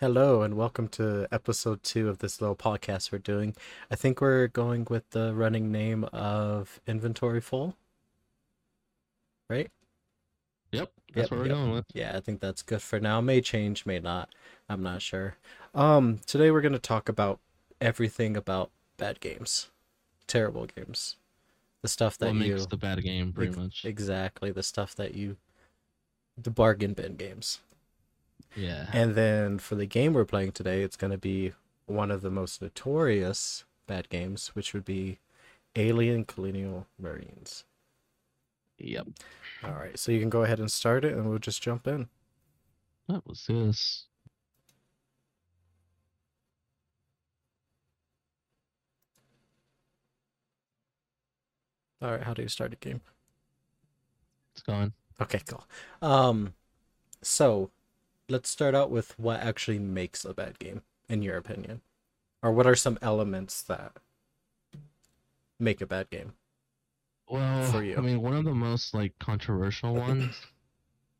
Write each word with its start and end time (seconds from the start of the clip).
Hello 0.00 0.42
and 0.42 0.54
welcome 0.56 0.88
to 0.88 1.26
episode 1.30 1.82
two 1.82 2.08
of 2.08 2.18
this 2.18 2.40
little 2.40 2.56
podcast 2.56 3.12
we're 3.12 3.18
doing. 3.18 3.54
I 3.90 3.96
think 3.96 4.20
we're 4.20 4.48
going 4.48 4.86
with 4.90 5.08
the 5.10 5.32
running 5.34 5.70
name 5.70 6.04
of 6.12 6.80
Inventory 6.86 7.40
Full. 7.40 7.76
Right? 9.48 9.70
Yep, 10.72 10.90
that's 11.14 11.16
Yep, 11.16 11.30
what 11.30 11.38
we're 11.40 11.46
yep. 11.46 11.54
going 11.56 11.70
with. 11.70 11.84
Yeah, 11.94 12.16
I 12.16 12.20
think 12.20 12.40
that's 12.40 12.62
good 12.62 12.82
for 12.82 12.98
now. 12.98 13.20
May 13.20 13.40
change, 13.40 13.86
may 13.86 14.00
not. 14.00 14.34
I'm 14.68 14.82
not 14.82 15.00
sure. 15.00 15.36
Um, 15.74 16.18
today 16.26 16.50
we're 16.50 16.60
gonna 16.60 16.78
talk 16.78 17.08
about 17.08 17.38
everything 17.80 18.36
about 18.36 18.70
bad 18.96 19.20
games. 19.20 19.70
Terrible 20.26 20.66
games. 20.66 21.16
The 21.82 21.88
stuff 21.88 22.18
that 22.18 22.34
What 22.34 22.44
you 22.44 22.54
makes 22.54 22.66
the 22.66 22.76
bad 22.76 23.02
game, 23.02 23.32
pretty 23.32 23.50
Ex- 23.50 23.58
much. 23.58 23.84
exactly 23.84 24.50
the 24.50 24.62
stuff 24.62 24.94
that 24.96 25.14
you 25.14 25.36
the 26.36 26.50
bargain 26.50 26.94
bin 26.94 27.14
games. 27.14 27.60
Yeah. 28.56 28.86
And 28.92 29.14
then 29.14 29.58
for 29.58 29.74
the 29.74 29.86
game 29.86 30.12
we're 30.12 30.24
playing 30.24 30.52
today, 30.52 30.82
it's 30.82 30.96
going 30.96 31.10
to 31.10 31.18
be 31.18 31.52
one 31.86 32.10
of 32.10 32.22
the 32.22 32.30
most 32.30 32.62
notorious 32.62 33.64
bad 33.86 34.08
games, 34.08 34.48
which 34.54 34.72
would 34.72 34.84
be 34.84 35.18
Alien 35.76 36.24
Colonial 36.24 36.86
Marines. 36.98 37.64
Yep. 38.78 39.06
All 39.62 39.72
right, 39.72 39.98
so 39.98 40.12
you 40.12 40.20
can 40.20 40.30
go 40.30 40.42
ahead 40.42 40.60
and 40.60 40.70
start 40.70 41.04
it, 41.04 41.14
and 41.14 41.28
we'll 41.28 41.38
just 41.38 41.62
jump 41.62 41.86
in. 41.86 42.08
What 43.06 43.26
was 43.26 43.46
this? 43.46 44.06
All 52.02 52.10
right, 52.10 52.22
how 52.22 52.34
do 52.34 52.42
you 52.42 52.48
start 52.48 52.72
a 52.72 52.76
game? 52.76 53.00
It's 54.52 54.62
gone. 54.62 54.92
Okay, 55.20 55.40
cool. 55.48 55.64
Um, 56.02 56.54
so 57.22 57.70
let's 58.28 58.48
start 58.48 58.74
out 58.74 58.90
with 58.90 59.18
what 59.18 59.40
actually 59.40 59.78
makes 59.78 60.24
a 60.24 60.34
bad 60.34 60.58
game, 60.58 60.82
in 61.08 61.22
your 61.22 61.36
opinion, 61.36 61.82
or 62.42 62.52
what 62.52 62.66
are 62.66 62.74
some 62.76 62.98
elements 63.02 63.62
that 63.62 63.92
make 65.58 65.80
a 65.80 65.86
bad 65.86 66.10
game? 66.10 66.34
Well, 67.28 67.70
For 67.70 67.82
you. 67.82 67.96
I 67.96 68.00
mean, 68.00 68.20
one 68.20 68.34
of 68.34 68.44
the 68.44 68.54
most 68.54 68.94
like 68.94 69.12
controversial 69.18 69.94
ones 69.94 70.40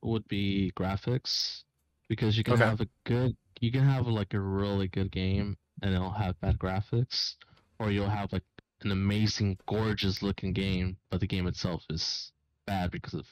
would 0.02 0.27
be 0.28 0.72
graphics, 0.77 1.64
because 2.08 2.36
you 2.36 2.44
can 2.44 2.55
Okay. 2.55 2.64
have 2.64 2.80
a 2.80 2.88
good, 3.05 3.36
you 3.61 3.72
can 3.72 3.84
have 3.84 4.06
like 4.06 4.34
a 4.34 4.41
really 4.41 4.89
good 4.89 5.11
game 5.11 5.56
and 5.83 5.94
it'll 5.94 6.11
have 6.11 6.39
bad 6.41 6.58
graphics, 6.58 7.34
or 7.78 7.91
you'll 7.91 8.08
have 8.08 8.33
like 8.33 8.44
an 8.83 8.91
amazing, 8.92 9.58
gorgeous 9.66 10.22
looking 10.22 10.52
game, 10.52 10.96
but 11.11 11.20
the 11.20 11.27
game 11.27 11.46
itself 11.46 11.84
is 11.91 12.33
bad 12.66 12.91
because 12.91 13.14
of 13.14 13.27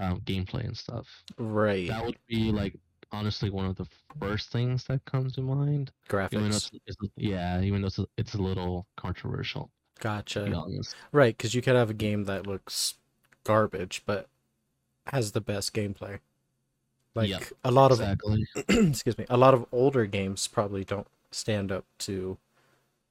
um, 0.00 0.20
gameplay 0.20 0.64
and 0.64 0.76
stuff. 0.76 1.06
Right, 1.38 1.88
That 1.88 2.04
would 2.04 2.18
be 2.28 2.50
like 2.52 2.74
honestly 3.12 3.50
one 3.50 3.66
of 3.66 3.76
the 3.76 3.86
first 4.20 4.50
things 4.50 4.84
that 4.84 5.04
comes 5.04 5.34
to 5.34 5.42
mind. 5.42 5.92
Even 6.30 6.46
graphics. 6.46 6.70
it's, 6.86 6.96
it's, 7.02 7.12
yeah, 7.16 7.60
even 7.60 7.82
though 7.82 7.88
it's 7.88 7.98
a, 7.98 8.06
it's 8.16 8.34
a 8.34 8.38
little 8.42 8.86
controversial, 8.96 9.70
to 10.00 10.44
be 10.44 10.50
Gotcha. 10.50 10.82
Right, 11.12 11.36
because 11.36 11.54
you 11.54 11.62
could 11.62 11.76
have 11.76 11.90
a 11.90 11.94
game 11.94 12.24
that 12.24 12.46
looks 12.46 12.94
garbage 13.44 14.02
but 14.06 14.28
has 15.06 15.32
the 15.32 15.40
best 15.40 15.74
gameplay. 15.74 16.20
Like 17.14 17.28
Yep, 17.30 17.44
a 17.64 17.70
lot 17.70 17.90
Exactly. 17.92 18.46
of 18.56 18.64
excuse 18.88 19.18
me, 19.18 19.26
a 19.28 19.36
lot 19.36 19.54
of 19.54 19.66
older 19.72 20.06
games 20.06 20.46
probably 20.48 20.84
don't 20.84 21.08
stand 21.30 21.70
up 21.70 21.84
to 21.98 22.38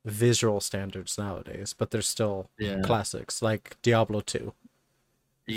visual 0.06 0.60
standards 0.60 1.18
nowadays, 1.18 1.76
but 1.78 1.92
they're 1.92 2.02
still 2.02 2.50
Yeah. 2.58 2.82
classics 2.82 3.42
like 3.42 3.78
Diablo 3.84 4.22
2. 4.22 4.54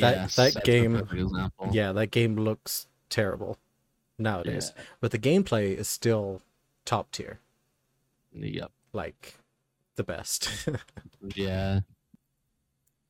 That 0.01 0.17
yes, 0.17 0.37
that 0.37 0.55
that's 0.55 0.67
game- 0.67 1.09
Yeah, 1.73 1.93
that 1.93 2.09
game 2.11 2.37
looks 2.37 2.87
terrible 3.11 3.59
nowadays, 4.19 4.73
but 5.01 5.11
the 5.11 5.19
gameplay 5.19 5.77
is 5.77 5.89
still 5.89 6.43
top 6.85 7.11
tier, 7.11 7.41
Yeah. 8.33 8.49
Yep. 8.63 8.73
like 8.93 9.35
the 9.97 10.05
best. 10.05 10.49
Yeah. 11.35 11.81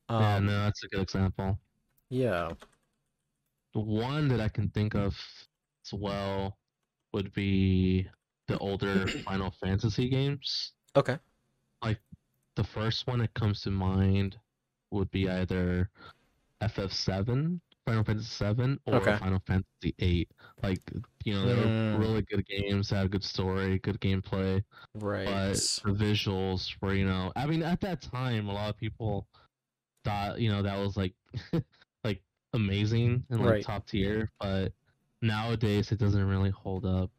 yeah. 0.08 0.36
um, 0.36 0.46
No, 0.46 0.64
that's 0.64 0.84
a 0.84 0.88
good 0.88 1.00
example. 1.02 1.58
yeah. 2.10 2.50
The 3.72 3.80
one 3.80 4.28
that 4.28 4.40
I 4.40 4.48
can 4.48 4.68
think 4.70 4.94
of 4.94 5.18
as 5.84 5.92
well 5.92 6.56
would 7.12 7.32
be 7.32 8.06
the 8.46 8.56
older 8.58 9.06
Final 9.24 9.50
Fantasy 9.50 10.08
games. 10.08 10.72
Okay. 10.94 11.18
Like 11.82 11.98
the 12.54 12.62
first 12.64 13.06
one 13.08 13.18
that 13.18 13.34
comes 13.34 13.62
to 13.62 13.70
mind 13.72 14.38
would 14.92 15.10
be 15.10 15.28
either 15.28 15.90
FF7, 16.60 17.60
Final 17.86 18.04
Fantasy 18.04 18.26
7, 18.28 18.80
or 18.86 19.10
Okay. 19.10 19.20
Final 19.20 19.40
Fantasy 19.46 19.94
8. 19.98 20.30
Like, 20.62 20.80
you 21.24 21.34
know, 21.34 21.46
they 21.46 21.56
were 21.56 21.72
Mm. 21.72 21.94
really 21.94 22.22
good 22.22 22.44
games, 22.46 22.90
had 22.90 23.06
a 23.06 23.08
good 23.08 23.24
story, 23.24 23.78
good 23.80 24.00
gameplay, 24.00 24.62
Right. 24.94 25.40
but 25.42 25.66
the 25.84 25.92
visuals 25.92 26.76
were, 26.82 26.94
you 26.94 27.06
know, 27.06 27.32
I 27.36 27.46
mean, 27.46 27.62
at 27.62 27.80
that 27.82 28.02
time, 28.02 28.48
a 28.48 28.52
lot 28.54 28.70
of 28.70 28.78
people 28.78 29.28
thought, 30.04 30.40
you 30.40 30.50
know, 30.50 30.62
that 30.62 30.78
was 30.78 30.96
like, 30.96 31.14
like 32.04 32.22
amazing 32.54 33.26
and 33.30 33.42
like 33.42 33.58
Right. 33.58 33.60
top 33.60 33.86
tier, 33.86 34.30
but 34.40 34.74
nowadays 35.22 35.92
it 35.92 35.98
doesn't 36.00 36.26
really 36.28 36.50
hold 36.50 36.86
up. 36.86 37.10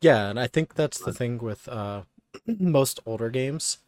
Yeah, 0.00 0.28
and 0.28 0.38
I 0.40 0.46
think 0.46 0.74
that's 0.74 1.00
the 1.00 1.12
thing 1.12 1.38
with 1.38 1.68
uh 1.68 2.04
most 2.46 3.00
older 3.06 3.30
games 3.30 3.78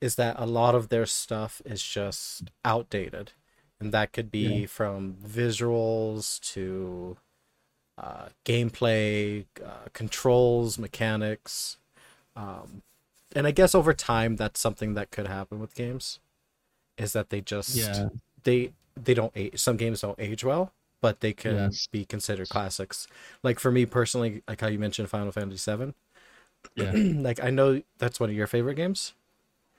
is 0.00 0.16
that 0.16 0.36
a 0.38 0.46
lot 0.46 0.74
of 0.74 0.88
their 0.88 1.06
stuff 1.06 1.62
is 1.64 1.82
just 1.82 2.50
outdated. 2.64 3.32
And 3.80 3.92
that 3.92 4.12
could 4.12 4.30
be 4.30 4.66
from 4.66 5.14
visuals 5.24 6.40
to 6.52 7.16
uh, 7.98 8.28
gameplay, 8.44 9.46
uh, 9.64 9.88
controls, 9.92 10.78
mechanics. 10.78 11.78
Um, 12.36 12.82
and 13.34 13.46
I 13.46 13.52
guess 13.52 13.74
over 13.74 13.94
time 13.94 14.36
that's 14.36 14.60
something 14.60 14.94
that 14.94 15.10
could 15.10 15.28
happen 15.28 15.60
with 15.60 15.74
games 15.74 16.20
is 16.98 17.12
that 17.12 17.30
they 17.30 17.40
just 17.40 18.02
Yeah. 18.02 18.08
they 18.44 18.72
they 18.96 19.14
don't 19.14 19.32
age 19.36 19.58
some 19.58 19.76
games 19.76 20.00
don't 20.02 20.18
age 20.20 20.44
well 20.44 20.72
but 21.00 21.20
they 21.20 21.32
can 21.32 21.72
Yes. 21.72 21.88
be 21.92 22.04
considered 22.04 22.48
classics 22.48 23.06
like 23.42 23.58
for 23.58 23.70
me 23.72 23.86
personally 23.86 24.42
like 24.48 24.60
how 24.60 24.68
you 24.68 24.78
mentioned 24.78 25.08
final 25.10 25.32
fantasy 25.32 25.58
7 25.58 25.94
Yeah. 26.76 26.96
like 27.22 27.42
i 27.42 27.50
know 27.50 27.82
that's 27.98 28.20
one 28.20 28.30
of 28.30 28.36
your 28.36 28.46
favorite 28.46 28.76
games 28.76 29.14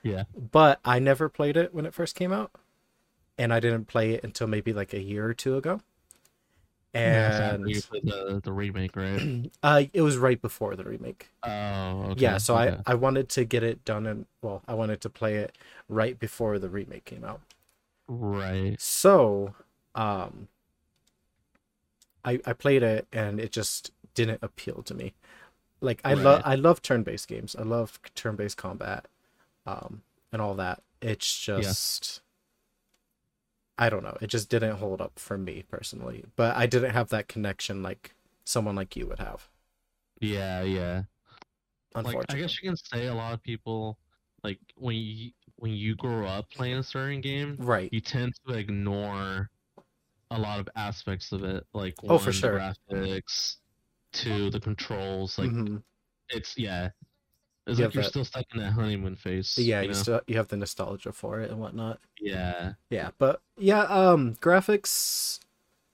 Yeah. 0.03 0.23
but 0.51 0.79
i 0.85 0.99
never 0.99 1.29
played 1.29 1.57
it 1.57 1.73
when 1.73 1.85
it 1.85 1.93
first 1.93 2.15
came 2.15 2.31
out 2.31 2.51
and 3.37 3.53
i 3.53 3.59
didn't 3.59 3.85
play 3.85 4.13
it 4.13 4.23
until 4.23 4.47
maybe 4.47 4.73
like 4.73 4.93
a 4.93 5.01
year 5.01 5.25
or 5.25 5.33
two 5.33 5.57
ago 5.57 5.81
Yeah, 6.93 7.29
so 7.29 7.43
and 7.43 7.65
the, 7.65 8.41
the 8.43 8.53
remake, 8.53 8.95
right? 8.95 9.51
uh 9.63 9.83
it 9.93 10.01
was 10.01 10.17
right 10.17 10.41
before 10.41 10.75
the 10.75 10.83
remake 10.83 11.27
Oh, 11.43 12.07
okay. 12.11 12.21
yeah 12.21 12.37
so 12.37 12.55
okay. 12.55 12.77
i 12.85 12.91
i 12.91 12.93
wanted 12.95 13.29
to 13.29 13.43
get 13.45 13.63
it 13.63 13.83
done 13.85 14.05
and 14.05 14.25
well 14.41 14.61
i 14.67 14.73
wanted 14.73 15.01
to 15.01 15.09
play 15.09 15.35
it 15.35 15.57
right 15.89 16.17
before 16.19 16.57
the 16.59 16.69
remake 16.69 17.05
came 17.05 17.23
out 17.23 17.41
Right. 18.07 18.79
So, 18.79 19.55
um, 19.95 20.47
I 22.23 22.39
I 22.45 22.53
played 22.53 22.83
it 22.83 23.07
and 23.11 23.39
it 23.39 23.51
just 23.51 23.91
didn't 24.13 24.39
appeal 24.41 24.81
to 24.83 24.93
me. 24.93 25.13
Like 25.81 26.01
I 26.03 26.13
love 26.15 26.41
I 26.45 26.55
love 26.55 26.81
turn-based 26.81 27.27
games. 27.27 27.55
I 27.55 27.63
love 27.63 27.99
turn-based 28.15 28.57
combat, 28.57 29.07
um, 29.65 30.03
and 30.31 30.41
all 30.41 30.55
that. 30.55 30.83
It's 31.01 31.39
just 31.39 32.21
I 33.77 33.89
don't 33.89 34.03
know. 34.03 34.17
It 34.21 34.27
just 34.27 34.49
didn't 34.49 34.77
hold 34.77 35.01
up 35.01 35.19
for 35.19 35.37
me 35.37 35.63
personally. 35.69 36.25
But 36.35 36.55
I 36.55 36.65
didn't 36.65 36.91
have 36.91 37.09
that 37.09 37.27
connection 37.27 37.83
like 37.83 38.15
someone 38.45 38.75
like 38.75 38.95
you 38.95 39.07
would 39.07 39.19
have. 39.19 39.49
Yeah, 40.21 40.61
yeah. 40.63 41.03
Like 41.95 42.17
I 42.29 42.35
guess 42.37 42.61
you 42.61 42.69
can 42.69 42.77
say 42.77 43.07
a 43.07 43.13
lot 43.13 43.33
of 43.33 43.41
people 43.43 43.97
like 44.43 44.59
when 44.75 44.95
you 44.97 45.31
when 45.57 45.71
you 45.71 45.95
grow 45.95 46.27
up 46.27 46.49
playing 46.51 46.77
a 46.77 46.83
certain 46.83 47.21
game, 47.21 47.57
right? 47.57 47.91
you 47.91 48.01
tend 48.01 48.33
to 48.47 48.53
ignore 48.55 49.49
a 50.31 50.39
lot 50.39 50.59
of 50.59 50.69
aspects 50.75 51.31
of 51.31 51.43
it. 51.43 51.65
Like 51.73 51.95
Oh, 52.07 52.17
for 52.17 52.31
sure. 52.31 52.51
the 52.51 52.75
graphics, 52.93 53.57
to 54.13 54.49
the 54.51 54.59
controls. 54.59 55.37
Like 55.39 55.51
Mhm. 55.51 55.83
it's 56.29 56.57
yeah. 56.57 56.91
It's 57.67 57.79
You 57.79 57.85
like 57.85 57.93
you're 57.95 58.03
that- 58.03 58.09
still 58.09 58.25
stuck 58.25 58.45
in 58.53 58.59
that 58.61 58.71
honeymoon 58.71 59.15
phase. 59.15 59.57
Yeah, 59.57 59.81
you 59.81 59.89
you 59.89 59.93
still 59.95 60.21
you 60.27 60.37
have 60.37 60.47
the 60.49 60.57
nostalgia 60.57 61.11
for 61.11 61.39
it 61.41 61.49
and 61.49 61.59
whatnot. 61.59 61.99
Yeah. 62.19 62.73
Yeah, 62.89 63.09
but 63.17 63.41
yeah, 63.57 63.81
um, 63.83 64.35
graphics, 64.35 65.39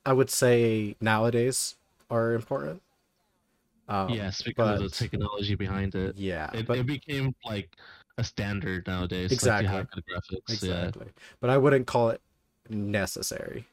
I 0.06 0.14
would 0.14 0.30
say 0.30 0.96
nowadays 1.00 1.76
are 2.10 2.34
important. 2.34 2.82
Um, 3.88 4.10
yes, 4.10 4.42
because 4.42 4.82
of 4.82 4.90
the 4.92 4.96
technology 4.96 5.56
behind 5.56 5.96
it. 5.96 6.18
Yeah, 6.18 6.50
It, 6.54 6.66
but 6.68 6.78
it 6.78 6.86
became 6.86 7.36
like 7.46 7.76
a 8.18 8.24
standard 8.24 8.86
nowadays. 8.88 9.32
Exactly. 9.32 9.74
Like, 9.74 9.88
graphics. 9.92 10.50
exactly. 10.54 11.08
But 11.40 11.50
I 11.50 11.58
wouldn't 11.58 11.88
call 11.88 12.10
it 12.10 12.22
necessary 12.70 13.66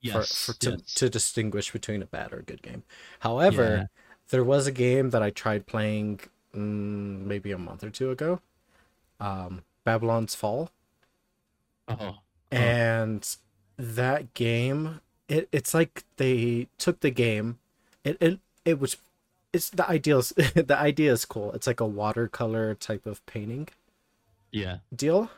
Yeah. 0.00 0.14
for, 0.14 0.18
Yes. 0.20 0.44
for 0.46 0.52
to, 0.60 0.70
yes. 0.72 0.94
to 0.94 1.10
distinguish 1.10 1.72
between 1.72 2.02
a 2.02 2.06
bad 2.06 2.32
or 2.32 2.38
a 2.38 2.42
good 2.42 2.62
game. 2.62 2.82
However, 3.20 3.90
there 4.30 4.44
was 4.44 4.66
a 4.66 4.72
game 4.72 5.10
that 5.10 5.22
I 5.22 5.30
tried 5.30 5.66
playing 5.66 6.20
mm, 6.54 7.24
maybe 7.24 7.52
a 7.52 7.58
month 7.58 7.84
or 7.84 7.90
two 7.90 8.10
ago, 8.10 8.40
um, 9.20 9.62
Babylon's 9.84 10.34
Fall, 10.34 10.70
Oh. 11.88 12.18
and 12.50 13.36
that 13.76 14.34
game, 14.34 15.00
it 15.28 15.48
it's 15.52 15.74
like 15.74 16.04
they 16.16 16.68
took 16.78 17.00
the 17.00 17.10
game, 17.10 17.58
it 18.04 18.16
it 18.20 18.40
it 18.64 18.78
was 18.80 18.96
it's 19.52 19.70
the 19.70 19.88
ideals. 19.88 20.30
the 20.54 20.76
idea 20.78 21.12
is 21.12 21.24
cool. 21.24 21.52
It's 21.52 21.66
like 21.66 21.80
a 21.80 21.86
watercolor 21.86 22.74
type 22.74 23.06
of 23.06 23.24
painting 23.26 23.68
Yeah. 24.52 24.78
deal, 24.94 25.30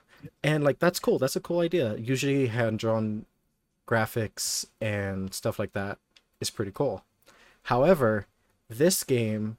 and 0.43 0.63
like 0.65 0.79
that's 0.79 0.99
cool. 1.01 1.19
That's 1.19 1.37
a 1.37 1.41
cool 1.41 1.61
idea. 1.61 1.97
Usually, 1.97 2.47
hand 2.49 2.79
drawn 2.79 3.27
graphics 3.87 4.67
and 4.81 5.33
stuff 5.35 5.59
like 5.59 5.73
that 5.73 5.99
is 6.41 6.51
pretty 6.51 6.73
cool. 6.73 7.05
However, 7.65 8.27
this 8.69 9.05
game 9.05 9.57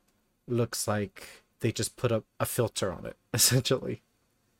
looks 0.47 0.87
like 0.87 1.42
they 1.63 1.73
just 1.73 1.97
put 1.97 2.13
up 2.13 2.25
a 2.39 2.45
filter 2.45 2.93
on 2.93 3.07
it 3.07 3.17
essentially 3.33 4.03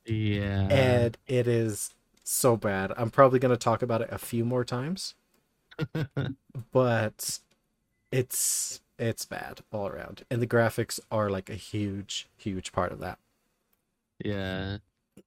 Yeah. 0.06 0.68
and 0.72 1.18
it 1.28 1.48
is 1.48 1.94
so 2.26 2.58
bad. 2.58 2.94
I'm 2.98 3.12
probably 3.12 3.40
going 3.40 3.54
to 3.54 3.58
talk 3.58 3.82
about 3.84 4.02
it 4.02 4.10
a 4.12 4.18
few 4.18 4.46
more 4.46 4.64
times, 4.66 5.16
but 6.72 7.40
it's 8.12 8.82
it's 9.00 9.26
bad 9.26 9.62
all 9.72 9.88
around. 9.88 10.24
And 10.32 10.42
the 10.42 10.48
graphics 10.48 11.00
are 11.12 11.30
like 11.30 11.50
a 11.50 11.56
huge 11.56 12.28
huge 12.38 12.72
part 12.72 12.92
of 12.92 13.00
that. 13.00 13.20
yeah. 14.24 14.78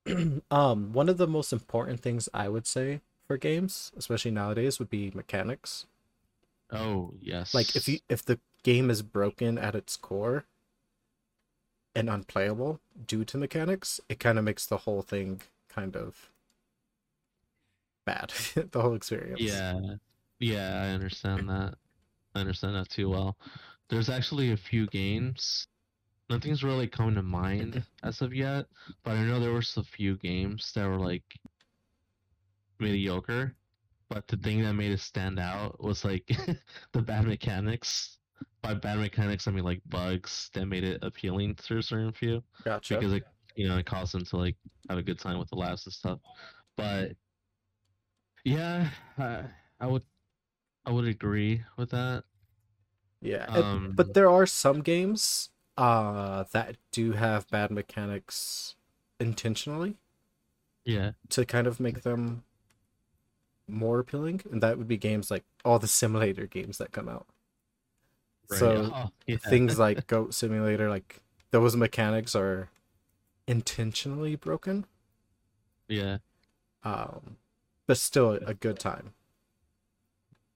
um 0.50 0.92
one 0.92 1.08
of 1.08 1.16
the 1.18 1.28
most 1.28 1.52
important 1.52 2.00
things 2.00 2.28
I 2.34 2.48
would 2.48 2.66
say 2.66 3.00
for 3.26 3.36
games, 3.36 3.92
especially 3.96 4.30
nowadays, 4.32 4.78
would 4.78 4.90
be 4.90 5.12
mechanics. 5.14 5.86
Oh 6.70 7.14
yes. 7.20 7.54
Like 7.54 7.76
if 7.76 7.88
you 7.88 8.00
if 8.08 8.24
the 8.24 8.38
game 8.62 8.90
is 8.90 9.02
broken 9.02 9.58
at 9.58 9.74
its 9.74 9.96
core 9.96 10.44
and 11.96 12.10
unplayable 12.10 12.80
due 13.06 13.24
to 13.24 13.38
mechanics, 13.38 14.00
it 14.08 14.20
kind 14.20 14.38
of 14.38 14.44
makes 14.44 14.66
the 14.66 14.78
whole 14.78 15.02
thing 15.02 15.40
kind 15.68 15.96
of 15.96 16.30
bad. 18.04 18.32
the 18.70 18.80
whole 18.80 18.94
experience. 18.94 19.40
Yeah. 19.40 19.80
Yeah, 20.38 20.82
I 20.82 20.88
understand 20.90 21.48
that. 21.48 21.74
I 22.34 22.40
understand 22.40 22.76
that 22.76 22.90
too 22.90 23.08
well. 23.08 23.38
There's 23.88 24.10
actually 24.10 24.52
a 24.52 24.56
few 24.56 24.86
games. 24.88 25.66
Nothing's 26.28 26.64
really 26.64 26.88
come 26.88 27.14
to 27.14 27.22
mind 27.22 27.82
as 28.02 28.20
of 28.20 28.34
yet, 28.34 28.66
but 29.04 29.12
I 29.12 29.24
know 29.24 29.40
there 29.40 29.52
was 29.52 29.76
a 29.76 29.82
few 29.82 30.16
games 30.16 30.72
that 30.74 30.86
were 30.86 30.98
like 30.98 31.22
mediocre. 32.78 33.54
But 34.08 34.28
the 34.28 34.36
thing 34.36 34.62
that 34.62 34.74
made 34.74 34.92
it 34.92 35.00
stand 35.00 35.38
out 35.38 35.82
was 35.82 36.04
like 36.04 36.26
the 36.92 37.02
bad 37.02 37.26
mechanics. 37.26 38.15
By 38.66 38.74
bad 38.74 38.98
mechanics, 38.98 39.46
I 39.46 39.52
mean 39.52 39.62
like 39.62 39.80
bugs 39.88 40.50
that 40.54 40.66
made 40.66 40.82
it 40.82 40.98
appealing 41.02 41.54
to 41.54 41.78
a 41.78 41.82
certain 41.82 42.10
few 42.10 42.42
Gotcha. 42.64 42.96
because 42.96 43.12
it 43.12 43.24
you 43.54 43.68
know 43.68 43.78
it 43.78 43.86
caused 43.86 44.12
them 44.12 44.24
to 44.24 44.36
like 44.36 44.56
have 44.88 44.98
a 44.98 45.02
good 45.02 45.20
time 45.20 45.38
with 45.38 45.48
the 45.50 45.54
laughs 45.54 45.86
and 45.86 45.92
stuff. 45.92 46.18
But 46.76 47.12
yeah, 48.44 48.88
I, 49.18 49.44
I 49.78 49.86
would 49.86 50.02
I 50.84 50.90
would 50.90 51.06
agree 51.06 51.62
with 51.76 51.90
that. 51.90 52.24
Yeah, 53.20 53.46
Um, 53.48 53.92
but 53.94 54.14
there 54.14 54.28
are 54.28 54.46
some 54.46 54.82
games 54.82 55.50
uh 55.78 56.44
that 56.52 56.76
do 56.90 57.12
have 57.12 57.48
bad 57.48 57.70
mechanics 57.70 58.74
intentionally 59.20 59.96
Yeah, 60.84 61.12
to 61.30 61.44
kind 61.44 61.68
of 61.68 61.78
make 61.78 62.02
them 62.02 62.42
more 63.68 64.00
appealing, 64.00 64.42
and 64.50 64.62
that 64.62 64.78
would 64.78 64.88
be 64.88 64.96
games 64.96 65.30
like 65.30 65.44
all 65.64 65.78
the 65.78 65.88
simulator 65.88 66.46
games 66.46 66.78
that 66.78 66.92
come 66.92 67.08
out. 67.08 67.26
Right. 68.50 68.58
So 68.58 68.92
Oh, 68.92 69.10
yeah. 69.26 69.36
things 69.36 69.78
like 69.78 70.06
Goat 70.06 70.34
Simulator, 70.34 70.88
like 70.90 71.22
those 71.50 71.76
mechanics 71.76 72.34
are 72.34 72.70
intentionally 73.48 74.36
broken, 74.36 74.86
yeah, 75.88 76.18
um, 76.84 77.36
but 77.86 77.98
still 77.98 78.32
a 78.32 78.54
good 78.54 78.78
time, 78.78 79.14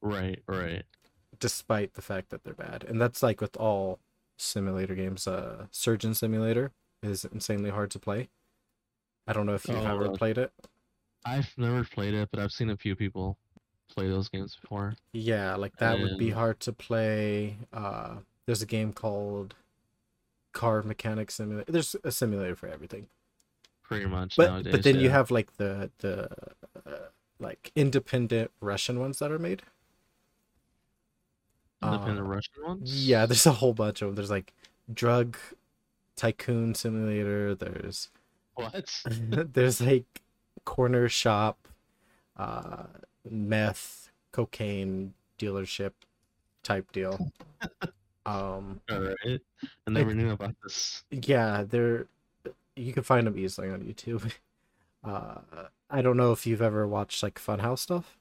right, 0.02 0.42
right. 0.48 0.84
despite 1.38 1.94
the 1.94 2.02
fact 2.02 2.30
that 2.30 2.44
they're 2.44 2.54
bad. 2.54 2.84
And 2.84 3.00
that's 3.00 3.22
like 3.22 3.40
with 3.40 3.56
all 3.56 3.98
simulator 4.36 4.94
games. 4.94 5.26
Uh, 5.26 5.66
Surgeon 5.70 6.14
Simulator 6.14 6.72
is 7.02 7.24
insanely 7.24 7.70
hard 7.70 7.90
to 7.92 7.98
play. 7.98 8.28
I 9.26 9.32
don't 9.32 9.46
know 9.46 9.54
if 9.54 9.68
you've 9.68 9.86
Oh, 9.86 9.86
ever 9.86 10.04
really? 10.04 10.18
played 10.18 10.38
it. 10.38 10.52
I've 11.24 11.56
never 11.56 11.84
played 11.84 12.12
it, 12.14 12.28
but 12.30 12.40
I've 12.40 12.52
seen 12.52 12.68
a 12.70 12.76
few 12.76 12.94
people 12.96 13.38
play 13.94 14.08
those 14.08 14.28
games 14.28 14.56
before. 14.60 14.94
Yeah, 15.12 15.56
like 15.56 15.76
that 15.78 15.98
would 16.00 16.18
be 16.18 16.30
hard 16.30 16.60
to 16.60 16.72
play. 16.72 17.56
Uh, 17.72 18.16
there's 18.46 18.62
a 18.62 18.66
game 18.66 18.92
called 18.92 19.54
Car 20.52 20.82
Mechanic 20.82 21.30
Simulator. 21.30 21.70
There's 21.70 21.96
a 22.04 22.10
simulator 22.10 22.56
for 22.56 22.68
everything. 22.68 23.08
Pretty 23.82 24.06
much 24.06 24.36
But 24.36 24.50
nowadays. 24.50 24.72
but 24.72 24.82
then 24.84 25.00
you 25.00 25.10
have 25.10 25.30
like 25.30 25.56
the 25.56 25.90
the 25.98 26.28
uh, 26.86 27.08
like 27.38 27.72
independent 27.74 28.50
Russian 28.60 29.00
ones 29.00 29.18
that 29.18 29.32
are 29.32 29.38
made. 29.38 29.62
independent 31.82 32.18
uh, 32.20 32.22
Russian 32.22 32.62
ones. 32.64 33.06
Yeah, 33.06 33.26
there's 33.26 33.46
a 33.46 33.52
whole 33.52 33.74
bunch 33.74 34.02
of 34.02 34.08
them. 34.08 34.14
There's 34.16 34.30
like 34.30 34.52
drug 34.92 35.36
tycoon 36.16 36.74
simulator. 36.74 37.54
There's 37.54 38.08
What? 38.54 38.90
there's 39.08 39.80
like 39.80 40.22
corner 40.64 41.08
shop, 41.08 41.68
uh, 42.36 42.84
meth, 43.28 44.10
cocaine 44.32 45.14
dealership 45.38 45.92
type 46.62 46.92
deal. 46.92 47.32
Um, 48.26 48.82
All 48.90 49.00
right. 49.00 49.40
I 49.86 49.90
never 49.90 50.14
knew 50.14 50.30
about 50.30 50.54
this. 50.62 51.04
yeah, 51.10 51.64
they're 51.66 52.06
you 52.76 52.92
can 52.92 53.02
find 53.02 53.26
them 53.26 53.38
easily 53.38 53.70
on 53.70 53.82
YouTube. 53.82 54.32
Uh, 55.02 55.40
I 55.88 56.02
don't 56.02 56.18
know 56.18 56.32
if 56.32 56.46
you've 56.46 56.60
ever 56.60 56.86
watched 56.86 57.22
like 57.22 57.36
Funhaus 57.40 57.78
stuff 57.78 58.18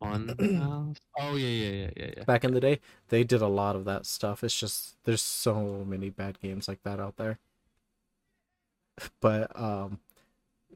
On 0.00 0.30
uh, 0.30 0.94
oh 1.18 1.34
yeah 1.36 1.48
yeah 1.48 1.70
yeah 1.70 1.90
yeah 1.96 2.10
yeah. 2.18 2.24
back 2.24 2.44
in 2.44 2.52
the 2.54 2.60
day. 2.60 2.80
They 3.08 3.24
did 3.24 3.42
a 3.42 3.48
lot 3.48 3.74
of 3.76 3.84
that 3.86 4.06
stuff. 4.06 4.44
It's 4.44 4.58
just 4.58 4.96
there's 5.04 5.22
so 5.22 5.84
many 5.84 6.10
bad 6.10 6.40
games 6.40 6.68
like 6.68 6.82
that 6.84 7.00
out 7.00 7.16
there. 7.16 7.38
But 9.20 9.58
um, 9.58 10.00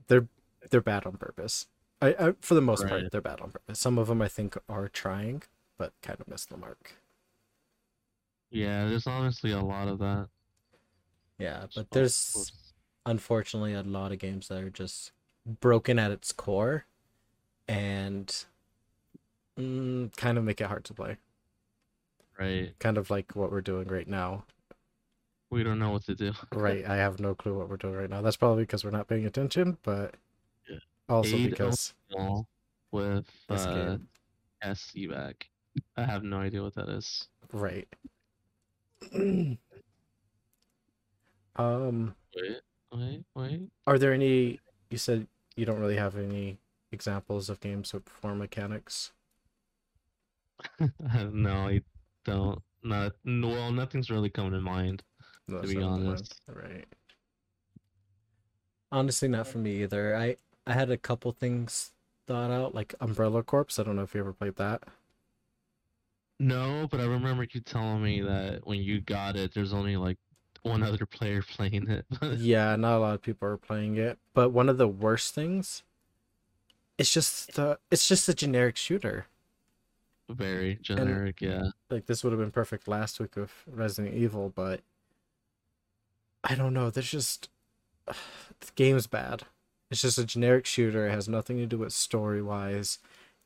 they're 0.09 0.29
they're 0.71 0.81
bad 0.81 1.07
on 1.07 1.17
purpose. 1.17 1.67
I, 2.03 2.09
I 2.29 2.33
for 2.43 2.55
the 2.55 2.61
most 2.61 2.85
Right. 2.85 2.91
part 2.91 3.11
they're 3.11 3.23
bad 3.23 3.41
on 3.41 3.53
purpose. 3.53 3.81
Some 3.81 3.99
of 3.99 4.09
them 4.09 4.21
I 4.23 4.29
think 4.29 4.59
are 4.69 4.89
trying, 4.89 5.43
but 5.79 5.95
kind 6.03 6.21
of 6.21 6.29
miss 6.29 6.45
the 6.47 6.59
mark. 6.59 6.97
Yeah, 8.51 8.87
there's 8.89 9.07
honestly 9.09 9.51
a 9.51 9.61
lot 9.61 9.89
of 9.89 9.99
that. 9.99 10.29
Yeah, 11.39 11.67
but 11.75 11.91
there's 11.91 12.53
unfortunately 13.07 13.75
a 13.75 13.83
lot 13.83 14.13
of 14.13 14.19
games 14.19 14.49
that 14.49 14.63
are 14.63 14.71
just 14.71 15.13
broken 15.47 15.99
at 15.99 16.11
its 16.13 16.33
core 16.33 16.87
and 17.69 18.45
mm, 19.59 20.15
kind 20.17 20.39
of 20.39 20.45
make 20.45 20.61
it 20.61 20.67
hard 20.67 20.85
to 20.85 20.95
play 20.95 21.17
right. 22.39 22.75
kind 22.79 22.99
of 22.99 23.11
like 23.11 23.35
what 23.35 23.51
we're 23.51 23.61
doing 23.61 23.89
right 23.89 24.09
now 24.09 24.45
We 25.51 25.63
don't 25.63 25.79
know 25.79 25.91
what 25.91 26.05
to 26.07 26.15
do. 26.17 26.33
right 26.55 26.85
i 26.87 26.97
have 26.97 27.19
no 27.21 27.35
clue 27.35 27.57
what 27.57 27.69
we're 27.69 27.77
doing 27.77 27.95
right 27.95 28.11
now 28.11 28.21
that's 28.21 28.37
probably 28.37 28.65
because 28.65 28.85
we're 28.85 28.91
not 28.91 29.09
paying 29.09 29.27
attention 29.27 29.79
but. 29.83 30.15
Also 31.09 31.37
because 31.37 31.95
with 32.91 33.27
This 33.49 33.63
uh, 33.67 33.75
game. 33.97 34.09
S 34.63 34.93
evac. 34.97 35.43
I 35.97 36.05
have 36.05 36.23
no 36.23 36.39
idea 36.39 36.63
what 36.63 36.75
that 36.75 36.89
is. 36.89 37.29
right 37.53 37.89
um 41.57 42.15
Wait, 42.35 42.61
wait, 42.93 43.25
wait. 43.35 43.61
are 43.87 43.99
there 43.99 44.13
any 44.13 44.61
you 44.91 44.99
said 44.99 45.27
you 45.57 45.67
don't 45.67 45.81
really 45.81 45.97
have 45.97 46.17
any 46.17 46.59
examples 46.93 47.51
of 47.51 47.61
games 47.61 47.93
with 47.93 48.05
poor 48.05 48.35
mechanics 48.35 49.13
no, 51.33 51.67
I 51.69 51.83
don't. 52.25 52.63
Not 52.85 53.13
well. 53.25 53.73
Nothing's 53.73 54.11
really 54.11 54.31
coming 54.31 54.53
to 54.53 54.61
mind. 54.61 55.03
No, 55.49 55.61
To 55.61 55.67
be 55.67 55.75
so 55.75 55.81
never 55.81 55.91
mind. 56.05 56.07
honest. 56.09 56.41
right 56.47 56.87
honestly 58.93 59.29
not 59.29 59.47
for 59.47 59.59
me 59.59 59.83
either 59.83 60.15
i 60.17 60.37
i 60.67 60.73
had 60.73 60.91
a 60.91 60.97
couple 60.97 61.33
things 61.33 61.93
thought 62.27 62.51
out 62.51 62.75
like 62.75 62.95
umbrella 63.01 63.43
corps 63.43 63.79
i 63.79 63.83
don't 63.83 63.97
know 63.97 64.03
if 64.03 64.15
you 64.15 64.21
ever 64.21 64.33
played 64.33 64.57
that. 64.57 64.83
No, 66.41 66.89
but 66.91 66.99
I 66.99 67.05
remember 67.05 67.47
you 67.49 67.61
telling 67.61 68.03
me 68.03 68.21
that 68.23 68.67
when 68.67 68.81
you 68.81 69.01
got 69.01 69.37
it, 69.37 69.55
there's 69.55 69.73
only 69.73 69.97
like 69.97 70.19
one 70.63 70.83
other 70.83 71.07
player 71.07 71.41
playing 71.49 71.89
it. 71.89 72.05
yeah 72.39 72.75
not 72.75 72.97
a 72.97 72.99
lot 72.99 73.15
of 73.15 73.23
people 73.23 73.47
are 73.47 73.57
playing 73.57 73.97
it. 73.97 74.19
But 74.35 74.51
one 74.51 74.69
of 74.69 74.77
the 74.77 74.89
worst 74.89 75.35
things 75.37 75.85
it's 76.99 77.13
just 77.13 77.55
the 77.55 77.79
it's 77.91 78.07
just 78.07 78.29
a 78.29 78.35
generic 78.35 78.77
shooter. 78.77 79.27
Very 80.29 80.79
generic, 80.81 81.41
yeah. 81.41 81.71
like 81.91 82.07
this 82.07 82.23
would 82.23 82.33
have 82.33 82.41
been 82.41 82.51
perfect 82.53 82.89
last 82.89 83.21
week 83.21 83.37
of 83.37 83.53
resident 83.67 84.15
evil 84.15 84.51
but 84.55 84.81
i 86.45 86.55
don't 86.55 86.73
know 86.73 86.89
there's 86.89 87.11
just 87.11 87.51
the 88.07 88.15
game's 88.75 89.07
bad 89.07 89.43
it's 89.93 90.03
just 90.03 90.19
a 90.19 90.25
generic 90.25 90.67
shooter 90.67 91.07
it 91.07 91.13
has 91.13 91.29
nothing 91.29 91.59
to 91.59 91.67
do 91.67 91.79
with 91.79 91.93
story 91.93 92.43
wise 92.43 92.99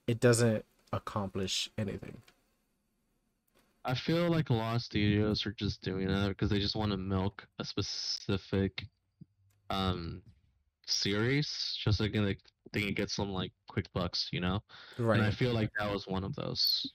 it 0.06 0.20
doesn't 0.20 0.64
accomplish 0.92 1.70
anything 1.76 2.22
I 3.84 3.94
feel 3.94 4.28
like 4.30 4.50
a 4.50 4.54
lot 4.54 4.76
of 4.76 4.82
studios 4.82 5.46
are 5.46 5.52
just 5.52 5.82
doing 5.82 6.08
that 6.08 6.28
because 6.28 6.50
they 6.50 6.58
just 6.58 6.74
want 6.76 6.90
to 6.92 6.98
milk 6.98 7.46
a 7.58 7.64
specific 7.64 8.86
um 9.70 10.22
series 10.86 11.76
just 11.82 11.98
so 11.98 12.04
they 12.04 12.10
can 12.10 12.24
like, 12.24 12.40
they 12.72 12.80
can 12.80 12.94
get 12.94 13.10
some 13.10 13.30
like 13.30 13.52
quick 13.68 13.86
bucks, 13.92 14.28
you 14.32 14.40
know? 14.40 14.62
right 14.98 15.18
And 15.18 15.26
I 15.26 15.30
feel 15.30 15.52
like 15.52 15.70
that 15.78 15.92
was 15.92 16.06
one 16.06 16.24
of 16.24 16.34
those. 16.34 16.92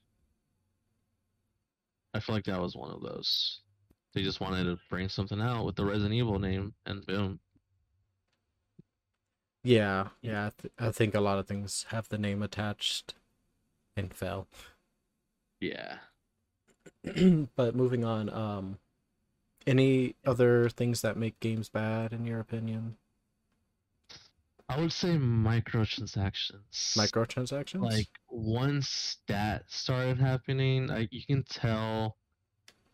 I 2.13 2.20
feel 2.20 2.36
like 2.36 2.46
that 2.46 2.62
was 2.62 2.75
one 2.75 2.91
of 2.91 3.01
those. 3.01 3.62
They 4.13 4.24
just 4.24 4.41
wanted 4.41 4.65
to 4.65 4.77
bring 4.89 5.08
something 5.08 5.41
out 5.41 5.65
with 5.65 5.75
the 5.75 5.86
Resident 5.86 6.13
Evil 6.13 6.39
name, 6.39 6.74
and 6.86 7.05
boom. 7.05 7.39
Yeah, 9.63 10.08
yeah. 10.22 10.48
I, 10.48 10.51
th- 10.62 10.74
I 10.80 10.91
think 10.91 11.13
a 11.13 11.22
lot 11.22 11.39
of 11.39 11.48
things 11.48 11.86
have 11.89 12.10
the 12.10 12.18
name 12.18 12.41
attached 12.41 13.13
and 13.96 14.13
fell. 14.13 14.48
Yeah. 15.60 15.98
but 17.56 17.75
moving 17.75 18.03
on, 18.03 18.30
um, 18.30 18.80
any 19.68 20.15
other 20.25 20.70
things 20.70 21.01
that 21.01 21.18
make 21.18 21.39
games 21.39 21.70
bad 21.70 22.13
in 22.13 22.25
your 22.25 22.39
opinion? 22.39 22.98
I 24.68 24.80
would 24.80 24.94
say 24.94 25.10
microtransactions. 25.10 26.96
Microtransactions? 26.96 27.82
Like 27.82 28.08
once 28.30 29.18
that 29.27 29.70
started 29.70 30.18
happening, 30.18 30.88
like 30.88 31.10
you 31.12 31.24
can 31.25 31.44
tell 31.44 32.18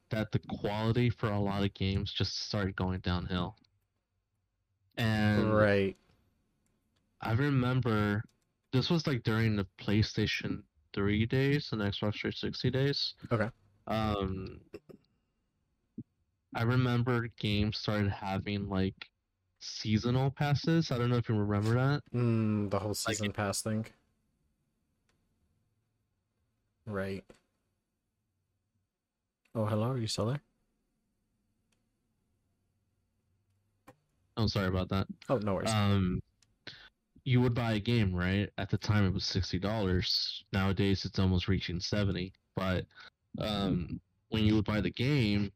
that 0.09 0.31
the 0.31 0.39
quality 0.39 1.09
for 1.09 1.29
a 1.29 1.39
lot 1.39 1.63
of 1.63 1.73
games 1.73 2.11
just 2.11 2.47
started 2.47 2.75
going 2.75 2.99
downhill. 3.01 3.55
And 4.97 5.53
right. 5.53 5.95
I 7.27 7.33
remember 7.33 8.23
this 8.71 8.89
was 8.89 9.05
like 9.05 9.21
during 9.23 9.57
the 9.57 9.67
PlayStation 9.77 10.63
3 10.93 11.25
days 11.25 11.69
and 11.73 11.81
Xbox 11.81 12.21
360 12.21 12.71
days. 12.71 13.15
Okay. 13.29 13.49
Um 13.85 14.61
I 16.55 16.63
remember 16.63 17.27
games 17.37 17.79
started 17.79 18.09
having 18.09 18.69
like 18.69 19.09
seasonal 19.59 20.31
passes. 20.31 20.89
I 20.89 20.97
don't 20.97 21.09
know 21.09 21.17
if 21.17 21.27
you 21.27 21.35
remember 21.35 21.73
that. 21.73 22.01
Mm, 22.15 22.69
the 22.69 22.79
whole 22.79 22.93
season 22.93 23.33
pass 23.33 23.61
thing. 23.61 23.85
Right. 26.85 27.25
Oh, 29.53 29.65
hello. 29.65 29.89
Are 29.91 29.97
you 29.97 30.07
still 30.07 30.27
there? 30.27 30.41
I'm 34.37 34.47
sorry 34.47 34.67
about 34.67 34.87
that. 34.89 35.07
Oh, 35.27 35.39
no 35.39 35.55
worries. 35.55 35.71
Um, 35.71 36.21
you 37.27 37.41
would 37.41 37.53
buy 37.53 37.73
a 37.73 37.79
game, 37.79 38.15
right? 38.15 38.49
At 38.57 38.69
the 38.69 38.77
time, 38.77 39.05
it 39.05 39.13
was 39.13 39.25
sixty 39.25 39.59
dollars. 39.59 40.45
Nowadays, 40.53 41.03
it's 41.03 41.19
almost 41.19 41.49
reaching 41.49 41.77
seventy. 41.81 42.31
But 42.55 42.85
um, 43.37 43.99
when 44.29 44.45
you 44.45 44.55
would 44.55 44.63
buy 44.63 44.79
the 44.79 44.91
game, 44.91 45.51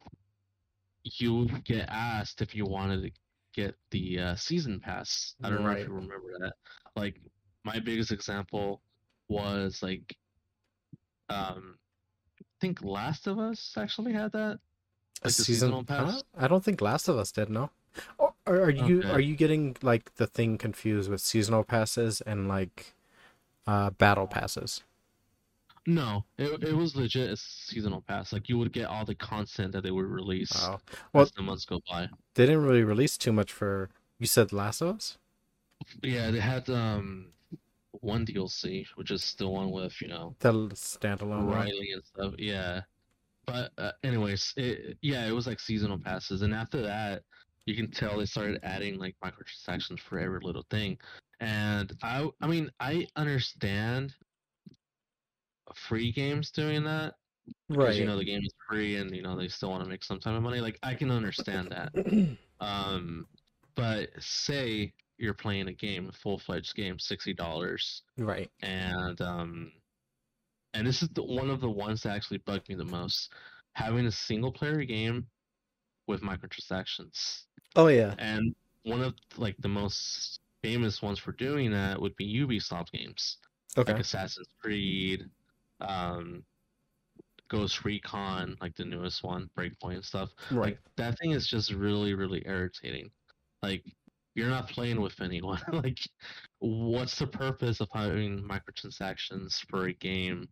you 1.06 1.34
would 1.34 1.64
get 1.64 1.88
asked 1.88 2.42
if 2.42 2.54
you 2.54 2.66
wanted 2.66 3.04
to 3.04 3.12
get 3.56 3.76
the 3.92 4.20
uh, 4.20 4.36
season 4.36 4.82
pass. 4.82 5.36
I 5.42 5.50
don't 5.50 5.64
know 5.64 5.70
if 5.72 5.88
you 5.88 5.94
remember 5.94 6.38
that. 6.42 6.54
Like 6.98 7.22
my 7.64 7.80
biggest 7.80 8.12
example 8.12 8.82
was 9.30 9.82
like, 9.82 10.18
um, 11.30 11.76
I 12.38 12.44
think 12.60 12.84
Last 12.84 13.28
of 13.28 13.40
Us 13.40 13.76
actually 13.78 14.12
had 14.12 14.34
that. 14.34 14.40
a 14.40 14.50
like 14.50 14.60
the 15.24 15.32
season 15.32 15.70
seasonal 15.70 15.86
pass? 15.86 16.22
I 16.38 16.50
don't 16.50 16.66
think 16.66 16.82
Last 16.82 17.08
of 17.08 17.18
Us 17.18 17.32
did. 17.32 17.50
No. 17.50 17.70
Or, 18.18 18.31
or 18.52 18.62
are 18.66 18.70
you 18.70 19.00
Okay. 19.00 19.10
are 19.12 19.20
you 19.20 19.36
getting 19.36 19.76
like 19.82 20.16
the 20.16 20.28
thing 20.28 20.58
confused 20.58 21.10
with 21.10 21.22
seasonal 21.22 21.64
passes 21.64 22.22
and 22.22 22.48
like 22.48 22.94
uh 23.68 23.90
battle 23.92 24.28
passes? 24.28 24.84
No, 25.88 26.26
it 26.38 26.64
it 26.64 26.74
was 26.76 26.96
legit 26.96 27.32
a 27.32 27.38
seasonal 27.38 28.02
pass. 28.02 28.32
Like 28.32 28.50
you 28.50 28.58
would 28.60 28.72
get 28.72 28.86
all 28.86 29.04
the 29.06 29.16
content 29.16 29.72
that 29.74 29.82
they 29.84 29.90
would 29.92 30.06
release 30.06 30.52
Oh, 30.56 30.80
well- 31.14 31.24
as 31.24 31.32
the 31.32 31.42
months 31.42 31.66
go 31.66 31.80
by. 31.90 32.08
they 32.36 32.46
didn't 32.46 32.64
really 32.64 32.84
release 32.84 33.18
too 33.18 33.32
much 33.34 33.52
for. 33.52 33.90
You 34.20 34.28
said 34.28 34.54
Last 34.54 34.82
of 34.82 34.96
Us. 34.96 35.18
Yeah, 36.04 36.30
they 36.30 36.40
had 36.40 36.70
um 36.70 37.32
one 38.02 38.26
DLC, 38.26 38.86
which 38.96 39.10
is 39.10 39.34
the 39.40 39.48
one 39.50 39.72
with 39.72 40.00
you 40.02 40.08
know 40.08 40.36
The 40.40 40.54
standalone 40.76 41.46
one. 41.46 41.48
Riley 41.48 41.92
and 41.94 42.04
stuff. 42.06 42.34
Yeah, 42.38 42.82
but 43.48 43.72
uh, 43.80 43.92
anyways, 44.04 44.54
it 44.58 45.00
yeah, 45.02 45.26
it 45.28 45.32
was 45.32 45.48
like 45.48 45.60
seasonal 45.60 45.98
passes, 45.98 46.44
and 46.44 46.54
after 46.54 46.84
that, 46.84 47.24
you 47.66 47.76
can 47.76 47.90
tell 47.92 48.18
they 48.18 48.26
started 48.26 48.60
adding 48.64 48.98
like 48.98 49.16
microtransactions 49.24 50.00
for 50.00 50.20
every 50.20 50.40
little 50.42 50.66
thing. 50.70 50.98
And 51.40 51.92
I 52.04 52.30
I 52.42 52.48
mean 52.48 52.70
I 52.80 53.08
understand 53.16 54.14
free 55.76 56.12
games 56.12 56.52
doing 56.52 56.84
that 56.84 57.14
Right. 57.70 57.96
you 57.96 58.06
know 58.06 58.18
the 58.18 58.26
game 58.26 58.42
is 58.44 58.54
free 58.70 58.98
and 58.98 59.16
you 59.16 59.22
know 59.24 59.36
they 59.36 59.48
still 59.48 59.70
want 59.70 59.84
to 59.84 59.90
make 59.90 60.04
some 60.04 60.20
type 60.20 60.36
of 60.36 60.44
money. 60.44 60.60
Like 60.60 60.78
I 60.84 60.94
can 60.94 61.12
understand 61.12 61.70
that. 61.72 62.38
Um, 62.62 63.26
but 63.76 64.10
say 64.20 64.94
you're 65.18 65.34
playing 65.34 65.68
a 65.68 65.74
game, 65.74 66.08
a 66.08 66.12
full 66.12 66.38
fledged 66.38 66.76
game, 66.76 67.00
sixty 67.00 67.34
dollars, 67.34 68.04
right. 68.20 68.52
and 68.62 69.20
um, 69.20 69.72
and 70.76 70.86
this 70.86 71.02
is 71.02 71.10
the, 71.10 71.24
one 71.24 71.50
of 71.50 71.60
the 71.60 71.70
ones 71.70 72.04
that 72.04 72.16
actually 72.16 72.38
bugged 72.46 72.70
me 72.70 72.76
the 72.76 72.86
most. 72.86 73.34
Having 73.74 74.06
a 74.06 74.12
single 74.12 74.52
player 74.52 74.84
game 74.84 75.26
with 76.08 76.22
microtransactions, 76.22 77.46
Oh 77.76 77.88
yeah. 77.88 78.16
and 78.20 78.54
one 78.84 79.02
of 79.02 79.14
like 79.38 79.56
the 79.60 79.68
most 79.70 80.40
famous 80.64 81.02
ones 81.02 81.20
for 81.20 81.32
doing 81.34 81.72
that 81.72 82.00
would 82.02 82.16
be 82.16 82.40
Ubisoft 82.40 82.92
games 82.92 83.38
Okay. 83.78 83.94
like 83.94 84.02
Assassin's 84.02 84.50
Creed, 84.62 85.30
um, 85.80 86.44
Ghost 87.50 87.84
Recon, 87.86 88.58
like 88.62 88.76
the 88.76 88.86
newest 88.86 89.24
one, 89.24 89.50
Breakpoint 89.58 89.96
and 89.96 90.06
stuff. 90.06 90.30
Right. 90.52 90.66
Like 90.66 90.80
that 90.98 91.18
thing 91.20 91.32
is 91.32 91.48
just 91.48 91.72
really, 91.72 92.14
really 92.14 92.44
irritating. 92.46 93.10
Like 93.62 93.84
you're 94.36 94.50
not 94.50 94.70
playing 94.70 95.00
with 95.02 95.20
anyone. 95.22 95.62
like, 95.72 96.00
what's 96.60 97.18
the 97.20 97.28
purpose 97.28 97.80
of 97.80 97.90
having 97.94 98.42
microtransactions 98.44 99.66
for 99.70 99.88
a 99.88 99.94
game? 99.94 100.48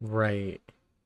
Right. 0.00 0.60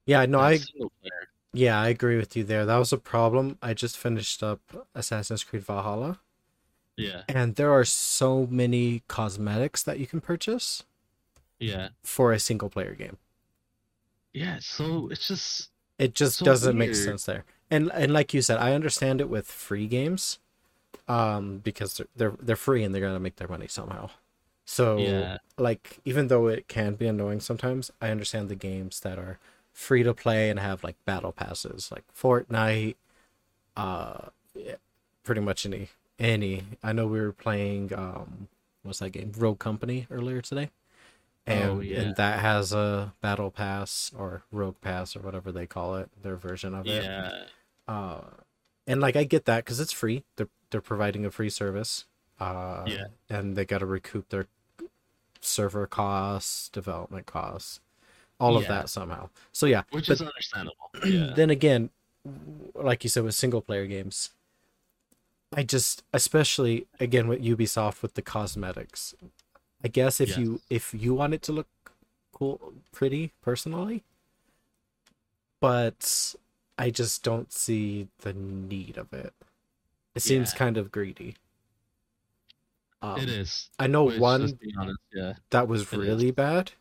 Yeah. 0.06 0.26
No, 0.26 0.40
I 0.40 0.52
that's 0.52 0.70
player? 0.70 1.28
Yeah, 1.56 1.80
I 1.80 1.88
agree 1.88 2.16
with 2.16 2.36
you 2.36 2.44
there. 2.44 2.64
That 2.64 2.76
was 2.76 2.92
a 2.92 2.98
problem. 2.98 3.58
I 3.60 3.74
just 3.74 3.96
finished 3.98 4.42
up 4.44 4.86
Assassin's 4.94 5.42
Creed 5.44 5.64
Valhalla, 5.64 6.20
Yeah, 6.96 7.24
and 7.28 7.54
there 7.56 7.72
are 7.72 7.84
so 7.84 8.46
many 8.48 9.02
cosmetics 9.08 9.82
that 9.82 9.98
you 9.98 10.06
can 10.06 10.20
purchase 10.20 10.84
yeah, 11.58 11.88
for 12.02 12.32
a 12.32 12.38
single 12.38 12.70
player 12.70 12.94
game. 12.94 13.18
yeah. 14.32 14.58
So 14.60 15.08
it's 15.10 15.28
just 15.28 15.70
It 15.98 16.14
just 16.14 16.42
So 16.42 16.44
doesn't 16.44 16.76
make 16.76 16.94
sense 16.94 17.24
there. 17.24 17.44
And 17.70 17.90
and 17.92 18.12
like 18.12 18.34
you 18.34 18.42
said, 18.42 18.58
I 18.58 18.72
understand 18.74 19.20
it 19.20 19.28
with 19.28 19.46
free 19.50 19.86
games, 19.86 20.38
um, 21.08 21.58
because 21.60 21.96
they're 21.96 22.08
they're, 22.16 22.36
they're 22.42 22.56
free 22.56 22.84
and 22.84 22.94
they're 22.94 23.02
gonna 23.02 23.20
make 23.20 23.36
their 23.36 23.48
money 23.48 23.68
somehow. 23.68 24.10
So 24.66 25.30
Yeah. 25.30 25.38
like 25.58 26.00
even 26.04 26.28
though 26.28 26.48
it 26.48 26.68
can 26.68 26.94
be 26.96 27.06
annoying 27.08 27.40
sometimes, 27.40 27.92
I 28.02 28.10
understand 28.10 28.48
the 28.50 28.56
games 28.56 29.00
that 29.02 29.18
are 29.18 29.38
free 29.76 30.02
to 30.02 30.14
play 30.14 30.48
and 30.48 30.58
have 30.58 30.82
like 30.82 30.96
battle 31.04 31.32
passes, 31.32 31.90
like 31.92 32.04
Fortnite, 32.18 32.96
uh, 33.76 34.30
yeah, 34.54 34.76
pretty 35.22 35.42
much 35.42 35.66
any 35.66 35.90
any. 36.18 36.64
I 36.82 36.92
know 36.94 37.06
we 37.06 37.20
were 37.20 37.32
playing 37.32 37.92
um, 37.94 38.48
what's 38.82 39.00
that 39.00 39.10
game? 39.10 39.32
Rogue 39.36 39.58
Company 39.58 40.06
earlier 40.10 40.40
today, 40.40 40.70
and 41.46 41.70
Oh, 41.70 41.80
yeah. 41.80 42.00
and 42.00 42.16
that 42.16 42.40
has 42.40 42.72
a 42.72 43.12
battle 43.20 43.50
pass 43.50 44.10
or 44.18 44.42
Rogue 44.50 44.80
Pass 44.80 45.14
or 45.14 45.20
whatever 45.20 45.52
they 45.52 45.66
call 45.66 45.96
it, 45.96 46.08
their 46.22 46.36
version 46.36 46.74
of 46.74 46.86
it. 46.86 47.04
yeah, 47.04 47.44
Uh, 47.86 48.22
and 48.86 49.00
like 49.02 49.14
I 49.14 49.24
get 49.24 49.44
that 49.44 49.64
because 49.64 49.78
it's 49.78 49.92
free. 49.92 50.24
They're 50.36 50.48
they're 50.70 50.80
providing 50.80 51.26
a 51.26 51.30
free 51.30 51.50
service. 51.50 52.06
Uh, 52.40 52.84
Yeah. 52.86 53.06
And 53.28 53.56
they 53.56 53.64
got 53.66 53.78
to 53.78 53.86
recoup 53.86 54.30
their 54.30 54.46
server 55.40 55.86
costs, 55.86 56.68
development 56.70 57.26
costs, 57.26 57.80
all 58.38 58.56
of 58.56 58.66
that 58.68 58.88
somehow. 58.88 59.28
So 59.52 59.66
yeah, 59.66 59.82
which 59.90 60.08
but 60.08 60.14
is 60.14 60.22
understandable. 60.22 60.90
Yeah, 61.04 61.32
then 61.34 61.50
again, 61.50 61.90
like 62.74 63.04
you 63.04 63.10
said 63.10 63.24
with 63.24 63.34
single 63.34 63.60
player 63.60 63.86
games, 63.86 64.30
I 65.54 65.62
just 65.62 66.02
especially 66.12 66.86
again 67.00 67.28
with 67.28 67.42
Ubisoft 67.42 68.02
with 68.02 68.14
the 68.14 68.22
cosmetics. 68.22 69.14
I 69.84 69.88
guess 69.88 70.20
if 70.20 70.36
you 70.36 70.60
if 70.70 70.92
you 70.94 71.14
want 71.14 71.34
it 71.34 71.42
to 71.42 71.52
look 71.52 71.68
cool, 72.32 72.72
pretty 72.92 73.32
personally, 73.42 74.02
but 75.60 76.34
I 76.78 76.90
just 76.90 77.22
don't 77.22 77.52
see 77.52 78.08
the 78.20 78.32
need 78.32 78.98
of 78.98 79.12
it. 79.12 79.32
It 80.14 80.20
seems 80.22 80.52
Yeah. 80.52 80.58
kind 80.58 80.76
of 80.76 80.90
greedy. 80.90 81.36
Um, 83.02 83.20
it 83.20 83.28
is. 83.28 83.68
I 83.78 83.86
know 83.86 84.10
one 84.10 84.58
honest, 84.78 84.98
yeah. 85.12 85.34
that 85.50 85.68
was 85.68 85.82
it 85.82 85.92
is. 85.92 85.98
really 85.98 86.30
bad 86.30 86.72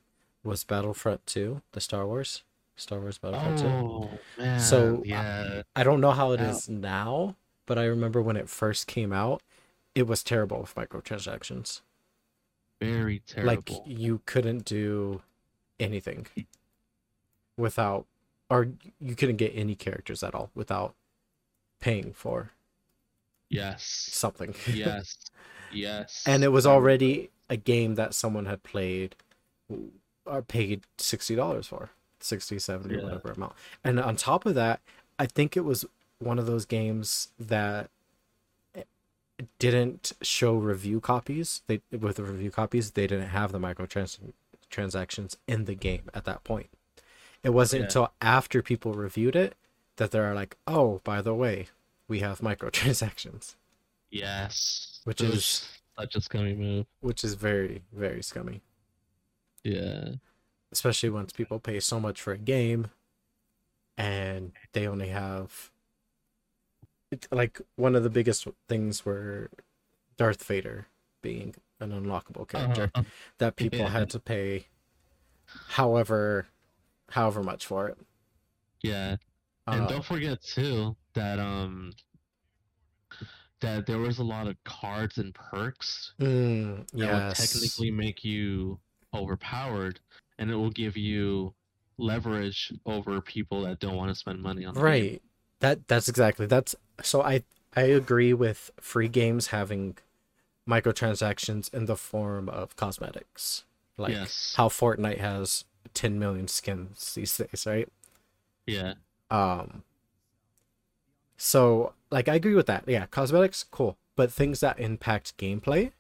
was 0.46 0.64
Battlefront 0.64 1.26
2, 1.26 1.62
the 1.72 1.82
Star 1.82 2.06
Wars, 2.06 2.44
Star 2.76 3.00
Wars 3.00 3.18
Battlefront 3.18 3.60
2. 3.60 3.66
Oh 3.66 4.10
man. 4.38 4.60
So, 4.60 5.02
yeah, 5.06 5.64
I 5.76 5.84
don't 5.84 6.02
know 6.02 6.12
how 6.12 6.32
it 6.32 6.42
is 6.42 6.70
now, 6.70 7.36
but 7.66 7.78
I 7.78 7.86
remember 7.86 8.22
when 8.22 8.38
it 8.38 8.50
first 8.50 8.88
came 8.88 9.12
out, 9.12 9.42
it 9.96 10.08
was 10.08 10.24
terrible 10.24 10.62
with 10.62 10.76
microtransactions. 10.76 11.82
very 12.80 13.20
terrible. 13.26 13.56
Like 13.56 13.72
you 13.86 14.22
couldn't 14.26 14.66
do 14.66 15.22
anything 15.80 16.28
without 17.58 18.06
or 18.50 18.68
you 19.02 19.16
couldn't 19.16 19.38
get 19.38 19.52
any 19.56 19.76
characters 19.76 20.22
at 20.22 20.36
all 20.36 20.52
without 20.54 20.94
paying 21.80 22.14
for 22.14 22.52
yes. 23.50 23.84
something. 24.12 24.54
yes. 24.74 25.18
Yes. 25.74 26.24
and 26.26 26.44
it 26.44 26.50
was 26.50 26.66
already 26.66 27.32
a 27.50 27.58
game 27.58 27.96
that 27.96 28.14
someone 28.14 28.46
had 28.46 28.64
played 28.64 29.16
or 30.26 30.42
paid 30.42 30.82
$60 30.98 31.66
for. 31.68 31.90
60, 32.20 32.58
70, 32.60 32.96
Yeah. 32.96 33.04
whatever 33.04 33.32
amount. 33.32 33.54
And 33.84 34.00
on 34.00 34.16
top 34.16 34.46
of 34.46 34.56
that, 34.56 34.82
I 35.20 35.26
think 35.28 35.56
it 35.56 35.62
was 35.62 35.86
one 36.20 36.40
of 36.40 36.46
those 36.48 36.66
games 36.66 37.30
that 37.40 37.90
didn't 39.60 40.14
show 40.22 40.56
review 40.56 41.00
copies. 41.00 41.62
They 41.68 41.82
with 41.92 42.16
the 42.16 42.24
review 42.24 42.52
copies, 42.52 42.92
they 42.92 43.06
didn't 43.08 43.30
have 43.30 43.52
the 43.52 43.60
microtransactions 43.60 44.34
transactions 44.70 45.38
in 45.48 45.66
the 45.66 45.76
game 45.76 46.10
at 46.14 46.26
that 46.26 46.44
point. 46.44 46.70
It 47.44 47.50
wasn't 47.52 47.82
Yeah. 47.82 47.86
until 47.86 48.14
after 48.22 48.62
people 48.64 48.94
reviewed 48.94 49.36
it 49.36 49.56
that 49.98 50.12
they're 50.12 50.34
like, 50.34 50.58
"Oh, 50.66 51.00
by 51.04 51.22
the 51.22 51.34
way, 51.36 51.68
we 52.08 52.20
have 52.22 52.40
microtransactions," 52.40 53.56
Yes. 54.10 55.02
Which 55.04 55.22
is- 55.22 55.68
such 55.98 56.16
a 56.16 56.22
scummy 56.22 56.56
move. 56.56 56.86
which 57.02 57.24
is 57.24 57.36
very 57.36 57.84
very 57.94 58.22
scummy. 58.24 58.62
Yeah. 59.66 60.10
especially 60.72 61.10
once 61.10 61.32
people 61.34 61.60
pay 61.60 61.80
so 61.80 62.00
much 62.00 62.22
for 62.22 62.32
a 62.34 62.38
game 62.38 62.88
and 63.98 64.52
they 64.74 64.88
only 64.88 65.08
have 65.10 65.72
like 67.32 67.62
one 67.76 67.96
of 67.96 68.04
the 68.04 68.10
biggest 68.10 68.48
things 68.70 69.06
were 69.06 69.50
Darth 70.18 70.44
Vader 70.44 70.88
being 71.22 71.56
an 71.80 71.92
unlockable 71.92 72.48
character 72.48 72.92
Uh-huh. 72.94 73.04
that 73.40 73.56
people 73.56 73.80
Yeah. 73.80 73.90
had 73.90 74.10
to 74.12 74.20
pay 74.20 74.68
however 75.70 76.48
however 77.10 77.42
much 77.44 77.66
for 77.66 77.88
it. 77.88 77.98
Yeah. 78.82 79.18
And 79.68 79.84
Uh, 79.84 79.88
don't 79.88 80.06
forget 80.06 80.42
too 80.42 80.96
that 81.14 81.40
um 81.40 81.94
that 83.62 83.86
there 83.86 84.00
was 84.00 84.20
a 84.20 84.24
lot 84.24 84.48
of 84.48 84.62
cards 84.64 85.18
and 85.18 85.34
perks 85.34 86.14
mm, 86.20 86.86
that 86.90 86.98
yes. 86.98 87.40
would 87.40 87.48
technically 87.48 87.92
make 87.92 88.24
you 88.24 88.80
overpowered 89.16 90.00
and 90.38 90.52
it 90.52 90.56
will 90.56 90.72
give 90.72 90.98
you 90.98 91.54
leverage 91.98 92.74
over 92.86 93.22
people 93.22 93.62
that 93.62 93.80
don't 93.80 93.96
want 93.96 94.10
to 94.10 94.16
spend 94.16 94.42
money 94.42 94.66
on 94.66 94.74
the 94.74 94.80
game. 94.80 94.86
right. 94.86 95.22
That 95.62 95.88
that's 95.88 96.10
exactly 96.10 96.46
that's 96.46 96.76
so 97.02 97.22
I 97.22 97.44
I 97.76 97.84
agree 97.84 98.34
with 98.34 98.72
free 98.80 99.08
games 99.08 99.48
having 99.48 99.98
microtransactions 100.70 101.74
in 101.74 101.86
the 101.86 101.96
form 101.96 102.50
of 102.50 102.76
cosmetics. 102.76 103.64
Like 103.98 104.12
yes. 104.12 104.54
how 104.58 104.68
Fortnite 104.68 105.20
has 105.20 105.64
10 105.94 106.20
million 106.20 106.48
skins 106.48 107.14
these 107.14 107.38
days, 107.38 107.66
right? 107.66 107.88
yeah. 108.66 108.96
Um 109.32 109.84
so 111.38 111.94
like 112.12 112.28
I 112.28 112.36
agree 112.36 112.56
with 112.56 112.68
that. 112.68 112.84
Yeah, 112.88 113.06
cosmetics 113.06 113.64
cool, 113.64 113.98
but 114.16 114.32
things 114.32 114.60
that 114.60 114.80
impact 114.80 115.38
gameplay 115.38 115.92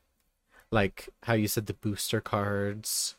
like 0.72 1.10
how 1.24 1.34
you 1.34 1.48
said 1.48 1.65
the 1.67 1.74
booster 1.74 2.22
cards, 2.22 3.15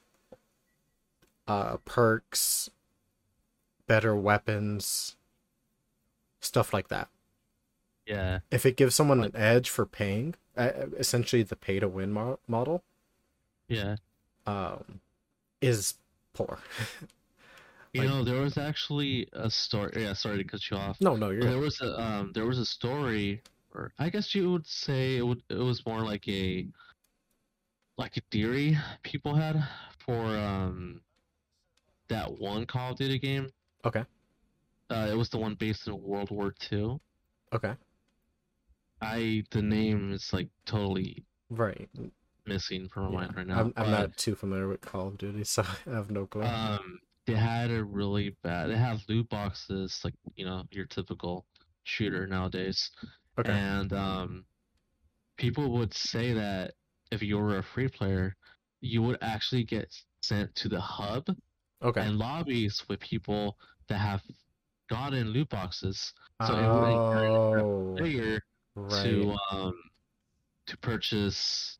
uh 1.47 1.77
perks, 1.85 2.71
better 3.87 4.15
weapons, 4.17 5.17
stuff 6.41 6.73
like 6.73 6.89
that. 6.89 7.09
Yeah. 8.07 8.41
If 8.51 8.65
it 8.67 8.77
gives 8.77 8.95
someone 8.95 9.23
an 9.25 9.35
edge 9.35 9.69
for 9.69 9.85
paying, 9.87 10.35
uh, 10.57 10.71
essentially 10.99 11.43
the 11.43 11.57
pay 11.57 11.81
to 11.81 11.89
win 11.89 12.13
mo- 12.13 12.39
model 12.47 12.83
Yeah. 13.69 13.97
um 14.47 15.01
is 15.61 15.95
poor. 16.33 16.59
You 17.93 18.03
Like- 18.03 18.11
know, 18.11 18.25
there 18.25 18.43
was 18.43 18.59
actually 18.59 19.27
a 19.33 19.49
story. 19.51 19.91
Yeah, 19.97 20.13
sorry 20.13 20.37
to 20.37 20.45
cut 20.45 20.71
you 20.71 20.77
off. 20.77 21.01
no, 21.01 21.17
no, 21.17 21.31
you're 21.31 21.45
There 21.45 21.59
was 21.59 21.81
a 21.81 21.99
um, 21.99 22.31
there 22.35 22.45
was 22.45 22.59
a 22.59 22.67
story, 22.67 23.41
or 23.73 23.91
I 23.99 24.11
guess 24.11 24.35
you 24.35 24.53
would 24.53 24.67
say 24.67 25.17
it 25.17 25.23
would. 25.23 25.43
It 25.49 25.55
was 25.55 25.87
more 25.87 26.03
like 26.03 26.29
a 26.29 26.67
like 27.99 28.17
a 28.17 28.21
theory 28.31 28.77
people 29.03 29.35
had 29.35 29.63
for 29.99 30.25
um 30.25 31.01
that 32.09 32.39
one 32.39 32.67
Call 32.67 32.93
of 32.93 32.99
Duty 32.99 33.19
game. 33.19 33.49
Okay. 33.85 34.05
Uh, 34.91 35.09
it 35.11 35.17
was 35.17 35.29
the 35.29 35.39
one 35.39 35.55
based 35.55 35.89
in 35.89 36.01
World 36.01 36.31
War 36.31 36.55
II. 36.71 36.99
okay. 37.53 37.75
I 39.01 39.45
the 39.51 39.63
name 39.63 40.13
is 40.13 40.33
like 40.33 40.49
totally 40.65 41.25
Right. 41.51 41.89
missing 42.47 42.89
from 42.89 43.05
my 43.05 43.11
Yeah. 43.11 43.19
mind 43.27 43.37
right 43.37 43.47
now. 43.47 43.61
I'm, 43.61 43.73
I'm 43.77 43.91
not 43.91 44.17
too 44.17 44.35
familiar 44.35 44.69
with 44.69 44.81
Call 44.81 45.09
of 45.09 45.19
Duty, 45.19 45.45
so 45.45 45.63
I 45.87 45.91
have 45.91 46.11
no 46.11 46.27
clue. 46.27 46.43
Um, 46.43 47.01
they 47.27 47.35
had 47.35 47.71
a 47.71 47.83
really 47.85 48.37
bad. 48.43 48.71
They 48.71 48.77
had 48.77 49.01
loot 49.09 49.29
boxes, 49.29 50.01
like 50.05 50.15
you 50.37 50.45
know 50.45 50.65
your 50.71 50.87
typical 50.87 51.45
shooter 51.83 52.27
nowadays. 52.27 52.91
okay. 53.39 53.53
And 53.53 53.93
um, 53.93 54.45
people 55.37 55.71
would 55.73 55.93
say 55.95 56.33
that 56.33 56.75
if 57.11 57.23
you 57.23 57.39
were 57.39 57.59
a 57.59 57.63
free 57.63 57.89
player, 57.89 58.37
you 58.81 59.03
would 59.03 59.19
actually 59.23 59.65
get 59.65 59.93
sent 60.23 60.55
to 60.57 60.69
the 60.69 60.81
hub 60.81 61.27
okay. 61.83 62.01
and 62.01 62.19
lobbies 62.19 62.83
with 62.89 63.01
people 63.01 63.57
that 63.89 63.99
have 63.99 64.23
gotten 64.91 65.29
loot 65.29 65.49
boxes. 65.49 66.13
So 66.47 66.55
it 66.55 66.69
would 66.69 66.89
encourage 66.89 67.33
oh, 67.63 67.97
right. 68.77 69.05
to 69.05 69.37
um 69.51 69.75
to 70.67 70.77
purchase 70.79 71.79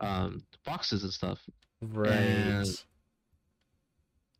um 0.00 0.44
boxes 0.64 1.02
and 1.02 1.12
stuff. 1.12 1.40
right. 1.82 2.10
and- 2.10 2.84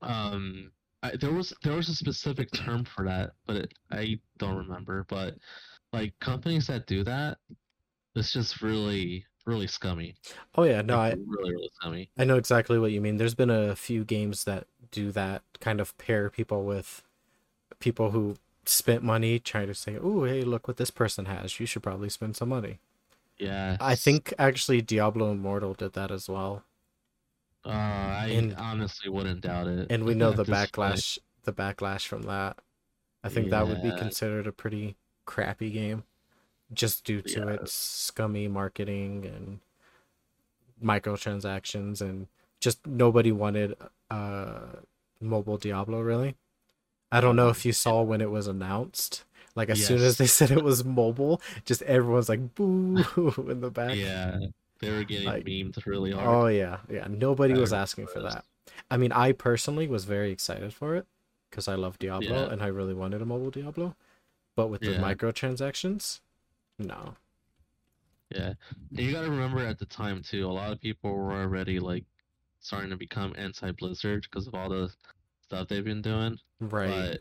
Um, 0.01 0.71
I, 1.03 1.17
there 1.17 1.33
was 1.33 1.53
there 1.63 1.75
was 1.75 1.89
a 1.89 1.95
specific 1.95 2.51
term 2.53 2.85
for 2.85 3.05
that, 3.05 3.33
but 3.47 3.57
it, 3.57 3.75
I 3.91 4.21
don't 4.39 4.57
remember. 4.57 5.05
But 5.09 5.35
like 5.93 6.15
companies 6.21 6.67
that 6.69 6.87
do 6.87 7.03
that, 7.05 7.39
it's 8.15 8.33
just 8.33 8.63
really 8.63 9.25
really 9.49 9.67
scummy. 9.67 10.15
oh 10.57 10.63
yeah, 10.65 10.83
no, 10.83 10.99
I 10.99 11.11
really 11.27 11.51
really 11.53 11.71
scummy. 11.75 12.11
I 12.19 12.25
know 12.25 12.37
exactly 12.37 12.79
what 12.79 12.93
you 12.93 13.01
mean. 13.01 13.17
There's 13.17 13.35
been 13.35 13.51
a 13.51 13.75
few 13.75 14.05
games 14.05 14.45
that 14.45 14.67
do 14.91 15.11
that 15.13 15.43
kind 15.61 15.81
of 15.81 15.97
pair 15.99 16.31
people 16.31 16.65
with 16.65 17.03
people 17.81 18.11
who 18.13 18.37
spent 18.65 19.03
money 19.03 19.39
trying 19.39 19.67
to 19.69 19.75
say, 19.75 19.97
"Oh, 20.01 20.25
hey, 20.25 20.43
look 20.43 20.69
what 20.69 20.77
this 20.77 20.91
person 20.91 21.25
has. 21.27 21.59
You 21.59 21.67
should 21.67 21.83
probably 21.83 22.09
spend 22.11 22.37
some 22.37 22.51
money." 22.51 22.79
Yeah, 23.39 23.77
I 23.81 23.95
think 23.95 24.35
actually 24.39 24.83
Diablo 24.83 25.31
Immortal 25.33 25.75
did 25.75 25.93
that 25.95 26.11
as 26.11 26.29
well. 26.29 26.65
Uh, 27.65 27.71
I 27.71 28.27
And- 28.33 28.55
honestly 28.57 29.11
wouldn't 29.11 29.43
doubt 29.43 29.67
it. 29.67 29.87
and 29.91 30.05
we 30.05 30.15
know 30.15 30.31
the 30.33 30.45
this 30.45 30.55
point. 30.71 30.73
backlash 30.73 31.19
the 31.45 31.53
backlash 31.53 32.07
from 32.07 32.23
that 32.23 32.59
i 33.25 33.29
think 33.29 33.49
that 33.51 33.67
would 33.67 33.83
be 33.83 33.91
considered 33.97 34.47
a 34.47 34.53
pretty 34.53 34.97
crappy 35.25 35.71
game 35.71 36.05
just 36.73 37.05
due 37.05 37.23
to 37.23 37.41
Yeah. 37.41 37.49
its 37.55 37.73
scummy 37.73 38.47
marketing 38.49 39.25
and 39.27 39.61
microtransactions 40.83 42.01
and 42.01 42.27
just 42.61 42.87
nobody 42.87 43.33
wanted 43.33 43.75
uh 44.11 44.61
mobile 45.21 45.57
diablo 45.57 46.01
really 46.01 46.37
i 47.11 47.21
don't 47.21 47.37
know 47.37 47.49
if 47.49 47.65
you 47.67 47.73
saw 47.73 48.01
when 48.03 48.21
it 48.21 48.31
was 48.31 48.47
announced 48.47 49.25
like 49.57 49.69
as 49.71 49.85
soon 49.85 50.01
as 50.01 50.19
they 50.19 50.27
said 50.39 50.51
it 50.51 50.63
was 50.63 50.85
mobile 50.85 51.41
just 51.65 51.83
everyone's 51.83 52.29
like 52.29 52.55
boo 52.55 52.97
in 53.51 53.61
the 53.61 53.71
back 53.71 53.97
Yeah, 53.97 54.39
they 54.81 54.91
were 54.93 55.03
getting 55.05 55.27
Like- 55.27 55.45
memed 55.45 55.85
really 55.87 56.13
hard. 56.13 56.27
oh 56.29 56.47
yeah 56.47 56.79
yeah 56.89 57.07
nobody 57.09 57.55
was 57.55 57.73
I 57.73 57.81
asking 57.81 58.07
for 58.07 58.21
that 58.23 58.45
I 58.91 58.97
mean, 58.99 59.13
I 59.13 59.33
personally 59.33 59.89
was 59.89 60.05
very 60.05 60.31
excited 60.31 60.73
for 60.73 60.95
it 60.95 61.07
because 61.51 61.69
I 61.69 61.75
love 61.75 61.99
Diablo 61.99 62.45
Yeah. 62.47 62.53
and 62.53 62.63
I 62.63 62.67
really 62.69 62.95
wanted 62.95 63.21
a 63.21 63.25
mobile 63.27 63.51
Diablo. 63.51 63.97
But 64.57 64.69
with 64.69 64.83
the 64.83 64.91
microtransactions, 64.91 66.21
no. 66.79 67.15
Yeah, 68.31 68.53
and 68.91 69.01
you 69.01 69.13
got 69.13 69.23
to 69.23 69.31
remember 69.31 69.61
at 69.61 69.79
the 69.79 69.87
time 69.87 70.23
too, 70.23 70.47
a 70.47 70.53
lot 70.53 70.73
of 70.73 70.81
people 70.81 71.15
were 71.15 71.33
already 71.33 71.81
like 71.81 72.05
starting 72.61 72.91
to 72.91 72.97
become 72.97 73.35
anti-Blizzard 73.39 74.27
because 74.31 74.47
of 74.47 74.55
all 74.55 74.69
the 74.69 74.93
stuff 75.43 75.69
they've 75.69 75.85
been 75.85 76.03
doing. 76.03 76.37
Right. 76.61 77.13
But 77.13 77.21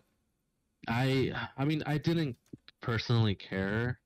I, 0.87 1.31
I 1.57 1.65
mean, 1.65 1.81
I 1.85 1.97
didn't 1.97 2.35
personally 2.81 3.35
care 3.35 3.99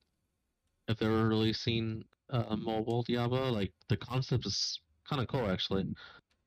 if 0.88 0.98
they 0.98 1.08
were 1.08 1.28
releasing 1.28 2.04
a, 2.30 2.40
a 2.50 2.56
mobile 2.56 3.02
Diablo. 3.02 3.50
Like 3.50 3.72
the 3.88 3.96
concept 3.96 4.46
is 4.46 4.80
kind 5.08 5.20
of 5.20 5.28
cool 5.28 5.50
actually, 5.50 5.86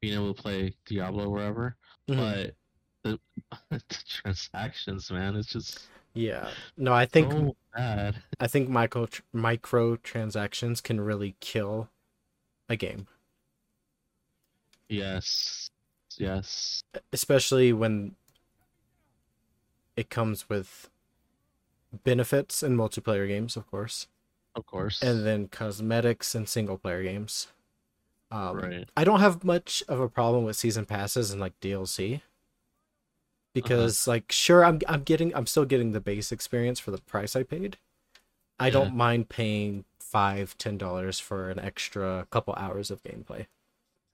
being 0.01 0.15
able 0.15 0.33
to 0.33 0.41
play 0.41 0.75
Diablo 0.85 1.29
wherever. 1.29 1.75
Mhm. 2.09 2.17
But 2.17 2.55
the, 3.03 3.19
the 3.69 4.03
transactions, 4.07 5.11
man, 5.11 5.35
it's 5.35 5.49
just 5.51 5.89
yeah. 6.15 6.49
No, 6.78 6.93
I 6.93 7.06
think 7.06 7.32
so. 7.32 7.56
I 8.39 8.47
think 8.47 8.69
micro 8.69 9.08
micro 9.34 9.97
transactions 9.97 10.82
can 10.82 11.01
really 11.01 11.36
kill 11.39 11.89
a 12.69 12.75
game, 12.75 13.08
Yes, 14.89 15.69
yes, 16.17 16.84
especially 17.12 17.73
when 17.73 18.15
it 19.95 20.10
comes 20.10 20.47
with 20.49 20.89
benefits 22.04 22.63
in 22.63 22.75
multiplayer 22.78 23.28
games, 23.28 23.56
of 23.56 23.69
course, 23.69 24.08
of 24.56 24.65
course. 24.65 25.01
and 25.01 25.25
then 25.25 25.47
cosmetics 25.47 26.34
in 26.34 26.47
single 26.47 26.78
player 26.78 27.04
games. 27.04 27.47
Um, 28.32 28.58
right. 28.58 28.89
I 28.97 29.04
don't 29.04 29.19
have 29.19 29.43
much 29.43 29.84
of 29.88 29.99
a 29.99 30.10
problem 30.10 30.43
with 30.43 30.56
season 30.56 30.86
passes 30.86 31.32
and 31.32 31.39
like 31.39 31.60
DLC 31.60 32.21
because 33.55 34.07
like 34.07 34.31
sure 34.31 34.63
I'm 34.63 34.79
I'm 34.87 35.01
getting 35.01 35.35
I'm 35.35 35.47
still 35.47 35.65
getting 35.65 35.91
the 35.93 35.99
base 36.01 36.31
experience 36.31 36.79
for 36.79 36.91
the 36.91 36.99
price 36.99 37.35
I 37.35 37.41
paid. 37.43 37.77
I 38.59 38.67
Yeah. 38.67 38.73
don't 38.73 38.95
mind 38.95 39.29
paying 39.29 39.85
five 39.99 40.55
ten 40.59 40.77
dollars 40.77 41.19
for 41.19 41.49
an 41.49 41.57
extra 41.59 42.27
couple 42.29 42.53
hours 42.55 42.91
of 42.91 43.01
gameplay. 43.03 43.47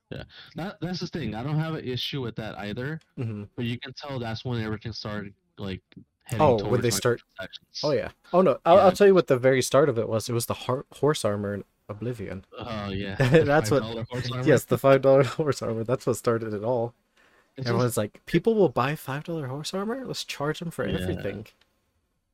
Yeah, 0.09 0.23
that 0.55 0.79
that's 0.81 0.99
the 1.01 1.07
thing. 1.07 1.35
I 1.35 1.43
don't 1.43 1.59
have 1.59 1.73
an 1.75 1.85
issue 1.85 2.21
with 2.21 2.35
that 2.37 2.57
either. 2.57 2.99
hmm 3.17 3.43
But 3.55 3.65
you 3.65 3.77
can 3.79 3.91
tell 3.93 4.17
that's 4.19 4.43
when 4.45 4.61
everything 4.61 4.93
started 4.93 5.33
like 5.57 5.81
Oh, 6.39 6.63
when 6.65 6.79
they 6.79 6.91
start- 6.91 7.21
Oh 7.83 7.91
yeah. 7.91 8.09
Oh 8.31 8.41
no. 8.41 8.57
I'll, 8.65 8.77
Yeah. 8.77 8.83
I'll 8.83 8.91
tell 8.93 9.07
you 9.07 9.13
what 9.13 9.27
the 9.27 9.37
very 9.37 9.61
start 9.61 9.89
of 9.89 9.97
it 9.99 10.07
was. 10.07 10.29
It 10.29 10.33
was 10.33 10.45
the 10.45 10.53
har- 10.53 10.85
horse 10.93 11.25
armor 11.25 11.53
in 11.55 11.63
Oblivion. 11.89 12.45
Oh 12.57 12.89
yeah. 12.89 13.15
That's 13.19 13.69
what- 13.69 13.83
$5 13.83 14.07
horse 14.09 14.31
armor. 14.31 14.47
Yes, 14.47 14.63
the 14.65 14.77
five 14.77 15.01
dollar 15.01 15.23
horse 15.39 15.61
armor. 15.61 15.83
That's 15.83 16.05
what 16.07 16.15
started 16.17 16.53
it 16.53 16.63
all. 16.63 16.93
Everyone's 17.67 17.97
like, 17.97 18.25
people 18.25 18.55
will 18.55 18.69
buy 18.69 18.95
five 18.95 19.23
dollar 19.23 19.47
horse 19.47 19.73
armor. 19.73 20.05
Let's 20.05 20.23
charge 20.23 20.59
them 20.59 20.71
for 20.71 20.87
Yeah. 20.87 20.99
everything. 20.99 21.47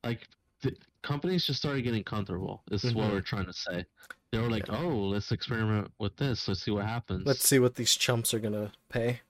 like 0.04 0.28
the 0.62 0.74
companies 1.02 1.44
just 1.44 1.58
started 1.58 1.82
getting 1.82 2.04
comfortable. 2.04 2.62
This 2.68 2.84
is 2.84 2.94
what 2.94 3.08
Mhm. 3.08 3.12
we're 3.12 3.20
trying 3.20 3.46
to 3.46 3.52
say. 3.52 3.84
They 4.30 4.38
were 4.38 4.48
like, 4.48 4.68
Yeah. 4.68 4.78
"Oh, 4.78 5.08
let's 5.08 5.32
experiment 5.32 5.90
with 5.98 6.16
this. 6.16 6.46
Let's 6.46 6.62
see 6.62 6.70
what 6.70 6.84
happens." 6.86 7.26
Let's 7.26 7.46
see 7.46 7.58
what 7.58 7.74
these 7.74 7.94
chumps 7.96 8.32
are 8.32 8.38
gonna 8.38 8.72
pay. 8.88 9.22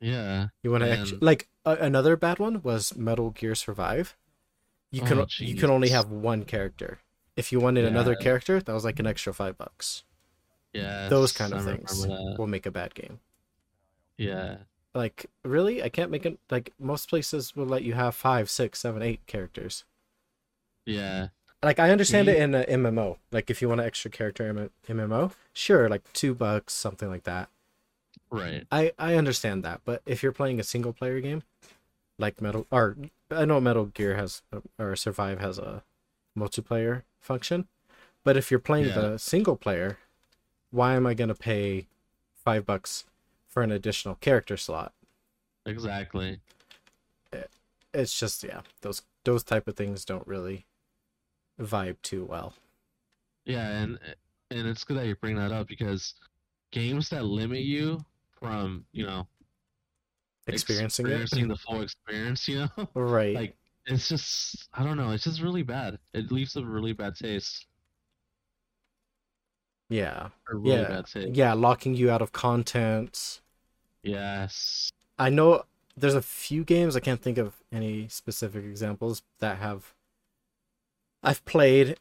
Yeah. 0.00 0.48
You 0.64 0.72
want 0.72 0.82
to 0.82 0.90
And- 0.90 1.22
like 1.22 1.48
uh, 1.64 1.76
another 1.78 2.16
bad 2.16 2.40
one 2.40 2.62
was 2.62 2.96
Metal 2.96 3.30
Gear 3.30 3.54
Survive. 3.54 4.16
You 4.90 5.02
can 5.02 5.20
Oh, 5.20 5.26
you 5.38 5.54
can 5.54 5.70
only 5.70 5.90
have 5.90 6.10
one 6.10 6.44
character. 6.44 6.98
If 7.36 7.52
you 7.52 7.60
wanted 7.60 7.84
another 7.84 8.16
character, 8.16 8.60
that 8.60 8.72
was 8.72 8.84
like 8.84 8.98
an 8.98 9.06
extra 9.06 9.32
five 9.32 9.56
bucks. 9.56 10.02
Yeah. 10.72 11.08
Those 11.08 11.30
kind 11.32 11.54
of 11.54 11.64
things 11.64 12.04
will 12.36 12.48
make 12.48 12.66
a 12.66 12.70
bad 12.72 12.94
game. 12.96 13.20
Yeah. 14.18 14.58
Like 14.94 15.26
really, 15.44 15.82
I 15.82 15.88
can't 15.88 16.10
make 16.10 16.26
it. 16.26 16.38
Like 16.50 16.72
most 16.78 17.08
places 17.08 17.56
will 17.56 17.66
let 17.66 17.82
you 17.82 17.94
have 17.94 18.14
five, 18.14 18.50
six, 18.50 18.80
seven, 18.80 19.02
eight 19.02 19.26
characters. 19.26 19.84
Yeah. 20.84 21.28
Like 21.62 21.78
I 21.78 21.90
understand 21.90 22.28
it 22.28 22.36
in 22.38 22.54
a 22.54 22.64
MMO. 22.64 23.18
Like 23.30 23.48
if 23.48 23.62
you 23.62 23.68
want 23.68 23.80
an 23.80 23.86
extra 23.86 24.10
character 24.10 24.48
in 24.48 24.70
MMO, 24.96 25.32
sure, 25.52 25.88
like 25.88 26.02
two 26.12 26.34
bucks, 26.34 26.74
something 26.74 27.08
like 27.08 27.22
that. 27.24 27.48
Right. 28.30 28.66
I 28.72 28.92
I 28.98 29.14
understand 29.14 29.62
that, 29.62 29.80
but 29.84 30.02
if 30.06 30.22
you're 30.22 30.32
playing 30.32 30.58
a 30.58 30.64
single 30.64 30.92
player 30.92 31.20
game, 31.20 31.42
like 32.18 32.40
Metal 32.42 32.66
or 32.70 32.96
I 33.30 33.44
know 33.44 33.60
Metal 33.60 33.86
Gear 33.86 34.16
has 34.16 34.42
or 34.78 34.96
Survive 34.96 35.38
has 35.40 35.58
a 35.58 35.84
multiplayer 36.36 37.02
function, 37.20 37.68
but 38.24 38.36
if 38.36 38.50
you're 38.50 38.60
playing 38.60 38.86
Yeah. 38.88 39.00
the 39.00 39.18
single 39.18 39.56
player, 39.56 39.98
why 40.70 40.94
am 40.94 41.06
I 41.06 41.14
gonna 41.14 41.34
pay 41.34 41.86
five 42.34 42.66
bucks 42.66 43.04
for 43.52 43.62
an 43.62 43.70
additional 43.72 44.16
character 44.16 44.56
slot? 44.56 44.94
Exactly. 45.66 46.40
It, 47.32 47.50
It's 47.94 48.18
just 48.18 48.42
yeah, 48.44 48.62
those 48.82 49.02
those 49.24 49.44
type 49.44 49.68
of 49.68 49.76
things 49.76 50.04
don't 50.04 50.26
really 50.26 50.66
vibe 51.60 52.02
too 52.02 52.24
well. 52.24 52.54
Yeah, 53.44 53.68
and 53.68 53.98
and 54.50 54.68
it's 54.68 54.84
good 54.84 54.96
that 54.98 55.06
you 55.06 55.16
bring 55.16 55.36
that 55.36 55.52
up 55.52 55.68
because 55.68 56.14
games 56.72 57.10
that 57.10 57.24
limit 57.24 57.60
you 57.62 58.04
from 58.40 58.86
you 58.92 59.06
know 59.06 59.28
Experiencing 60.46 61.06
experiencing 61.06 61.48
the 61.48 61.56
full 61.56 61.82
experience, 61.82 62.46
you 62.48 62.60
know, 62.76 62.88
right? 62.94 63.34
like 63.34 63.56
it's 63.86 64.08
just 64.08 64.68
I 64.72 64.84
don't 64.84 64.96
know, 64.96 65.10
it's 65.12 65.24
just 65.24 65.40
really 65.42 65.62
bad. 65.62 65.98
It 66.14 66.32
leaves 66.32 66.56
a 66.56 66.64
really 66.64 66.92
bad 66.92 67.16
taste. 67.16 67.66
yeah, 69.88 70.30
really 70.50 70.82
Yeah. 70.82 70.84
bad 70.84 71.06
taste. 71.06 71.34
yeah, 71.36 71.52
locking 71.52 71.94
you 71.94 72.10
out 72.10 72.22
of 72.22 72.32
content. 72.32 73.41
Yes. 74.02 74.92
I 75.18 75.30
know 75.30 75.64
there's 75.96 76.14
a 76.14 76.22
few 76.22 76.64
games 76.64 76.96
I 76.96 77.00
can't 77.00 77.20
think 77.22 77.38
of 77.38 77.54
any 77.70 78.08
specific 78.08 78.64
examples 78.64 79.22
that 79.40 79.58
have 79.58 79.94
I've 81.22 81.44
played 81.44 81.98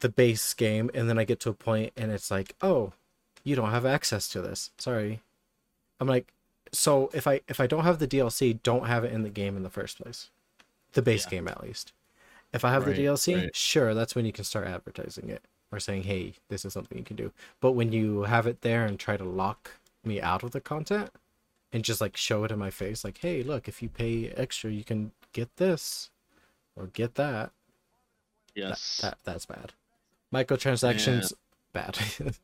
the 0.00 0.08
base 0.08 0.54
game 0.54 0.90
and 0.94 1.08
then 1.08 1.18
I 1.18 1.24
get 1.24 1.40
to 1.40 1.50
a 1.50 1.54
point 1.54 1.92
and 1.96 2.10
it's 2.10 2.30
like, 2.30 2.54
"Oh, 2.62 2.92
you 3.44 3.54
don't 3.56 3.70
have 3.70 3.84
access 3.86 4.28
to 4.28 4.40
this. 4.40 4.70
Sorry." 4.78 5.20
I'm 6.00 6.08
like, 6.08 6.32
"So 6.72 7.10
if 7.14 7.26
I 7.28 7.42
if 7.48 7.60
I 7.60 7.66
don't 7.68 7.84
have 7.84 7.98
the 8.00 8.08
DLC, 8.08 8.54
don't 8.54 8.86
have 8.86 9.04
it 9.04 9.12
in 9.12 9.22
the 9.24 9.30
game 9.30 9.56
in 9.56 9.62
the 9.64 9.70
first 9.70 9.98
place." 10.02 10.30
The 10.94 11.02
base 11.02 11.26
Yeah. 11.26 11.30
game 11.30 11.48
at 11.48 11.62
least. 11.62 11.92
If 12.52 12.64
I 12.64 12.72
have 12.72 12.86
Right, 12.86 12.94
the 12.96 13.02
DLC, 13.04 13.34
right. 13.36 13.56
sure, 13.56 13.94
that's 13.94 14.14
when 14.16 14.26
you 14.26 14.32
can 14.32 14.44
start 14.44 14.66
advertising 14.68 15.30
it 15.30 15.44
or 15.72 15.80
saying, 15.80 16.04
"Hey, 16.04 16.34
this 16.48 16.64
is 16.66 16.74
something 16.74 16.98
you 16.98 17.04
can 17.04 17.16
do." 17.16 17.32
But 17.60 17.72
when 17.72 17.92
you 17.92 18.22
have 18.24 18.46
it 18.48 18.62
there 18.62 18.86
and 18.86 18.98
try 19.00 19.16
to 19.18 19.24
lock 19.24 19.72
me 20.04 20.20
out 20.20 20.42
of 20.44 20.52
the 20.52 20.60
content, 20.62 21.10
and 21.72 21.84
just 21.84 22.00
like 22.00 22.16
show 22.16 22.44
it 22.44 22.50
in 22.50 22.58
my 22.58 22.70
face 22.70 23.04
like 23.04 23.18
hey 23.18 23.42
look 23.42 23.68
if 23.68 23.82
you 23.82 23.88
pay 23.88 24.28
extra 24.30 24.70
you 24.70 24.84
can 24.84 25.12
get 25.32 25.54
this 25.56 26.10
or 26.76 26.86
get 26.88 27.14
that 27.14 27.32
that, 27.32 27.52
Yes. 28.54 28.98
that 29.02 29.18
that's 29.24 29.46
bad 29.46 29.72
microtransactions 30.32 31.32
bad 31.72 31.98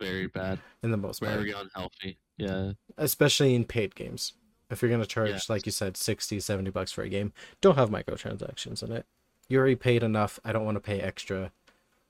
Very 0.00 0.26
bad. 0.28 0.58
in 0.82 0.90
the 0.92 0.96
most 0.96 1.20
part 1.20 1.32
Very 1.32 1.52
unhealthy. 1.52 2.18
Yeah. 2.36 2.72
especially 2.96 3.54
in 3.54 3.64
paid 3.64 3.94
games 3.94 4.34
if 4.70 4.82
you're 4.82 4.90
going 4.90 5.00
to 5.00 5.06
charge 5.06 5.30
Yes. 5.30 5.48
like 5.50 5.66
you 5.66 5.72
said 5.72 5.96
60 5.96 6.38
70 6.40 6.70
bucks 6.70 6.92
for 6.92 7.02
a 7.02 7.08
game 7.08 7.32
don't 7.60 7.76
have 7.76 7.90
microtransactions 7.90 8.82
in 8.82 8.92
it 8.92 9.06
you 9.48 9.58
already 9.58 9.76
paid 9.76 10.02
enough 10.02 10.38
i 10.44 10.52
don't 10.52 10.64
want 10.64 10.76
to 10.76 10.80
pay 10.80 11.00
extra 11.00 11.50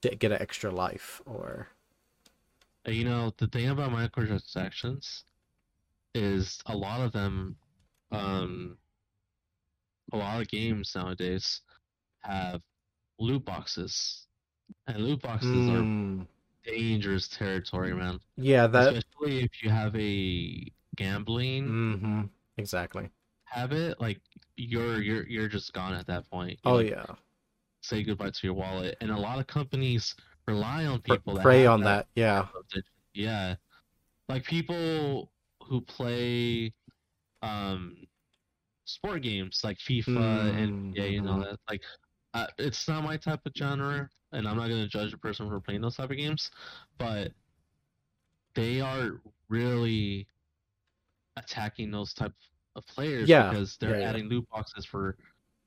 to 0.03 0.15
get 0.15 0.33
an 0.33 0.41
extra 0.43 0.71
life 0.71 1.21
or 1.27 1.69
You 2.87 3.05
know, 3.05 3.33
the 3.37 3.47
thing 3.47 3.69
about 3.69 3.91
microtransactions 3.93 5.23
is 6.15 6.61
a 6.67 6.77
lot 6.77 7.01
of 7.01 7.13
them, 7.13 7.57
um, 8.13 8.79
a 10.13 10.17
lot 10.17 10.41
of 10.41 10.49
games 10.49 10.93
nowadays 10.95 11.61
have 12.23 12.61
loot 13.19 13.45
boxes, 13.45 14.27
and 14.87 14.99
loot 15.05 15.21
boxes 15.23 15.69
are 15.69 15.85
Mm, 15.85 16.27
dangerous 16.65 17.29
territory, 17.29 17.95
man. 17.95 18.21
yeah 18.37 18.67
that 18.67 18.95
Especially 18.95 19.41
if 19.45 19.63
you 19.63 19.71
have 19.71 19.95
a 19.97 20.73
gambling 20.97 21.65
mm-hmm. 21.69 22.23
exactly 22.57 23.11
habit, 23.45 24.01
like 24.01 24.21
you're 24.57 25.01
you're 25.03 25.27
you're 25.27 25.49
just 25.49 25.73
gone 25.73 25.95
at 25.95 26.07
that 26.07 26.29
point. 26.31 26.59
You 26.65 26.73
oh 26.73 26.79
yeah 26.81 27.05
Say 27.83 28.03
goodbye 28.03 28.31
to 28.31 28.47
your 28.47 28.55
wallet, 28.55 28.97
and 29.01 29.11
a 29.11 29.17
lot 29.19 29.39
of 29.39 29.47
companies 29.47 30.15
rely 30.47 30.85
on 30.87 31.01
people 31.01 31.35
that 31.35 31.43
prey 31.43 31.67
on 31.67 31.83
that 31.83 32.07
yeah. 32.15 32.47
Yeah, 33.15 33.57
like 34.29 34.45
people 34.45 35.31
who 35.69 35.81
play 35.81 36.73
um 37.43 37.97
sport 38.85 39.23
games 39.23 39.61
like 39.63 39.79
FIFA 39.79 40.55
and 40.55 40.97
and 40.97 41.29
all 41.29 41.39
Mhm. 41.39 41.45
that. 41.45 41.59
Like, 41.69 41.83
uh, 42.35 42.47
it's 42.59 42.89
not 42.89 43.05
my 43.05 43.17
type 43.17 43.45
of 43.47 43.53
genre, 43.57 44.09
and 44.33 44.49
I'm 44.49 44.57
not 44.57 44.69
gonna 44.69 44.89
judge 44.89 45.13
a 45.13 45.19
person 45.19 45.49
for 45.49 45.61
playing 45.61 45.83
those 45.83 45.97
type 45.97 46.11
of 46.11 46.17
games, 46.17 46.51
but 46.97 47.33
they 48.55 48.81
are 48.81 49.21
really 49.49 50.27
attacking 51.37 51.91
those 51.91 52.13
type 52.13 52.33
of 52.77 52.87
players 52.87 53.29
Yeah, 53.29 53.51
because 53.51 53.77
they're 53.77 53.91
yeah, 53.93 53.99
yeah. 54.01 54.09
adding 54.09 54.29
loot 54.29 54.49
boxes 54.51 54.85
for 54.85 55.17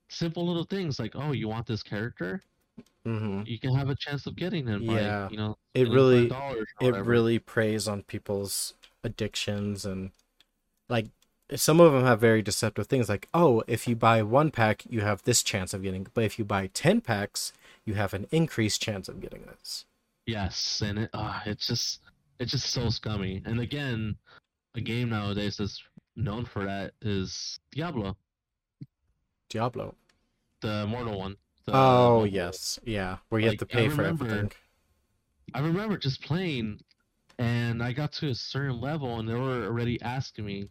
simple 0.09 0.45
little 0.45 0.65
things 0.65 0.99
like, 0.99 1.15
oh, 1.15 1.31
you 1.31 1.47
want 1.47 1.65
this 1.65 1.83
character, 1.83 2.41
hmm 3.05 3.43
you 3.45 3.57
can 3.59 3.73
have 3.75 3.89
a 3.89 3.95
chance 3.95 4.27
of 4.27 4.35
getting 4.35 4.67
him 4.67 4.83
Yeah. 4.83 5.25
by 5.25 5.31
you 5.31 5.37
know 5.37 5.57
It 5.73 5.87
really- 5.87 6.29
it 6.81 6.95
really 7.05 7.39
preys 7.39 7.87
on 7.87 8.03
people's 8.03 8.73
addictions 9.03 9.85
and 9.85 10.11
like 10.89 11.07
some 11.55 11.79
of 11.79 11.91
them 11.91 12.03
have 12.03 12.19
very 12.19 12.41
deceptive 12.41 12.87
things 12.87 13.09
like 13.09 13.27
oh 13.33 13.63
if 13.67 13.87
you 13.87 13.95
buy 13.95 14.21
one 14.21 14.51
pack 14.51 14.83
you 14.89 15.01
have 15.01 15.21
this 15.23 15.43
chance 15.43 15.73
of 15.73 15.83
getting 15.83 16.07
but 16.13 16.23
if 16.23 16.37
you 16.39 16.45
buy 16.45 16.67
10 16.67 17.01
packs 17.01 17.51
you 17.85 17.93
have 17.95 18.13
an 18.13 18.27
increased 18.31 18.81
chance 18.81 19.07
of 19.09 19.19
getting 19.21 19.43
this 19.43 19.85
Yes, 20.27 20.81
and 20.85 20.99
it 20.99 21.09
uh, 21.13 21.39
it's 21.47 21.65
just 21.65 21.99
it's 22.39 22.51
just 22.51 22.69
so 22.69 22.89
scummy. 22.89 23.41
And 23.43 23.59
again, 23.59 24.15
a 24.75 24.79
game 24.81 25.09
nowadays 25.09 25.57
that's 25.57 25.81
known 26.15 26.45
for 26.45 26.63
that 26.63 26.93
is 27.01 27.59
Diablo, 27.71 28.15
diablo 29.49 29.95
the 30.61 30.85
Mortal 30.87 31.17
one. 31.17 31.35
the 31.65 31.73
oh 31.75 32.19
mobile. 32.19 32.27
yes 32.27 32.79
yeah 32.85 33.17
where 33.29 33.41
you 33.41 33.47
have 33.49 33.57
to 33.57 33.65
Like, 33.65 33.75
I 33.75 33.79
pay 33.79 33.89
for 33.89 34.01
remember- 34.03 34.25
everything 34.25 34.51
I 35.53 35.59
remember 35.59 35.97
just 35.97 36.21
playing, 36.21 36.79
and 37.39 37.81
I 37.83 37.91
got 37.93 38.11
to 38.13 38.29
a 38.29 38.35
certain 38.35 38.79
level, 38.81 39.19
and 39.19 39.27
they 39.29 39.33
were 39.33 39.65
already 39.65 40.01
asking 40.01 40.45
me 40.45 40.69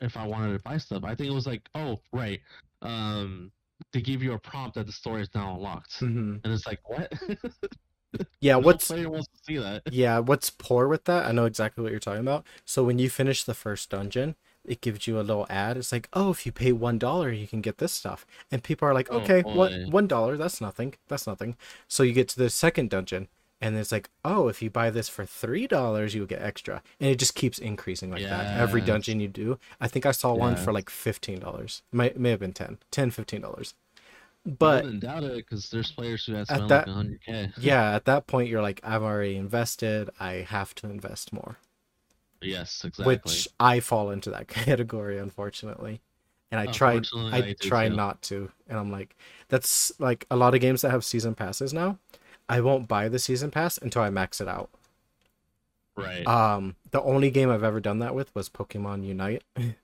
if 0.00 0.16
I 0.16 0.26
wanted 0.26 0.54
to 0.56 0.62
buy 0.64 0.78
stuff. 0.78 1.04
I 1.04 1.14
think 1.14 1.30
it 1.30 1.34
was 1.34 1.46
like, 1.46 1.68
oh 1.74 2.00
right, 2.12 2.40
um, 2.82 3.52
they 3.92 4.00
give 4.02 4.22
you 4.22 4.32
a 4.34 4.38
prompt 4.38 4.76
that 4.76 4.86
the 4.86 4.92
story 4.92 5.22
is 5.22 5.30
now 5.34 5.54
unlocked, 5.56 5.98
hmm 6.00 6.36
and 6.44 6.52
it's 6.52 6.66
like 6.66 6.80
what? 6.88 7.12
yeah 8.40 8.56
No 8.56 8.62
what's 8.64 8.88
player 8.88 9.10
wants 9.10 9.28
to 9.28 9.38
see 9.44 9.58
that? 9.58 9.82
yeah 9.90 10.18
what's 10.18 10.50
poor 10.50 10.88
with 10.88 11.04
that 11.04 11.26
i 11.26 11.32
know 11.32 11.44
exactly 11.46 11.82
what 11.82 11.90
you're 11.90 12.00
talking 12.00 12.20
about 12.20 12.44
so 12.64 12.84
when 12.84 12.98
you 12.98 13.08
finish 13.08 13.44
the 13.44 13.54
first 13.54 13.90
dungeon 13.90 14.34
it 14.64 14.80
gives 14.80 15.06
you 15.06 15.18
a 15.18 15.22
little 15.22 15.46
ad 15.48 15.76
it's 15.76 15.92
like 15.92 16.08
oh 16.12 16.30
if 16.30 16.44
you 16.44 16.52
pay 16.52 16.72
one 16.72 16.98
dollar 16.98 17.30
you 17.32 17.46
can 17.46 17.60
get 17.62 17.78
this 17.78 17.92
stuff 17.92 18.26
and 18.50 18.62
people 18.62 18.86
are 18.86 18.94
like 18.94 19.10
Oh, 19.10 19.16
okay 19.18 19.42
boy. 19.42 19.52
one 19.52 19.70
one 19.86 20.06
dollar 20.06 20.36
that's 20.36 20.60
nothing 20.60 20.94
that's 21.08 21.26
nothing 21.26 21.56
so 21.88 22.02
you 22.02 22.12
get 22.12 22.28
to 22.28 22.38
the 22.38 22.50
second 22.50 22.90
dungeon 22.90 23.28
and 23.60 23.76
it's 23.76 23.90
like 23.92 24.08
oh 24.24 24.48
if 24.48 24.62
you 24.62 24.70
buy 24.70 24.90
this 24.90 25.08
for 25.08 25.24
three 25.24 25.66
dollars 25.66 26.14
you'll 26.14 26.26
get 26.26 26.40
extra 26.42 26.82
and 27.00 27.10
it 27.10 27.18
just 27.18 27.34
keeps 27.34 27.58
increasing 27.58 28.10
like 28.10 28.22
that 28.22 28.58
every 28.60 28.80
dungeon 28.80 29.20
you 29.20 29.28
do 29.28 29.58
i 29.80 29.88
think 29.88 30.06
i 30.06 30.10
saw 30.12 30.32
one 30.34 30.56
for 30.56 30.72
like 30.72 30.88
fifteen 30.90 31.38
dollars 31.40 31.82
might 31.92 32.18
may 32.18 32.30
have 32.30 32.40
been 32.40 32.52
10 32.52 32.78
10 32.90 33.10
15 33.10 33.40
dollars 33.40 33.74
but 34.46 34.84
wouldn't 34.84 35.02
doubt 35.02 35.24
it 35.24 35.36
because 35.36 35.68
there's 35.70 35.90
players 35.90 36.24
who 36.24 36.34
have 36.34 36.46
spent 36.46 36.68
that- 36.68 36.88
like 36.88 37.06
100k. 37.26 37.52
yeah 37.58 37.94
at 37.94 38.04
that 38.04 38.26
point 38.26 38.48
you're 38.48 38.62
like 38.62 38.80
i've 38.84 39.02
already 39.02 39.36
invested 39.36 40.08
i 40.20 40.34
have 40.34 40.74
to 40.76 40.88
invest 40.88 41.32
more 41.32 41.56
Yes, 42.40 42.84
exactly. 42.84 43.04
which 43.16 43.48
I 43.58 43.80
fall 43.80 44.10
into 44.10 44.30
that 44.30 44.46
category, 44.48 45.18
unfortunately. 45.18 46.00
And 46.52 46.60
I 46.60 46.66
try, 46.66 47.00
I 47.14 47.38
I 47.38 47.56
try 47.60 47.88
too. 47.88 47.96
not 47.96 48.22
to, 48.22 48.50
and 48.68 48.78
I'm 48.78 48.92
like, 48.92 49.16
that's 49.48 49.90
like 49.98 50.24
a 50.30 50.36
lot 50.36 50.54
of 50.54 50.60
games 50.60 50.82
that 50.82 50.90
have 50.90 51.04
season 51.04 51.34
passes 51.34 51.74
now. 51.74 51.98
I 52.48 52.60
won't 52.60 52.88
buy 52.88 53.08
the 53.08 53.18
season 53.18 53.50
pass 53.50 53.78
until 53.78 54.02
I 54.02 54.10
max 54.10 54.40
it 54.40 54.48
out. 54.48 54.70
right. 55.96 56.26
Um, 56.26 56.76
the 56.90 57.02
only 57.02 57.30
game 57.30 57.50
I've 57.50 57.62
ever 57.64 57.80
done 57.80 57.98
that 58.00 58.14
with 58.14 58.34
was 58.34 58.48
Pokemon 58.48 59.04
Unite, 59.04 59.42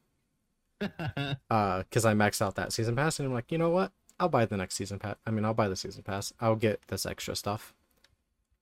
uh, 1.50 1.78
because 1.82 2.04
I 2.04 2.14
maxed 2.14 2.42
out 2.42 2.54
that 2.56 2.72
season 2.72 2.96
pass, 2.96 3.18
and 3.18 3.26
I'm 3.28 3.34
like, 3.34 3.50
you 3.52 3.58
know 3.58 3.70
what? 3.70 3.92
I'll 4.18 4.28
buy 4.28 4.44
the 4.44 4.56
next 4.56 4.76
season 4.76 4.98
pass. 4.98 5.16
I 5.26 5.30
mean, 5.30 5.44
I'll 5.44 5.54
buy 5.54 5.68
the 5.68 5.76
season 5.76 6.02
pass. 6.02 6.32
I'll 6.40 6.56
get 6.56 6.80
this 6.88 7.04
extra 7.06 7.34
stuff. 7.36 7.74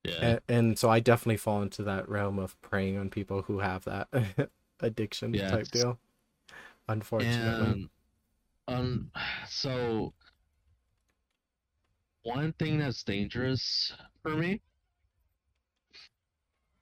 yeah. 0.04 0.14
and, 0.20 0.40
and 0.48 0.78
so 0.78 0.88
I 0.90 1.00
definitely 1.00 1.36
fall 1.36 1.62
into 1.62 1.82
that 1.84 2.08
realm 2.08 2.38
of 2.38 2.60
preying 2.62 2.96
on 2.98 3.10
people 3.10 3.42
who 3.42 3.58
have 3.60 3.84
that 3.84 4.08
addiction 4.80 5.32
type 5.32 5.52
Yes. 5.52 5.68
deal. 5.68 5.98
Unfortunately, 6.88 7.88
And 8.68 8.68
um, 8.68 9.10
so 9.48 10.12
one 12.24 12.52
thing 12.54 12.78
that's 12.78 13.02
dangerous 13.02 13.92
for 14.22 14.36
me 14.36 14.60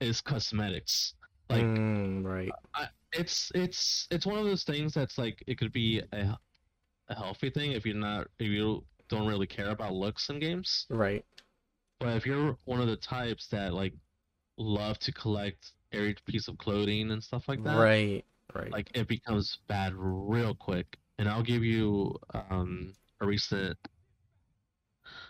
is 0.00 0.20
cosmetics. 0.20 1.14
Like 1.48 1.66
Mm, 1.66 2.24
right, 2.24 2.52
it's 3.12 3.50
it's 3.54 4.06
it's 4.10 4.26
one 4.26 4.38
of 4.38 4.44
those 4.44 4.64
things 4.64 4.94
that's 4.94 5.18
like 5.18 5.42
it 5.46 5.58
could 5.58 5.72
be 5.72 6.00
a 6.12 6.38
a 7.08 7.14
healthy 7.14 7.50
thing 7.50 7.72
if 7.72 7.84
you're 7.84 7.96
not 7.96 8.28
if 8.38 8.46
you 8.48 8.84
don't 9.08 9.26
really 9.26 9.46
care 9.46 9.70
about 9.70 9.92
looks 9.92 10.28
in 10.30 10.38
games. 10.38 10.86
right, 10.90 11.24
But 11.98 12.16
if 12.16 12.26
you're 12.26 12.56
one 12.64 12.80
of 12.80 12.86
the 12.88 12.96
types 12.96 13.48
that 13.48 13.74
like 13.74 13.94
love 14.58 14.98
to 15.00 15.12
collect 15.12 15.72
every 15.92 16.14
piece 16.26 16.48
of 16.48 16.58
clothing 16.58 17.10
and 17.10 17.22
stuff 17.22 17.48
like 17.48 17.64
that, 17.64 17.76
right, 17.76 18.24
right. 18.54 18.72
like 18.72 18.90
it 18.94 19.08
becomes 19.08 19.58
bad 19.68 19.92
real 19.96 20.54
quick. 20.54 20.98
And 21.18 21.28
I'll 21.28 21.42
give 21.42 21.64
you 21.64 22.16
um 22.32 22.94
a 23.20 23.26
recent 23.26 23.76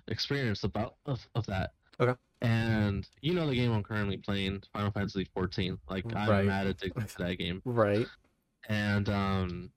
experience 0.09 0.65
about 0.65 0.97
of, 1.07 1.27
of 1.35 1.47
that. 1.47 1.73
Okay. 2.01 2.15
And 2.43 3.07
you 3.21 3.35
know 3.35 3.47
the 3.47 3.55
game 3.55 3.73
I'm 3.73 3.83
currently 3.83 4.17
playing, 4.17 4.63
Final 4.73 4.91
Fantasy 4.91 5.29
14. 5.35 5.79
Like 5.89 6.05
I'm 6.15 6.29
Right. 6.31 6.47
mad 6.47 6.67
addicted 6.67 7.09
to 7.09 7.19
that 7.19 7.39
game. 7.39 7.61
right. 7.65 8.07
And 8.69 9.09
um 9.09 9.71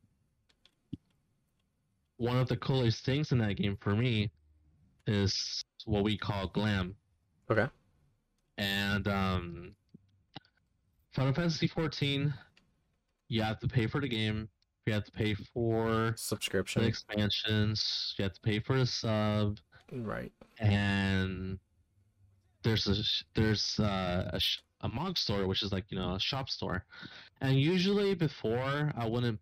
one 2.18 2.38
of 2.38 2.48
the 2.48 2.58
coolest 2.58 3.04
things 3.06 3.32
in 3.32 3.38
that 3.40 3.56
game 3.56 3.78
for 3.82 3.96
me 3.96 4.32
is 5.08 5.64
what 5.86 6.04
we 6.04 6.18
call 6.18 6.48
glam. 6.48 6.96
Okay. 7.52 7.68
And 8.58 9.08
um 9.08 9.76
Final 11.12 11.34
Fantasy 11.34 11.68
14 11.68 12.34
you 13.30 13.42
have 13.42 13.60
to 13.60 13.68
pay 13.68 13.88
for 13.88 14.00
the 14.00 14.08
game. 14.08 14.48
You 14.86 14.94
have 14.94 15.06
to 15.06 15.12
pay 15.12 15.34
for 15.34 16.14
Subscription. 16.18 16.84
expansions. 16.84 18.14
You 18.18 18.24
have 18.24 18.34
to 18.34 18.42
pay 18.42 18.60
for 18.60 18.78
the 18.78 18.86
sub, 18.86 19.58
Right. 19.91 20.32
and 20.60 21.60
there's 22.63 22.88
a 22.88 22.96
there's 23.36 23.80
uh, 23.80 24.30
a 24.34 24.39
a 24.82 24.89
mog 24.89 25.17
store, 25.17 25.48
which 25.48 25.63
is 25.63 25.72
like 25.72 25.86
you 25.89 25.98
know 25.98 26.15
a 26.15 26.19
shop 26.19 26.50
store. 26.50 26.86
And 27.41 27.60
usually 27.60 28.15
before 28.15 28.91
I 28.96 29.06
wouldn't 29.08 29.39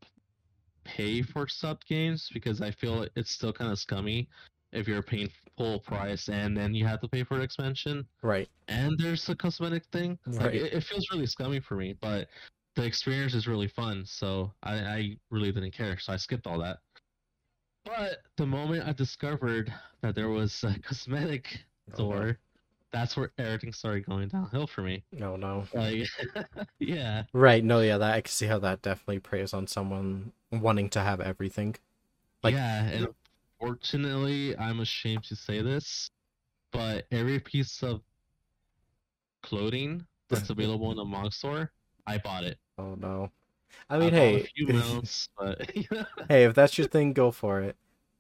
pay 0.84 1.22
for 1.22 1.48
sub 1.48 1.84
games 1.86 2.30
because 2.34 2.62
I 2.62 2.72
feel 2.72 3.08
it's 3.16 3.32
still 3.32 3.54
kind 3.54 3.72
of 3.72 3.80
scummy 3.80 4.28
if 4.72 4.88
you're 4.88 5.04
paying 5.04 5.30
full 5.58 5.80
price 5.80 6.30
and 6.30 6.58
then 6.58 6.74
you 6.74 6.86
have 6.88 7.02
to 7.02 7.08
pay 7.08 7.24
for 7.24 7.38
the 7.38 7.44
expansion 7.44 8.08
Right. 8.24 8.48
and 8.68 8.98
there's 8.98 9.28
a 9.30 9.36
cosmetic 9.36 9.84
thing. 9.92 10.18
Like, 10.26 10.46
Right. 10.48 10.56
it, 10.56 10.74
it 10.74 10.84
feels 10.84 11.06
really 11.12 11.26
scummy 11.28 11.60
for 11.60 11.76
me, 11.76 11.94
but 12.02 12.30
the 12.76 12.84
experience 12.86 13.34
is 13.34 13.48
really 13.48 13.68
fun, 13.68 14.06
so 14.06 14.52
I, 14.64 14.76
I 14.80 15.18
really 15.30 15.52
didn't 15.52 15.74
care, 15.74 16.00
so 16.00 16.14
I 16.14 16.18
skipped 16.18 16.48
all 16.48 16.58
that. 16.60 16.80
But 17.86 18.20
the 18.38 18.46
moment 18.46 18.88
I 18.88 18.94
discovered 18.94 19.74
that 20.02 20.16
there 20.16 20.30
was 20.30 20.64
a 20.64 20.78
cosmetic 20.80 21.60
Oh, 21.88 21.92
no. 21.92 21.94
store, 21.94 22.40
that's 22.92 23.18
where 23.18 23.32
everything 23.38 23.74
started 23.74 24.06
going 24.06 24.28
downhill 24.30 24.68
for 24.68 24.82
me. 24.82 25.04
No, 25.12 25.36
no. 25.36 25.66
Like, 25.74 26.08
yeah, 26.80 27.24
Right. 27.34 27.64
No, 27.64 27.80
yeah, 27.82 27.98
that 27.98 28.14
I 28.14 28.22
can 28.22 28.32
see 28.32 28.46
how 28.46 28.60
that 28.60 28.82
definitely 28.82 29.20
preys 29.20 29.54
on 29.54 29.68
someone 29.68 30.32
wanting 30.52 30.90
to 30.92 31.00
have 31.02 31.20
everything. 31.22 31.76
Like- 32.44 32.54
yeah, 32.54 32.84
and 32.86 33.08
fortunately, 33.60 34.58
I'm 34.58 34.80
ashamed 34.80 35.24
to 35.26 35.36
say 35.36 35.62
this, 35.62 36.10
but 36.72 37.06
every 37.12 37.40
piece 37.40 37.82
of 37.84 38.02
clothing 39.44 40.06
that's 40.30 40.50
available 40.50 40.92
in 40.92 40.98
the 40.98 41.06
Mog 41.06 41.34
store, 41.34 41.72
I 42.08 42.18
bought 42.20 42.44
it. 42.44 42.58
Oh 42.78 42.96
no. 42.96 43.32
I 43.90 44.00
I 44.00 44.00
mean, 44.00 44.12
bought 44.12 44.34
hey, 44.34 44.44
a 44.44 44.48
few 44.56 44.68
mounts, 44.68 45.30
but 45.38 45.70
hey, 46.30 46.46
if 46.46 46.54
that's 46.54 46.78
your 46.78 46.88
thing, 46.88 47.14
go 47.14 47.32
for 47.32 47.62
it. 47.62 47.76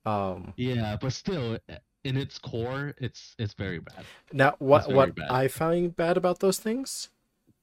Um, 0.05 0.55
yeah, 0.55 0.97
but 0.99 1.13
still, 1.13 1.57
in 2.03 2.17
its 2.17 2.39
core, 2.39 2.93
it's 2.97 3.35
it's 3.39 3.53
very 3.53 3.79
bad. 3.79 4.07
now 4.31 4.55
what 4.59 4.89
what 4.91 5.13
bad. 5.15 5.29
I 5.29 5.47
find 5.47 5.95
bad 5.95 6.17
about 6.17 6.39
those 6.39 6.59
things, 6.59 7.09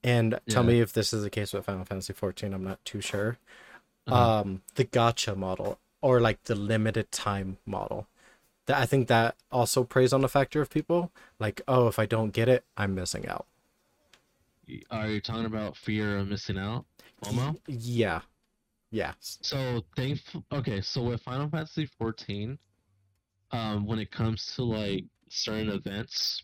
and 0.04 0.40
tell 0.48 0.62
Yeah. 0.62 0.64
me 0.64 0.80
if 0.80 0.92
this 0.92 1.12
is 1.12 1.22
the 1.22 1.30
case 1.30 1.52
with 1.52 1.66
Final 1.66 1.84
Fantasy 1.84 2.14
14. 2.14 2.54
I'm 2.54 2.64
not 2.64 2.84
too 2.84 3.02
sure. 3.02 3.38
Uh-huh. 4.06 4.30
Um, 4.32 4.62
the 4.76 4.84
gacha 4.84 5.36
model 5.36 5.78
or 6.02 6.20
like 6.20 6.44
the 6.44 6.54
limited 6.56 7.12
time 7.12 7.58
model. 7.66 8.08
That 8.66 8.78
I 8.80 8.86
think 8.86 9.08
that 9.08 9.36
also 9.52 9.84
preys 9.84 10.12
on 10.12 10.22
the 10.22 10.28
factor 10.28 10.60
of 10.62 10.70
people 10.70 11.12
like, 11.40 11.62
oh, 11.68 11.88
if 11.88 11.98
I 11.98 12.06
don't 12.06 12.32
get 12.32 12.48
it, 12.48 12.64
I'm 12.76 12.94
missing 12.94 13.28
out. 13.28 13.46
Are 14.90 15.08
you 15.08 15.20
talking 15.20 15.46
about 15.46 15.76
fear 15.76 16.16
of 16.18 16.28
missing 16.28 16.58
out, 16.58 16.86
FOMO? 17.22 17.52
Y- 17.54 17.60
Yeah, 17.68 18.20
yeah, 18.90 19.12
So 19.20 19.82
thankful. 19.96 20.44
Okay, 20.52 20.80
so 20.80 21.02
with 21.02 21.22
Final 21.22 21.48
Fantasy 21.48 21.86
14, 21.98 22.58
um, 23.50 23.86
when 23.86 23.98
it 23.98 24.10
comes 24.10 24.46
to 24.56 24.62
like 24.64 25.04
certain 25.28 25.70
events, 25.70 26.42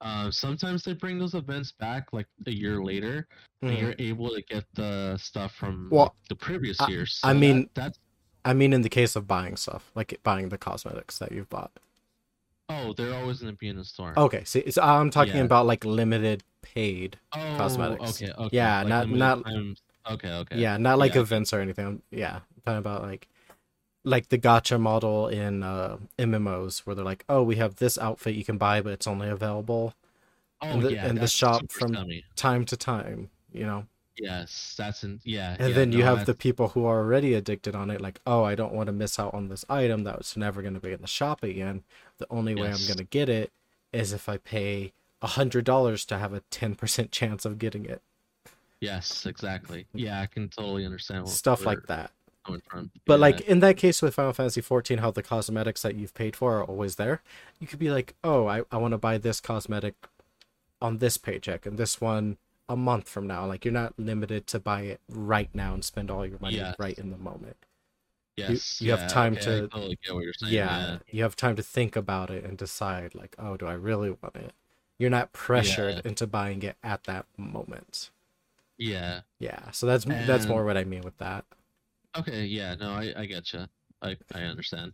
um, 0.00 0.32
sometimes 0.32 0.82
they 0.82 0.94
bring 0.94 1.18
those 1.18 1.34
events 1.34 1.72
back 1.72 2.12
like 2.12 2.26
a 2.46 2.50
year 2.50 2.82
later, 2.82 3.28
and 3.62 3.70
Mhm. 3.72 3.80
you're 3.80 3.94
able 3.98 4.30
to 4.30 4.42
get 4.42 4.64
the 4.74 5.16
stuff 5.18 5.54
from 5.54 5.88
Well, 5.90 6.04
like, 6.04 6.28
the 6.28 6.36
previous 6.36 6.80
I- 6.80 6.88
years. 6.88 7.20
I 7.22 7.34
mean- 7.34 7.62
that, 7.62 7.74
that's 7.74 7.98
I 8.42 8.54
mean, 8.54 8.72
in 8.72 8.80
the 8.80 8.88
case 8.88 9.16
of 9.16 9.26
buying 9.26 9.56
stuff, 9.56 9.90
like 9.94 10.18
buying 10.22 10.48
the 10.48 10.56
cosmetics 10.56 11.18
that 11.18 11.30
you've 11.32 11.50
bought. 11.50 11.72
Oh, 12.70 12.92
they're 12.92 13.14
always 13.14 13.40
gonna 13.40 13.52
be 13.52 13.68
in 13.68 13.76
the 13.76 13.84
store. 13.84 14.12
Okay, 14.16 14.44
see, 14.44 14.70
so 14.70 14.82
I'm 14.82 15.10
talking 15.10 15.36
Yeah. 15.36 15.42
about 15.42 15.66
like 15.66 15.84
limited 15.84 16.42
paid. 16.62 17.18
Oh, 17.32 17.38
cosmetics. 17.56 18.22
Okay, 18.22 18.32
okay. 18.32 18.56
Yeah, 18.56 18.80
like 18.80 18.88
not- 18.88 19.08
not- 19.10 19.44
time- 19.44 19.76
Okay, 20.10 20.32
okay. 20.32 20.58
Yeah, 20.58 20.76
not 20.78 20.98
like 20.98 21.14
Yeah. 21.14 21.20
events 21.22 21.52
or 21.52 21.60
anything. 21.60 21.84
I'm- 21.84 22.02
Yeah, 22.10 22.36
I'm 22.36 22.62
talking 22.64 22.78
about 22.78 23.02
like 23.02 23.28
like 24.02 24.30
the 24.30 24.38
gacha 24.38 24.80
model 24.80 25.28
in 25.28 25.62
uh, 25.62 25.98
MMOs 26.18 26.80
where 26.86 26.96
they're 26.96 27.04
like, 27.04 27.22
oh, 27.28 27.42
we 27.42 27.56
have 27.56 27.76
this 27.76 27.98
outfit 27.98 28.34
you 28.34 28.44
can 28.44 28.56
buy, 28.56 28.80
but 28.80 28.94
it's 28.94 29.06
only 29.06 29.28
available 29.28 29.92
Oh, 30.62 30.68
and 30.68 30.82
the- 30.82 30.92
yeah. 30.94 31.06
and 31.06 31.18
the 31.18 31.28
shop 31.28 31.70
from- 31.70 31.92
scummy. 31.92 32.24
time 32.34 32.64
to 32.64 32.76
time. 32.78 33.28
You 33.52 33.66
know, 33.66 33.86
Yes, 34.16 34.74
that's 34.78 35.04
in. 35.04 35.20
Yeah. 35.24 35.56
and 35.58 35.68
yeah, 35.70 35.74
then 35.74 35.92
you 35.92 35.98
no, 35.98 36.04
have 36.16 36.24
the 36.26 36.34
people 36.34 36.68
who 36.68 36.86
are 36.86 36.98
already 37.00 37.34
addicted 37.34 37.74
on 37.74 37.90
it, 37.90 38.00
like, 38.00 38.20
oh, 38.26 38.42
I 38.42 38.54
don't 38.54 38.72
want 38.72 38.86
to 38.86 38.92
miss 38.92 39.18
out 39.18 39.34
on 39.34 39.48
this 39.48 39.64
item 39.68 40.04
that 40.04 40.16
was 40.18 40.34
never 40.36 40.62
going 40.62 40.74
to 40.74 40.80
be 40.80 40.92
in 40.92 41.00
the 41.02 41.06
shop 41.06 41.42
again. 41.42 41.82
The 42.20 42.26
only 42.30 42.54
way 42.54 42.68
I'm 42.70 42.84
going 42.86 42.98
to 42.98 43.04
get 43.04 43.28
it 43.30 43.50
is 43.94 44.12
if 44.12 44.28
I 44.28 44.36
pay 44.36 44.92
a 45.22 45.26
hundred 45.26 45.64
dollars 45.64 46.04
to 46.04 46.18
have 46.18 46.32
a 46.34 46.40
ten 46.50 46.74
percent 46.74 47.10
chance 47.20 47.44
of 47.46 47.58
getting 47.58 47.86
it. 47.86 48.02
Yes, 48.80 49.24
exactly. 49.26 49.86
Yeah, 49.94 50.20
I 50.20 50.26
can 50.26 50.48
totally 50.50 50.84
understand 50.86 51.28
Stuff 51.28 51.64
like 51.66 51.86
that. 51.86 52.12
you're 52.26 52.36
coming 52.44 52.62
from. 52.68 52.90
But 53.06 53.14
Yeah. 53.14 53.20
like 53.20 53.40
in 53.42 53.60
that 53.60 53.76
case 53.78 54.00
with 54.02 54.14
Final 54.14 54.32
Fantasy 54.34 54.60
14, 54.60 54.98
how 54.98 55.10
the 55.10 55.22
cosmetics 55.22 55.82
that 55.82 55.94
you've 55.96 56.14
paid 56.14 56.36
for 56.36 56.58
are 56.58 56.64
always 56.64 56.96
there, 56.96 57.22
you 57.58 57.66
could 57.66 57.78
be 57.78 57.90
like, 57.90 58.14
oh, 58.22 58.46
I, 58.46 58.62
I 58.70 58.76
want 58.76 58.92
to 58.92 58.98
buy 58.98 59.16
this 59.18 59.40
cosmetic 59.40 59.94
on 60.80 60.98
this 60.98 61.16
paycheck 61.18 61.64
and 61.66 61.78
this 61.78 62.00
one 62.00 62.36
a 62.68 62.76
month 62.76 63.08
from 63.08 63.26
now. 63.26 63.46
Like 63.46 63.64
you're 63.64 63.72
not 63.72 63.98
limited 63.98 64.46
to 64.48 64.60
buy 64.60 64.82
it 64.82 65.00
right 65.08 65.50
now 65.54 65.72
and 65.74 65.84
spend 65.84 66.10
all 66.10 66.24
your 66.26 66.38
money 66.38 66.56
Yes. 66.56 66.76
right 66.78 66.98
in 66.98 67.10
the 67.10 67.18
moment. 67.18 67.56
Yes, 68.48 68.80
you 68.80 68.90
have 68.90 69.00
yeah, 69.00 69.08
time 69.08 69.32
okay, 69.34 69.42
to- 69.44 69.68
totally 69.68 69.98
get 70.04 70.14
what 70.14 70.24
you're 70.24 70.32
saying. 70.34 70.52
Yeah, 70.52 70.98
you 71.10 71.22
have 71.22 71.36
time 71.36 71.56
to 71.56 71.62
think 71.62 71.96
about 71.96 72.30
it 72.30 72.44
and 72.44 72.56
decide 72.56 73.14
like, 73.14 73.34
oh, 73.38 73.56
do 73.56 73.66
I 73.66 73.74
really 73.74 74.10
want 74.10 74.36
it? 74.36 74.52
You're 74.98 75.10
not 75.10 75.32
pressured 75.32 75.96
Yeah. 75.96 76.00
into 76.10 76.26
buying 76.26 76.62
it 76.62 76.76
at 76.82 77.04
that 77.04 77.26
moment. 77.36 78.10
Yeah. 78.78 79.20
Yeah, 79.38 79.70
so 79.70 79.86
that's 79.86 80.04
that's 80.04 80.46
more 80.46 80.64
what 80.64 80.76
I 80.76 80.84
mean 80.84 81.02
with 81.02 81.16
that. 81.18 81.44
Okay. 82.16 82.44
Yeah. 82.46 82.74
No, 82.74 82.90
I 82.92 83.12
I 83.16 83.26
get 83.26 83.52
you. 83.52 83.66
I 84.02 84.16
I 84.34 84.40
understand. 84.42 84.92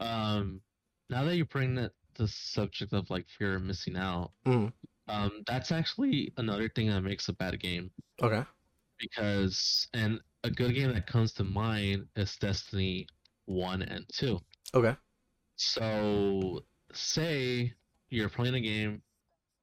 Um, 0.00 0.60
now 1.10 1.24
that 1.24 1.36
you 1.36 1.44
bring 1.44 1.74
that 1.76 1.92
the 2.14 2.28
subject 2.28 2.92
of 2.92 3.10
like 3.10 3.28
fear 3.28 3.56
of 3.56 3.62
missing 3.62 3.96
out, 3.96 4.32
Mhm. 4.46 4.72
um, 5.08 5.42
that's 5.46 5.72
actually 5.72 6.32
another 6.36 6.68
thing 6.68 6.88
that 6.88 7.00
makes 7.00 7.28
a 7.28 7.32
bad 7.32 7.58
game 7.60 7.90
Okay. 8.22 8.44
Because 8.98 9.88
and 9.94 10.20
a 10.44 10.50
good 10.50 10.74
game 10.74 10.92
that 10.92 11.06
comes 11.06 11.32
to 11.34 11.44
mind 11.44 12.06
is 12.16 12.36
Destiny 12.36 13.06
one 13.46 13.82
and 13.82 14.04
two. 14.12 14.40
Okay. 14.74 14.96
So, 15.56 16.64
say 16.92 17.74
you're 18.10 18.28
playing 18.28 18.54
a 18.54 18.60
game, 18.60 19.02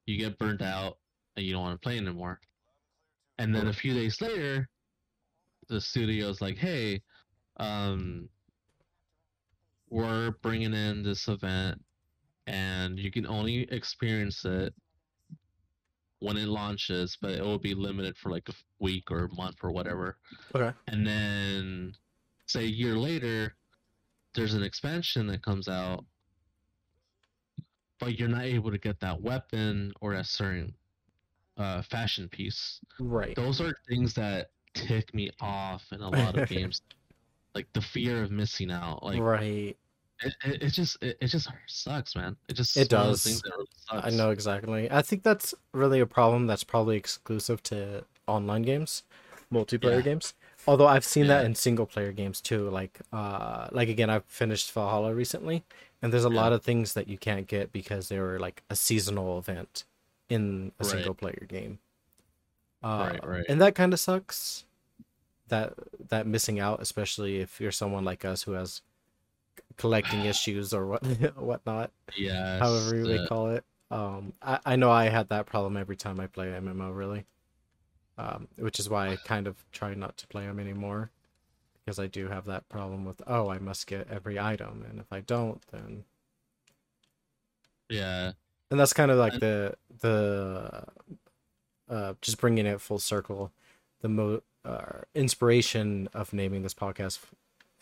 you 0.06 0.18
get 0.18 0.38
burnt 0.38 0.62
out, 0.62 0.98
and 1.36 1.44
you 1.46 1.52
don't 1.52 1.62
want 1.62 1.80
to 1.80 1.86
play 1.86 1.98
anymore. 1.98 2.40
and 3.38 3.54
then 3.54 3.68
a 3.68 3.72
few 3.72 3.94
days 3.94 4.20
later, 4.20 4.68
the 5.68 5.80
studio's 5.80 6.40
like, 6.40 6.56
"Hey, 6.58 7.02
um, 7.58 8.28
we're 9.88 10.32
bringing 10.42 10.74
in 10.74 11.02
this 11.02 11.28
event, 11.28 11.82
and 12.46 12.98
you 12.98 13.10
can 13.10 13.26
only 13.26 13.62
experience 13.72 14.44
it 14.44 14.74
when 16.20 16.36
it 16.36 16.48
launches, 16.48 17.16
but 17.20 17.32
it 17.32 17.42
will 17.42 17.58
be 17.58 17.74
limited 17.74 18.16
for 18.16 18.30
like 18.30 18.48
a 18.48 18.54
week 18.78 19.10
or 19.10 19.24
a 19.24 19.34
month 19.34 19.56
or 19.62 19.70
whatever." 19.70 20.18
Okay. 20.54 20.76
And 20.88 21.06
then, 21.06 21.94
say 22.46 22.64
a 22.64 22.68
year 22.68 22.96
later, 22.96 23.54
there's 24.34 24.54
an 24.54 24.62
expansion 24.62 25.26
that 25.28 25.42
comes 25.42 25.68
out, 25.68 26.04
but 27.98 28.18
you're 28.18 28.28
not 28.28 28.44
able 28.44 28.70
to 28.70 28.78
get 28.78 29.00
that 29.00 29.20
weapon 29.20 29.92
or 30.00 30.14
that 30.14 30.26
certain 30.26 30.74
uh, 31.56 31.82
fashion 31.82 32.28
piece. 32.28 32.80
Right. 33.00 33.34
Those 33.34 33.60
are 33.60 33.72
things 33.88 34.14
that 34.14 34.50
tick 34.74 35.14
me 35.14 35.30
off 35.40 35.82
in 35.92 36.00
a 36.00 36.08
lot 36.08 36.38
of 36.38 36.48
games, 36.48 36.82
like 37.54 37.66
the 37.72 37.80
fear 37.80 38.22
of 38.22 38.30
missing 38.30 38.70
out. 38.70 39.02
Like 39.02 39.20
right. 39.20 39.76
It, 40.22 40.34
it, 40.44 40.62
it 40.62 40.70
just 40.70 41.02
it, 41.02 41.16
it 41.20 41.26
just 41.28 41.48
sucks, 41.66 42.14
man. 42.16 42.36
It 42.48 42.54
just 42.54 42.76
It 42.76 42.88
one 42.94 43.10
of 43.10 43.22
the 43.22 43.30
does. 43.30 43.42
really 43.44 43.66
I 43.90 44.10
know 44.10 44.30
exactly. 44.30 44.90
I 44.90 45.02
think 45.02 45.22
that's 45.22 45.54
really 45.72 46.00
a 46.00 46.06
problem 46.06 46.46
that's 46.46 46.64
probably 46.64 46.96
exclusive 46.96 47.62
to 47.64 48.04
online 48.26 48.62
games, 48.62 49.02
multiplayer 49.52 49.96
Yeah. 49.96 50.02
games. 50.02 50.34
Although 50.66 50.88
I've 50.88 51.04
seen 51.04 51.28
that 51.28 51.44
in 51.44 51.54
single 51.54 51.86
player 51.86 52.12
games 52.12 52.40
too. 52.40 52.68
Like 52.68 53.00
uh 53.12 53.68
like 53.72 53.88
again 53.88 54.10
I've 54.10 54.24
finished 54.26 54.72
Valhalla 54.72 55.14
recently 55.14 55.64
and 56.02 56.12
there's 56.12 56.24
a 56.24 56.28
Yeah. 56.28 56.34
lot 56.42 56.52
of 56.52 56.62
things 56.62 56.94
that 56.94 57.08
you 57.08 57.18
can't 57.18 57.46
get 57.46 57.72
because 57.72 58.08
they 58.08 58.18
were 58.18 58.38
like 58.38 58.62
a 58.70 58.76
seasonal 58.76 59.38
event 59.38 59.84
in 60.28 60.72
a 60.80 60.84
Right. 60.84 60.90
single 60.90 61.14
player 61.14 61.46
game. 61.48 61.78
Uh, 62.82 62.98
Right, 62.98 63.26
right. 63.26 63.44
And 63.48 63.60
that 63.60 63.74
kind 63.74 63.92
of 63.92 64.00
sucks. 64.00 64.64
That 65.48 65.74
that 66.10 66.26
missing 66.26 66.60
out, 66.60 66.82
especially 66.82 67.38
if 67.40 67.60
you're 67.60 67.72
someone 67.72 68.04
like 68.04 68.24
us 68.24 68.44
who 68.44 68.52
has 68.52 68.82
collecting 69.76 70.24
issues 70.24 70.72
or 70.72 70.86
what 70.86 71.04
whatnot 71.36 71.90
Yeah. 72.16 72.58
however 72.58 72.96
you 72.96 73.06
may 73.06 73.18
uh, 73.18 73.26
call 73.26 73.50
it. 73.50 73.64
Um, 73.90 74.32
I, 74.42 74.58
I 74.66 74.76
know 74.76 74.90
I 74.90 75.08
had 75.08 75.28
that 75.28 75.46
problem 75.46 75.76
every 75.76 75.96
time 75.96 76.18
I 76.18 76.26
play 76.26 76.48
MMO, 76.48 76.94
really. 76.96 77.24
Um, 78.18 78.48
which 78.56 78.80
is 78.80 78.88
why 78.88 79.08
I 79.08 79.16
kind 79.16 79.46
of 79.46 79.56
try 79.72 79.92
not 79.92 80.16
to 80.16 80.26
play 80.26 80.46
them 80.46 80.58
anymore, 80.58 81.10
because 81.84 81.98
I 81.98 82.06
do 82.06 82.28
have 82.28 82.46
that 82.46 82.66
problem 82.70 83.04
with 83.04 83.20
oh 83.26 83.50
I 83.50 83.58
must 83.58 83.86
get 83.86 84.08
every 84.10 84.40
item, 84.40 84.84
and 84.88 84.98
if 84.98 85.12
I 85.12 85.20
don't, 85.20 85.60
then 85.70 86.04
yeah, 87.90 88.32
and 88.70 88.80
that's 88.80 88.94
kind 88.94 89.10
of 89.10 89.18
like 89.18 89.38
the 89.38 89.74
the 90.00 90.84
uh 91.90 92.14
just 92.22 92.40
bringing 92.40 92.64
it 92.64 92.80
full 92.80 92.98
circle, 92.98 93.52
the 94.00 94.08
mo 94.08 94.40
uh, 94.64 95.02
inspiration 95.14 96.08
of 96.14 96.32
naming 96.32 96.62
this 96.62 96.74
podcast 96.74 97.18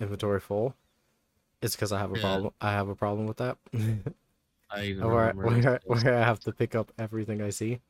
inventory 0.01 0.41
full. 0.41 0.75
Is 1.65 1.75
because 1.75 1.93
I 1.93 1.99
have 1.99 2.13
a 2.13 2.17
Yeah. 2.17 2.21
problem. 2.21 2.53
I 2.61 2.73
have 2.73 2.89
a 2.89 2.95
problem 2.95 3.27
with 3.27 3.39
that. 3.39 3.57
I 4.71 4.93
where, 5.01 5.33
where, 5.33 5.81
where 5.87 6.15
I 6.17 6.25
have 6.25 6.41
to 6.41 6.53
pick 6.53 6.75
up 6.75 6.93
everything 6.99 7.41
I 7.41 7.51
see. 7.51 7.81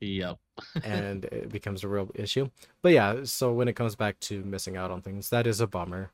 Yep. 0.00 0.38
and 0.84 1.24
it 1.26 1.48
becomes 1.50 1.82
a 1.84 1.88
real 1.88 2.10
issue. 2.14 2.50
But 2.82 2.92
yeah, 2.92 3.24
so 3.24 3.52
when 3.52 3.68
it 3.68 3.74
comes 3.74 3.96
back 3.96 4.18
to 4.20 4.42
missing 4.44 4.76
out 4.76 4.90
on 4.90 5.02
things, 5.02 5.30
that 5.30 5.46
is 5.46 5.60
a 5.60 5.66
bummer. 5.66 6.10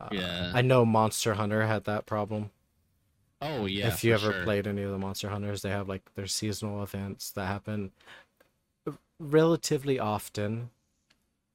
Uh, 0.00 0.08
Yeah. 0.12 0.52
I 0.54 0.62
know 0.62 0.84
Monster 0.84 1.34
Hunter 1.34 1.66
had 1.66 1.84
that 1.84 2.06
problem. 2.06 2.50
Oh 3.40 3.66
yeah. 3.66 3.88
if 3.88 4.04
you 4.04 4.14
ever 4.14 4.32
sure. 4.32 4.44
played 4.44 4.66
any 4.68 4.82
of 4.82 4.92
the 4.92 4.98
Monster 4.98 5.28
Hunters, 5.28 5.62
they 5.62 5.70
have 5.70 5.88
like 5.88 6.14
their 6.14 6.28
seasonal 6.28 6.82
events 6.82 7.32
that 7.32 7.46
happen 7.46 7.90
relatively 9.18 9.98
often. 9.98 10.70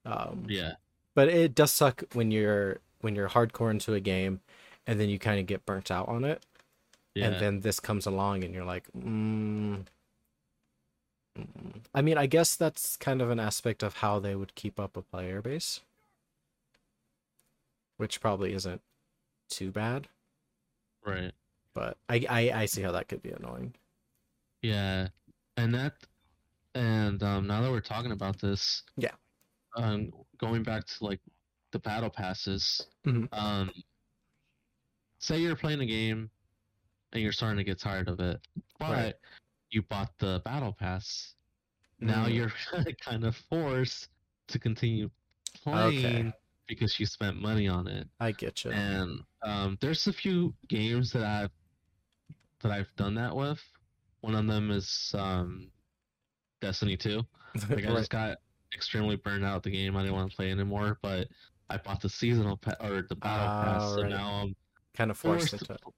Um, 0.05 0.45
Yeah. 0.47 0.73
but 1.13 1.29
it 1.29 1.55
does 1.55 1.71
suck 1.71 2.03
when 2.13 2.31
you're 2.31 2.79
when 3.01 3.15
you're 3.15 3.29
hardcore 3.29 3.69
into 3.69 3.93
a 3.93 3.99
game, 3.99 4.41
and 4.87 4.99
then 4.99 5.09
you 5.09 5.19
kind 5.19 5.39
of 5.39 5.45
get 5.45 5.65
burnt 5.65 5.91
out 5.91 6.07
on 6.07 6.23
it 6.23 6.43
Yeah. 7.13 7.27
and 7.27 7.39
then 7.41 7.59
this 7.61 7.79
comes 7.79 8.05
along 8.07 8.43
and 8.43 8.53
you're 8.53 8.65
like 8.65 8.85
mm, 8.97 9.85
mm." 11.37 11.81
i 11.93 12.01
mean 12.01 12.17
i 12.17 12.25
guess 12.25 12.55
that's 12.55 12.97
kind 12.97 13.21
of 13.21 13.29
an 13.29 13.39
aspect 13.39 13.83
of 13.83 13.95
how 13.97 14.17
they 14.19 14.35
would 14.35 14.55
keep 14.55 14.79
up 14.79 14.97
a 14.97 15.01
player 15.01 15.41
base 15.41 15.81
which 17.97 18.21
probably 18.21 18.53
isn't 18.53 18.81
too 19.49 19.71
bad 19.71 20.07
right. 21.05 21.31
but 21.73 21.97
i 22.09 22.25
i, 22.29 22.51
I 22.61 22.65
see 22.65 22.81
how 22.81 22.91
that 22.93 23.07
could 23.07 23.21
be 23.21 23.31
annoying 23.31 23.73
Yeah, 24.63 25.09
and 25.55 25.73
that, 25.75 25.93
and 26.73 27.21
um, 27.23 27.45
now 27.47 27.61
that 27.61 27.71
we're 27.71 27.79
talking 27.79 28.11
about 28.11 28.39
this, 28.41 28.83
Yeah. 28.97 29.13
um, 29.75 30.11
going 30.39 30.63
back 30.63 30.85
to 30.87 31.05
like 31.05 31.21
the 31.71 31.79
battle 31.79 32.09
passes, 32.09 32.81
Mhm. 33.05 33.29
um, 33.31 33.71
say 35.19 35.39
you're 35.39 35.55
playing 35.55 35.81
a 35.81 35.85
game 35.85 36.29
and 37.13 37.21
you're 37.23 37.31
starting 37.31 37.57
to 37.57 37.63
get 37.63 37.79
tired 37.79 38.07
of 38.09 38.19
it, 38.19 38.39
but 38.79 38.89
Right. 38.89 39.15
you 39.71 39.81
bought 39.83 40.17
the 40.19 40.41
battle 40.45 40.73
pass. 40.73 41.35
Now 41.99 42.25
Mm. 42.27 42.33
you're 42.35 42.51
kind 43.01 43.23
of 43.23 43.35
forced 43.35 44.09
to 44.47 44.59
continue 44.59 45.09
playing 45.63 46.33
because 46.67 46.99
you 46.99 47.05
spent 47.05 47.37
money 47.41 47.67
on 47.67 47.87
it. 47.87 48.07
i 48.19 48.31
get 48.31 48.63
you 48.65 48.71
And 48.71 49.21
um, 49.41 49.77
there's 49.81 50.05
a 50.07 50.13
few 50.13 50.53
games 50.67 51.11
that 51.13 51.23
I've 51.23 51.51
that 52.61 52.71
I've 52.71 52.93
done 52.95 53.15
that 53.15 53.35
with. 53.35 53.63
One 54.21 54.35
of 54.35 54.47
them 54.47 54.71
is 54.71 55.13
um, 55.17 55.71
Destiny 56.61 56.97
2. 56.97 57.21
Like 57.69 57.85
I 57.85 57.95
just 57.95 58.09
got 58.09 58.37
extremely 58.73 59.15
burned 59.15 59.45
out 59.45 59.63
the 59.63 59.69
game. 59.71 59.95
I 59.95 60.01
didn't 60.01 60.15
want 60.15 60.29
to 60.29 60.35
play 60.35 60.51
anymore, 60.51 60.99
but 61.01 61.27
I 61.69 61.77
bought 61.77 62.01
the 62.01 62.09
seasonal 62.09 62.57
pa- 62.57 62.75
or 62.81 63.01
the 63.03 63.15
battle 63.15 63.47
Ah, 63.47 63.61
pass, 63.79 63.95
so 63.95 64.03
now 64.03 64.29
I'm 64.41 64.55
kind 64.97 65.11
of 65.11 65.17
forced 65.17 65.49
forced 65.51 65.61
into 65.63 65.73
it 65.73 65.81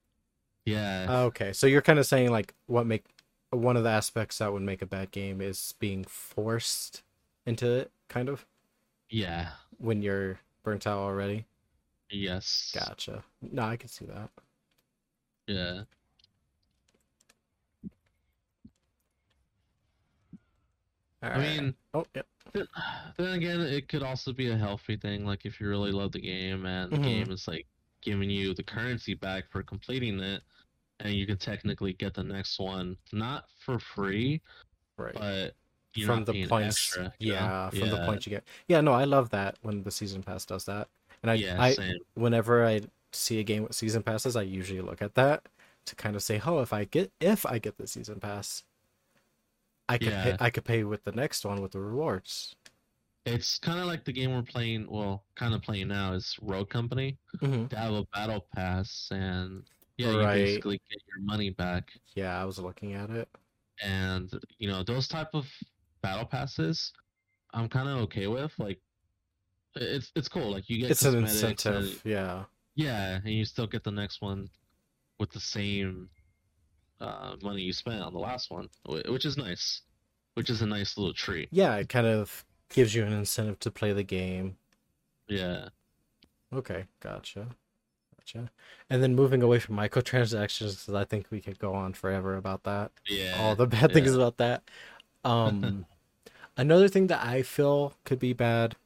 Yeah, 0.66 1.06
okay 1.24 1.52
so 1.54 1.66
you're 1.66 1.80
kind 1.82 1.98
of 1.98 2.06
saying 2.06 2.30
like 2.30 2.54
what 2.66 2.86
make 2.86 3.04
one 3.50 3.76
of 3.76 3.82
the 3.82 3.90
aspects 3.90 4.38
that 4.38 4.52
would 4.52 4.62
make 4.62 4.82
a 4.82 4.86
bad 4.86 5.10
game 5.10 5.40
is 5.40 5.74
being 5.80 6.04
forced 6.04 7.02
into 7.46 7.66
it 7.70 7.90
kind 8.08 8.28
of 8.28 8.46
yeah, 9.08 9.48
when 9.78 10.02
you're 10.02 10.38
burnt 10.62 10.86
out 10.86 10.98
already 10.98 11.46
yes, 12.10 12.70
Gotcha. 12.74 13.24
No, 13.40 13.62
I 13.62 13.76
can 13.76 13.88
see 13.88 14.04
that. 14.06 14.30
yeah, 15.46 15.82
I 21.22 21.38
mean. 21.38 21.74
oh, 21.94 22.04
yeah. 22.14 22.22
Then, 22.52 22.66
then 23.16 23.32
again, 23.34 23.60
it 23.60 23.88
could 23.88 24.02
also 24.02 24.32
be 24.32 24.50
a 24.50 24.56
healthy 24.56 24.96
thing. 24.96 25.24
Like 25.24 25.44
if 25.46 25.60
you 25.60 25.68
really 25.68 25.92
love 25.92 26.12
the 26.12 26.20
game 26.20 26.66
and 26.66 26.90
the 26.90 26.98
Mhm. 26.98 27.02
game 27.04 27.30
is 27.30 27.46
like 27.46 27.66
giving 28.02 28.30
you 28.30 28.54
the 28.54 28.62
currency 28.62 29.14
back 29.14 29.44
for 29.50 29.62
completing 29.62 30.20
it, 30.20 30.42
and 31.00 31.14
you 31.14 31.26
can 31.26 31.36
technically 31.36 31.92
get 31.92 32.14
the 32.14 32.24
next 32.24 32.58
one 32.58 32.96
not 33.12 33.44
for 33.64 33.78
free, 33.78 34.40
right. 34.96 35.14
but 35.14 35.54
you're 35.94 36.06
from 36.06 36.24
the 36.24 36.46
points, 36.46 36.76
extra. 36.96 37.12
yeah, 37.18 37.70
from 37.70 37.90
the 37.90 37.96
Yeah, 37.96 38.06
points 38.06 38.26
you 38.26 38.30
get. 38.30 38.44
Yeah, 38.68 38.80
no, 38.80 38.92
I 38.92 39.04
love 39.04 39.30
that 39.30 39.56
when 39.62 39.82
the 39.82 39.90
season 39.90 40.22
pass 40.22 40.44
does 40.44 40.64
that. 40.66 40.88
And 41.22 41.30
I, 41.30 41.34
yeah, 41.34 41.60
I, 41.60 41.72
same. 41.72 41.98
whenever 42.14 42.64
I 42.64 42.82
see 43.12 43.40
a 43.40 43.42
game 43.42 43.64
with 43.64 43.74
season 43.74 44.02
passes, 44.02 44.36
I 44.36 44.42
usually 44.42 44.80
look 44.80 45.02
at 45.02 45.14
that 45.14 45.42
to 45.86 45.96
kind 45.96 46.16
of 46.16 46.22
say, 46.22 46.40
oh, 46.44 46.60
if 46.60 46.72
I 46.72 46.84
get 46.84 47.10
if 47.20 47.44
I 47.44 47.58
get 47.58 47.76
the 47.78 47.86
season 47.86 48.20
pass, 48.20 48.62
I 49.88 49.98
could 49.98 50.12
pay, 50.12 50.36
I 50.38 50.50
could 50.50 50.64
pay 50.64 50.84
with 50.84 51.04
the 51.04 51.12
next 51.12 51.44
one 51.44 51.60
with 51.60 51.72
the 51.72 51.80
rewards. 51.80 52.54
It's 53.26 53.58
kind 53.58 53.78
of 53.78 53.86
like 53.86 54.04
the 54.04 54.12
game 54.12 54.32
we're 54.32 54.42
playing. 54.42 54.86
Well, 54.90 55.24
kind 55.36 55.54
of 55.54 55.62
playing 55.62 55.88
now 55.88 56.12
is 56.14 56.36
Rogue 56.40 56.70
Company. 56.70 57.18
Mm-hmm. 57.42 57.66
They 57.68 57.76
have 57.76 57.92
a 57.92 58.04
battle 58.14 58.46
pass, 58.54 59.08
and 59.10 59.62
yeah, 59.98 60.16
Right. 60.16 60.38
you 60.38 60.44
basically 60.46 60.80
get 60.90 61.00
your 61.08 61.24
money 61.24 61.50
back. 61.50 61.90
Yeah, 62.14 62.40
I 62.40 62.44
was 62.44 62.58
looking 62.58 62.94
at 62.94 63.10
it. 63.10 63.28
and 63.82 64.30
you 64.58 64.68
know 64.68 64.82
those 64.82 65.08
type 65.08 65.28
of 65.32 65.46
battle 66.02 66.26
passes 66.26 66.92
i'm 67.54 67.66
kind 67.66 67.88
of 67.88 67.96
okay 67.98 68.26
with 68.26 68.52
like 68.58 68.78
it's 69.74 70.12
it's 70.14 70.28
cool 70.28 70.50
like 70.50 70.68
you 70.68 70.78
get 70.82 70.90
It's 70.90 71.02
an 71.02 71.16
incentive. 71.16 71.74
and- 71.84 72.00
Yeah. 72.04 72.44
yeah 72.74 73.16
and 73.24 73.28
you 73.32 73.46
still 73.46 73.66
get 73.66 73.82
the 73.82 73.90
next 73.90 74.20
one 74.20 74.50
with 75.18 75.30
the 75.30 75.40
same 75.40 76.10
uh, 77.00 77.36
money 77.42 77.62
you 77.62 77.72
spent 77.72 78.02
on 78.02 78.12
the 78.12 78.18
last 78.18 78.50
one 78.50 78.68
which 79.08 79.24
is 79.24 79.38
nice 79.38 79.80
which 80.34 80.50
is 80.50 80.60
a 80.60 80.66
nice 80.66 80.98
little 80.98 81.14
treat 81.14 81.48
Yeah, 81.50 81.76
it 81.76 81.88
kind 81.88 82.06
of 82.06 82.44
gives 82.70 82.94
you 82.94 83.04
an 83.04 83.12
incentive 83.12 83.58
to 83.60 83.70
play 83.70 83.92
the 83.92 84.04
game. 84.04 84.58
yeah 85.28 85.68
Okay, 86.52 86.86
gotcha. 87.00 87.48
Gotcha. 88.18 88.50
And 88.90 89.02
then 89.02 89.14
moving 89.16 89.42
away 89.42 89.60
from 89.60 89.76
microtransactions, 89.76 90.86
'cause 90.86 90.94
I 90.94 91.04
think 91.04 91.30
we 91.30 91.40
could 91.42 91.58
go 91.60 91.74
on 91.74 91.94
forever 91.94 92.36
about 92.36 92.64
that. 92.64 92.92
yeah 93.08 93.32
All 93.32 93.56
the 93.56 93.66
bad 93.66 93.92
things 93.94 94.14
about 94.14 94.38
that. 94.38 94.64
Um, 95.24 95.86
another 96.56 96.88
thing 96.88 97.08
that 97.08 97.24
I 97.24 97.42
feel 97.42 97.94
could 98.04 98.18
be 98.20 98.34
bad, 98.34 98.76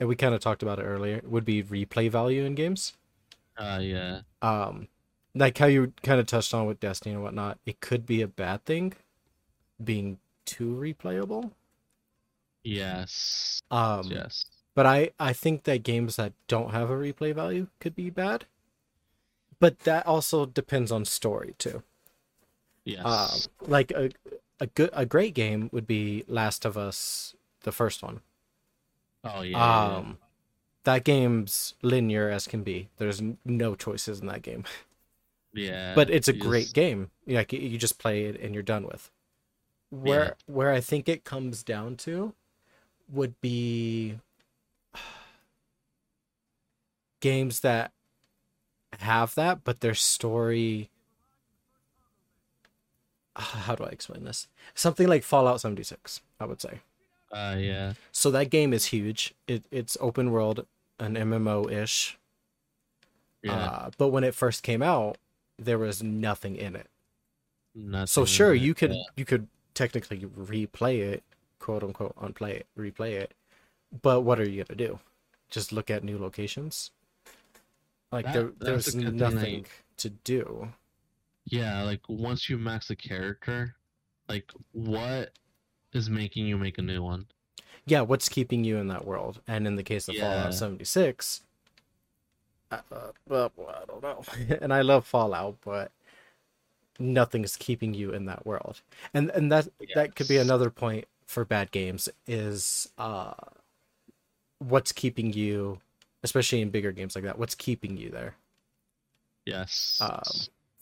and 0.00 0.08
we 0.08 0.16
kind 0.16 0.34
of 0.34 0.40
talked 0.42 0.62
about 0.62 0.78
it 0.80 0.84
earlier, 0.84 1.22
would 1.24 1.44
be 1.46 1.62
replay 1.64 2.10
value 2.10 2.44
in 2.44 2.54
games. 2.56 2.94
uh 3.56 3.78
yeah 3.80 4.22
Um, 4.42 4.88
like 5.34 5.58
how 5.58 5.66
you 5.66 5.92
kind 6.02 6.20
of 6.20 6.26
touched 6.26 6.54
on 6.54 6.66
with 6.66 6.80
Destiny 6.80 7.14
and 7.14 7.22
whatnot, 7.22 7.58
it 7.66 7.80
could 7.80 8.06
be 8.06 8.22
a 8.22 8.28
bad 8.28 8.64
thing, 8.64 8.94
being 9.82 10.20
too 10.46 10.74
replayable. 10.76 11.52
Yes. 12.66 13.62
Um, 13.70 14.04
yes. 14.10 14.44
But 14.74 14.86
I 14.86 15.10
I 15.18 15.32
think 15.32 15.64
that 15.64 15.82
games 15.82 16.16
that 16.16 16.32
don't 16.48 16.72
have 16.72 16.90
a 16.90 16.94
replay 16.96 17.34
value 17.34 17.68
could 17.80 17.94
be 17.94 18.10
bad. 18.10 18.44
But 19.58 19.80
that 19.80 20.06
also 20.06 20.44
depends 20.46 20.92
on 20.92 21.04
story 21.04 21.54
too. 21.58 21.82
Yes. 22.84 23.48
Um, 23.62 23.68
like 23.68 23.90
a 23.92 24.10
a 24.60 24.66
good 24.66 24.90
a 24.92 25.06
great 25.06 25.34
game 25.34 25.70
would 25.72 25.86
be 25.86 26.24
Last 26.28 26.64
of 26.64 26.76
Us, 26.76 27.34
the 27.62 27.72
first 27.72 28.02
one. 28.02 28.20
oh 29.24 29.42
yeah. 29.42 29.58
yeah, 29.58 29.88
yeah. 29.90 29.96
Um, 29.96 30.18
that 30.84 31.04
game's 31.04 31.74
linear 31.82 32.28
as 32.30 32.46
can 32.46 32.62
be. 32.62 32.88
There's 32.98 33.22
no 33.44 33.74
choices 33.74 34.20
in 34.20 34.26
that 34.28 34.42
game, 34.42 34.64
yeah. 35.54 35.94
but 35.94 36.10
it's 36.10 36.28
a 36.28 36.34
you 36.34 36.40
great 36.40 36.64
just- 36.64 36.74
game. 36.74 37.10
Like 37.26 37.52
you- 37.52 37.60
you 37.60 37.78
just 37.78 37.98
play 37.98 38.24
it 38.26 38.40
and 38.40 38.54
you're 38.54 38.62
done 38.62 38.84
with. 38.86 39.10
Where 39.90 40.24
Yeah. 40.24 40.32
where 40.54 40.70
I 40.72 40.80
think 40.80 41.08
it 41.08 41.24
comes 41.24 41.62
down 41.62 41.96
to 41.98 42.34
would 43.12 43.40
be 43.40 44.18
games 47.20 47.60
that 47.60 47.92
have 48.98 49.34
that, 49.34 49.64
but 49.64 49.80
their 49.80 49.94
story. 49.94 50.90
How 53.36 53.74
do 53.74 53.84
I 53.84 53.88
explain 53.88 54.24
this? 54.24 54.48
Something 54.74 55.08
like 55.08 55.22
Fallout 55.22 55.60
76, 55.60 56.22
I 56.40 56.44
would 56.44 56.60
say. 56.60 56.80
Uh, 57.32 57.56
yeah. 57.58 57.94
So 58.12 58.30
that 58.30 58.50
game 58.50 58.72
is 58.72 58.86
huge. 58.86 59.34
It 59.46 59.64
it's 59.70 59.96
open 60.00 60.30
world, 60.30 60.66
an 60.98 61.14
MMO 61.16 61.70
ish. 61.70 62.18
Yeah. 63.42 63.54
Uh, 63.54 63.90
but 63.98 64.08
when 64.08 64.24
it 64.24 64.34
first 64.34 64.62
came 64.62 64.82
out, 64.82 65.18
there 65.58 65.78
was 65.78 66.02
nothing 66.02 66.56
in 66.56 66.76
it. 66.76 66.88
Nothing 67.74 68.06
So 68.06 68.24
sure, 68.24 68.54
you 68.54 68.74
could 68.74 68.94
you 69.16 69.24
could 69.24 69.48
technically 69.74 70.20
replay 70.20 71.00
it, 71.00 71.22
quote 71.66 71.82
unquote, 71.82 72.14
unplay 72.16 72.52
it, 72.60 72.66
replay 72.78 73.14
it. 73.14 73.34
But 74.02 74.20
what 74.20 74.38
are 74.38 74.48
you 74.48 74.62
gonna 74.62 74.78
do? 74.78 75.00
Just 75.50 75.72
look 75.72 75.90
at 75.90 76.04
new 76.04 76.16
locations? 76.16 76.92
Like 78.12 78.24
That- 78.26 78.34
there, 78.34 78.52
there's 78.58 78.94
nothing 78.94 79.62
that 79.62 79.70
to 79.98 80.10
do. 80.10 80.68
Yeah, 81.44 81.82
like 81.82 82.02
once 82.08 82.48
you 82.48 82.56
max 82.56 82.90
a 82.90 82.96
character, 82.96 83.74
like 84.28 84.52
what 84.70 85.32
is 85.92 86.08
making 86.08 86.46
you 86.46 86.56
make 86.56 86.78
a 86.78 86.82
new 86.82 87.02
one? 87.02 87.26
Yeah, 87.84 88.02
what's 88.02 88.28
keeping 88.28 88.62
you 88.62 88.76
in 88.76 88.86
that 88.88 89.04
world? 89.04 89.40
And 89.48 89.66
in 89.66 89.74
the 89.74 89.82
case 89.82 90.06
of 90.08 90.14
Yeah. 90.14 90.34
Fallout 90.36 90.54
76, 90.54 91.42
uh, 92.70 92.78
well, 93.28 93.52
I 93.68 93.84
don't 93.86 94.02
know. 94.02 94.22
and 94.60 94.72
I 94.72 94.82
love 94.82 95.04
Fallout, 95.04 95.56
but 95.64 95.90
nothing's 97.00 97.56
keeping 97.56 97.92
you 97.92 98.12
in 98.12 98.26
that 98.26 98.46
world. 98.46 98.82
And 99.12 99.30
and 99.30 99.50
that 99.50 99.68
that 99.96 100.14
could 100.14 100.28
be 100.28 100.36
another 100.36 100.70
point 100.70 101.06
for 101.26 101.44
bad 101.44 101.70
games 101.72 102.08
is 102.26 102.88
uh 102.98 103.34
what's 104.58 104.92
keeping 104.92 105.32
you 105.32 105.80
especially 106.26 106.60
in 106.60 106.70
bigger 106.70 106.92
games 106.92 107.14
like 107.14 107.24
that. 107.24 107.38
What's 107.38 107.54
keeping 107.54 107.96
you 107.96 108.10
there? 108.10 108.34
Yes. 109.44 109.98
Um, 110.00 110.22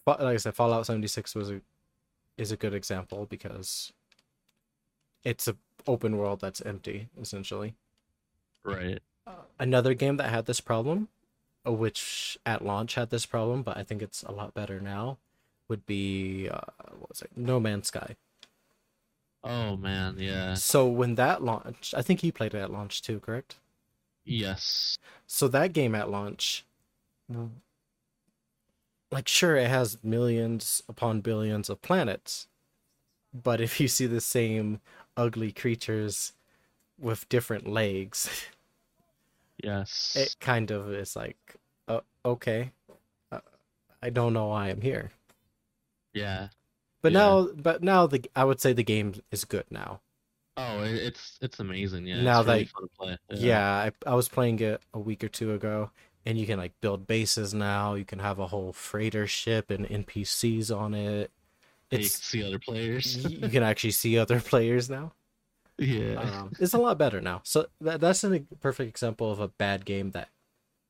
Fa- 0.05 0.22
like 0.22 0.34
I 0.34 0.36
said, 0.38 0.55
Fallout 0.55 0.86
76 0.86 1.34
was 1.34 1.51
a 1.51 1.61
is 2.36 2.51
a 2.51 2.57
good 2.57 2.74
example 2.74 3.26
because 3.26 3.92
it's 5.22 5.47
a 5.47 5.57
open 5.86 6.16
world 6.16 6.40
that's 6.40 6.61
empty 6.62 7.09
essentially. 7.20 7.74
right. 8.64 9.01
Another 9.59 9.95
game 9.95 10.16
that 10.16 10.30
had 10.30 10.47
this 10.47 10.61
problem, 10.61 11.09
uh, 11.66 11.72
which 11.72 12.36
at 12.45 12.64
launch 12.64 12.95
had 12.97 13.11
this 13.11 13.24
problem, 13.24 13.62
but 13.62 13.76
I 13.76 13.84
think 13.84 14.03
it's 14.03 14.22
a 14.24 14.32
lot 14.32 14.53
better 14.53 14.80
now, 14.80 15.18
would 15.68 15.86
be 15.86 16.49
uh, 16.51 16.61
what 16.99 17.11
was 17.11 17.22
it? 17.22 17.30
No 17.36 17.61
Man's 17.61 17.88
Sky. 17.88 18.16
Oh 19.45 19.76
man, 19.76 20.16
yeah. 20.18 20.55
So 20.55 20.88
when 20.88 21.14
that 21.16 21.42
launched, 21.42 21.95
I 21.95 22.03
think 22.03 22.22
you 22.24 22.32
played 22.32 22.55
it 22.55 22.59
at 22.59 22.70
launch 22.72 23.01
too, 23.03 23.20
correct? 23.20 23.57
Yes. 24.24 24.99
So 25.26 25.49
that 25.49 25.72
game 25.72 25.95
at 25.95 26.11
launch, 26.11 26.64
like, 29.11 29.28
sure, 29.28 29.57
it 29.57 29.68
has 29.68 29.99
millions 30.03 30.82
upon 30.88 31.20
billions 31.20 31.68
of 31.70 31.80
planets, 31.82 32.49
but 33.34 33.61
if 33.61 33.80
you 33.80 33.88
see 33.88 34.07
the 34.07 34.20
same 34.22 34.80
ugly 35.16 35.53
creatures 35.53 36.32
with 36.99 37.28
different 37.28 37.66
legs, 37.68 38.28
Yes. 39.62 40.16
it 40.16 40.36
kind 40.40 40.70
of 40.70 40.90
is 40.92 41.16
like, 41.16 41.57
uh, 41.88 42.01
okay, 42.24 42.72
uh, 43.32 43.40
I 44.03 44.11
don't 44.11 44.32
know 44.32 44.49
why 44.49 44.68
I'm 44.70 44.80
here. 44.80 45.12
yeah. 46.12 46.49
But 47.05 47.13
Yeah. 47.13 47.19
now, 47.19 47.49
but 47.55 47.83
now 47.83 48.07
the 48.07 48.25
I 48.35 48.45
would 48.45 48.63
say 48.63 48.73
the 48.73 48.83
game 48.83 49.13
is 49.31 49.45
good 49.45 49.67
now. 49.71 50.01
Oh, 50.57 50.83
it's 50.85 51.39
it's 51.43 51.61
amazing. 51.61 52.07
Yeah. 52.07 52.23
Now 52.23 52.41
it's 52.41 52.49
really 52.49 52.65
that- 52.65 52.71
fun 52.71 52.83
to 52.83 52.89
play. 53.29 53.39
Yeah, 53.47 53.69
I, 53.71 53.93
I 54.11 54.15
was 54.15 54.31
playing 54.31 54.59
it 54.61 54.81
a 54.95 54.99
week 54.99 55.23
or 55.23 55.29
two 55.29 55.53
ago, 55.53 55.91
and 56.25 56.39
you 56.39 56.47
can 56.47 56.59
like 56.59 56.73
build 56.81 57.07
bases 57.07 57.53
now. 57.53 57.93
You 57.93 58.07
can 58.07 58.21
have 58.21 58.39
a 58.39 58.47
whole 58.47 58.73
freighter 58.73 59.27
ship 59.27 59.71
and 59.71 59.85
NPCs 59.87 60.75
on 60.75 60.95
it. 60.95 61.31
And 61.91 62.01
you 62.03 62.09
can 62.09 62.17
see 62.23 62.43
other 62.43 62.59
players. 62.59 63.17
you 63.31 63.49
can 63.51 63.63
actually 63.63 63.91
see 63.91 64.17
other 64.19 64.41
players 64.41 64.89
now. 64.89 65.13
yeah. 65.77 66.15
Um, 66.15 66.53
it's 66.59 66.73
a 66.73 66.79
lot 66.79 66.97
better 66.97 67.21
now. 67.21 67.43
So 67.45 67.67
that, 67.83 68.01
that's 68.01 68.25
a 68.25 68.41
perfect 68.61 68.89
example 68.89 69.31
of 69.31 69.41
a 69.41 69.49
bad 69.49 69.85
game 69.85 70.13
that 70.13 70.31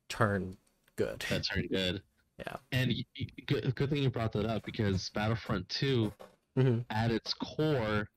turned 0.07 0.55
good. 0.95 1.25
that 1.29 1.43
turned 1.43 1.69
good. 1.69 2.01
Yeah. 2.39 2.57
And 2.71 2.89
y- 2.91 3.05
y- 3.19 3.27
good, 3.45 3.75
good 3.75 3.89
thing 3.89 4.03
you 4.03 4.09
brought 4.09 4.33
that 4.33 4.45
up 4.45 4.65
because 4.65 5.09
Battlefront 5.13 5.67
2, 5.69 6.11
hmm 6.57 6.79
at 6.89 7.11
its 7.11 7.33
core, 7.33 8.07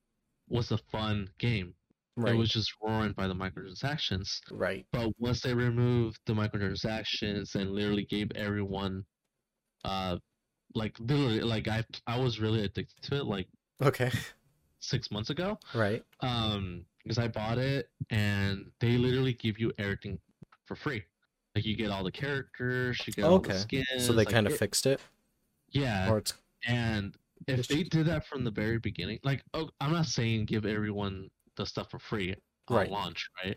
was 0.49 0.71
a 0.71 0.79
fun 0.91 1.29
game. 1.39 1.75
Right. 2.16 2.35
It 2.35 2.39
was 2.39 2.51
just 2.51 2.73
roaring 2.83 3.12
by 3.12 3.29
the 3.29 3.35
microtransactions. 3.35 4.41
right. 4.51 4.85
But 4.93 5.11
once 5.19 5.41
they 5.43 5.55
removed 5.55 6.19
the 6.27 6.33
microtransactions 6.35 7.55
and 7.55 7.71
literally 7.71 8.07
gave 8.07 8.31
everyone, 8.35 9.05
uh, 9.85 10.19
like 10.75 10.99
literally, 10.99 11.41
like 11.41 11.69
I 11.69 11.85
I 12.07 12.19
was 12.19 12.41
really 12.41 12.64
addicted 12.64 13.01
to 13.03 13.16
it 13.16 13.25
like 13.25 13.47
Okay. 13.81 14.11
six 14.81 15.11
months 15.12 15.31
ago. 15.31 15.59
Right. 15.75 16.05
Um, 16.21 16.85
because 17.05 17.19
I 17.19 17.29
bought 17.29 17.59
it 17.59 17.89
and 18.11 18.71
they 18.81 18.97
literally 18.99 19.33
give 19.35 19.59
you 19.59 19.73
everything 19.79 20.19
for 20.66 20.75
free. 20.77 21.05
Like 21.59 21.67
you 21.67 21.75
get 21.75 21.91
all 21.91 22.05
the 22.05 22.13
characters, 22.13 23.01
you 23.05 23.13
get 23.13 23.25
all 23.25 23.41
the 23.41 23.49
Okay. 23.49 23.59
skins. 23.59 24.07
So 24.07 24.13
they 24.13 24.19
like, 24.19 24.29
kind 24.31 24.47
of 24.47 24.53
it- 24.53 24.59
fixed 24.59 24.87
it, 24.87 25.01
yeah. 25.71 26.09
or 26.09 26.19
it's 26.19 26.35
And 26.69 27.17
if 27.49 27.67
they 27.67 27.83
did 27.83 28.07
that 28.07 28.27
from 28.27 28.45
the 28.45 28.51
very 28.53 28.79
beginning, 28.79 29.19
like, 29.25 29.43
oh, 29.55 29.71
I'm 29.81 29.91
not 29.93 30.07
saying 30.07 30.45
give 30.47 30.65
everyone 30.67 31.29
the 31.57 31.67
stuff 31.67 31.91
for 31.91 31.99
free 31.99 32.33
on 32.69 32.77
Right. 32.77 32.91
launch, 32.91 33.29
right? 33.45 33.57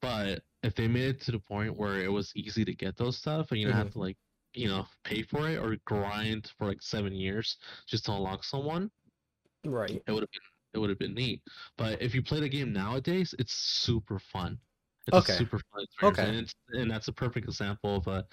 But 0.00 0.42
if 0.62 0.74
they 0.74 0.88
made 0.88 1.08
it 1.16 1.20
to 1.22 1.32
the 1.32 1.38
point 1.38 1.76
where 1.76 2.00
it 2.00 2.10
was 2.10 2.32
easy 2.34 2.64
to 2.64 2.74
get 2.74 2.96
those 2.96 3.18
stuff 3.18 3.50
and 3.50 3.60
you 3.60 3.66
don't 3.66 3.76
have 3.76 3.88
Mm-hmm. 3.88 3.92
to 3.92 3.98
like, 3.98 4.16
you 4.54 4.68
know, 4.68 4.86
pay 5.04 5.22
for 5.22 5.48
it 5.50 5.56
or 5.58 5.76
grind 5.84 6.50
for 6.56 6.66
like 6.66 6.80
seven 6.80 7.12
years 7.12 7.58
just 7.86 8.06
to 8.06 8.12
unlock 8.12 8.42
someone, 8.44 8.90
right. 9.66 10.02
it 10.06 10.12
would 10.12 10.22
have 10.22 10.30
been 10.30 10.40
it 10.72 10.78
would 10.78 10.90
have 10.90 10.98
been 10.98 11.14
neat. 11.14 11.40
But 11.76 12.02
if 12.02 12.14
you 12.16 12.22
play 12.22 12.40
the 12.40 12.48
game 12.48 12.72
nowadays, 12.72 13.32
it's 13.38 13.52
super 13.54 14.18
fun. 14.18 14.58
It's 15.06 15.18
Okay. 15.18 15.34
a 15.34 15.36
super 15.36 15.58
fun 15.58 15.82
experience, 15.84 16.18
Okay. 16.18 16.28
and, 16.28 16.36
it's, 16.38 16.54
and 16.70 16.90
that's 16.90 17.08
a 17.08 17.12
perfect 17.12 17.46
example 17.46 17.96
of 17.96 18.06
a, 18.08 18.26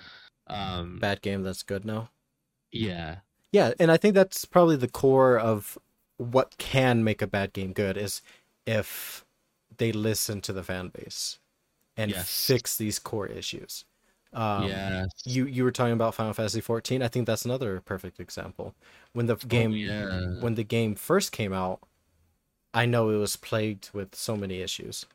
um, 0.47 0.99
Bad 0.99 1.21
game 1.21 1.43
that's 1.43 1.63
good 1.63 1.83
now. 1.83 2.11
yeah, 2.71 3.21
Yeah, 3.51 3.73
and 3.79 3.91
I 3.91 3.97
think 3.97 4.15
that's 4.15 4.45
probably 4.45 4.75
the 4.77 4.87
core 4.87 5.37
of 5.37 5.77
what 6.17 6.57
can 6.57 7.03
make 7.03 7.21
a 7.21 7.27
bad 7.27 7.53
game 7.53 7.73
good 7.73 7.97
is 7.97 8.21
if 8.65 9.25
they 9.77 9.91
listen 9.91 10.41
to 10.41 10.53
the 10.53 10.63
fan 10.63 10.89
base 10.89 11.39
and 11.97 12.15
Yes. 12.15 12.27
fix 12.47 12.77
these 12.77 12.99
core 12.99 13.27
issues. 13.27 13.85
Um, 14.33 14.83
yeah, 14.83 15.05
You 15.25 15.45
you 15.47 15.63
were 15.65 15.71
talking 15.71 15.93
about 15.93 16.15
Final 16.15 16.33
Fantasy 16.33 16.61
14. 16.61 17.03
I 17.03 17.09
think 17.09 17.27
that's 17.27 17.45
another 17.45 17.81
perfect 17.81 18.19
example. 18.19 18.75
When 19.13 19.27
the 19.27 19.37
game 19.37 19.71
Oh, 19.71 19.73
yeah. 19.73 20.19
when 20.39 20.55
the 20.55 20.63
game 20.65 20.95
first 20.95 21.31
came 21.33 21.53
out, 21.53 21.81
I 22.73 22.85
know 22.87 23.09
it 23.11 23.17
was 23.17 23.37
plagued 23.37 23.91
with 23.93 24.15
so 24.15 24.37
many 24.37 24.61
issues. 24.61 25.05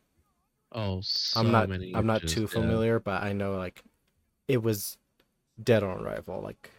Oh, 0.72 1.00
so 1.02 1.40
I'm 1.40 1.50
not 1.50 1.68
many 1.68 1.94
I'm 1.94 2.06
not 2.06 2.26
too 2.26 2.42
yeah. 2.42 2.46
familiar, 2.46 3.00
but 3.00 3.22
I 3.22 3.32
know 3.32 3.56
like 3.56 3.82
it 4.48 4.62
was 4.62 4.98
dead 5.62 5.82
on 5.82 6.02
arrival. 6.04 6.40
Like 6.42 6.70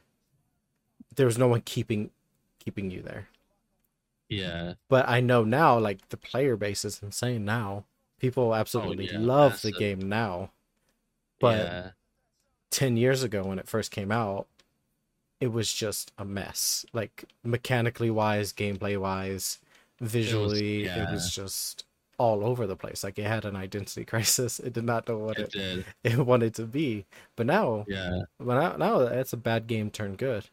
there 1.16 1.26
was 1.26 1.38
no 1.38 1.48
one 1.48 1.62
keeping 1.62 2.12
keeping 2.60 2.92
you 2.92 3.02
there. 3.02 3.28
Yeah, 4.30 4.74
But 4.90 5.08
I 5.08 5.22
know 5.22 5.44
now 5.44 5.80
like 5.80 6.10
the 6.10 6.18
player 6.18 6.58
base 6.58 6.84
is 6.86 7.02
insane 7.02 7.46
now. 7.46 7.86
People 8.20 8.56
absolutely 8.56 9.10
Oh, 9.10 9.14
yeah, 9.14 9.20
love 9.20 9.62
the 9.62 9.72
game 9.72 10.00
now. 10.10 10.52
But 11.40 11.58
yeah, 11.58 11.92
10 12.72 12.98
years 12.98 13.24
ago 13.24 13.46
when 13.46 13.60
it 13.60 13.70
first 13.70 13.92
came 13.92 14.12
out, 14.12 14.48
it 15.42 15.50
was 15.54 15.74
just 15.74 16.14
a 16.18 16.26
mess. 16.26 16.86
Like 16.94 17.26
mechanically 17.44 18.12
wise, 18.12 18.54
gameplay 18.54 19.00
wise, 19.00 19.60
visually, 20.02 20.86
it 20.86 20.88
yeah. 20.88 21.12
was 21.12 21.32
just 21.32 21.86
all 22.18 22.46
over 22.46 22.68
the 22.68 22.76
place. 22.76 23.04
Like 23.04 23.20
it 23.20 23.26
had 23.28 23.46
an 23.46 23.56
identity 23.56 24.06
crisis. 24.12 24.60
It 24.60 24.74
did 24.74 24.86
not 24.86 25.08
know 25.08 25.18
what 25.20 25.40
it 25.40 25.54
it, 25.70 25.86
it 26.04 26.18
wanted 26.20 26.54
to 26.56 26.66
be. 26.66 27.06
But 27.36 27.46
now, 27.48 27.88
Yeah, 27.88 28.26
but 28.40 28.56
now, 28.60 28.78
now 28.78 29.02
it's 29.02 29.34
a 29.34 29.38
bad 29.38 29.68
game 29.68 29.92
turned 29.92 30.18
good. 30.18 30.50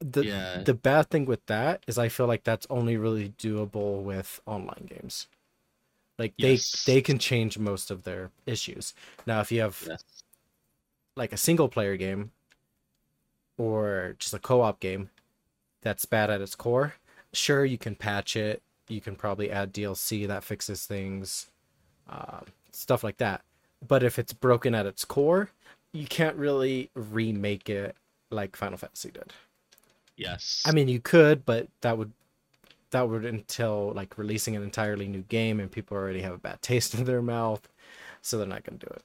The 0.00 0.28
yeah, 0.28 0.64
the 0.64 0.74
bad 0.74 1.10
thing 1.10 1.24
with 1.24 1.44
that 1.46 1.82
is 1.88 1.98
I 1.98 2.08
feel 2.08 2.26
like 2.26 2.44
that's 2.44 2.66
only 2.70 2.96
really 2.96 3.30
doable 3.30 4.02
with 4.02 4.40
online 4.46 4.86
games. 4.86 5.26
Like 6.18 6.34
they 6.40 6.64
they 6.84 7.02
can 7.02 7.18
change 7.18 7.58
most 7.58 7.90
of 7.90 8.04
their 8.04 8.30
issues. 8.46 8.94
Now, 9.26 9.40
if 9.40 9.52
you 9.52 9.60
have 9.62 9.88
Yes. 9.88 10.22
like 11.16 11.32
a 11.32 11.36
single 11.36 11.68
player 11.68 11.96
game 11.96 12.32
or 13.56 14.14
just 14.18 14.34
a 14.34 14.38
co-op 14.38 14.80
game 14.80 15.10
that's 15.82 16.04
bad 16.06 16.30
at 16.30 16.40
its 16.42 16.56
core, 16.56 16.94
sure 17.32 17.64
you 17.64 17.78
can 17.78 17.96
patch 17.96 18.36
it. 18.36 18.62
You 18.88 19.00
can 19.00 19.16
probably 19.16 19.50
add 19.50 19.72
DLC 19.72 20.26
that 20.26 20.44
fixes 20.44 20.86
things, 20.86 21.48
uh, 22.08 22.40
stuff 22.72 23.04
like 23.04 23.18
that. 23.18 23.42
But 23.86 24.02
if 24.02 24.18
it's 24.18 24.32
broken 24.32 24.74
at 24.74 24.86
its 24.86 25.04
core, 25.04 25.50
you 25.92 26.06
can't 26.06 26.36
really 26.36 26.90
remake 26.94 27.68
it 27.68 27.96
like 28.30 28.56
Final 28.56 28.78
Fantasy 28.78 29.10
did. 29.10 29.32
Yes. 30.16 30.62
I 30.66 30.72
mean, 30.72 30.88
you 30.88 31.00
could, 31.00 31.46
but 31.46 31.68
that 31.80 31.96
would 31.96 32.12
that 32.90 33.08
would 33.08 33.24
entail 33.24 33.92
like 33.94 34.16
releasing 34.16 34.56
an 34.56 34.62
entirely 34.62 35.06
new 35.06 35.22
game, 35.22 35.60
and 35.60 35.70
people 35.70 35.96
already 35.96 36.22
have 36.22 36.32
a 36.32 36.38
bad 36.38 36.60
taste 36.62 36.94
in 36.98 37.04
their 37.04 37.22
mouth, 37.22 37.68
so 38.22 38.38
they're 38.38 38.46
not 38.46 38.64
gonna 38.64 38.78
do 38.78 38.86
it. 38.86 39.02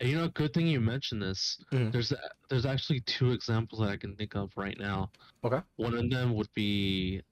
You 0.00 0.16
know, 0.16 0.28
good 0.28 0.52
thing 0.52 0.66
you 0.66 0.80
mentioned 0.80 1.22
this. 1.22 1.58
Mhm. 1.70 1.92
There's 1.92 2.12
there's 2.48 2.66
actually 2.66 3.00
two 3.00 3.30
examples 3.32 3.80
that 3.80 3.90
I 3.90 3.96
can 3.96 4.16
think 4.16 4.34
of 4.34 4.50
right 4.56 4.78
now. 4.78 5.10
Okay. 5.44 5.60
One 5.76 5.94
of 5.94 6.10
them 6.10 6.34
would 6.34 6.52
be 6.54 7.22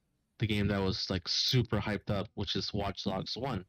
the 0.40 0.46
game 0.46 0.66
that 0.68 0.80
was 0.80 1.08
like 1.08 1.28
super 1.28 1.78
hyped 1.78 2.10
up, 2.10 2.26
which 2.34 2.56
is 2.56 2.74
Watch 2.74 3.04
Dogs 3.04 3.36
One. 3.36 3.64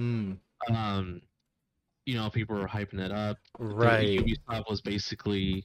Mm, 0.00 0.38
Um, 0.70 1.20
you 2.06 2.14
know, 2.16 2.28
people 2.30 2.56
were 2.56 2.66
hyping 2.68 3.00
it 3.00 3.12
up. 3.12 3.38
Right. 3.58 4.18
Ubisoft 4.20 4.68
was 4.68 4.80
basically. 4.80 5.64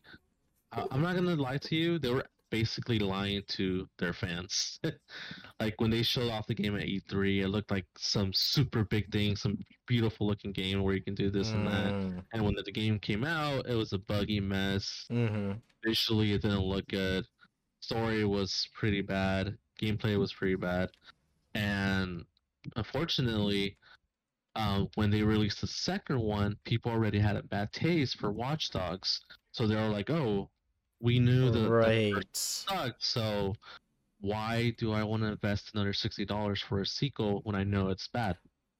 I- 0.72 0.86
I'm 0.92 1.02
not 1.02 1.16
gonna 1.16 1.36
lie 1.36 1.58
to 1.58 1.76
you. 1.76 1.98
They 2.00 2.12
were 2.14 2.26
basically 2.52 3.00
lying 3.00 3.44
to 3.48 3.88
their 3.98 4.14
fans. 4.14 4.80
like 5.60 5.80
when 5.82 5.90
they 5.92 6.02
showed 6.04 6.32
off 6.32 6.48
the 6.48 6.54
game 6.56 6.76
at 6.76 6.86
E3, 6.88 7.42
it 7.42 7.48
looked 7.50 7.72
like 7.72 7.86
some 7.98 8.32
super 8.34 8.84
big 8.86 9.12
thing, 9.12 9.36
some 9.36 9.58
beautiful 9.88 10.28
looking 10.28 10.52
game 10.52 10.82
where 10.84 10.94
you 10.96 11.02
can 11.02 11.16
do 11.16 11.30
this 11.30 11.52
and 11.52 11.68
that. 11.68 11.94
Mm, 11.94 12.24
And 12.34 12.46
when 12.46 12.56
the 12.56 12.72
game 12.72 13.00
came 13.00 13.24
out, 13.24 13.68
it 13.68 13.76
was 13.76 13.94
a 13.94 14.00
buggy 14.00 14.40
mess. 14.40 15.06
mhm. 15.12 15.60
Visually, 15.84 16.34
it 16.34 16.42
didn't 16.42 16.60
look 16.62 16.88
good. 16.88 17.26
Story 17.82 18.26
was 18.26 18.68
pretty 18.74 19.02
bad. 19.02 19.58
Gameplay 19.80 20.18
was 20.18 20.34
pretty 20.34 20.56
bad. 20.56 20.92
And 21.56 22.26
unfortunately, 22.76 23.78
uh, 24.56 24.86
when 24.96 25.10
they 25.10 25.24
released 25.24 25.62
the 25.62 25.68
second 25.68 26.20
one, 26.20 26.58
people 26.66 26.92
already 26.92 27.20
had 27.20 27.36
a 27.36 27.44
bad 27.44 27.72
taste 27.72 28.18
for 28.18 28.32
Watch 28.32 28.72
Dogs. 28.72 29.22
So 29.52 29.68
they 29.68 29.76
were 29.76 29.90
like, 29.90 30.10
"Oh, 30.10 30.50
we 31.00 31.20
knew 31.20 31.50
the, 31.50 31.60
the 31.60 31.70
right. 31.70 32.14
first 32.16 32.68
sucked, 32.68 33.04
so 33.04 33.56
why 34.22 34.74
do 34.78 34.92
I 34.92 35.04
want 35.04 35.24
to 35.24 35.30
invest 35.30 35.72
another 35.74 35.94
sixty 35.94 36.26
dollars 36.26 36.62
for 36.62 36.82
a 36.82 36.86
sequel 36.86 37.42
when 37.44 37.56
I 37.56 37.64
know 37.64 37.90
it's 37.90 38.08
bad?" 38.08 38.38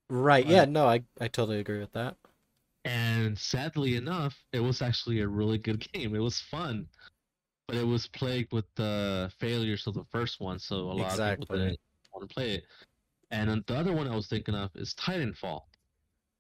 Right. 0.10 0.46
Yeah. 0.46 0.66
No, 0.66 0.88
I 0.88 1.04
I 1.20 1.28
totally 1.28 1.60
agree 1.60 1.80
with 1.80 1.94
that. 1.94 2.18
And 2.86 3.38
sadly 3.38 3.96
enough, 3.96 4.36
it 4.54 4.60
was 4.60 4.82
actually 4.82 5.22
a 5.22 5.28
really 5.28 5.58
good 5.58 5.80
game. 5.94 6.16
It 6.16 6.20
was 6.20 6.40
fun, 6.40 6.88
but 7.70 7.78
it 7.78 7.86
was 7.86 8.08
plagued 8.08 8.52
with 8.52 8.66
the 8.74 9.32
failures 9.38 9.86
of 9.86 9.94
the 9.94 10.04
first 10.06 10.40
one, 10.40 10.58
so 10.58 10.92
a 10.92 10.92
lot 10.92 11.20
of 11.20 11.40
people 11.40 11.56
didn't 11.56 11.80
want 12.12 12.28
to 12.28 12.34
play 12.34 12.56
it. 12.56 12.64
And 13.30 13.48
then 13.48 13.64
the 13.68 13.76
other 13.76 13.94
one 13.94 14.08
I 14.08 14.16
was 14.16 14.28
thinking 14.28 14.56
of 14.56 14.76
is 14.76 14.96
Titanfall. 14.96 15.62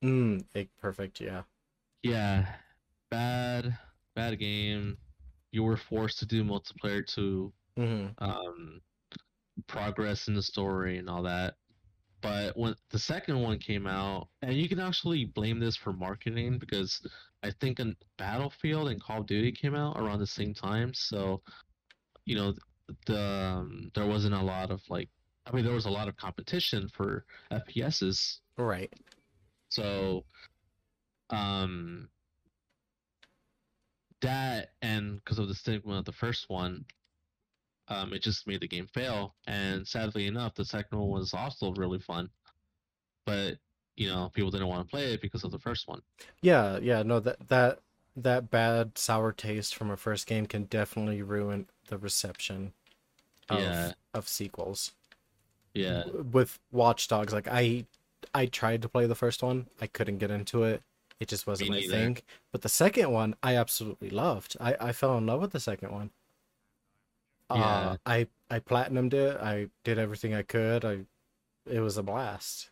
Mm, 0.03 0.43
perfect. 0.80 1.21
Yeah. 1.21 1.43
Yeah, 2.01 2.57
bad, 3.11 3.77
bad 4.15 4.39
game. 4.39 4.97
You 5.51 5.61
were 5.61 5.77
forced 5.77 6.17
to 6.19 6.25
do 6.25 6.43
multiplayer 6.43 7.05
to 7.13 7.53
hmm 7.77 8.07
um, 8.17 8.82
progress 9.67 10.27
in 10.30 10.34
the 10.34 10.41
story 10.41 10.97
and 10.97 11.07
all 11.07 11.21
that. 11.21 11.53
But 12.21 12.57
when 12.57 12.73
the 12.89 12.97
second 12.97 13.39
one 13.39 13.59
came 13.59 13.86
out, 13.86 14.30
and 14.41 14.55
you 14.55 14.67
can 14.67 14.80
actually 14.80 15.25
blame 15.25 15.59
this 15.59 15.75
for 15.75 15.93
marketing 15.93 16.57
because 16.57 17.05
I 17.43 17.51
think 17.51 17.79
an 17.79 17.97
Battlefield 18.17 18.89
and 18.89 19.01
Call 19.01 19.21
of 19.21 19.27
Duty 19.27 19.51
came 19.51 19.75
out 19.75 19.97
around 19.97 20.19
the 20.19 20.27
same 20.27 20.53
time, 20.53 20.93
so 20.93 21.41
you 22.25 22.35
know 22.35 22.53
the 23.05 23.19
um, 23.19 23.91
there 23.93 24.07
wasn't 24.07 24.33
a 24.35 24.41
lot 24.41 24.71
of 24.71 24.81
like 24.89 25.09
I 25.45 25.51
mean 25.51 25.63
there 25.65 25.73
was 25.73 25.85
a 25.85 25.91
lot 25.91 26.07
of 26.07 26.15
competition 26.17 26.89
for 26.89 27.25
FPSs, 27.51 28.41
Right. 28.57 28.93
so 29.69 30.25
um 31.29 32.09
that 34.21 34.69
and 34.81 35.15
because 35.17 35.39
of 35.39 35.47
the 35.47 35.55
stigma 35.55 35.99
of 35.99 36.05
the 36.05 36.11
first 36.11 36.49
one 36.49 36.85
um 37.87 38.13
it 38.13 38.21
just 38.21 38.47
made 38.47 38.61
the 38.61 38.67
game 38.67 38.87
fail 38.87 39.37
and 39.47 39.87
sadly 39.87 40.27
enough 40.27 40.55
the 40.55 40.65
second 40.65 40.97
one 40.99 41.09
was 41.09 41.33
also 41.33 41.71
really 41.73 41.99
fun 41.99 42.29
but 43.25 43.59
you 44.00 44.08
know 44.08 44.32
people 44.34 44.50
didn't 44.50 44.68
want 44.68 44.82
to 44.88 44.89
play 44.89 45.14
it 45.14 45.22
because 45.22 45.43
of 45.43 45.52
the 45.52 45.60
first 45.60 45.88
one 45.88 46.02
Yeah. 46.41 46.80
Yeah. 46.82 47.04
No. 47.04 47.20
That 47.20 47.47
that 47.50 47.80
that 48.16 48.50
bad 48.50 48.97
sour 48.97 49.32
taste 49.32 49.76
from 49.76 49.91
a 49.91 49.97
first 49.97 50.26
game 50.28 50.45
can 50.45 50.64
definitely 50.64 51.22
ruin 51.22 51.68
the 51.88 51.97
reception 51.97 52.74
of 53.50 53.60
Yeah. 53.60 53.91
of 54.14 54.28
sequels. 54.28 54.93
yeah 55.74 56.04
With 56.08 56.60
Watch 56.72 57.08
Dogs, 57.08 57.34
like 57.34 57.47
I 57.47 57.86
I 58.34 58.45
tried 58.45 58.82
to 58.84 58.89
play 58.89 59.06
the 59.08 59.16
first 59.16 59.43
one, 59.43 59.68
I 59.82 59.88
couldn't 59.88 60.18
get 60.20 60.32
into 60.32 60.64
it. 60.64 60.82
It 61.20 61.28
just 61.28 61.45
wasn't 61.47 61.72
my 61.72 61.82
thing. 61.82 62.20
But 62.52 62.62
the 62.62 62.70
second 62.70 63.12
one, 63.12 63.36
I 63.43 63.56
absolutely 63.58 64.10
loved. 64.10 64.56
I 64.62 64.76
I 64.80 64.91
fell 64.93 65.18
in 65.18 65.26
love 65.26 65.41
with 65.41 65.52
the 65.52 65.60
second 65.60 65.91
one. 65.91 66.12
Yeah. 67.52 67.58
Uh, 67.64 67.97
I 68.06 68.28
I 68.50 68.60
platinumed 68.60 69.14
it. 69.14 69.38
I 69.41 69.70
did 69.84 69.97
everything 70.00 70.34
I 70.34 70.43
could. 70.43 70.86
I 70.86 71.00
it 71.70 71.80
was 71.82 71.97
a 71.97 72.04
blast. 72.04 72.70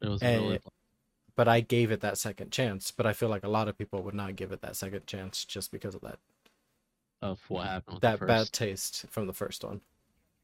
It 0.00 0.08
was 0.08 0.22
And- 0.22 0.42
really 0.42 0.60
But 1.36 1.46
I 1.46 1.60
gave 1.60 1.92
it 1.92 2.00
that 2.00 2.18
second 2.18 2.50
chance. 2.50 2.90
But 2.90 3.06
I 3.06 3.12
feel 3.12 3.28
like 3.28 3.44
a 3.44 3.48
lot 3.48 3.68
of 3.68 3.78
people 3.78 4.02
would 4.02 4.14
not 4.14 4.34
give 4.34 4.50
it 4.50 4.60
that 4.62 4.74
second 4.76 5.06
chance 5.06 5.44
just 5.44 5.70
because 5.70 5.94
of 5.94 6.00
that 6.00 6.18
of 7.22 7.40
what 7.48 7.66
happened 7.66 7.94
with 7.94 8.02
that 8.02 8.20
bad 8.26 8.52
taste 8.52 9.04
from 9.08 9.26
the 9.26 9.32
first 9.32 9.62
one. 9.64 9.80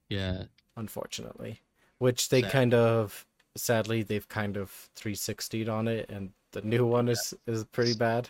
yeah 0.08 0.44
Unfortunately, 0.76 1.60
which 1.98 2.28
they 2.28 2.42
Sad. 2.42 2.50
kind 2.52 2.74
of 2.74 3.26
sadly 3.56 4.02
they've 4.02 4.28
kind 4.28 4.56
of 4.56 4.88
360'd 4.96 5.68
on 5.68 5.86
it, 5.88 6.08
and 6.10 6.32
the 6.52 6.62
new 6.62 6.84
one 6.86 7.08
is 7.08 7.32
is 7.46 7.64
pretty 7.64 7.94
bad. 7.94 8.28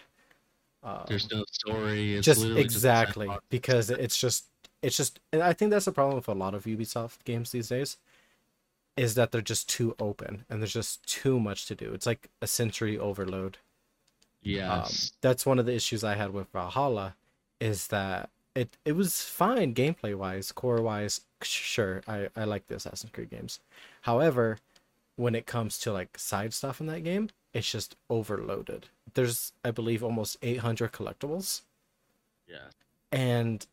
Um, 0.82 1.04
there's 1.08 1.30
no 1.30 1.44
story 1.50 2.14
it's 2.16 2.26
just 2.26 2.44
exactly 2.44 3.26
just 3.26 3.40
because 3.48 3.88
it's 3.90 4.18
just 4.18 4.44
it's 4.82 4.98
just 4.98 5.18
and 5.32 5.42
i 5.42 5.54
think 5.54 5.70
that's 5.70 5.86
the 5.86 5.92
problem 5.92 6.16
with 6.16 6.28
a 6.28 6.34
lot 6.34 6.54
of 6.54 6.64
ubisoft 6.64 7.24
games 7.24 7.50
these 7.52 7.68
days 7.70 7.96
is 8.96 9.14
that 9.14 9.32
they're 9.32 9.40
just 9.40 9.68
too 9.68 9.94
open 9.98 10.44
and 10.48 10.60
there's 10.60 10.72
just 10.72 11.04
too 11.06 11.40
much 11.40 11.66
to 11.66 11.74
do. 11.74 11.92
It's 11.92 12.06
like 12.06 12.28
a 12.40 12.46
sensory 12.46 12.98
overload. 12.98 13.58
Um, 14.84 15.16
that's 15.20 15.46
one 15.46 15.58
of 15.58 15.66
the 15.66 15.74
issues 15.74 16.04
i 16.04 16.14
had 16.14 16.34
with 16.34 16.48
valhalla 16.52 17.16
is 17.60 17.86
that 17.88 18.28
it 18.54 18.76
it 18.84 18.92
was 18.92 19.22
fine 19.22 19.74
gameplay 19.74 20.14
wise 20.14 20.52
core 20.52 20.82
wise 20.82 21.22
sure 21.42 22.02
i 22.06 22.28
i 22.36 22.44
like 22.44 22.66
the 22.68 22.76
assassin's 22.76 23.10
creed 23.10 23.30
games. 23.30 23.58
However 24.02 24.58
when 25.16 25.34
it 25.34 25.46
comes 25.46 25.78
to 25.78 25.92
like 25.92 26.18
side 26.18 26.52
stuff 26.52 26.80
in 26.80 26.86
that 26.86 27.04
game 27.04 27.30
it's 27.54 27.70
just 27.70 27.96
overloaded. 28.10 28.88
There's 29.14 29.52
i 29.64 29.70
believe 29.70 30.04
almost 30.04 30.36
800 30.42 30.92
collectibles. 30.92 31.62
Yeah. 32.46 32.68
And 33.10 33.66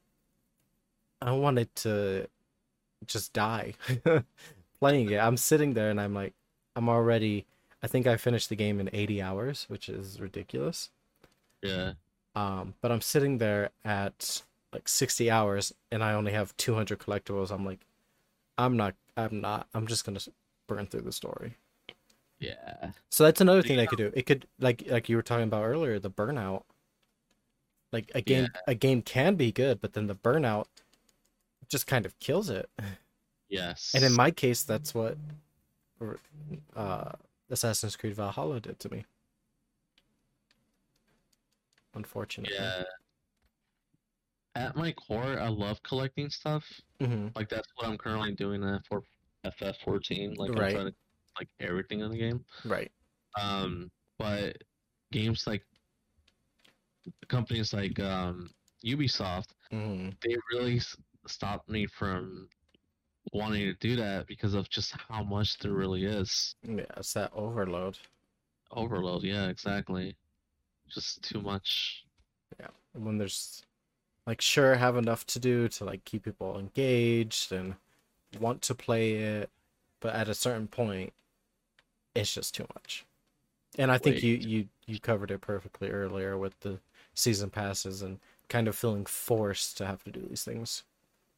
I 1.22 1.34
wanted 1.34 1.76
to 1.78 2.28
just 3.06 3.34
die 3.34 3.74
playing 4.82 5.12
it. 5.12 5.20
I'm 5.20 5.38
sitting 5.38 5.74
there 5.76 5.90
and 5.92 6.02
I'm 6.02 6.14
like, 6.14 6.34
I'm 6.76 6.90
already. 6.90 7.46
I 7.84 7.88
think 7.88 8.08
I 8.08 8.18
finished 8.18 8.50
the 8.50 8.56
game 8.58 8.80
in 8.82 8.90
80 8.94 9.22
hours, 9.22 9.66
which 9.70 9.90
is 9.90 10.20
ridiculous. 10.22 10.92
yeah 11.62 11.94
Um, 12.36 12.76
but 12.82 12.92
I'm 12.92 13.02
sitting 13.02 13.38
there 13.38 13.72
at 13.84 14.44
like 14.74 14.88
60 14.88 15.30
hours 15.30 15.74
and 15.92 16.04
I 16.04 16.14
only 16.14 16.32
have 16.34 16.56
200 16.58 17.00
collectibles. 17.00 17.52
I'm 17.52 17.66
like, 17.66 17.86
I'm 18.58 18.78
not. 18.78 18.96
I'm 19.18 19.42
not. 19.42 19.68
I'm 19.74 19.88
just 19.88 20.06
gonna 20.06 20.20
burn 20.68 20.88
through 20.88 21.02
the 21.02 21.12
story. 21.12 21.58
yeah 22.40 22.92
So 23.10 23.24
that's 23.24 23.42
another 23.42 23.62
thing 23.64 23.80
I 23.80 23.86
could 23.86 23.98
do. 23.98 24.12
It 24.16 24.26
could 24.26 24.48
like 24.60 24.84
like 24.90 25.10
you 25.10 25.16
were 25.16 25.22
talking 25.24 25.46
about 25.46 25.64
earlier, 25.66 26.00
the 26.00 26.12
burnout. 26.12 26.64
Like 27.92 28.12
a 28.16 28.22
game 28.22 28.48
a 28.68 28.76
game 28.76 29.02
can 29.02 29.36
be 29.36 29.52
good, 29.52 29.82
but 29.82 29.94
then 29.94 30.08
the 30.08 30.16
burnout 30.16 30.68
just 31.70 31.88
kind 31.88 32.06
of 32.06 32.18
kills 32.20 32.50
it. 32.50 32.70
yes 33.52 33.92
And 33.94 34.04
in 34.04 34.14
my 34.14 34.32
case, 34.32 34.64
that's 34.64 34.96
what 34.96 35.18
uh, 36.76 37.12
Assassin's 37.50 37.96
Creed 37.96 38.16
Valhalla 38.16 38.60
did 38.60 38.80
to 38.80 38.92
me. 38.92 39.06
Unfortunately. 41.94 42.56
Yeah. 42.58 42.84
At 44.56 44.76
my 44.76 44.92
core, 44.94 45.40
I 45.40 45.48
love 45.48 45.82
collecting 45.84 46.30
stuff. 46.30 46.66
hmm 47.00 47.28
Like 47.36 47.50
that's 47.50 47.68
what 47.76 47.88
I'm 47.88 47.98
currently 47.98 48.34
doing 48.34 48.64
at 48.64 48.86
for 48.86 49.04
FF14. 49.46 50.36
Like 50.38 50.52
Right. 50.52 50.68
I'm 50.68 50.74
trying 50.74 50.88
to 50.88 50.94
like 51.40 51.50
everything 51.60 52.00
in 52.00 52.12
the 52.12 52.18
game. 52.18 52.44
Right. 52.66 52.92
Um, 53.40 53.90
but 54.18 54.58
games 55.12 55.46
like 55.48 55.64
companies 57.28 57.74
like 57.74 58.00
um 58.00 58.50
Ubisoft, 58.86 59.52
hmm 59.70 60.10
they 60.22 60.36
really 60.52 60.82
stopped 61.28 61.70
me 61.70 61.86
from 61.86 62.50
wanting 63.34 63.62
to 63.62 63.74
do 63.74 63.96
that 63.98 64.28
because 64.28 64.54
of 64.54 64.70
just 64.70 64.94
how 65.10 65.24
much 65.24 65.58
there 65.60 65.74
really 65.74 66.06
is. 66.06 66.56
Yeah, 66.64 66.86
it's 66.98 67.14
that 67.14 67.32
overload. 67.34 67.98
Overload, 68.72 69.24
yeah, 69.24 69.48
exactly. 69.48 70.16
Just 70.90 71.22
too 71.22 71.42
much. 71.42 72.06
Yeah, 72.60 72.68
when 72.94 73.18
there's 73.18 73.64
like 74.28 74.42
sure 74.42 74.76
have 74.76 74.98
enough 74.98 75.26
to 75.28 75.40
do 75.40 75.68
to 75.68 75.86
like 75.86 76.06
keep 76.06 76.24
people 76.24 76.58
engaged 76.58 77.52
and 77.52 77.76
want 78.40 78.62
to 78.62 78.76
play 78.76 79.14
it 79.14 79.50
but 80.00 80.16
at 80.16 80.30
a 80.30 80.34
certain 80.34 80.68
point 80.68 81.12
it's 82.16 82.34
just 82.34 82.56
too 82.56 82.66
much 82.76 83.06
and 83.78 83.92
i 83.92 83.98
think 83.98 84.24
you 84.24 84.36
you 84.36 84.68
you 84.86 85.00
covered 85.00 85.32
it 85.32 85.42
perfectly 85.42 85.90
earlier 85.90 86.38
with 86.38 86.60
the 86.62 86.80
season 87.14 87.50
passes 87.50 88.02
and 88.02 88.20
kind 88.48 88.68
of 88.68 88.76
feeling 88.76 89.06
forced 89.06 89.78
to 89.78 89.86
have 89.86 90.04
to 90.04 90.12
do 90.12 90.26
these 90.30 90.44
things 90.44 90.84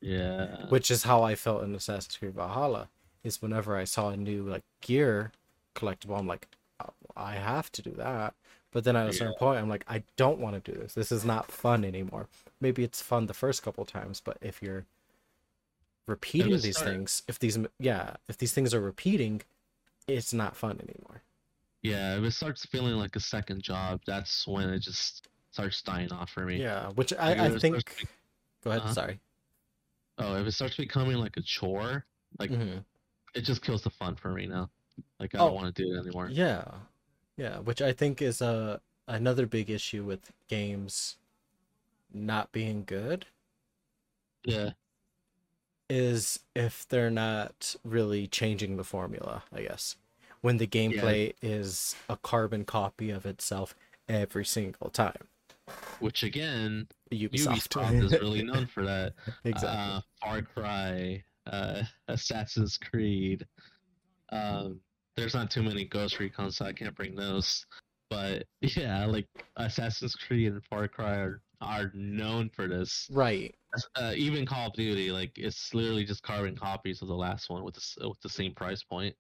Yeah. 0.04 0.68
which 0.70 0.92
is 0.92 1.04
how 1.04 1.24
i 1.24 1.34
felt 1.36 1.64
in 1.64 1.74
assassin's 1.74 2.18
creed 2.18 2.34
valhalla 2.36 2.90
is 3.24 3.42
whenever 3.42 3.78
i 3.78 3.86
saw 3.86 4.10
a 4.10 4.18
new 4.18 4.44
like 4.44 4.64
gear 4.82 5.32
collectible 5.76 6.18
i'm 6.20 6.28
like 6.28 6.48
"Oh, 6.84 6.94
i 7.16 7.34
have 7.36 7.72
to 7.72 7.82
do 7.82 7.92
that 7.92 8.34
but 8.72 8.84
then 8.84 8.96
at 8.96 9.08
a 9.08 9.14
certain 9.14 9.36
point 9.40 9.60
i'm 9.62 9.70
like 9.70 9.86
i 9.88 10.04
don't 10.18 10.40
want 10.40 10.62
to 10.64 10.72
do 10.72 10.78
this 10.78 10.94
this 10.94 11.12
is 11.12 11.24
not 11.24 11.52
fun 11.52 11.86
anymore 11.86 12.28
maybe 12.60 12.84
it's 12.84 13.02
fun 13.02 13.28
the 13.28 13.34
first 13.34 13.64
couple 13.64 13.86
times 13.86 14.20
but 14.20 14.38
if 14.42 14.62
you're 14.62 14.86
repeating 16.06 16.52
these 16.60 16.76
start- 16.78 16.90
things 16.92 17.24
if 17.28 17.40
these 17.40 17.58
yeah 17.80 18.16
if 18.28 18.38
these 18.38 18.52
things 18.52 18.74
are 18.74 18.82
repeating 18.82 19.42
it's 20.08 20.34
not 20.34 20.56
fun 20.56 20.80
anymore 20.82 21.22
Yeah, 21.82 22.18
if 22.18 22.24
it 22.24 22.32
starts 22.32 22.66
feeling 22.66 22.96
like 22.96 23.16
a 23.16 23.20
second 23.22 23.62
job, 23.62 24.02
that's 24.06 24.46
when 24.48 24.70
it 24.70 24.80
just 24.80 25.28
starts 25.52 25.82
dying 25.82 26.12
off 26.12 26.30
for 26.30 26.44
me. 26.46 26.58
yeah 26.62 26.90
which 26.96 27.14
i 27.14 27.46
i 27.46 27.50
think 27.58 28.06
go 28.64 28.72
ahead 28.72 28.82
Uh-huh. 28.84 28.94
sorry 28.94 29.20
oh, 30.18 30.36
if 30.38 30.48
it 30.48 30.52
starts 30.52 30.78
becoming 30.78 31.18
like 31.18 31.38
a 31.38 31.42
chore, 31.42 32.06
like 32.40 32.52
Mhm. 32.52 32.86
it 33.36 33.42
just 33.42 33.62
kills 33.64 33.84
the 33.84 33.90
fun 33.92 34.16
for 34.16 34.32
me 34.32 34.48
now. 34.48 34.70
Like 35.20 35.36
I 35.36 35.40
Oh, 35.40 35.46
don't 35.46 35.56
want 35.56 35.76
to 35.76 35.84
do 35.84 35.94
it 35.96 36.00
anymore. 36.00 36.30
Yeah, 36.30 36.80
yeah, 37.38 37.60
which 37.60 37.82
I 37.82 37.94
think 37.94 38.22
is 38.22 38.42
a 38.42 38.82
another 39.08 39.46
big 39.46 39.70
issue 39.70 40.04
with 40.06 40.32
games 40.48 41.18
not 42.14 42.52
being 42.52 42.86
good 42.86 43.28
Yeah. 44.46 44.74
is 45.90 46.40
if 46.56 46.88
they're 46.88 47.10
not 47.12 47.76
really 47.84 48.28
changing 48.28 48.78
the 48.78 48.84
formula. 48.84 49.44
I 49.52 49.64
guess 49.64 49.96
when 50.42 50.58
the 50.58 50.68
gameplay 50.68 51.34
is 51.42 51.96
a 52.10 52.18
carbon 52.18 52.66
copy 52.66 53.10
of 53.12 53.26
itself 53.26 53.76
every 54.08 54.46
single 54.46 54.90
time. 54.90 55.28
Which 56.00 56.24
again, 56.24 56.88
Ubisoft, 57.12 57.70
Ubisoft 57.70 58.04
is 58.04 58.12
really 58.14 58.44
known 58.44 58.68
for 58.68 58.84
that. 58.86 59.14
exactly. 59.46 59.70
Uh, 59.70 60.02
Far 60.22 60.42
Cry, 60.42 61.24
uh, 61.48 61.84
Assassin's 62.08 62.78
Creed. 62.78 63.46
Um, 64.32 64.80
there's 65.16 65.34
not 65.34 65.52
too 65.52 65.64
many 65.64 65.86
Ghost 65.86 66.20
Recon, 66.20 66.52
so 66.52 66.66
I 66.66 66.74
can't 66.74 66.96
bring 66.96 67.16
those. 67.16 67.66
But 68.10 68.46
yeah, 68.62 69.06
like 69.06 69.28
Assassin's 69.56 70.16
Creed 70.16 70.52
and 70.52 70.64
Far 70.66 70.88
Cry 70.88 71.16
are, 71.16 71.42
are 71.62 71.92
known 71.94 72.50
for 72.50 72.68
this. 72.68 73.08
right. 73.12 73.54
Uh, 73.96 74.14
even 74.16 74.46
Call 74.46 74.68
of 74.68 74.74
Duty, 74.74 75.12
like 75.12 75.32
it's 75.36 75.74
literally 75.74 76.04
just 76.04 76.22
carbon 76.22 76.56
copies 76.56 77.02
of 77.02 77.08
the 77.08 77.16
last 77.16 77.50
one 77.50 77.64
with 77.64 77.74
the 77.74 78.08
with 78.08 78.22
the 78.22 78.30
same 78.30 78.54
price 78.54 78.84
point. 78.84 79.16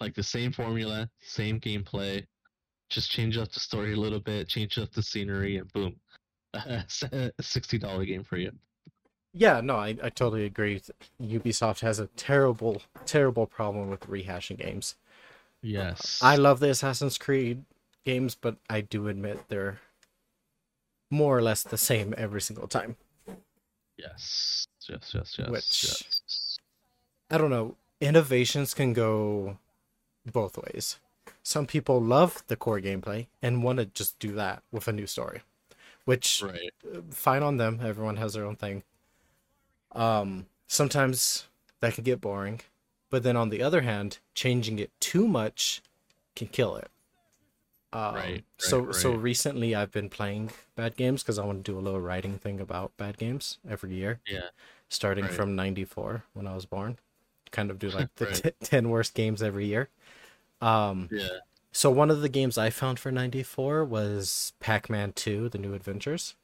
Like 0.00 0.14
the 0.14 0.24
same 0.24 0.50
formula, 0.50 1.08
same 1.20 1.60
gameplay, 1.60 2.24
just 2.88 3.10
change 3.10 3.36
up 3.36 3.52
the 3.52 3.60
story 3.60 3.92
a 3.92 3.96
little 3.96 4.20
bit, 4.20 4.48
change 4.48 4.78
up 4.78 4.92
the 4.92 5.02
scenery, 5.02 5.56
and 5.58 5.72
boom, 5.72 5.96
a 6.54 6.84
sixty 7.40 7.78
dollar 7.78 8.04
game 8.04 8.24
for 8.24 8.36
you. 8.36 8.52
Yeah, 9.34 9.60
no, 9.60 9.76
I, 9.76 9.88
I 10.02 10.08
totally 10.08 10.46
agree. 10.46 10.80
Ubisoft 11.22 11.80
has 11.80 11.98
a 11.98 12.06
terrible, 12.16 12.82
terrible 13.04 13.46
problem 13.46 13.90
with 13.90 14.00
rehashing 14.08 14.58
games. 14.58 14.96
Uh, 14.98 15.68
yes, 15.68 16.20
I 16.22 16.36
love 16.36 16.60
the 16.60 16.70
Assassin's 16.70 17.18
Creed 17.18 17.64
games, 18.04 18.34
but 18.34 18.56
I 18.70 18.80
do 18.80 19.08
admit 19.08 19.40
they're 19.48 19.80
more 21.10 21.36
or 21.36 21.42
less 21.42 21.62
the 21.62 21.78
same 21.78 22.14
every 22.16 22.40
single 22.40 22.68
time. 22.68 22.96
Yes, 23.96 24.66
yes, 24.88 25.12
yes, 25.14 25.36
yes. 25.38 25.48
Which- 25.50 25.84
yes. 25.84 26.58
I 27.30 27.36
don't 27.36 27.50
know. 27.50 27.76
Innovations 28.00 28.72
can 28.72 28.92
go 28.94 29.58
both 30.32 30.56
ways. 30.56 30.98
Some 31.48 31.66
people 31.66 31.98
love 31.98 32.44
the 32.48 32.56
core 32.56 32.78
gameplay 32.78 33.26
and 33.40 33.62
want 33.62 33.78
to 33.78 33.86
just 33.86 34.18
do 34.18 34.32
that 34.32 34.62
with 34.70 34.86
a 34.86 34.92
new 34.92 35.06
story, 35.06 35.40
which 36.04 36.42
Right. 36.42 36.74
uh, 36.94 37.00
fine 37.10 37.42
on 37.42 37.56
them. 37.56 37.80
Everyone 37.82 38.18
has 38.18 38.34
their 38.34 38.44
own 38.44 38.56
thing. 38.56 38.82
Um, 39.92 40.44
sometimes 40.66 41.46
that 41.80 41.94
can 41.94 42.04
get 42.04 42.20
boring, 42.20 42.60
but 43.08 43.22
then 43.22 43.34
on 43.34 43.48
the 43.48 43.62
other 43.62 43.80
hand, 43.80 44.18
changing 44.34 44.78
it 44.78 44.90
too 45.00 45.26
much 45.26 45.80
can 46.36 46.48
kill 46.48 46.76
it. 46.76 46.90
Um, 47.94 48.14
Right, 48.16 48.44
So 48.58 48.80
right, 48.80 48.94
so 48.94 49.12
recently 49.14 49.74
I've 49.74 49.90
been 49.90 50.10
playing 50.10 50.50
bad 50.76 50.96
games 50.96 51.22
because 51.22 51.38
I 51.38 51.46
want 51.46 51.64
to 51.64 51.72
do 51.72 51.78
a 51.78 51.80
little 51.80 52.02
writing 52.02 52.38
thing 52.38 52.60
about 52.60 52.94
bad 52.98 53.16
games 53.16 53.56
every 53.66 53.94
year. 53.94 54.20
Yeah. 54.26 54.50
Starting 54.90 55.24
Right. 55.24 55.32
from 55.32 55.56
'94 55.56 56.24
when 56.34 56.46
I 56.46 56.54
was 56.54 56.66
born, 56.66 56.98
kind 57.52 57.70
of 57.70 57.78
do 57.78 57.88
like 57.88 58.14
the 58.16 58.26
Right. 58.26 58.42
t- 58.44 58.50
ten 58.62 58.90
worst 58.90 59.14
games 59.14 59.42
every 59.42 59.64
year. 59.64 59.88
Um, 60.60 61.08
Yeah. 61.10 61.28
so 61.72 61.90
one 61.90 62.10
of 62.10 62.20
the 62.20 62.28
games 62.28 62.58
I 62.58 62.70
found 62.70 62.98
for 62.98 63.10
'94 63.12 63.84
was 63.84 64.52
Pac-Man 64.60 65.12
2: 65.12 65.48
The 65.48 65.58
New 65.58 65.74
Adventures, 65.74 66.34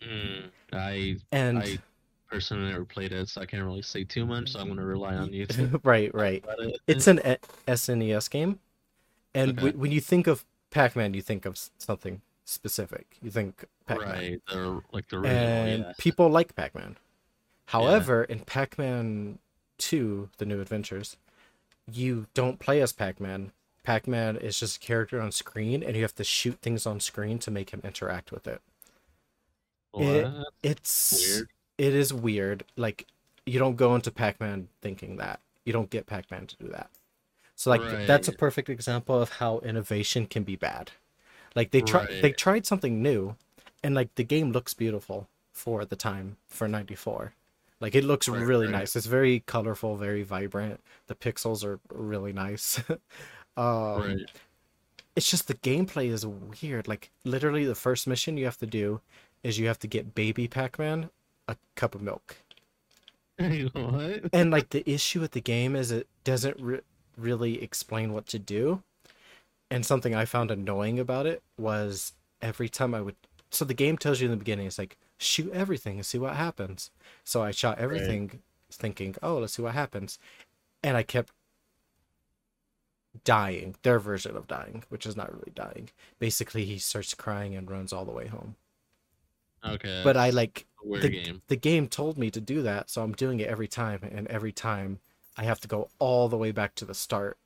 Mm, 0.00 0.50
I 0.72 1.16
and 1.32 1.58
I 1.58 1.78
personally 2.30 2.70
never 2.70 2.84
played 2.84 3.12
it, 3.12 3.28
so 3.28 3.40
I 3.40 3.46
can't 3.46 3.64
really 3.64 3.82
say 3.82 4.04
too 4.04 4.24
much. 4.24 4.52
So 4.52 4.60
I'm 4.60 4.68
gonna 4.68 4.84
rely 4.84 5.16
on 5.16 5.32
you. 5.32 5.46
to 5.46 5.80
right, 5.84 6.14
right. 6.14 6.44
it. 6.60 6.80
It's 6.86 7.06
an 7.08 7.18
SNES 7.66 8.30
game, 8.30 8.60
and 9.34 9.50
Okay. 9.50 9.56
w- 9.56 9.76
when 9.78 9.90
you 9.92 10.00
think 10.00 10.26
of 10.28 10.44
Pac-Man, 10.70 11.14
you 11.14 11.22
think 11.22 11.44
of 11.46 11.58
something 11.78 12.22
specific. 12.44 13.16
You 13.22 13.30
think 13.30 13.64
Pac-Man, 13.86 14.08
right. 14.08 14.40
The 14.48 14.80
like 14.92 15.08
the 15.08 15.16
original. 15.16 15.36
and 15.36 15.82
yeah. 15.84 15.92
people 15.98 16.28
like 16.30 16.54
Pac-Man. 16.54 16.96
However, 17.66 18.24
in 18.24 18.40
Pac-Man 18.40 19.38
2: 19.78 20.30
The 20.38 20.46
New 20.46 20.60
Adventures, 20.60 21.16
you 21.92 22.26
don't 22.34 22.58
play 22.58 22.80
as 22.82 22.92
Pac-Man. 22.92 23.52
Pac-Man 23.84 24.36
is 24.36 24.58
just 24.60 24.76
a 24.76 24.80
character 24.80 25.20
on 25.20 25.32
screen, 25.32 25.82
and 25.82 25.96
you 25.96 26.02
have 26.02 26.14
to 26.16 26.24
shoot 26.24 26.58
things 26.60 26.86
on 26.86 27.00
screen 27.00 27.38
to 27.40 27.50
make 27.50 27.70
him 27.70 27.80
interact 27.84 28.30
with 28.32 28.46
it. 28.46 28.60
it- 29.94 30.26
It's 30.62 31.12
Weird. 31.26 31.48
It 31.78 31.94
is 31.94 32.12
weird. 32.12 32.64
Like 32.76 33.06
you 33.46 33.58
don't 33.58 33.76
go 33.76 33.94
into 33.94 34.10
Pac-Man 34.10 34.68
thinking 34.82 35.16
that. 35.16 35.40
You 35.64 35.72
don't 35.72 35.90
get 35.90 36.06
Pac-Man 36.06 36.46
to 36.48 36.56
do 36.56 36.68
that. 36.68 36.90
So 37.54 37.70
like 37.70 37.80
th- 37.80 38.06
that's 38.06 38.28
a 38.28 38.32
perfect 38.38 38.68
example 38.68 39.20
of 39.20 39.30
how 39.32 39.58
innovation 39.60 40.26
can 40.26 40.42
be 40.42 40.56
bad. 40.56 40.90
Like 41.54 41.70
they 41.70 41.80
try 41.80 42.04
they 42.20 42.32
tried 42.32 42.66
something 42.66 43.02
new 43.02 43.36
and 43.82 43.94
like 43.94 44.14
the 44.16 44.24
game 44.24 44.52
looks 44.52 44.74
beautiful 44.74 45.28
for 45.52 45.84
the 45.84 45.96
time 45.96 46.36
for 46.46 46.68
94. 46.68 47.32
Like 47.80 47.94
it 47.94 48.04
looks 48.04 48.28
Right, 48.28 48.42
really 48.42 48.66
right. 48.66 48.72
nice. 48.72 48.96
It's 48.96 49.06
very 49.06 49.40
colorful, 49.40 49.96
very 49.96 50.22
vibrant. 50.22 50.80
The 51.06 51.14
pixels 51.14 51.64
are 51.64 51.80
really 51.92 52.32
nice. 52.32 52.80
um 53.56 54.18
right. 54.18 54.30
it's 55.16 55.30
just 55.30 55.48
the 55.48 55.54
gameplay 55.54 56.08
is 56.10 56.26
weird. 56.26 56.88
Like 56.88 57.10
literally 57.24 57.64
the 57.64 57.74
first 57.74 58.06
mission 58.06 58.36
you 58.36 58.44
have 58.44 58.58
to 58.58 58.66
do 58.66 59.00
is 59.42 59.58
you 59.58 59.66
have 59.66 59.78
to 59.80 59.86
get 59.88 60.14
baby 60.14 60.48
Pac-Man 60.48 61.10
a 61.48 61.56
cup 61.76 61.94
of 61.94 62.02
milk. 62.02 62.36
what? 63.38 64.24
And 64.32 64.50
like 64.50 64.70
the 64.70 64.88
issue 64.90 65.20
with 65.20 65.32
the 65.32 65.40
game 65.40 65.76
is 65.76 65.90
it 65.90 66.08
doesn't 66.24 66.56
re- 66.60 66.80
really 67.16 67.62
explain 67.62 68.12
what 68.12 68.26
to 68.28 68.38
do. 68.38 68.82
And 69.70 69.84
something 69.86 70.14
I 70.14 70.24
found 70.24 70.50
annoying 70.50 70.98
about 70.98 71.26
it 71.26 71.42
was 71.58 72.14
every 72.42 72.68
time 72.68 72.94
I 72.94 73.00
would 73.02 73.16
so 73.50 73.64
the 73.64 73.74
game 73.74 73.98
tells 73.98 74.20
you 74.20 74.26
in 74.26 74.30
the 74.32 74.36
beginning 74.36 74.66
it's 74.66 74.78
like 74.78 74.98
shoot 75.18 75.52
everything 75.52 75.96
and 75.96 76.06
see 76.06 76.18
what 76.18 76.36
happens. 76.36 76.90
So 77.24 77.42
I 77.42 77.50
shot 77.50 77.78
everything 77.78 78.42
thinking, 78.70 79.16
"Oh, 79.22 79.38
let's 79.38 79.54
see 79.54 79.62
what 79.62 79.74
happens." 79.74 80.18
And 80.82 80.96
I 80.96 81.02
kept 81.02 81.32
dying, 83.24 83.74
their 83.82 83.98
version 83.98 84.36
of 84.36 84.46
dying, 84.46 84.84
which 84.88 85.04
is 85.04 85.16
not 85.16 85.32
really 85.32 85.52
dying. 85.54 85.90
Basically, 86.18 86.64
he 86.64 86.78
starts 86.78 87.14
crying 87.14 87.54
and 87.54 87.70
runs 87.70 87.92
all 87.92 88.04
the 88.04 88.12
way 88.12 88.28
home. 88.28 88.56
Okay. 89.64 90.02
But 90.04 90.16
I 90.16 90.30
like 90.30 90.66
the, 90.84 91.08
game. 91.08 91.42
the 91.48 91.56
game 91.56 91.88
told 91.88 92.16
me 92.16 92.30
to 92.30 92.40
do 92.40 92.62
that, 92.62 92.90
so 92.90 93.02
I'm 93.02 93.12
doing 93.12 93.40
it 93.40 93.48
every 93.48 93.68
time, 93.68 94.00
and 94.02 94.26
every 94.28 94.52
time 94.52 95.00
I 95.36 95.44
have 95.44 95.60
to 95.60 95.68
go 95.68 95.88
all 95.98 96.28
the 96.28 96.36
way 96.36 96.52
back 96.52 96.74
to 96.76 96.84
the 96.84 96.94
start. 96.94 97.38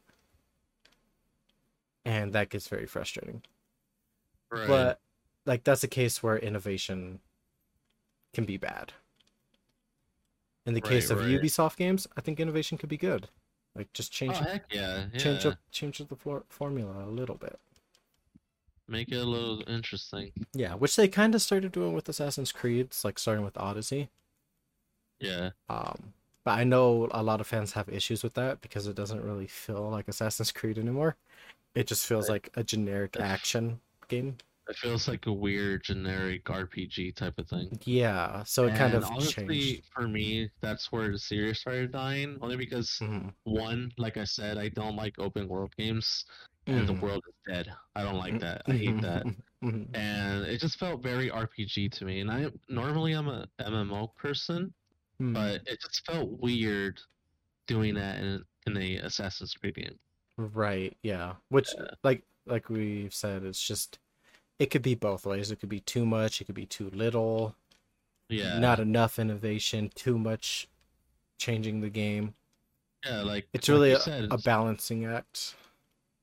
And 2.05 2.33
that 2.33 2.51
gets 2.51 2.68
very 2.68 2.87
frustrating. 2.87 3.43
Right. 4.51 4.68
But 4.68 5.01
like 5.47 5.64
that's 5.64 5.85
a 5.85 5.89
case 5.89 6.23
where 6.23 6.37
innovation 6.37 7.20
can 8.33 8.45
be 8.45 8.57
bad. 8.57 8.93
In 10.66 10.74
the 10.74 10.80
Right, 10.80 10.91
case 10.91 11.11
of 11.11 11.18
right. 11.20 11.28
Ubisoft 11.28 11.76
games, 11.76 12.07
I 12.16 12.20
think 12.20 12.39
innovation 12.41 12.78
could 12.78 12.89
be 12.89 12.97
good. 12.97 13.28
Like 13.74 13.93
just 13.93 14.12
oh 14.12 14.16
change 14.16 14.37
heck 14.39 14.64
yeah, 14.72 15.07
yeah. 15.12 15.18
change 15.18 15.47
up 15.47 15.59
change 15.70 16.01
up 16.01 16.09
the 16.09 16.16
for- 16.16 16.45
formula 16.49 17.05
a 17.05 17.11
little 17.11 17.37
bit. 17.37 17.59
Make 18.89 19.11
it 19.11 19.16
a 19.16 19.24
little 19.24 19.62
interesting. 19.66 20.33
Yeah, 20.53 20.74
which 20.74 20.95
they 20.97 21.09
kind 21.09 21.35
of 21.35 21.41
started 21.43 21.72
doing 21.72 21.95
with 21.95 22.09
Assassin's 22.09 22.53
Creed, 22.53 22.91
like 23.03 23.18
starting 23.18 23.45
with 23.45 23.57
Odyssey. 23.57 24.11
Yeah. 25.20 25.51
Um, 25.68 26.12
But 26.45 26.59
I 26.59 26.64
know 26.64 27.09
a 27.12 27.22
lot 27.22 27.41
of 27.41 27.47
fans 27.47 27.72
have 27.72 27.89
issues 27.89 28.22
with 28.24 28.35
that 28.35 28.61
because 28.61 28.87
it 28.89 28.97
doesn't 28.97 29.22
really 29.22 29.47
feel 29.47 29.89
like 29.89 30.09
Assassin's 30.09 30.51
Creed 30.53 30.76
anymore. 30.78 31.16
It 31.74 31.87
just 31.87 32.05
feels 32.07 32.28
Right. 32.28 32.45
like 32.45 32.51
a 32.57 32.64
generic 32.64 33.16
action 33.20 33.80
game. 34.09 34.37
It 34.69 34.77
feels 34.77 35.09
like 35.09 35.27
a 35.27 35.33
weird 35.33 35.83
generic 35.83 36.45
RPG 36.45 37.17
type 37.17 37.39
of 37.39 37.49
thing. 37.49 37.77
Yeah, 37.85 38.45
so 38.45 38.67
it 38.67 38.77
kind 38.77 38.95
of 38.95 39.03
honestly, 39.05 39.59
changed. 39.75 39.91
for 39.93 40.07
me, 40.07 40.51
that's 40.61 40.93
where 40.93 41.11
the 41.11 41.19
series 41.19 41.59
started 41.61 41.91
dying. 41.91 42.39
Only 42.41 42.57
because 42.57 42.91
Mhm. 43.01 43.35
one, 43.43 43.93
like 43.99 44.17
I 44.17 44.25
said, 44.25 44.59
I 44.59 44.69
don't 44.69 44.95
like 44.95 45.19
open 45.19 45.49
world 45.49 45.75
games, 45.77 46.25
and 46.67 46.87
the 46.89 46.93
Mhm. 46.95 47.01
world 47.01 47.25
is 47.29 47.35
dead. 47.53 47.75
I 47.97 48.05
don't 48.05 48.19
like 48.19 48.39
that. 48.39 48.63
I 48.67 48.73
hate 48.75 49.01
that. 49.03 49.25
Mhm. 49.27 49.43
And 49.95 50.45
it 50.47 50.61
just 50.61 50.79
felt 50.79 51.03
very 51.03 51.29
RPG 51.31 51.89
to 51.89 52.05
me. 52.05 52.21
And 52.21 52.31
I 52.31 52.51
normally 52.69 53.13
I'm 53.15 53.29
a 53.29 53.49
MMO 53.59 54.09
person, 54.17 54.73
Mhm. 55.21 55.35
but 55.35 55.63
it 55.67 55.81
just 55.81 56.05
felt 56.07 56.31
weird 56.41 57.01
doing 57.67 57.95
that 57.95 58.21
in 58.21 58.45
in 58.67 58.77
a 58.77 58.97
Assassin's 58.99 59.55
Creed 59.55 59.75
game. 59.75 59.99
Right, 60.37 60.97
yeah. 61.03 61.35
Which 61.49 61.69
Yeah. 61.77 61.91
like 62.05 62.25
like 62.47 62.69
we've 62.71 63.15
said, 63.15 63.45
it's 63.45 63.61
just 63.65 63.99
it 64.63 64.71
could 64.71 64.83
be 64.83 64.95
both 64.95 65.27
ways. 65.27 65.51
It 65.51 65.59
could 65.59 65.69
be 65.69 65.81
too 65.81 66.07
much, 66.07 66.41
it 66.41 66.45
could 66.45 66.55
be 66.55 66.67
too 66.67 66.89
little, 66.91 67.57
Yeah. 68.29 68.61
not 68.61 68.79
enough 68.79 69.19
innovation, 69.19 69.91
too 69.97 70.17
much 70.17 70.69
changing 71.39 71.81
the 71.81 71.91
game. 71.91 72.35
yeah, 73.05 73.23
like 73.23 73.49
It's 73.53 73.69
like 73.69 73.75
really 73.75 73.91
a, 73.93 73.99
said, 73.99 74.29
a 74.31 74.39
balancing 74.39 75.05
act. 75.05 75.57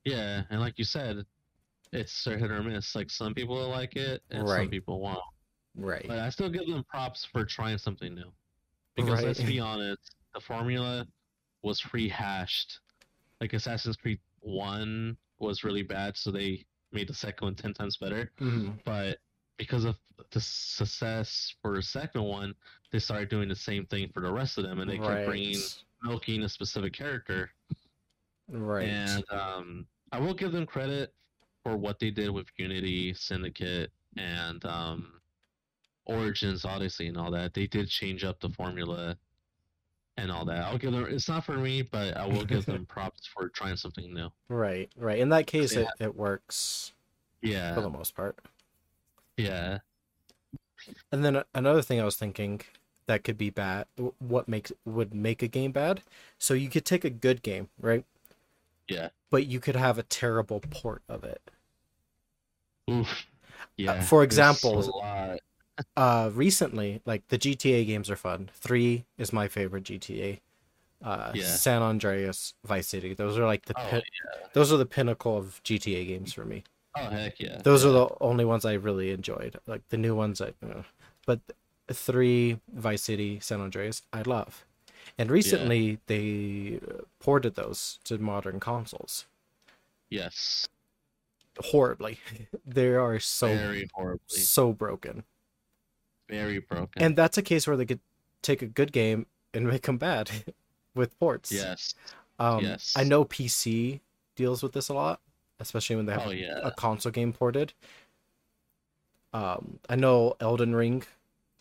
Yeah, 0.06 0.44
and 0.50 0.62
like 0.62 0.80
you 0.80 0.86
said, 0.86 1.26
it's 1.92 2.26
a 2.28 2.38
hit 2.38 2.50
or 2.50 2.64
miss. 2.64 2.96
Like 2.96 3.10
some 3.10 3.34
people 3.34 3.58
like 3.68 3.98
it, 3.98 4.22
and 4.32 4.48
some 4.48 4.70
people 4.70 5.02
won't. 5.02 5.20
Right. 5.76 6.06
But 6.08 6.20
I 6.20 6.30
still 6.30 6.50
give 6.50 6.66
them 6.68 6.86
props 6.90 7.26
for 7.26 7.44
trying 7.44 7.78
something 7.78 8.16
new. 8.16 8.32
Because 8.96 9.22
let's 9.22 9.42
be 9.42 9.60
honest, 9.72 10.16
the 10.34 10.40
formula 10.40 11.06
was 11.62 11.94
rehashed. 11.94 12.80
Like 13.42 13.52
Assassin's 13.52 13.98
Creed 13.98 14.20
1 14.40 15.18
was 15.40 15.66
really 15.66 15.84
bad, 15.84 16.16
so 16.16 16.32
they 16.32 16.66
made 16.92 17.08
the 17.08 17.14
second 17.14 17.46
one 17.46 17.56
10 17.56 17.74
times 17.74 17.98
better. 17.98 18.32
Mhm. 18.40 18.84
But 18.84 19.20
because 19.58 19.86
of 19.86 19.98
the 20.32 20.40
success 20.42 21.54
for 21.62 21.76
the 21.76 21.82
second 21.82 22.24
one, 22.24 22.56
they 22.92 23.00
started 23.00 23.30
doing 23.30 23.50
the 23.50 23.56
same 23.56 23.86
thing 23.86 24.10
for 24.14 24.22
the 24.22 24.32
rest 24.32 24.58
of 24.58 24.64
them, 24.64 24.80
and 24.80 24.90
they 24.90 24.98
kept 24.98 25.26
bringing, 25.26 25.60
milking 26.02 26.44
a 26.44 26.50
specific 26.50 26.94
character. 26.94 27.52
Right. 28.48 28.88
And 28.88 29.24
um, 29.32 29.88
I 30.12 30.20
will 30.20 30.34
give 30.34 30.52
them 30.52 30.66
credit 30.66 31.14
for 31.64 31.78
what 31.78 32.00
they 32.00 32.10
did 32.10 32.30
with 32.30 32.48
Unity, 32.58 33.14
Syndicate, 33.14 33.92
and 34.18 34.64
um, 34.66 35.22
Origins, 36.06 36.66
Odyssey, 36.66 37.08
and 37.08 37.18
all 37.18 37.32
that. 37.32 37.54
They 37.54 37.68
did 37.68 37.90
change 37.90 38.24
up 38.24 38.40
the 38.40 38.50
formula 38.50 39.18
and 40.22 40.32
all 40.32 40.46
that. 40.46 40.64
I'll 40.66 40.78
give 40.78 40.92
them. 40.92 41.06
It's 41.10 41.28
not 41.28 41.46
for 41.46 41.58
me, 41.58 41.82
but 41.82 42.16
I 42.18 42.26
will 42.28 42.46
give 42.46 42.66
them 42.66 42.86
props 42.90 43.26
for 43.26 43.50
trying 43.50 43.76
something 43.78 44.14
new. 44.14 44.30
Right, 44.48 44.90
right. 44.98 45.20
In 45.20 45.30
that 45.30 45.48
case, 45.48 45.74
Yeah. 45.76 45.82
it, 45.82 45.88
it 46.00 46.16
works 46.16 46.94
Yeah, 47.42 47.76
for 47.76 47.82
the 47.82 47.90
most 47.90 48.16
part. 48.16 48.38
yeah, 49.38 49.80
And 51.12 51.24
then 51.24 51.44
another 51.54 51.82
thing 51.82 52.00
I 52.00 52.06
was 52.06 52.16
thinking 52.16 52.62
that 53.08 53.24
could 53.24 53.38
be 53.38 53.50
bad, 53.50 53.86
what 54.20 54.48
makes 54.48 54.72
would 54.86 55.14
make 55.14 55.42
a 55.42 55.48
game 55.48 55.72
bad. 55.72 56.04
So 56.38 56.54
you 56.54 56.70
could 56.70 56.86
take 56.86 57.04
a 57.04 57.10
good 57.10 57.42
game, 57.42 57.70
right? 57.80 58.06
yeah. 58.88 59.10
But 59.32 59.46
you 59.46 59.60
could 59.60 59.76
have 59.76 59.98
a 59.98 60.04
terrible 60.04 60.60
port 60.60 61.04
of 61.08 61.24
it. 61.24 61.42
Oof. 62.90 63.26
Yeah. 63.78 63.94
Uh, 63.94 64.02
for 64.02 64.24
example. 64.24 65.02
Uh, 65.96 66.30
recently, 66.34 67.02
like 67.06 67.28
the 67.30 67.38
GTA 67.38 67.86
games 67.86 68.10
are 68.10 68.16
fun. 68.16 68.50
Three 68.54 69.06
is 69.18 69.34
my 69.34 69.48
favorite 69.48 69.84
GTA. 69.84 70.40
Uh, 71.04 71.32
Yeah. 71.34 71.46
San 71.46 71.82
Andreas, 71.82 72.54
Vice 72.66 72.88
City. 72.88 73.14
Those 73.14 73.38
are 73.38 73.46
like 73.46 73.66
the 73.66 73.74
Oh, 73.78 73.90
pin- 73.90 74.02
those 74.54 74.74
are 74.74 74.78
the 74.78 74.86
pinnacle 74.86 75.38
of 75.38 75.62
GTA 75.64 76.06
games 76.08 76.34
for 76.34 76.46
me. 76.46 76.64
Oh 76.96 77.10
heck 77.10 77.40
yeah. 77.40 77.62
Those 77.64 77.84
yeah. 77.84 77.90
are 77.90 77.94
the 77.94 78.10
only 78.22 78.46
ones 78.46 78.66
I 78.66 78.74
really 78.74 79.12
enjoyed. 79.12 79.58
Like 79.68 79.88
the 79.90 79.98
new 79.98 80.16
ones, 80.16 80.42
I, 80.42 80.54
uh, 80.66 80.84
but 81.26 81.40
three 81.88 82.60
Vice 82.74 83.04
City, 83.04 83.40
San 83.40 83.62
Andreas, 83.62 84.02
I 84.12 84.24
love. 84.24 84.66
And 85.18 85.32
recently 85.32 86.00
they 86.08 86.80
ported 87.20 87.56
those 87.56 88.00
to 88.06 88.18
modern 88.18 88.60
consoles 88.60 89.26
yes. 90.10 90.68
horribly. 91.60 92.20
they 92.66 92.90
are 92.90 93.20
so 93.20 93.48
very 93.48 93.90
horribly. 93.94 94.40
so 94.40 94.74
broken. 94.74 95.24
Very 96.30 96.60
broken. 96.60 97.02
And 97.02 97.16
that's 97.16 97.38
a 97.38 97.42
case 97.42 97.68
where 97.68 97.76
they 97.78 97.86
could 97.86 98.00
take 98.42 98.62
a 98.62 98.68
good 98.68 98.92
game 98.92 99.26
and 99.54 99.68
make 99.68 99.82
them 99.84 99.98
bad 99.98 100.30
with 100.96 101.18
ports. 101.20 101.52
yes. 101.52 101.94
Um, 102.40 102.64
yes. 102.64 102.94
I 102.96 103.04
know 103.04 103.26
PC 103.26 104.00
deals 104.36 104.64
with 104.64 104.72
this 104.74 104.88
a 104.90 104.94
lot, 104.94 105.20
especially 105.60 105.96
when 105.98 106.06
they 106.06 106.14
have 106.14 106.28
Oh 106.28 106.32
yeah. 106.32 106.60
a 106.64 106.72
console 106.72 107.12
game 107.12 107.34
ported. 107.34 107.74
Um, 109.34 109.80
I 109.90 109.96
know 109.96 110.36
Elden 110.40 110.74
Ring 110.76 111.04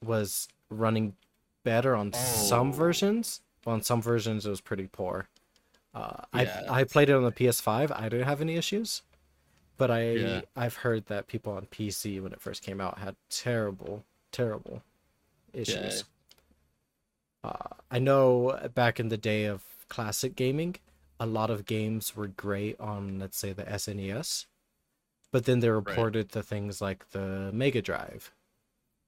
was 0.04 0.48
running 0.70 1.16
better 1.64 1.94
on 1.94 2.12
some 2.12 2.68
Oh. 2.70 2.72
versions. 2.72 3.40
Well, 3.64 3.74
on 3.74 3.82
some 3.82 4.00
versions 4.00 4.46
it 4.46 4.50
was 4.50 4.60
pretty 4.60 4.86
poor. 4.86 5.28
Uh, 5.94 6.22
Yeah. 6.34 6.64
I 6.70 6.80
I 6.80 6.84
played 6.84 7.08
it 7.10 7.14
on 7.14 7.24
the 7.24 7.32
PS5. 7.32 7.90
I 7.90 8.08
didn't 8.08 8.26
have 8.26 8.40
any 8.40 8.56
issues, 8.56 9.02
but 9.76 9.90
I 9.90 10.10
Yeah. 10.12 10.40
I've 10.54 10.76
heard 10.76 11.06
that 11.06 11.26
people 11.26 11.52
on 11.52 11.66
PC 11.66 12.20
when 12.20 12.32
it 12.32 12.40
first 12.40 12.62
came 12.62 12.80
out 12.80 12.98
had 12.98 13.16
terrible 13.28 14.04
terrible 14.32 14.82
issues. 15.52 16.04
Uh, 17.44 17.74
I 17.90 17.98
know 17.98 18.68
back 18.74 18.98
in 19.00 19.08
the 19.08 19.16
day 19.16 19.44
of 19.44 19.62
classic 19.88 20.36
gaming, 20.36 20.76
a 21.20 21.26
lot 21.26 21.50
of 21.50 21.66
games 21.66 22.14
were 22.16 22.28
great 22.28 22.78
on, 22.80 23.18
let's 23.18 23.38
say, 23.38 23.52
the 23.52 23.64
SNES, 23.64 24.46
but 25.32 25.44
then 25.44 25.60
they 25.60 25.70
were 25.70 25.80
Right. 25.80 25.96
ported 25.96 26.30
to 26.32 26.42
things 26.42 26.80
like 26.80 27.10
the 27.10 27.50
Mega 27.52 27.82
Drive 27.82 28.32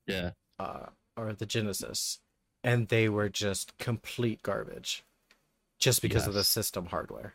Yeah. 0.06 0.32
uh, 0.58 0.86
or 1.16 1.32
the 1.32 1.46
Genesis, 1.46 2.20
and 2.64 2.88
they 2.88 3.08
were 3.08 3.28
just 3.28 3.76
complete 3.78 4.42
garbage, 4.42 5.04
just 5.78 6.02
because 6.02 6.26
of 6.26 6.34
the 6.34 6.44
system 6.44 6.86
hardware. 6.86 7.34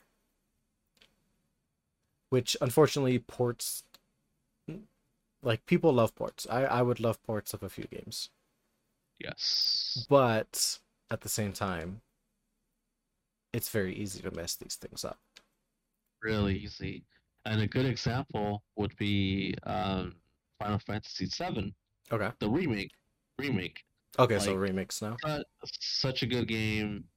Which 2.30 2.58
unfortunately 2.60 3.20
ports, 3.20 3.84
like 5.46 5.66
people 5.66 5.94
love 5.94 6.14
ports. 6.16 6.46
I 6.50 6.64
I 6.66 6.82
would 6.82 7.00
love 7.00 7.22
ports 7.24 7.54
of 7.54 7.64
a 7.64 7.70
few 7.70 7.86
games, 7.86 8.30
Yes. 9.20 10.06
but 10.10 10.80
at 11.10 11.22
the 11.22 11.30
same 11.30 11.54
time, 11.54 12.02
it's 13.54 13.70
very 13.70 13.96
easy 13.96 14.22
to 14.22 14.32
mess 14.32 14.56
these 14.56 14.76
things 14.76 15.06
up. 15.06 15.20
Really 16.22 16.58
easy. 16.58 17.04
And 17.46 17.62
a 17.62 17.68
good 17.68 17.86
example 17.86 18.64
would 18.76 18.96
be 18.98 19.54
um, 19.64 20.16
Final 20.60 20.80
Fantasy 20.80 21.26
VII, 21.28 21.74
Okay. 22.12 22.32
the 22.40 22.50
remake. 22.50 22.92
Remake. 23.38 23.84
Okay, 24.18 24.40
so 24.40 24.56
Like- 24.56 24.72
remix 24.72 25.02
now. 25.02 25.16
Uh, 25.24 25.44
such 25.80 26.24
a 26.24 26.26
good 26.26 26.48
game. 26.48 27.08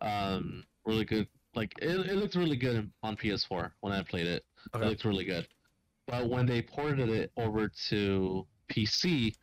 Um, 0.00 0.64
really 0.86 1.04
good. 1.04 1.28
Like 1.54 1.72
it, 1.82 1.90
it 2.10 2.16
looked 2.16 2.34
really 2.34 2.56
good 2.56 2.90
on 3.02 3.16
PS4 3.16 3.72
when 3.80 3.92
I 3.92 4.02
played 4.02 4.26
it. 4.26 4.44
It 4.66 4.76
Okay. 4.76 4.88
looked 4.88 5.04
really 5.04 5.24
good. 5.24 5.46
But 6.06 6.28
when 6.28 6.46
they 6.46 6.62
ported 6.62 7.08
it 7.08 7.32
over 7.36 7.70
to 7.88 8.46
PC, 8.70 9.34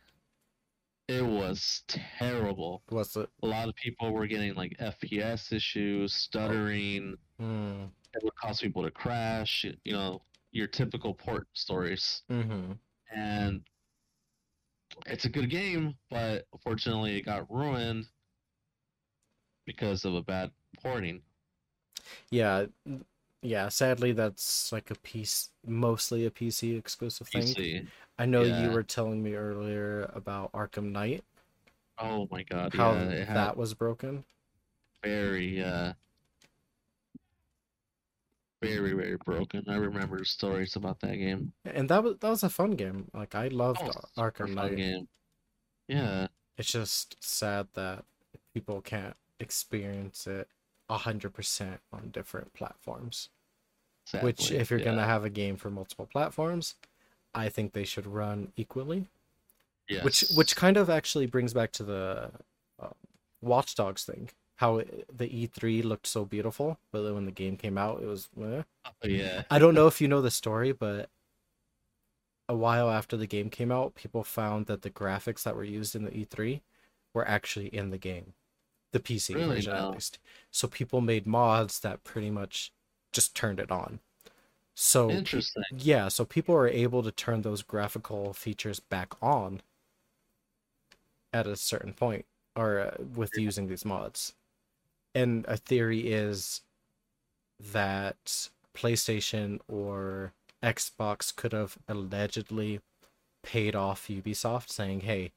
it 1.08 1.24
was 1.24 1.82
terrible. 1.88 2.82
What's 2.88 3.16
it? 3.16 3.28
A 3.42 3.46
lot 3.46 3.68
of 3.68 3.74
people 3.74 4.12
were 4.12 4.26
getting 4.26 4.54
like 4.54 4.76
FPS 4.78 5.52
issues, 5.52 6.14
stuttering. 6.14 7.16
Mm. 7.40 7.88
It 8.14 8.22
would 8.22 8.34
cause 8.36 8.60
people 8.60 8.82
to 8.84 8.90
crash. 8.90 9.64
You 9.84 9.92
know, 9.92 10.22
your 10.52 10.66
typical 10.68 11.14
port 11.14 11.48
stories. 11.54 12.22
Mm-hmm. 12.30 12.72
And 13.14 13.62
it's 15.06 15.24
a 15.24 15.28
good 15.28 15.50
game, 15.50 15.94
but 16.10 16.46
unfortunately, 16.52 17.16
it 17.16 17.22
got 17.22 17.50
ruined 17.50 18.06
because 19.66 20.04
of 20.04 20.14
a 20.14 20.22
bad 20.22 20.50
porting. 20.80 21.22
Yeah, 22.30 22.66
yeah. 23.42 23.68
Sadly, 23.68 24.12
that's 24.12 24.72
like 24.72 24.90
a 24.90 24.94
piece, 24.96 25.50
mostly 25.66 26.26
a 26.26 26.30
PC 26.30 26.76
exclusive 26.76 27.28
thing. 27.28 27.56
PC. 27.56 27.90
I 28.18 28.26
know 28.26 28.44
you 28.44 28.70
were 28.70 28.82
telling 28.84 29.22
me 29.22 29.34
earlier 29.34 30.02
about 30.14 30.52
Arkham 30.52 30.92
Knight, 30.92 31.24
Oh 31.96 32.28
my 32.30 32.42
god, 32.42 32.74
how 32.74 32.92
yeah, 32.94 33.24
had 33.24 33.34
that 33.34 33.56
was 33.56 33.72
broken. 33.74 34.24
very, 35.02 35.62
uh, 35.62 35.92
very, 38.62 38.92
very 38.94 39.16
broken. 39.18 39.64
I 39.68 39.76
remember 39.76 40.24
stories 40.24 40.76
about 40.76 41.00
that 41.00 41.16
game. 41.16 41.52
And 41.64 41.88
that 41.90 42.02
was 42.04 42.18
that 42.18 42.28
was 42.30 42.42
a 42.44 42.50
fun 42.50 42.72
game. 42.72 43.10
Like 43.12 43.34
I 43.34 43.48
loved 43.48 43.90
Arkham 44.16 44.54
Knight. 44.54 44.76
game. 44.76 45.08
Yeah, 45.88 46.28
It's 46.56 46.70
just 46.72 47.22
sad 47.22 47.68
that 47.74 48.04
people 48.54 48.80
can't 48.80 49.16
experience 49.38 50.26
it 50.26 50.48
a 50.88 50.98
hundred 50.98 51.32
percent 51.34 51.80
on 51.92 52.10
different 52.10 52.52
platforms. 52.54 53.28
Which, 54.20 54.50
if 54.50 54.70
you're 54.70 54.80
yeah. 54.80 54.86
gonna 54.86 55.04
have 55.06 55.24
a 55.24 55.30
game 55.30 55.56
for 55.56 55.70
multiple 55.70 56.06
platforms, 56.10 56.74
I 57.34 57.48
think 57.48 57.72
they 57.72 57.84
should 57.84 58.06
run 58.06 58.52
equally. 58.56 59.06
which 60.02 60.22
Yes. 60.22 60.36
which 60.36 60.56
kind 60.56 60.76
of 60.76 60.90
actually 60.90 61.26
brings 61.26 61.54
back 61.54 61.72
to 61.72 61.84
the 61.84 62.30
uh, 62.80 62.88
Watch 63.40 63.74
Dogs 63.74 64.04
thing. 64.04 64.30
how 64.56 64.78
it, 64.78 65.06
the 65.16 65.28
E3 65.28 65.82
looked 65.84 66.06
so 66.06 66.24
beautiful, 66.24 66.78
but 66.92 67.02
then 67.02 67.14
when 67.14 67.24
the 67.26 67.32
game 67.32 67.56
came 67.56 67.76
out, 67.78 68.02
it 68.02 68.06
was. 68.06 68.28
eh. 68.40 68.62
Oh, 68.86 69.08
yeah. 69.08 69.42
I 69.50 69.58
don't 69.58 69.74
know 69.74 69.86
if 69.86 70.00
you 70.00 70.08
know 70.08 70.22
the 70.22 70.30
story, 70.30 70.72
but 70.72 71.08
a 72.48 72.54
while 72.54 72.90
after 72.90 73.16
the 73.16 73.26
game 73.26 73.50
came 73.50 73.72
out, 73.72 73.94
people 73.94 74.22
found 74.24 74.66
that 74.66 74.82
the 74.82 74.90
graphics 74.90 75.42
that 75.44 75.56
were 75.56 75.64
used 75.64 75.94
in 75.96 76.04
the 76.04 76.10
E3 76.10 76.60
were 77.14 77.26
actually 77.26 77.66
in 77.68 77.90
the 77.90 77.98
game, 77.98 78.34
the 78.92 79.00
PC 79.00 79.34
Really? 79.34 79.56
version 79.56 79.72
No. 79.74 79.88
at 79.88 79.94
least. 79.94 80.18
So 80.50 80.68
people 80.68 81.00
made 81.00 81.26
mods 81.26 81.80
that 81.80 82.04
pretty 82.04 82.30
much 82.30 82.72
just 83.12 83.34
turned 83.34 83.60
it 83.60 83.70
on. 83.70 84.00
So 84.74 85.10
Interesting. 85.10 85.64
yeah, 85.76 86.08
so 86.08 86.24
people 86.24 86.54
are 86.54 86.68
able 86.68 87.02
to 87.02 87.12
turn 87.12 87.42
those 87.42 87.62
graphical 87.62 88.32
features 88.32 88.80
back 88.80 89.14
on 89.22 89.60
at 91.32 91.46
a 91.46 91.56
certain 91.56 91.92
point 91.92 92.24
or 92.56 92.78
uh, 92.80 92.96
with 93.14 93.36
using 93.36 93.66
these 93.68 93.84
mods. 93.84 94.34
And 95.14 95.44
a 95.46 95.56
theory 95.56 96.10
is 96.12 96.62
that 97.72 98.48
PlayStation 98.74 99.60
or 99.68 100.32
Xbox 100.62 101.34
could 101.34 101.52
have 101.52 101.76
allegedly 101.88 102.80
paid 103.42 103.74
off 103.74 104.08
Ubisoft 104.08 104.70
saying, 104.70 105.00
"Hey, 105.00 105.32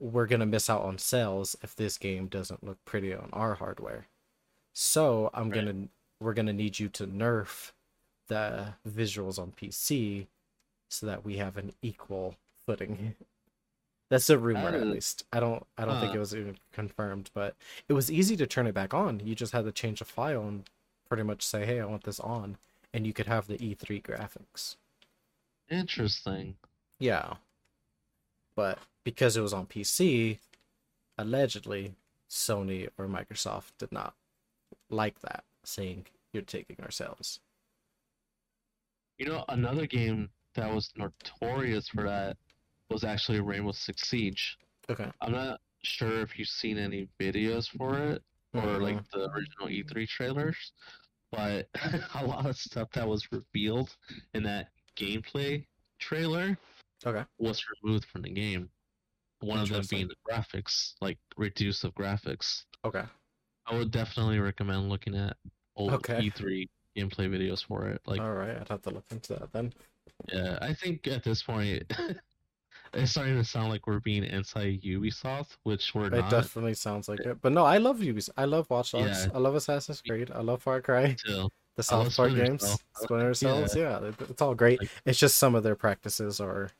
we're 0.00 0.26
going 0.26 0.40
to 0.40 0.46
miss 0.46 0.70
out 0.70 0.82
on 0.82 0.98
sales 0.98 1.56
if 1.62 1.74
this 1.74 1.98
game 1.98 2.26
doesn't 2.26 2.64
look 2.64 2.84
pretty 2.84 3.14
on 3.14 3.28
our 3.32 3.54
hardware. 3.54 4.06
So, 4.72 5.30
I'm 5.34 5.50
Right. 5.50 5.64
going 5.64 5.66
to 5.84 5.88
we're 6.20 6.34
going 6.34 6.46
to 6.46 6.52
need 6.52 6.78
you 6.80 6.88
to 6.88 7.06
nerf 7.06 7.72
the 8.26 8.74
visuals 8.88 9.38
on 9.38 9.52
PC 9.52 10.26
so 10.88 11.06
that 11.06 11.24
we 11.24 11.36
have 11.36 11.56
an 11.56 11.72
equal 11.82 12.34
footing. 12.66 13.14
That's 14.10 14.30
a 14.30 14.38
rumor, 14.38 14.68
at 14.68 14.74
oh. 14.74 14.78
least. 14.84 15.24
I 15.32 15.38
don't. 15.40 15.66
I 15.76 15.84
don't 15.84 16.00
think 16.00 16.14
it 16.14 16.18
was 16.18 16.34
even 16.34 16.58
confirmed, 16.72 17.30
but 17.34 17.54
it 17.88 17.92
was 17.92 18.10
easy 18.10 18.36
to 18.38 18.46
turn 18.46 18.66
it 18.66 18.74
back 18.74 18.94
on. 18.94 19.20
You 19.20 19.34
just 19.34 19.52
had 19.52 19.64
to 19.66 19.72
change 19.72 20.00
a 20.00 20.04
file 20.06 20.42
and 20.48 20.68
pretty 21.08 21.22
much 21.24 21.42
say, 21.44 21.66
"Hey, 21.66 21.78
I 21.80 21.84
want 21.84 22.04
this 22.04 22.18
on," 22.20 22.56
and 22.94 23.06
you 23.06 23.12
could 23.12 23.26
have 23.26 23.46
the 23.46 23.58
E3 23.58 24.00
graphics. 24.00 24.76
Interesting. 25.70 26.56
Yeah, 26.98 27.34
but 28.56 28.78
because 29.08 29.38
it 29.38 29.40
was 29.40 29.54
on 29.54 29.64
PC, 29.64 30.38
allegedly, 31.16 31.94
Sony 32.28 32.90
or 32.98 33.06
Microsoft 33.06 33.70
did 33.78 33.90
not 33.90 34.12
like 34.90 35.18
that, 35.22 35.44
saying 35.64 36.04
you're 36.34 36.42
taking 36.42 36.76
our 36.82 36.90
sales. 36.90 37.40
You 39.16 39.24
know, 39.24 39.46
another 39.48 39.86
game 39.86 40.28
that 40.56 40.70
was 40.70 40.92
notorious 40.94 41.88
for 41.88 42.02
that 42.02 42.36
was 42.90 43.02
actually 43.02 43.40
Rainbow 43.40 43.72
Six 43.72 44.06
Siege. 44.10 44.58
Okay. 44.90 45.10
I'm 45.22 45.32
not 45.32 45.58
sure 45.82 46.20
if 46.20 46.38
you've 46.38 46.48
seen 46.48 46.76
any 46.76 47.08
videos 47.18 47.66
for 47.66 47.96
it 47.96 48.22
or 48.52 48.78
like 48.78 49.02
the 49.10 49.30
original 49.30 49.68
E3 49.68 50.06
trailers, 50.06 50.72
but 51.32 51.66
a 52.16 52.26
lot 52.26 52.44
of 52.44 52.58
stuff 52.58 52.90
that 52.92 53.08
was 53.08 53.26
revealed 53.32 53.96
in 54.34 54.42
that 54.42 54.68
gameplay 54.98 55.64
trailer 55.98 56.58
Okay. 57.06 57.24
was 57.38 57.64
removed 57.82 58.04
from 58.04 58.20
the 58.20 58.30
game. 58.30 58.68
One 59.40 59.58
of 59.60 59.68
them 59.68 59.84
being 59.88 60.08
the 60.08 60.16
graphics, 60.28 60.94
like 61.00 61.18
reduce 61.36 61.84
of 61.84 61.94
graphics. 61.94 62.64
Okay. 62.84 63.04
I 63.66 63.76
would 63.76 63.90
definitely 63.90 64.38
recommend 64.40 64.88
looking 64.88 65.14
at 65.14 65.36
old 65.76 65.92
Okay. 65.92 66.20
E3 66.30 66.68
gameplay 66.96 67.28
videos 67.30 67.64
for 67.64 67.86
it. 67.88 68.00
Like, 68.06 68.20
All 68.20 68.32
right. 68.32 68.56
I'd 68.58 68.68
have 68.68 68.82
to 68.82 68.90
look 68.90 69.04
into 69.10 69.34
that 69.34 69.52
then. 69.52 69.72
yeah, 70.32 70.58
I 70.60 70.74
think 70.74 71.06
at 71.06 71.22
this 71.22 71.42
point 71.42 71.84
it's 72.94 73.10
starting 73.12 73.36
to 73.36 73.44
sound 73.44 73.68
like 73.68 73.86
we're 73.86 74.00
being 74.00 74.24
anti 74.24 74.78
Ubisoft, 74.78 75.56
which 75.62 75.94
we're 75.94 76.06
It 76.06 76.12
not. 76.14 76.30
definitely 76.30 76.74
sounds 76.74 77.08
like 77.08 77.20
it. 77.20 77.40
But 77.40 77.52
no, 77.52 77.64
I 77.64 77.78
love 77.78 77.98
Ubisoft. 77.98 78.30
I 78.36 78.46
love 78.46 78.68
Watch 78.70 78.92
Dogs. 78.92 79.26
Yeah. 79.26 79.32
I 79.34 79.38
love 79.38 79.54
Assassin's 79.54 80.00
Creed. 80.00 80.32
I 80.34 80.40
love 80.40 80.62
Far 80.62 80.80
Cry. 80.80 81.14
Still, 81.14 81.52
The 81.76 81.82
South 81.84 82.16
Park 82.16 82.34
games. 82.34 82.66
Cell. 82.66 82.80
Splinter 82.96 83.34
Cells. 83.34 83.76
Yeah, 83.76 84.00
it- 84.02 84.14
it's 84.30 84.42
all 84.42 84.54
great. 84.56 84.80
Like- 84.80 84.90
It's 85.04 85.18
just 85.20 85.36
some 85.38 85.54
of 85.54 85.62
their 85.62 85.76
practices 85.76 86.40
are 86.40 86.70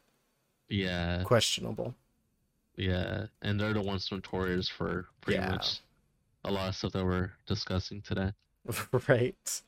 yeah, 0.68 1.22
questionable. 1.24 1.94
Yeah, 2.78 3.26
and 3.42 3.60
they're 3.60 3.74
the 3.74 3.82
ones 3.82 4.10
notorious 4.12 4.68
for 4.70 5.08
pretty 5.20 5.40
Yeah. 5.40 5.50
much 5.50 5.80
a 6.44 6.52
lot 6.52 6.68
of 6.70 6.76
stuff 6.76 6.92
that 6.92 7.04
we're 7.04 7.32
discussing 7.46 8.02
today. 8.02 8.32
right. 9.08 9.62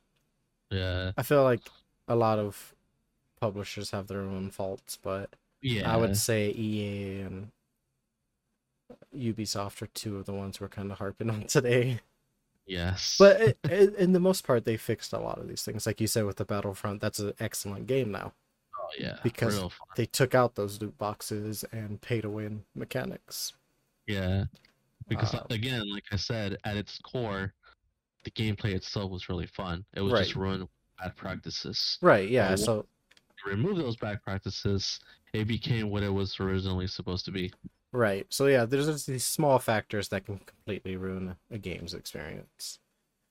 Yeah, 0.71 1.13
I 1.17 1.23
feel 1.23 1.43
like 1.43 1.61
a 2.07 2.15
lot 2.15 2.39
of 2.39 2.73
publishers 3.39 3.91
have 3.91 4.07
their 4.07 4.21
own 4.21 4.51
faults, 4.51 4.97
but 5.01 5.35
yeah, 5.61 5.91
I 5.93 5.97
would 5.97 6.17
say 6.17 6.49
EA 6.51 7.21
and 7.21 7.51
Ubisoft 9.15 9.81
are 9.81 9.87
two 9.87 10.17
of 10.17 10.25
the 10.25 10.33
ones 10.33 10.59
we're 10.59 10.67
kind 10.69 10.91
of 10.91 10.97
harping 10.99 11.29
on 11.29 11.43
today. 11.47 11.99
yes, 12.65 13.15
But 13.19 13.41
it, 13.41 13.57
it, 13.65 13.95
in 13.95 14.13
the 14.13 14.19
most 14.19 14.45
part, 14.45 14.65
they 14.65 14.77
fixed 14.77 15.13
a 15.13 15.19
lot 15.19 15.37
of 15.39 15.47
these 15.47 15.63
things. 15.63 15.85
Like 15.85 16.01
you 16.01 16.07
said 16.07 16.25
with 16.25 16.37
the 16.37 16.45
Battlefront, 16.45 17.01
that's 17.01 17.19
an 17.19 17.33
excellent 17.39 17.87
game 17.87 18.11
now. 18.11 18.33
Yeah, 18.99 19.17
because- 19.23 19.71
They 19.95 20.05
took 20.05 20.33
out 20.35 20.55
those 20.55 20.81
loot 20.81 20.97
boxes 20.97 21.63
and 21.71 21.99
pay 22.01 22.21
to 22.21 22.29
win 22.29 22.63
mechanics. 22.75 23.53
Yeah, 24.07 24.45
because 25.07 25.33
Um, 25.33 25.45
again, 25.49 25.89
like 25.91 26.05
I 26.11 26.15
said, 26.15 26.57
at 26.63 26.77
its 26.77 26.99
core, 26.99 27.53
the 28.23 28.31
gameplay 28.31 28.73
itself 28.75 29.11
was 29.11 29.29
really 29.29 29.47
fun. 29.47 29.85
It 29.93 30.01
was 30.01 30.13
just 30.19 30.35
Right. 30.35 30.41
ruined 30.41 30.67
bad 30.99 31.15
practices. 31.15 31.97
Right, 32.01 32.29
yeah. 32.29 32.55
So 32.55 32.85
remove 33.45 33.77
those 33.77 33.95
bad 33.97 34.21
practices, 34.23 34.99
it 35.33 35.45
became 35.47 35.89
what 35.89 36.03
it 36.03 36.09
was 36.09 36.39
originally 36.39 36.87
supposed 36.87 37.25
to 37.25 37.31
be. 37.31 37.51
right. 37.93 38.25
So 38.29 38.45
yeah, 38.47 38.63
there's 38.65 39.05
these 39.05 39.25
small 39.25 39.59
factors 39.59 40.07
that 40.09 40.25
can 40.25 40.39
completely 40.39 40.95
ruin 40.95 41.35
a 41.49 41.57
game's 41.57 41.93
experience. 41.93 42.79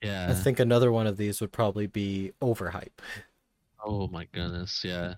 Yeah. 0.03 0.31
I 0.31 0.35
think 0.35 0.59
another 0.59 0.91
one 0.93 1.07
of 1.07 1.17
these 1.17 1.41
would 1.41 1.53
probably 1.53 1.87
be 1.87 2.33
overhype. 2.43 3.01
Oh 3.85 4.09
my 4.09 4.25
goodness. 4.33 4.83
Yeah. 4.85 5.15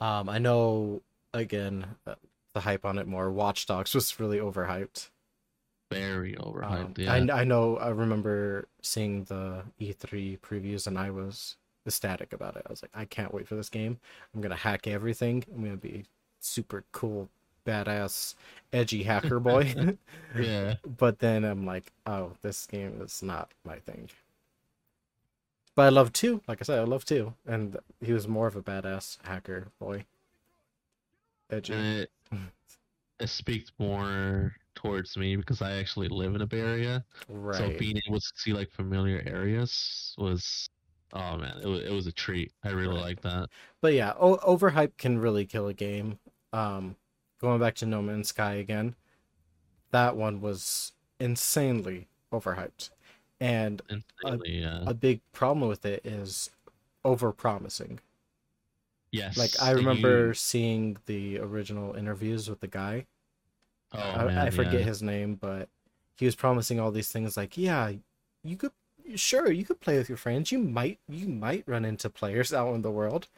Um, 0.00 0.28
I 0.28 0.38
know 0.38 1.02
again 1.34 1.96
uh, 2.06 2.14
the 2.54 2.60
hype 2.60 2.84
on 2.84 2.98
it 2.98 3.06
more. 3.06 3.30
Watch 3.30 3.66
Dogs 3.66 3.94
was 3.94 4.18
really 4.20 4.38
overhyped. 4.38 5.10
Very 5.90 6.36
Um, 6.36 6.44
overhyped. 6.54 6.98
yeah. 6.98 7.12
I 7.14 7.40
I 7.40 7.44
know. 7.44 7.76
I 7.78 7.88
remember 7.88 8.68
seeing 8.82 9.24
the 9.24 9.64
E3 9.80 10.38
previews, 10.38 10.86
and 10.86 10.98
I 10.98 11.10
was 11.10 11.56
ecstatic 11.86 12.32
about 12.32 12.56
it. 12.56 12.62
I 12.66 12.70
was 12.70 12.82
like, 12.82 12.90
I 12.94 13.06
can't 13.06 13.32
wait 13.32 13.48
for 13.48 13.54
this 13.56 13.70
game. 13.70 13.98
I'm 14.34 14.40
gonna 14.42 14.56
hack 14.56 14.86
everything. 14.86 15.44
I'm 15.54 15.64
gonna 15.64 15.76
be 15.78 16.04
super 16.40 16.84
cool, 16.92 17.30
badass, 17.66 18.34
edgy 18.72 19.02
hacker 19.04 19.40
boy. 19.40 19.96
yeah. 20.38 20.74
but 20.98 21.18
then 21.20 21.44
I'm 21.44 21.64
like, 21.64 21.92
oh, 22.06 22.32
this 22.42 22.66
game 22.66 23.00
is 23.00 23.22
not 23.22 23.52
my 23.64 23.78
thing. 23.78 24.10
But 25.78 25.84
I 25.86 25.90
love 25.90 26.12
two. 26.12 26.42
Like 26.48 26.58
I 26.60 26.64
said, 26.64 26.80
I 26.80 26.82
love 26.82 27.04
two, 27.04 27.34
and 27.46 27.76
he 28.00 28.12
was 28.12 28.26
more 28.26 28.48
of 28.48 28.56
a 28.56 28.62
badass 28.62 29.16
hacker 29.22 29.68
boy. 29.78 30.06
Edgy. 31.50 31.72
And 31.72 31.98
it, 32.00 32.10
it 33.20 33.28
speaks 33.28 33.70
more 33.78 34.56
towards 34.74 35.16
me 35.16 35.36
because 35.36 35.62
I 35.62 35.76
actually 35.76 36.08
live 36.08 36.34
in 36.34 36.40
a 36.42 36.48
Bay 36.48 36.62
Area. 36.62 37.04
So 37.28 37.72
being 37.78 38.00
able 38.08 38.18
to 38.18 38.32
see 38.34 38.52
like 38.52 38.72
familiar 38.72 39.22
areas 39.24 40.16
was, 40.18 40.68
oh 41.12 41.36
man, 41.36 41.60
it 41.62 41.66
was, 41.68 41.82
it 41.82 41.92
was 41.92 42.08
a 42.08 42.12
treat. 42.12 42.50
I 42.64 42.70
really 42.70 42.96
Right. 42.96 43.04
like 43.04 43.20
that. 43.20 43.48
But 43.80 43.92
yeah, 43.94 44.14
o- 44.18 44.38
overhype 44.38 44.96
can 44.98 45.20
really 45.20 45.46
kill 45.46 45.68
a 45.68 45.74
game. 45.74 46.18
Um, 46.52 46.96
going 47.40 47.60
back 47.60 47.76
to 47.76 47.86
No 47.86 48.02
Man's 48.02 48.30
Sky 48.30 48.54
again, 48.54 48.96
that 49.92 50.16
one 50.16 50.40
was 50.40 50.90
insanely 51.20 52.08
overhyped, 52.32 52.90
and 53.40 53.80
Insanely, 53.88 54.58
yeah. 54.60 54.82
a 54.86 54.94
big 54.94 55.20
problem 55.32 55.68
with 55.68 55.84
it 55.86 56.04
is 56.04 56.50
overpromising. 57.04 57.98
yes. 59.12 59.36
Like 59.36 59.50
I 59.60 59.70
you- 59.70 59.76
remember 59.76 60.34
seeing 60.34 60.96
the 61.06 61.38
original 61.38 61.94
interviews 61.94 62.48
with 62.48 62.60
the 62.60 62.66
guy. 62.68 63.06
oh, 63.92 63.98
I, 63.98 64.24
man, 64.24 64.38
I 64.38 64.50
forget 64.50 64.74
yeah. 64.74 64.80
his 64.80 65.02
name, 65.02 65.36
but 65.36 65.68
he 66.16 66.26
was 66.26 66.34
promising 66.34 66.78
all 66.80 66.90
these 66.90 67.10
things 67.10 67.36
like, 67.36 67.56
yeah, 67.56 67.92
you 68.44 68.56
could 68.56 68.72
sure 69.14 69.50
you 69.50 69.64
could 69.64 69.80
play 69.80 69.96
with 69.96 70.08
your 70.08 70.18
friends. 70.18 70.52
You 70.52 70.58
might 70.58 70.98
you 71.08 71.28
might 71.28 71.64
run 71.66 71.84
into 71.84 72.10
players 72.10 72.52
out 72.58 72.74
in 72.74 72.82
the 72.82 72.90
world. 72.90 73.28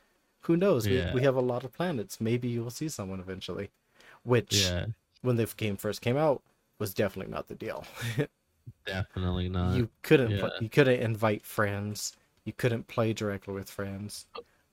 Who 0.44 0.56
knows? 0.56 0.86
Yeah. 0.86 1.12
We, 1.12 1.20
we 1.20 1.24
have 1.24 1.36
a 1.36 1.40
lot 1.40 1.64
of 1.64 1.72
planets. 1.72 2.20
Maybe 2.20 2.48
you 2.48 2.62
will 2.62 2.70
see 2.70 2.88
someone 2.88 3.20
eventually. 3.20 3.70
Which 4.22 4.64
Yeah, 4.64 4.86
when 5.22 5.36
the 5.36 5.46
game 5.56 5.76
first 5.76 6.00
came 6.00 6.16
out 6.16 6.42
was 6.78 6.94
definitely 6.94 7.30
not 7.32 7.48
the 7.48 7.54
deal. 7.54 7.84
definitely 8.86 9.48
not. 9.48 9.76
you 9.76 9.88
couldn't 10.02 10.38
pl- 10.38 10.50
yeah. 10.54 10.60
you 10.60 10.68
couldn't 10.68 11.00
invite 11.00 11.44
friends. 11.44 12.16
You 12.44 12.52
couldn't 12.52 12.88
play 12.88 13.12
directly 13.12 13.54
with 13.54 13.70
friends. 13.70 14.26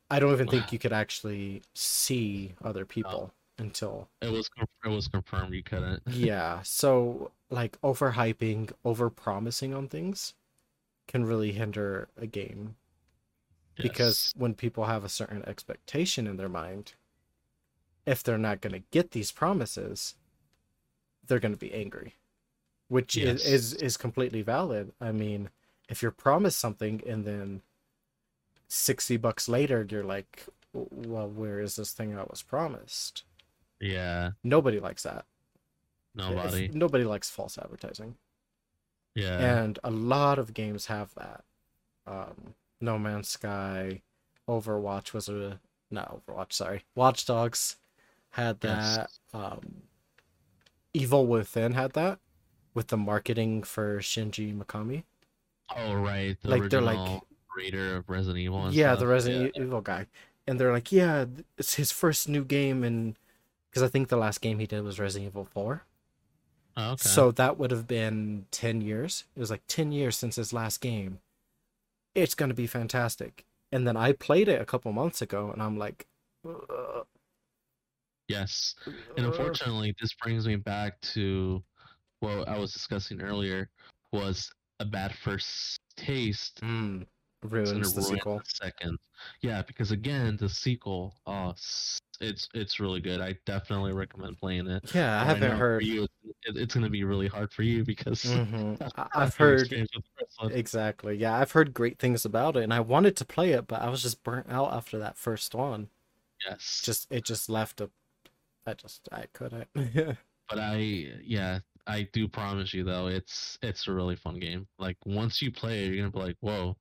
I 0.09 0.19
don't 0.19 0.31
even 0.31 0.47
think 0.47 0.71
you 0.71 0.79
could 0.79 0.93
actually 0.93 1.61
see 1.73 2.53
other 2.63 2.81
oh. 2.83 2.85
people 2.85 3.33
until 3.59 4.07
It 4.21 4.31
was 4.31 4.49
it 4.85 4.89
was 4.89 5.07
confirmed 5.07 5.53
you 5.53 5.63
couldn't. 5.63 6.03
yeah 6.07 6.61
so 6.63 7.31
like 7.49 7.79
overhyping 7.81 8.71
over 8.85 9.09
promising 9.09 9.73
on 9.73 9.87
things 9.87 10.33
can 11.07 11.25
really 11.25 11.51
hinder 11.53 12.07
a 12.17 12.27
game 12.27 12.75
because 13.75 14.33
when 14.37 14.53
people 14.53 14.85
have 14.85 15.03
a 15.03 15.09
certain 15.09 15.43
expectation 15.47 16.27
in 16.27 16.37
their 16.37 16.49
mind 16.49 16.93
if 18.05 18.23
they're 18.23 18.37
not 18.37 18.61
going 18.61 18.73
to 18.73 18.87
get 18.91 19.11
these 19.11 19.31
promises 19.31 20.15
they're 21.25 21.39
going 21.39 21.53
to 21.53 21.59
be 21.59 21.73
angry 21.73 22.15
which 22.89 23.15
Yes. 23.15 23.41
is, 23.45 23.45
is 23.45 23.73
is 23.73 23.97
completely 23.97 24.41
valid. 24.41 24.91
I 25.01 25.11
mean, 25.11 25.49
if 25.89 26.01
you're 26.01 26.11
promised 26.11 26.59
something 26.59 27.01
and 27.07 27.25
then 27.25 27.61
60 28.69 29.17
bucks 29.17 29.47
later 29.47 29.85
you're 29.89 30.03
like, 30.03 30.45
well, 30.73 31.29
where 31.29 31.59
is 31.59 31.75
this 31.77 31.91
thing 31.91 32.17
I 32.17 32.23
was 32.23 32.41
promised? 32.43 33.23
Yeah, 33.79 34.31
Nobody 34.43 34.79
likes 34.79 35.03
that. 35.03 35.25
nobody. 36.15 36.65
If- 36.65 36.73
nobody 36.73 37.03
likes 37.03 37.29
false 37.29 37.57
advertising. 37.57 38.15
Yeah, 39.15 39.39
and 39.61 39.79
a 39.83 39.89
lot 39.91 40.37
of 40.39 40.53
games 40.53 40.85
have 40.87 41.13
that. 41.15 41.43
Um, 42.05 42.53
no 42.79 42.99
Man's 42.99 43.27
Sky, 43.29 44.01
Overwatch 44.47 45.11
was 45.13 45.27
a 45.29 45.59
not 45.89 46.21
Overwatch, 46.27 46.53
sorry, 46.53 46.83
Watch 46.95 47.25
Dogs 47.25 47.77
had 48.31 48.59
that. 48.61 49.09
Yes. 49.09 49.19
Um, 49.33 49.83
Evil 50.93 51.25
Within 51.27 51.73
had 51.73 51.93
that 51.93 52.19
with 52.77 52.89
the 52.89 52.95
marketing 52.97 53.63
for 53.63 53.97
Shinji 53.97 54.55
Mikami. 54.55 55.01
oh 55.75 55.95
right, 55.95 56.37
the 56.43 56.49
like, 56.49 56.69
they're 56.69 56.79
like- 56.79 57.21
creator 57.47 57.95
of 57.97 58.07
Resident 58.07 58.37
Evil. 58.37 58.65
And 58.67 58.75
yeah, 58.75 58.89
stuff. 58.91 58.99
the 58.99 59.07
Resident 59.07 59.57
E- 59.57 59.61
Evil 59.61 59.81
guy, 59.81 60.05
and 60.45 60.59
they're 60.59 60.71
like, 60.71 60.91
yeah, 60.91 61.25
it's 61.57 61.73
his 61.73 61.91
first 61.91 62.29
new 62.29 62.45
game, 62.45 62.83
and 62.83 63.17
because 63.71 63.81
I 63.81 63.87
think 63.87 64.09
the 64.09 64.15
last 64.15 64.41
game 64.41 64.59
he 64.59 64.67
did 64.67 64.83
was 64.83 64.99
Resident 64.99 65.31
Evil 65.31 65.43
Four. 65.43 65.85
Oh, 66.77 66.91
okay. 66.91 67.09
So 67.09 67.31
that 67.31 67.57
would 67.57 67.71
have 67.71 67.87
been 67.87 68.45
10 68.51 68.81
years. 68.81 69.23
It 69.35 69.39
was 69.39 69.49
like 69.49 69.63
10 69.67 69.91
years 69.91 70.15
since 70.15 70.35
his 70.35 70.53
last 70.53 70.79
game. 70.79 71.17
It's 72.13 72.35
going 72.35 72.49
to 72.49 72.55
be 72.55 72.67
fantastic. 72.67 73.43
And 73.71 73.87
then 73.87 73.97
I 73.97 74.11
played 74.11 74.47
it 74.47 74.61
a 74.61 74.65
couple 74.65 74.91
months 74.91 75.19
ago 75.19 75.49
and 75.51 75.63
I'm 75.63 75.79
like, 75.79 76.05
"Ugh, 76.47 77.07
yes, 78.27 78.75
and 79.17 79.25
unfortunately, 79.25 79.95
this 79.99 80.13
brings 80.13 80.45
me 80.45 80.55
back 80.57 81.01
to 81.15 81.63
what 82.19 82.47
I 82.47 82.57
was 82.57 82.73
discussing 82.73 83.21
earlier. 83.21 83.69
Was 84.13 84.49
a 84.79 84.85
bad 84.85 85.13
first 85.15 85.79
taste 85.97 86.61
Mm, 86.61 87.05
ruins 87.43 87.93
the 87.93 88.01
sequel. 88.01 88.37
the 88.37 88.43
second. 88.45 88.97
Yeah, 89.41 89.61
because 89.63 89.91
again, 89.91 90.37
the 90.37 90.47
sequel, 90.49 91.15
oh, 91.25 91.53
it's 92.21 92.47
it's 92.53 92.79
really 92.79 93.01
good. 93.01 93.19
I 93.21 93.35
definitely 93.45 93.93
recommend 93.93 94.37
playing 94.37 94.67
it. 94.67 94.93
Yeah, 94.95 95.21
I 95.21 95.25
But 95.25 95.27
haven't 95.27 95.57
heard. 95.57 95.83
you, 95.83 96.03
it, 96.03 96.57
it's 96.57 96.73
gonna 96.73 96.89
be 96.89 97.03
really 97.03 97.27
hard 97.27 97.51
for 97.51 97.63
you 97.63 97.83
because 97.83 98.23
Mhm. 98.25 98.91
After 98.95 99.19
I've 99.19 99.35
heard 99.35 99.59
experience 99.61 99.89
with 99.95 100.03
the 100.05 100.23
first 100.25 100.41
one. 100.41 100.51
exactly. 100.53 101.15
Yeah, 101.17 101.37
I've 101.37 101.51
heard 101.51 101.73
great 101.73 101.99
things 101.99 102.23
about 102.25 102.55
it 102.55 102.63
and 102.63 102.73
I 102.73 102.79
wanted 102.79 103.15
to 103.17 103.25
play 103.25 103.51
it, 103.51 103.67
but 103.67 103.81
I 103.81 103.89
was 103.89 104.01
just 104.01 104.23
burnt 104.23 104.49
out 104.49 104.71
after 104.73 104.97
that 104.99 105.17
first 105.17 105.53
one. 105.53 105.89
Yes, 106.47 106.81
Just 106.83 107.07
it 107.11 107.25
just 107.25 107.49
left 107.49 107.81
a 107.81 107.89
I 108.65 108.73
just 108.73 109.07
I 109.11 109.25
couldn't. 109.33 109.67
but 109.75 110.59
I 110.59 110.77
yeah, 111.23 111.59
I 111.87 112.07
do 112.13 112.27
promise 112.27 112.73
you 112.73 112.83
though, 112.83 113.07
it's 113.07 113.57
it's 113.61 113.87
a 113.87 113.93
really 113.93 114.15
fun 114.15 114.39
game. 114.39 114.67
Like 114.77 114.97
once 115.05 115.41
you 115.41 115.51
play 115.51 115.85
it, 115.85 115.87
you're 115.93 115.97
gonna 115.97 116.11
be 116.11 116.19
like, 116.19 116.37
whoa, 116.41 116.75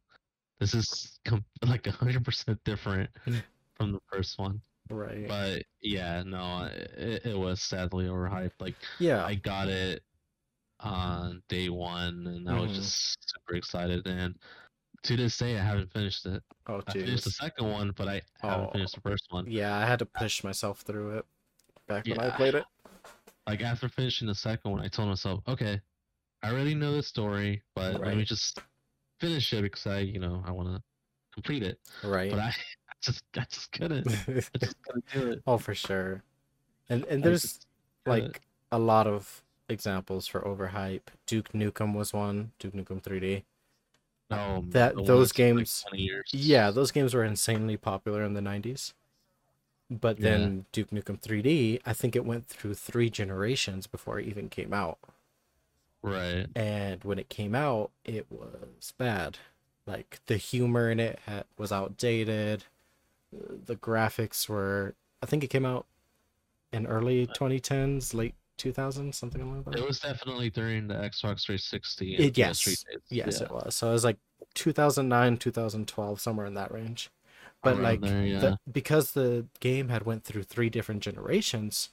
this 0.60 0.74
is 0.74 1.18
com- 1.24 1.44
like 1.66 1.86
hundred 1.86 2.24
percent 2.24 2.58
different 2.64 3.08
from 3.76 3.92
the 3.92 4.00
first 4.12 4.38
one. 4.38 4.60
right. 4.90 5.26
But 5.28 5.62
yeah, 5.80 6.22
no, 6.24 6.64
it, 6.96 7.24
it 7.26 7.38
was 7.38 7.62
sadly 7.62 8.06
overhyped. 8.06 8.52
Like 8.60 8.74
Yeah. 8.98 9.24
I 9.24 9.34
got 9.36 9.68
it 9.68 10.02
on 10.80 11.42
day 11.48 11.68
one, 11.70 12.26
and 12.26 12.48
I 12.50 12.60
was 12.60 12.70
Mhm. 12.72 12.74
just 12.74 13.16
super 13.30 13.54
excited. 13.56 14.06
And 14.06 14.36
to 15.04 15.16
this 15.16 15.38
day, 15.38 15.56
I 15.58 15.62
haven't 15.62 15.92
finished 15.92 16.26
it. 16.26 16.42
Oh 16.66 16.82
I 16.86 16.92
finished 16.92 17.24
the 17.24 17.30
second 17.30 17.70
one, 17.70 17.92
but 17.96 18.08
I 18.08 18.22
haven't 18.42 18.72
finished 18.72 18.94
the 18.94 19.00
first 19.00 19.26
one. 19.30 19.46
Yeah, 19.48 19.76
I 19.76 19.86
had 19.86 20.00
to 20.00 20.06
push 20.06 20.42
myself 20.44 20.80
through 20.80 21.18
it 21.18 21.26
back 21.86 22.06
when 22.06 22.18
I 22.18 22.30
played 22.36 22.54
it. 22.56 22.64
Like 23.46 23.62
after 23.62 23.88
finishing 23.88 24.26
the 24.26 24.34
second 24.34 24.70
one, 24.72 24.80
I 24.80 24.88
told 24.88 25.08
myself, 25.08 25.40
okay, 25.46 25.80
I 26.42 26.50
already 26.50 26.74
know 26.74 26.92
the 26.94 27.02
story, 27.02 27.62
but 27.74 28.00
let 28.00 28.16
me 28.16 28.24
just 28.24 28.58
finish 29.20 29.52
it 29.52 29.62
because 29.62 29.86
I, 29.86 30.00
you 30.00 30.18
know, 30.18 30.42
I 30.46 30.50
want 30.50 30.68
to 30.68 30.82
complete 31.32 31.62
it. 31.62 31.78
Right. 32.02 32.30
But 32.30 32.40
I, 32.40 32.48
I 32.88 32.92
just, 33.00 33.22
I 33.36 33.44
just 33.50 33.72
couldn't. 33.72 34.08
I 34.28 34.58
just 34.58 34.82
couldn't 34.82 35.04
do 35.12 35.30
it. 35.32 35.42
oh, 35.46 35.58
for 35.58 35.74
sure. 35.74 36.22
And 36.88 37.04
and 37.04 37.22
there's 37.22 37.60
like 38.04 38.40
a 38.72 38.78
lot 38.78 39.06
of 39.06 39.42
examples 39.68 40.26
for 40.26 40.40
overhype. 40.40 41.08
Duke 41.26 41.52
Nukem 41.52 41.94
was 41.94 42.12
one. 42.12 42.52
Duke 42.58 42.74
Nukem 42.74 43.02
3D. 43.02 43.44
no, 44.30 44.64
that- 44.68 44.94
those 45.04 45.30
like, 45.30 45.36
games- 45.36 45.84
20 45.88 46.02
years. 46.02 46.30
Yeah, 46.32 46.70
those 46.70 46.90
games 46.90 47.14
were 47.14 47.24
insanely 47.24 47.76
popular 47.76 48.22
in 48.22 48.34
the 48.34 48.40
90s. 48.40 48.92
But 49.88 50.18
Yeah. 50.18 50.30
then 50.30 50.66
Duke 50.72 50.90
Nukem 50.90 51.20
3D, 51.20 51.80
I 51.86 51.92
think 51.92 52.16
it 52.16 52.24
went 52.24 52.46
through 52.46 52.74
three 52.74 53.08
generations 53.10 53.86
before 53.86 54.18
it 54.18 54.26
even 54.26 54.48
came 54.48 54.72
out. 54.72 54.98
Right. 56.02 56.46
And 56.54 57.02
when 57.04 57.18
it 57.18 57.28
came 57.28 57.54
out, 57.54 57.90
it 58.04 58.26
was 58.30 58.92
bad. 58.98 59.38
Like 59.86 60.20
the 60.26 60.36
humor 60.36 60.90
in 60.90 60.98
it 61.00 61.20
had, 61.26 61.44
was 61.56 61.70
outdated. 61.72 62.64
The 63.32 63.76
graphics 63.76 64.48
were. 64.48 64.94
I 65.22 65.26
think 65.26 65.44
it 65.44 65.48
came 65.48 65.64
out 65.66 65.86
in 66.72 66.86
early 66.86 67.28
uh, 67.28 67.32
2010s, 67.34 68.12
late 68.14 68.34
2000s, 68.58 69.14
something 69.14 69.54
like 69.54 69.64
that. 69.64 69.78
It 69.78 69.86
was 69.86 70.00
definitely 70.00 70.50
during 70.50 70.88
the 70.88 70.94
Xbox 70.94 71.44
360. 71.44 72.14
It- 72.16 72.20
and 72.20 72.32
PS3 72.34 72.36
yes. 72.36 72.64
days. 72.64 72.84
Yes, 73.10 73.38
Yeah, 73.40 73.46
it 73.46 73.50
was. 73.52 73.74
So 73.76 73.88
it 73.90 73.92
was 73.92 74.04
like 74.04 74.18
2009, 74.54 75.36
2012, 75.36 76.20
somewhere 76.20 76.46
in 76.46 76.54
that 76.54 76.72
range. 76.72 77.10
But 77.62 77.78
like, 77.80 78.00
there, 78.00 78.24
yeah. 78.24 78.38
the, 78.38 78.58
because 78.70 79.12
the 79.12 79.46
game 79.60 79.88
had 79.88 80.04
went 80.04 80.24
through 80.24 80.44
three 80.44 80.70
different 80.70 81.02
generations, 81.02 81.90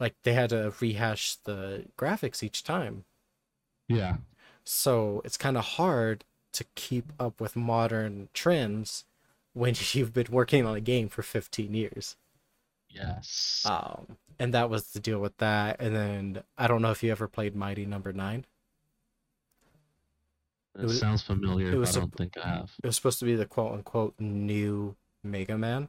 like 0.00 0.16
they 0.24 0.34
had 0.34 0.50
to 0.50 0.74
rehash 0.80 1.36
the 1.44 1.86
graphics 1.98 2.42
each 2.42 2.64
time. 2.64 3.04
yeah, 3.88 4.18
So 4.64 5.20
it's 5.24 5.36
kind 5.36 5.56
of 5.58 5.64
hard 5.64 6.24
to 6.52 6.64
keep 6.74 7.12
up 7.18 7.40
with 7.40 7.56
modern 7.56 8.28
trends 8.34 9.04
when 9.52 9.74
you've 9.92 10.12
been 10.12 10.28
working 10.30 10.64
on 10.66 10.76
a 10.76 10.80
game 10.80 11.08
for 11.08 11.22
15 11.22 11.74
years. 11.74 12.16
yes. 12.88 13.62
Um, 13.64 14.18
and 14.38 14.54
that 14.54 14.70
was 14.70 14.92
the 14.92 15.00
deal 15.00 15.18
with 15.20 15.36
that. 15.38 15.80
And 15.80 15.94
then 15.94 16.42
I 16.56 16.66
don't 16.66 16.82
know 16.82 16.90
if 16.90 17.02
you 17.02 17.10
ever 17.12 17.28
played 17.28 17.54
Mighty 17.54 17.86
Number 17.86 18.12
Nine. 18.12 18.46
It 20.78 20.84
was- 20.84 20.98
sounds 21.00 21.22
familiar, 21.22 21.68
it 21.68 21.72
but 21.72 21.80
was 21.80 21.96
I 21.96 22.00
don't 22.00 22.16
think 22.16 22.36
I 22.38 22.48
have. 22.48 22.72
It 22.82 22.86
was 22.86 22.96
supposed 22.96 23.18
to 23.20 23.24
be 23.24 23.34
the 23.34 23.46
quote 23.46 23.72
unquote 23.72 24.14
new 24.18 24.96
Mega 25.22 25.58
Man. 25.58 25.88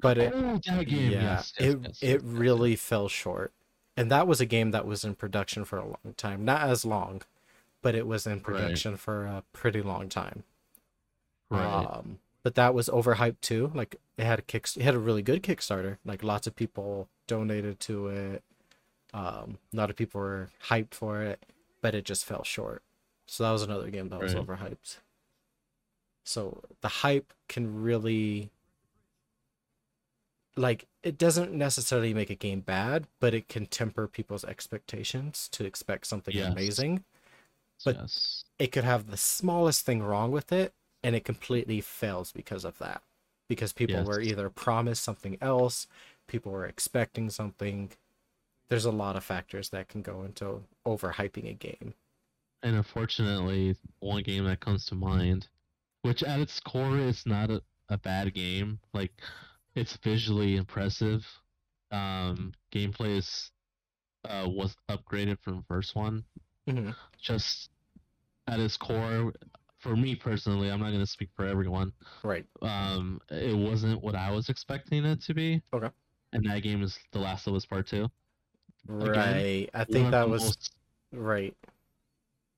But 0.00 0.16
it 0.16 0.32
oh, 0.34 0.60
that 0.64 0.86
game. 0.86 1.10
yeah, 1.10 1.22
yes, 1.22 1.52
yes, 1.58 1.68
it 1.68 1.78
yes, 1.82 1.98
it 2.02 2.20
really 2.24 2.76
fell 2.76 3.08
short. 3.08 3.52
And 3.96 4.10
that 4.10 4.26
was 4.26 4.40
a 4.40 4.46
game 4.46 4.70
that 4.70 4.86
was 4.86 5.04
in 5.04 5.14
production 5.14 5.64
for 5.64 5.78
a 5.78 5.84
long 5.84 6.14
time. 6.16 6.44
Not 6.44 6.62
as 6.62 6.84
long, 6.84 7.22
but 7.82 7.94
it 7.94 8.06
was 8.06 8.26
in 8.26 8.40
production 8.40 8.96
for 8.96 9.26
a 9.26 9.42
pretty 9.52 9.82
long 9.82 10.08
time. 10.08 10.44
Right. 11.50 11.66
Um, 11.66 12.20
but 12.42 12.54
that 12.54 12.74
was 12.74 12.88
overhyped 12.88 13.40
too. 13.40 13.70
Like 13.74 13.96
it 14.16 14.24
had 14.24 14.38
a 14.38 14.42
kick, 14.42 14.68
it 14.76 14.82
had 14.82 14.94
a 14.94 14.98
really 14.98 15.22
good 15.22 15.42
Kickstarter. 15.42 15.98
Like 16.04 16.22
lots 16.22 16.46
of 16.46 16.56
people 16.56 17.08
donated 17.26 17.80
to 17.80 18.06
it. 18.06 18.42
Um, 19.12 19.58
a 19.72 19.76
lot 19.76 19.90
of 19.90 19.96
people 19.96 20.20
were 20.20 20.48
hyped 20.68 20.94
for 20.94 21.22
it, 21.22 21.44
but 21.82 21.94
it 21.94 22.04
just 22.04 22.24
fell 22.24 22.44
short. 22.44 22.82
So 23.32 23.44
that 23.44 23.50
was 23.52 23.62
another 23.62 23.88
game 23.88 24.10
that 24.10 24.20
was 24.20 24.34
Right. 24.34 24.46
overhyped. 24.46 24.98
So 26.26 26.62
the 26.82 26.88
hype 26.88 27.32
can 27.48 27.80
really 27.82 28.50
like 30.54 30.86
it 31.02 31.16
doesn't 31.16 31.50
necessarily 31.54 32.12
make 32.12 32.28
a 32.28 32.34
game 32.34 32.60
bad, 32.60 33.06
but 33.20 33.32
it 33.32 33.48
can 33.48 33.64
temper 33.64 34.06
people's 34.06 34.44
expectations 34.44 35.48
to 35.52 35.64
expect 35.64 36.06
something 36.06 36.34
Yes. 36.36 36.52
amazing 36.52 37.04
but- 37.86 37.96
yes. 37.96 38.44
it 38.58 38.70
could 38.70 38.84
have 38.84 39.06
the 39.10 39.16
smallest 39.16 39.86
thing 39.86 40.02
wrong 40.02 40.30
with 40.30 40.52
it 40.52 40.74
and 41.02 41.16
it 41.16 41.24
completely 41.24 41.80
fails 41.80 42.32
because 42.32 42.66
of 42.66 42.76
that 42.80 43.02
because 43.48 43.72
people 43.72 44.04
were 44.04 44.20
either 44.20 44.50
promised 44.50 45.02
something 45.02 45.38
else 45.40 45.86
people 46.26 46.52
were 46.52 46.66
expecting 46.66 47.30
something 47.30 47.90
there's 48.68 48.84
a 48.84 48.92
lot 48.92 49.16
of 49.16 49.24
factors 49.24 49.70
that 49.70 49.88
can 49.88 50.02
go 50.02 50.22
into 50.22 50.64
overhyping 50.86 51.48
a 51.48 51.54
game 51.54 51.94
And 52.62 52.76
unfortunately, 52.76 53.74
one 54.00 54.22
game 54.22 54.44
that 54.44 54.60
comes 54.60 54.86
to 54.86 54.94
mind, 54.94 55.48
which 56.02 56.22
at 56.22 56.40
its 56.40 56.60
core 56.60 56.96
is 56.98 57.24
not 57.26 57.50
a, 57.50 57.60
a 57.88 57.98
bad 57.98 58.32
game, 58.34 58.78
like 58.92 59.12
it's 59.74 59.96
visually 59.96 60.56
impressive. 60.56 61.26
Um, 61.90 62.52
gameplay 62.72 63.18
is 63.18 63.50
uh, 64.24 64.46
was 64.48 64.76
upgraded 64.88 65.38
from 65.40 65.56
the 65.56 65.64
first 65.68 65.96
one. 65.96 66.24
Mhm. 66.68 66.94
Just 67.20 67.70
at 68.46 68.60
its 68.60 68.76
core, 68.76 69.32
for 69.78 69.96
me 69.96 70.14
personally, 70.14 70.70
I'm 70.70 70.78
not 70.80 70.92
gonna 70.92 71.06
speak 71.06 71.30
for 71.34 71.44
everyone. 71.46 71.92
right 72.22 72.46
Um, 72.62 73.20
it 73.30 73.56
wasn't 73.56 74.00
what 74.02 74.14
I 74.14 74.30
was 74.30 74.48
expecting 74.48 75.04
it 75.04 75.20
to 75.22 75.34
be. 75.34 75.60
Okay. 75.72 75.90
And 76.32 76.44
that 76.48 76.62
game 76.62 76.82
is 76.82 76.96
The 77.10 77.18
Last 77.18 77.46
of 77.48 77.54
Us 77.54 77.66
Part 77.66 77.86
Two. 77.88 78.08
right 78.88 79.70
i 79.74 79.84
think 79.84 80.10
that 80.10 80.28
was 80.28 80.42
most- 80.42 80.74
right 81.12 81.56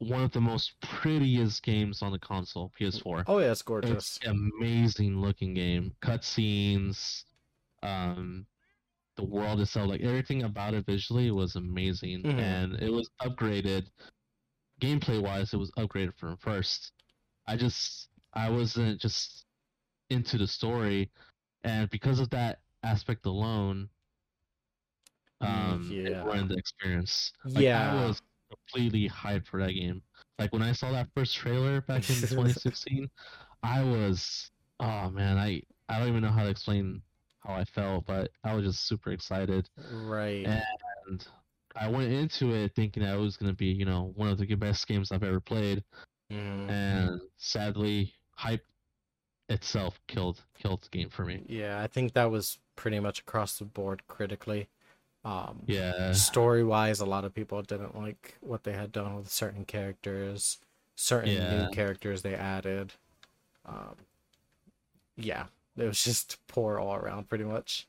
one 0.09 0.22
of 0.22 0.32
the 0.32 0.40
most 0.40 0.74
prettiest 0.80 1.62
games 1.62 2.02
on 2.02 2.12
the 2.12 2.18
console, 2.18 2.70
PS4. 2.78 3.24
oh 3.26 3.38
yeah 3.38 3.50
it's 3.52 3.62
gorgeous 3.62 4.16
It's 4.18 4.26
amazing 4.26 5.20
looking 5.20 5.55
game. 5.55 5.94
Cutscenes, 6.02 7.24
um, 7.82 8.46
the 9.16 9.24
world 9.24 9.61
itself, 9.61 9.88
like 9.88 10.00
everything 10.02 10.42
about 10.42 10.74
it 10.74 10.86
visually 10.86 11.30
was 11.30 11.57
amazing, 11.57 12.22
Mhm. 12.22 12.38
and 12.38 12.74
it 12.82 12.90
was 12.90 13.09
upgraded. 13.22 13.86
Gameplay 14.80 15.22
wise, 15.22 15.52
it 15.55 15.57
was 15.59 15.70
upgraded 15.72 16.14
from 16.16 16.36
first. 16.36 16.92
I 17.46 17.57
just 17.57 18.09
I 18.32 18.50
wasn't 18.50 19.00
just 19.00 19.46
into 20.11 20.36
the 20.38 20.46
story, 20.46 21.11
and 21.62 21.88
because 21.90 22.18
of 22.20 22.28
that 22.30 22.61
aspect 22.82 23.24
alone, 23.26 23.88
um, 25.40 25.90
it 25.92 26.11
Yeah. 26.11 26.24
ruined 26.24 26.50
the 26.50 26.57
experience. 26.57 27.32
Like, 27.44 27.64
Yeah. 27.64 27.92
I 27.92 28.07
was 28.09 28.20
completely 28.66 29.08
hyped 29.08 29.46
for 29.46 29.60
that 29.60 29.72
game. 29.72 30.02
Like 30.38 30.52
when 30.52 30.62
I 30.62 30.72
saw 30.72 30.90
that 30.92 31.08
first 31.14 31.34
trailer 31.34 31.80
back 31.82 32.08
in 32.08 32.16
2016, 32.20 33.08
I 33.62 33.82
was 33.82 34.50
oh 34.80 35.10
man, 35.10 35.38
I 35.38 35.62
I 35.88 35.98
don't 35.98 36.08
even 36.08 36.22
know 36.22 36.30
how 36.30 36.44
to 36.44 36.50
explain 36.50 37.02
how 37.40 37.54
I 37.54 37.64
felt, 37.64 38.06
but 38.06 38.30
I 38.42 38.54
was 38.54 38.64
just 38.64 38.86
super 38.86 39.12
excited. 39.12 39.68
Right. 39.92 40.46
And 41.06 41.26
I 41.76 41.88
went 41.88 42.12
into 42.12 42.54
it 42.54 42.72
thinking 42.74 43.02
that 43.02 43.14
it 43.14 43.20
was 43.20 43.36
gonna 43.36 43.54
be, 43.54 43.66
you 43.66 43.84
know, 43.84 44.12
one 44.16 44.28
of 44.28 44.38
the 44.38 44.54
best 44.54 44.86
games 44.86 45.12
I've 45.12 45.22
ever 45.22 45.40
played. 45.40 45.84
Mhm. 46.32 46.70
And 46.70 47.20
sadly, 47.36 48.14
hype 48.30 48.64
itself 49.48 50.00
killed 50.08 50.42
killed 50.58 50.82
the 50.82 50.88
game 50.88 51.10
for 51.10 51.24
me. 51.24 51.44
Yeah, 51.48 51.80
I 51.82 51.86
think 51.86 52.14
that 52.14 52.30
was 52.30 52.58
pretty 52.76 52.98
much 52.98 53.20
across 53.20 53.58
the 53.58 53.64
board 53.64 54.02
critically. 54.08 54.68
Um, 55.25 55.62
Yeah. 55.66 56.12
story 56.12 56.62
wise, 56.64 57.01
a 57.01 57.07
lot 57.07 57.25
of 57.25 57.33
people 57.35 57.62
didn't 57.62 57.97
like 57.97 58.37
what 58.41 58.62
they 58.64 58.72
had 58.72 58.93
done 58.93 59.16
with 59.16 59.31
certain 59.31 59.64
characters, 59.64 60.59
certain 60.97 61.31
Yeah. 61.33 61.64
new 61.66 61.70
characters 61.70 62.22
they 62.22 62.35
added. 62.35 62.93
Um, 63.64 63.97
yeah, 65.16 65.47
it 65.77 65.85
was 65.85 66.03
just 66.05 66.45
poor 66.47 66.79
all 66.79 66.95
around, 66.95 67.29
pretty 67.29 67.45
much. 67.45 67.89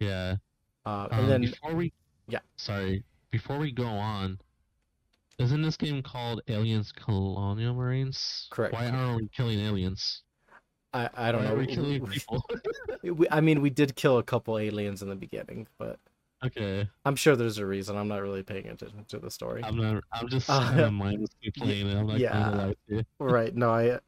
Yeah. 0.00 0.36
Uh, 0.84 1.08
Um, 1.10 1.20
and 1.20 1.28
then 1.30 1.40
before 1.42 1.74
we 1.74 1.92
yeah. 2.28 2.40
sorry 2.56 3.02
before 3.30 3.58
we 3.58 3.72
go 3.72 3.86
on 3.86 4.38
isn't 5.38 5.60
this 5.62 5.76
game 5.76 6.02
called 6.02 6.40
aliens 6.48 6.92
colonial 6.92 7.74
marines 7.74 8.46
Correct. 8.50 8.72
why 8.72 8.88
aren't 8.88 9.16
we 9.20 9.28
killing 9.28 9.58
aliens 9.60 10.22
I, 10.94 11.10
I 11.14 11.32
don't 11.32 11.42
why 11.42 11.48
know. 11.50 11.54
are 11.56 11.58
we 11.58 11.66
killing 11.66 12.06
people 12.10 12.44
We- 13.02 13.28
I 13.30 13.40
mean, 13.40 13.60
we 13.62 13.70
did 13.70 13.96
kill 13.96 14.18
a 14.18 14.22
couple 14.22 14.58
aliens 14.58 15.02
in 15.02 15.08
the 15.08 15.16
beginning, 15.16 15.66
but 15.78 15.98
okay 16.46 16.88
I'm 17.04 17.16
sure 17.16 17.36
there's 17.36 17.58
a 17.58 17.66
reason. 17.66 17.96
I'm 17.96 18.08
not 18.08 18.22
really 18.22 18.42
paying 18.42 18.66
attention 18.68 19.04
to 19.08 19.18
the 19.18 19.30
story. 19.30 19.62
i'm 19.64 19.76
not 19.76 20.02
i'm 20.12 20.28
just 20.28 20.48
Uh, 20.50 20.90
mindlessly 20.90 21.50
playing 21.56 21.88
it 21.88 21.96
i'm 21.96 22.06
not 22.06 22.18
yeah. 22.18 22.32
gonna 22.32 22.56
lie 22.56 22.74
to 22.88 22.94
you 22.96 23.04
right? 23.18 23.54
No, 23.54 23.70
I. 23.70 24.00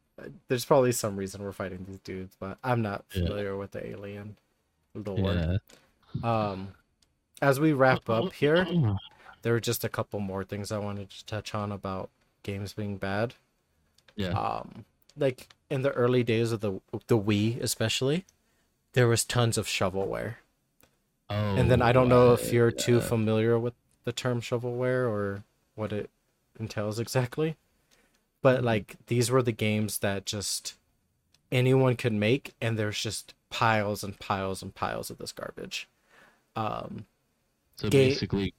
There's 0.48 0.64
probably 0.64 0.90
some 0.90 1.16
reason 1.16 1.42
we're 1.44 1.52
fighting 1.52 1.84
these 1.88 2.00
dudes, 2.00 2.36
but 2.40 2.58
I'm 2.64 2.82
not 2.82 3.04
Yeah. 3.14 3.22
familiar 3.26 3.56
with 3.56 3.70
the 3.70 3.86
alien 3.86 4.36
lore. 4.94 5.34
yeah 5.34 5.58
Um, 6.24 6.74
as 7.40 7.60
we 7.60 7.72
wrap 7.72 8.08
up 8.10 8.32
here, 8.32 8.66
there 9.42 9.52
were 9.52 9.60
just 9.60 9.84
a 9.84 9.88
couple 9.88 10.18
more 10.18 10.42
things 10.42 10.72
I 10.72 10.78
wanted 10.78 11.10
to 11.10 11.24
touch 11.26 11.54
on 11.54 11.70
about 11.70 12.10
games 12.42 12.72
being 12.72 12.96
bad. 12.96 13.34
yeah 14.16 14.30
Um, 14.30 14.84
like 15.16 15.50
in 15.70 15.82
the 15.82 15.92
early 15.92 16.24
days 16.24 16.50
of 16.50 16.60
the 16.60 16.80
the 17.06 17.18
Wii, 17.18 17.60
especially, 17.62 18.24
there 18.94 19.06
was 19.06 19.24
tons 19.24 19.56
of 19.56 19.66
shovelware. 19.68 20.36
Oh 21.30 21.34
And 21.56 21.70
then 21.70 21.82
I 21.82 21.92
don't 21.92 22.08
know 22.08 22.32
if 22.32 22.52
you're 22.52 22.70
too 22.70 23.00
familiar 23.00 23.58
with 23.58 23.74
the 24.04 24.12
term 24.12 24.40
shovelware 24.40 25.08
or 25.08 25.44
what 25.74 25.92
it 25.92 26.10
entails 26.58 26.98
exactly. 26.98 27.56
But 28.42 28.64
like 28.64 28.96
these 29.06 29.30
were 29.30 29.42
the 29.42 29.52
games 29.52 29.98
that 30.00 30.26
just 30.26 30.76
anyone 31.52 31.96
could 31.96 32.12
make 32.14 32.54
and 32.60 32.78
there's 32.78 33.02
just 33.02 33.34
piles 33.50 34.04
and 34.04 34.18
piles 34.18 34.62
and 34.62 34.74
piles 34.74 35.10
of 35.10 35.18
this 35.18 35.32
garbage. 35.32 35.88
Um 36.56 37.06
so 37.76 37.90
ga- 37.90 38.18
basically 38.18 38.52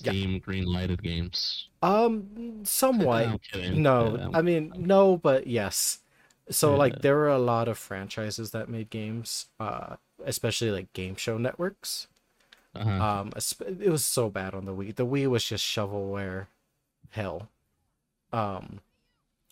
Yeah. 0.00 0.12
game 0.12 0.38
green 0.40 0.66
lighted 0.66 1.02
games 1.02 1.68
um 1.82 2.64
somewhat 2.64 3.34
no, 3.72 4.18
Yeah, 4.18 4.28
I 4.32 4.42
mean 4.42 4.72
no, 4.76 5.16
but 5.16 5.46
yes. 5.46 5.99
So 6.50 6.72
Yeah. 6.72 6.76
like 6.78 7.02
there 7.02 7.16
were 7.16 7.28
a 7.28 7.38
lot 7.38 7.68
of 7.68 7.78
franchises 7.78 8.50
that 8.50 8.68
made 8.68 8.90
games, 8.90 9.46
uh 9.60 9.96
especially 10.24 10.70
like 10.70 10.92
game 10.92 11.16
show 11.16 11.38
networks. 11.38 12.06
uh-huh. 12.74 12.90
Um, 12.90 13.32
it 13.82 13.88
was 13.90 14.04
so 14.04 14.28
bad 14.30 14.54
on 14.54 14.64
the 14.64 14.72
Wii. 14.74 14.94
The 14.94 15.06
Wii 15.06 15.26
was 15.28 15.44
just 15.44 15.64
shovelware 15.64 16.46
hell. 17.10 17.48
Um, 18.32 18.80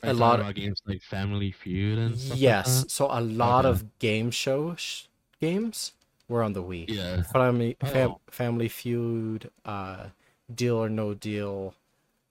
a 0.05 0.13
lot 0.15 0.39
of- 0.41 0.55
games 0.55 0.81
like 0.87 1.03
family 1.03 1.51
feud 1.51 1.99
and 1.99 2.17
stuff 2.19 2.31
like 2.33 2.41
yes, 2.41 2.83
that? 2.83 2.91
so 2.91 3.07
a 3.11 3.21
lot 3.21 3.65
Okay. 3.65 3.71
of 3.81 3.99
game 3.99 4.31
show 4.31 4.77
sh- 4.77 5.07
games 5.41 5.93
were 6.29 6.43
on 6.45 6.53
the 6.53 6.63
Wii. 6.63 6.85
yeah 6.89 7.23
Family, 7.23 7.77
fam- 7.81 8.11
Oh. 8.13 8.21
Family 8.31 8.69
Feud, 8.69 9.51
uh, 9.65 10.11
Deal 10.55 10.77
or 10.77 10.89
No 10.89 11.15
Deal, 11.15 11.75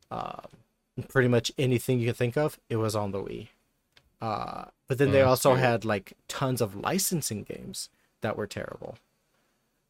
uh, 0.10 0.42
pretty 1.10 1.28
much 1.28 1.52
anything 1.58 2.00
you 2.00 2.06
can 2.08 2.16
think 2.16 2.38
of, 2.38 2.60
it 2.70 2.78
was 2.78 2.96
on 2.96 3.12
the 3.12 3.20
Wii. 3.20 3.50
Uh, 4.22 4.66
but 4.88 4.98
then 4.98 5.10
Oh, 5.10 5.12
they 5.12 5.22
also 5.22 5.56
had 5.56 5.86
like 5.86 6.14
tons 6.28 6.62
of 6.62 6.76
licensing 6.76 7.44
games 7.44 7.90
that 8.22 8.36
were 8.38 8.48
terrible. 8.48 8.98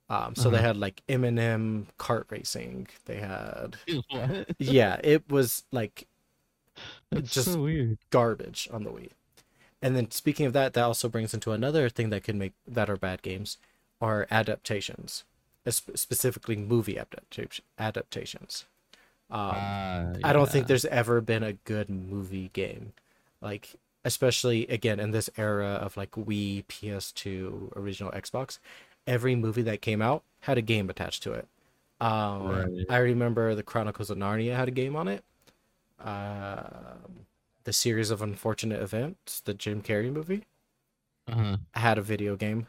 Um, 0.10 0.36
so 0.36 0.50
they 0.50 0.58
Uh-huh. 0.58 0.68
had 0.68 0.78
like 0.78 1.02
M&M 1.10 1.88
kart 2.00 2.26
racing. 2.32 2.88
They 3.06 3.18
had 3.18 3.78
what 4.10 4.48
yeah, 4.60 5.00
it 5.04 5.30
was 5.30 5.64
like 5.72 6.08
That's 7.12 7.34
just- 7.34 7.54
so 7.54 7.62
weird. 7.64 7.98
garbage 8.10 8.68
on 8.72 8.84
the 8.84 8.92
Wii. 8.92 9.12
And 9.82 9.96
then 9.96 10.10
speaking 10.12 10.46
of 10.46 10.54
that, 10.54 10.74
that 10.74 10.84
also 10.84 11.08
brings 11.10 11.34
into 11.34 11.52
another 11.52 11.88
thing 11.90 12.10
that 12.10 12.24
can 12.24 12.38
make 12.40 12.54
that 12.68 12.90
are 12.90 12.98
bad 12.98 13.22
games 13.22 13.58
are 14.02 14.28
adaptations, 14.32 15.24
specifically 15.68 16.56
movie 16.56 16.98
adaptations. 17.78 18.66
Um, 19.30 19.40
Ah, 19.40 20.14
I 20.24 20.34
don't 20.34 20.50
think 20.50 20.68
there's 20.68 20.86
ever 20.86 21.22
been 21.22 21.44
a 21.44 21.54
good 21.54 21.90
movie 21.90 22.50
game, 22.54 22.94
like 23.42 23.76
especially 24.08 24.66
again 24.68 25.00
in 25.00 25.12
this 25.12 25.30
era 25.38 25.68
of 25.86 25.96
like 25.98 26.12
Wii, 26.12 26.66
PS2, 26.66 27.76
original 27.76 28.12
Xbox. 28.14 28.58
Every 29.06 29.36
movie 29.36 29.62
that 29.64 29.82
came 29.82 30.02
out 30.02 30.24
had 30.42 30.58
a 30.58 30.62
game 30.62 30.90
attached 30.90 31.22
to 31.24 31.34
it. 31.34 31.48
Um, 32.00 32.48
Right. 32.48 32.86
I 32.90 32.98
remember 32.98 33.54
the 33.54 33.64
Chronicles 33.64 34.10
of 34.10 34.18
Narnia 34.18 34.56
had 34.56 34.68
a 34.68 34.72
game 34.72 34.96
on 34.96 35.08
it. 35.08 35.24
Um, 36.00 37.26
the 37.66 37.74
series 37.74 38.10
of 38.12 38.22
unfortunate 38.22 38.82
events, 38.82 39.42
the 39.42 39.54
Jim 39.54 39.82
Carrey 39.82 40.12
movie, 40.12 40.46
Uh-huh. 41.28 41.58
had 41.74 41.98
a 41.98 42.02
video 42.02 42.36
game. 42.36 42.68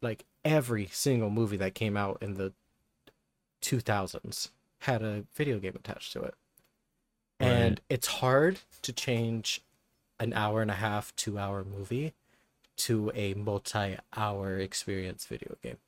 Like 0.00 0.24
every 0.44 0.86
single 0.86 1.30
movie 1.30 1.58
that 1.58 1.74
came 1.74 1.96
out 1.96 2.18
in 2.22 2.34
the 2.34 2.52
2000s 3.60 4.50
had 4.80 5.02
a 5.02 5.24
video 5.34 5.58
game 5.58 5.74
attached 5.76 6.12
to 6.14 6.22
it. 6.22 6.34
And 7.38 7.80
it's 7.88 8.06
hard 8.06 8.60
to 8.82 8.92
change 8.92 9.62
an 10.20 10.32
hour 10.34 10.62
and 10.62 10.70
a 10.70 10.74
half, 10.74 11.16
two 11.16 11.38
hour 11.38 11.64
movie 11.64 12.12
to 12.76 13.10
a 13.14 13.34
multi 13.34 13.96
hour 14.16 14.58
experience 14.58 15.24
video 15.24 15.56
game. 15.62 15.78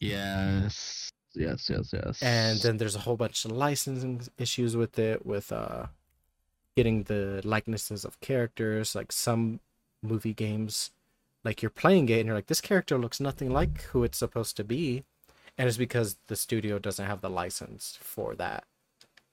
Yes. 0.00 1.10
Yes, 1.34 1.70
yes, 1.70 1.92
yes. 1.92 2.22
And 2.22 2.58
then 2.60 2.76
there's 2.78 2.96
a 2.96 3.00
whole 3.00 3.16
bunch 3.16 3.44
of 3.44 3.52
licensing 3.52 4.22
issues 4.36 4.76
with 4.76 4.98
it, 4.98 5.24
with 5.24 5.52
uh 5.52 5.86
getting 6.76 7.04
the 7.04 7.40
likenesses 7.44 8.04
of 8.04 8.20
characters. 8.20 8.94
Like 8.94 9.12
some 9.12 9.60
movie 10.02 10.34
games, 10.34 10.90
like 11.44 11.62
you're 11.62 11.70
playing 11.70 12.08
it 12.08 12.18
and 12.18 12.26
you're 12.26 12.34
like, 12.34 12.48
this 12.48 12.60
character 12.60 12.98
looks 12.98 13.20
nothing 13.20 13.50
like 13.50 13.82
who 13.82 14.02
it's 14.02 14.18
supposed 14.18 14.56
to 14.56 14.64
be. 14.64 15.04
And 15.56 15.68
it's 15.68 15.76
because 15.76 16.16
the 16.26 16.36
studio 16.36 16.78
doesn't 16.78 17.04
have 17.06 17.20
the 17.20 17.30
license 17.30 17.98
for 18.00 18.34
that 18.36 18.64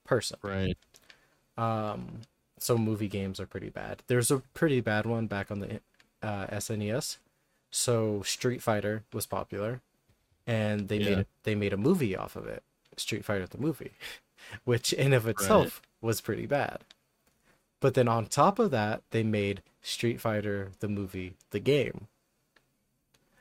person. 0.03 0.37
right. 0.43 0.77
Um, 1.57 2.21
so 2.59 2.77
movie 2.77 3.07
games 3.07 3.39
are 3.39 3.45
pretty 3.47 3.69
bad. 3.69 4.03
There's 4.07 4.31
a 4.31 4.39
pretty 4.53 4.81
bad 4.81 5.05
one 5.05 5.27
back 5.27 5.51
on 5.51 5.59
the 5.59 5.79
uh, 6.21 6.47
SNES. 6.47 7.17
So 7.71 8.21
Street 8.23 8.61
Fighter 8.61 9.03
was 9.13 9.25
popular, 9.25 9.81
and 10.45 10.87
they 10.87 10.99
made 10.99 11.07
Yeah. 11.07 11.19
it, 11.19 11.27
they 11.43 11.55
made 11.55 11.73
a 11.73 11.77
movie 11.77 12.15
off 12.15 12.35
of 12.35 12.47
it, 12.47 12.63
Street 12.95 13.25
Fighter 13.25 13.45
the 13.47 13.57
movie, 13.57 13.91
which 14.63 14.93
in 14.93 15.13
of 15.13 15.27
itself 15.27 15.81
was 16.01 16.21
pretty 16.21 16.45
bad. 16.45 16.79
But 17.79 17.93
then 17.93 18.07
on 18.07 18.25
top 18.25 18.57
of 18.57 18.71
that, 18.71 19.03
they 19.11 19.21
made 19.23 19.61
Street 19.81 20.19
Fighter 20.19 20.71
the 20.79 20.87
movie 20.87 21.35
the 21.51 21.59
game. 21.59 22.07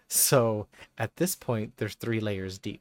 So 0.08 0.66
at 0.98 1.16
this 1.16 1.34
point, 1.34 1.72
there's 1.78 1.94
three 1.94 2.20
layers 2.20 2.58
deep 2.58 2.80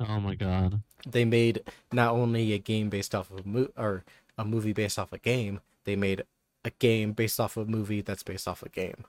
Oh 0.00 0.20
my 0.20 0.34
god. 0.34 0.80
they 1.06 1.24
made 1.24 1.62
not 1.92 2.12
only 2.14 2.52
a 2.52 2.58
game 2.58 2.88
based 2.88 3.14
off 3.14 3.30
of 3.30 3.44
a 3.44 3.48
mo- 3.48 3.72
or 3.76 4.04
a 4.42 4.44
movie 4.44 4.72
based 4.72 4.98
off 4.98 5.12
a 5.12 5.18
game, 5.18 5.60
they 5.84 5.96
made 5.96 6.22
a 6.64 6.70
game 6.70 7.12
based 7.12 7.40
off 7.40 7.56
a 7.56 7.64
movie 7.64 8.00
that's 8.02 8.22
based 8.22 8.46
off 8.48 8.62
a 8.62 8.68
game. 8.68 9.04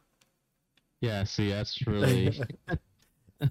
Yeah, 1.02 1.24
see, 1.26 1.50
that's 1.52 1.82
really 1.88 2.40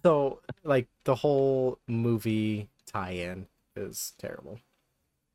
So 0.02 0.40
like 0.64 0.88
the 1.04 1.14
whole 1.14 1.78
movie 1.86 2.70
tie-in 2.86 3.46
is 3.76 4.14
terrible. 4.18 4.58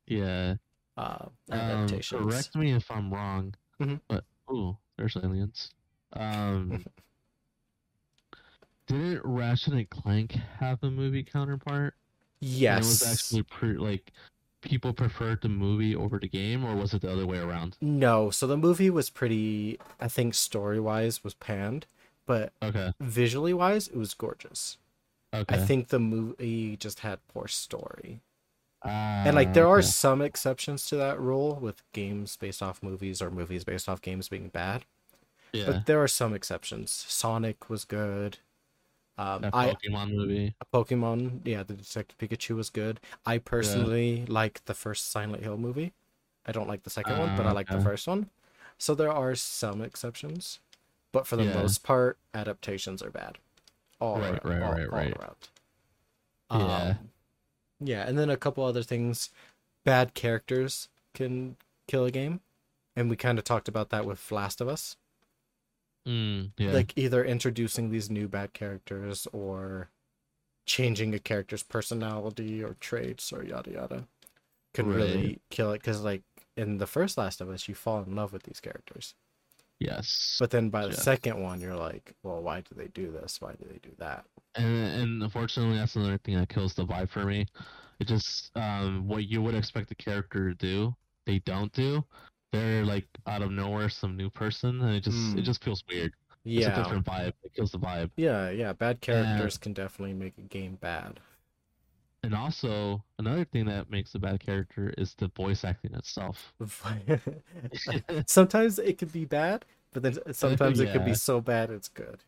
yeah. 0.06 0.56
Uh, 0.96 1.26
Um, 1.50 2.00
correct 2.00 2.56
me 2.56 2.72
if 2.72 2.90
I'm 2.90 3.12
wrong, 3.14 3.54
Mhm. 3.80 4.00
but 4.08 4.24
ooh, 4.50 4.76
there's 4.96 5.16
aliens. 5.16 5.70
Um, 6.14 6.84
didn't 8.86 9.20
Ratchet 9.24 9.74
and 9.74 9.90
Clank 9.90 10.32
have 10.32 10.82
a 10.82 10.90
movie 10.90 11.22
counterpart? 11.22 11.94
And 12.40 12.50
Yes. 12.50 12.84
it 12.84 12.88
was 12.88 13.02
actually 13.02 13.42
pretty 13.44 13.78
like 13.78 14.12
people 14.62 14.92
preferred 14.92 15.40
the 15.42 15.48
movie 15.48 15.94
over 15.94 16.18
the 16.18 16.28
game, 16.28 16.64
or 16.64 16.74
was 16.76 16.94
it 16.94 17.02
the 17.02 17.12
other 17.12 17.26
way 17.26 17.38
around? 17.38 17.76
No, 17.80 18.30
so 18.30 18.46
the 18.46 18.56
movie 18.56 18.90
was 18.90 19.10
pretty 19.10 19.78
I 20.00 20.08
think 20.08 20.34
story 20.34 20.80
wise 20.80 21.22
was 21.24 21.34
panned, 21.34 21.86
but 22.26 22.52
Okay, 22.62 22.92
visually 23.00 23.54
wise 23.54 23.88
it 23.88 23.96
was 23.96 24.14
gorgeous. 24.14 24.78
okay. 25.34 25.56
I 25.56 25.58
think 25.58 25.88
the 25.88 25.98
movie 26.00 26.76
just 26.76 27.00
had 27.00 27.26
poor 27.28 27.48
story. 27.48 28.20
Ah, 28.82 29.22
And 29.26 29.34
like 29.36 29.54
there 29.54 29.66
are 29.68 29.78
okay. 29.78 29.86
some 29.86 30.22
exceptions 30.22 30.86
to 30.88 30.96
that 30.96 31.20
rule 31.20 31.56
with 31.56 31.82
games 31.92 32.36
based 32.36 32.62
off 32.62 32.82
movies 32.82 33.20
or 33.22 33.30
movies 33.30 33.64
based 33.64 33.88
off 33.88 34.00
games 34.02 34.28
being 34.28 34.48
bad. 34.48 34.84
yeah, 35.52 35.66
But 35.66 35.86
there 35.86 36.02
are 36.02 36.08
some 36.08 36.34
exceptions. 36.34 36.90
Sonic 36.90 37.68
was 37.70 37.84
good. 37.84 38.38
Um, 39.18 39.44
I 39.52 39.74
Pokemon 39.74 40.14
movie. 40.14 40.54
Pokemon, 40.72 41.40
yeah, 41.44 41.62
the 41.62 41.74
Detective 41.74 42.18
Pikachu 42.18 42.56
was 42.56 42.70
good. 42.70 43.00
I 43.26 43.38
personally 43.38 44.26
like 44.26 44.64
the 44.66 44.74
first 44.74 45.10
Silent 45.10 45.42
Hill 45.42 45.56
movie. 45.56 45.92
I 46.46 46.52
don't 46.52 46.68
like 46.68 46.82
the 46.82 46.90
second 46.90 47.18
one, 47.18 47.36
but 47.36 47.46
I 47.46 47.50
Ah, 47.50 47.52
like 47.52 47.68
the 47.68 47.80
first 47.80 48.06
one. 48.06 48.30
So 48.78 48.94
there 48.94 49.12
are 49.12 49.34
some 49.34 49.82
exceptions, 49.82 50.60
but 51.12 51.26
for 51.26 51.36
the 51.36 51.44
Yeah. 51.44 51.54
most 51.54 51.82
part, 51.82 52.18
adaptations 52.34 53.02
are 53.02 53.10
bad. 53.10 53.38
All 54.00 54.20
Right, 54.20 54.44
around, 54.44 54.44
right, 54.44 54.62
all, 54.62 54.72
right, 54.72 54.88
all 54.88 54.98
right. 54.98 55.16
around. 55.20 55.48
Yeah. 56.50 56.94
Um, 57.00 57.10
yeah, 57.80 58.08
and 58.08 58.18
then 58.18 58.30
a 58.30 58.36
couple 58.36 58.64
other 58.64 58.82
things. 58.82 59.30
Bad 59.84 60.14
characters 60.14 60.88
can 61.14 61.56
kill 61.86 62.04
a 62.04 62.10
game, 62.10 62.40
and 62.96 63.10
we 63.10 63.16
kind 63.16 63.38
of 63.38 63.44
talked 63.44 63.68
about 63.68 63.90
that 63.90 64.04
with 64.06 64.30
Last 64.32 64.60
of 64.60 64.68
Us 64.68 64.96
Mm, 66.08 66.52
yeah. 66.56 66.72
like 66.72 66.94
either 66.96 67.22
introducing 67.24 67.90
these 67.90 68.08
new 68.10 68.28
bad 68.28 68.54
characters 68.54 69.26
or 69.32 69.90
changing 70.64 71.14
a 71.14 71.18
character's 71.18 71.62
personality 71.62 72.62
or 72.64 72.74
traits 72.80 73.32
or 73.32 73.44
yada 73.44 73.70
yada 73.72 74.08
can 74.74 74.86
really 74.86 75.40
kill 75.50 75.72
it 75.72 75.78
because 75.80 76.02
like 76.02 76.22
in 76.56 76.78
the 76.78 76.86
first 76.86 77.18
last 77.18 77.40
of 77.40 77.48
us 77.50 77.68
you 77.68 77.74
fall 77.74 78.02
in 78.02 78.14
love 78.14 78.32
with 78.32 78.42
these 78.44 78.60
characters 78.60 79.14
yes. 79.80 80.36
but 80.40 80.50
then 80.50 80.68
by 80.70 80.82
the 80.86 80.92
Yeah. 80.92 80.98
second 80.98 81.42
one 81.42 81.60
you're 81.60 81.76
like 81.76 82.14
well 82.22 82.42
why 82.42 82.60
do 82.60 82.74
they 82.74 82.88
do 82.88 83.10
this 83.10 83.40
why 83.40 83.52
do 83.52 83.66
they 83.70 83.78
do 83.78 83.94
that 83.98 84.24
and 84.54 84.66
and 85.02 85.22
unfortunately 85.22 85.76
that's 85.76 85.96
another 85.96 86.18
thing 86.18 86.36
that 86.36 86.48
kills 86.48 86.74
the 86.74 86.84
vibe 86.86 87.08
for 87.10 87.24
me 87.24 87.46
it 88.00 88.06
just 88.06 88.50
um 88.56 89.06
what 89.08 89.24
you 89.26 89.42
would 89.42 89.54
expect 89.54 89.88
the 89.88 89.94
character 89.94 90.48
to 90.50 90.54
do 90.54 90.94
they 91.26 91.38
don't 91.40 91.72
do 91.72 92.04
they're 92.52 92.84
like 92.84 93.06
out 93.26 93.42
of 93.42 93.50
nowhere 93.50 93.88
some 93.88 94.16
new 94.16 94.30
person 94.30 94.80
and 94.80 94.96
it 94.96 95.00
just 95.04 95.16
Mm. 95.34 95.38
it 95.38 95.42
just 95.42 95.62
feels 95.62 95.84
weird. 95.88 96.12
It's 96.44 96.66
a 96.66 96.70
yeah. 96.70 96.82
different 96.82 97.04
vibe. 97.04 97.32
It 97.42 97.54
kills 97.54 97.72
the 97.72 97.78
vibe. 97.78 98.10
Yeah 98.16 98.50
yeah 98.50 98.72
bad 98.72 99.00
characters 99.00 99.58
can 99.58 99.72
definitely 99.72 100.14
make 100.14 100.36
a 100.38 100.42
game 100.42 100.76
bad. 100.80 101.20
And 102.24 102.34
also 102.34 103.04
another 103.18 103.44
thing 103.44 103.66
that 103.66 103.90
makes 103.90 104.14
a 104.14 104.18
bad 104.18 104.40
character 104.40 104.92
is 104.98 105.14
the 105.14 105.28
voice 105.28 105.64
acting 105.64 105.94
itself. 105.94 106.52
Sometimes 108.26 108.78
it 108.78 108.98
could 108.98 109.12
be 109.12 109.24
bad 109.24 109.64
but 109.92 110.02
then 110.02 110.18
sometimes 110.34 110.80
it 110.80 110.92
could 110.92 111.04
be 111.04 111.14
so 111.14 111.40
bad 111.40 111.70
it's 111.70 111.88
good. 111.88 112.20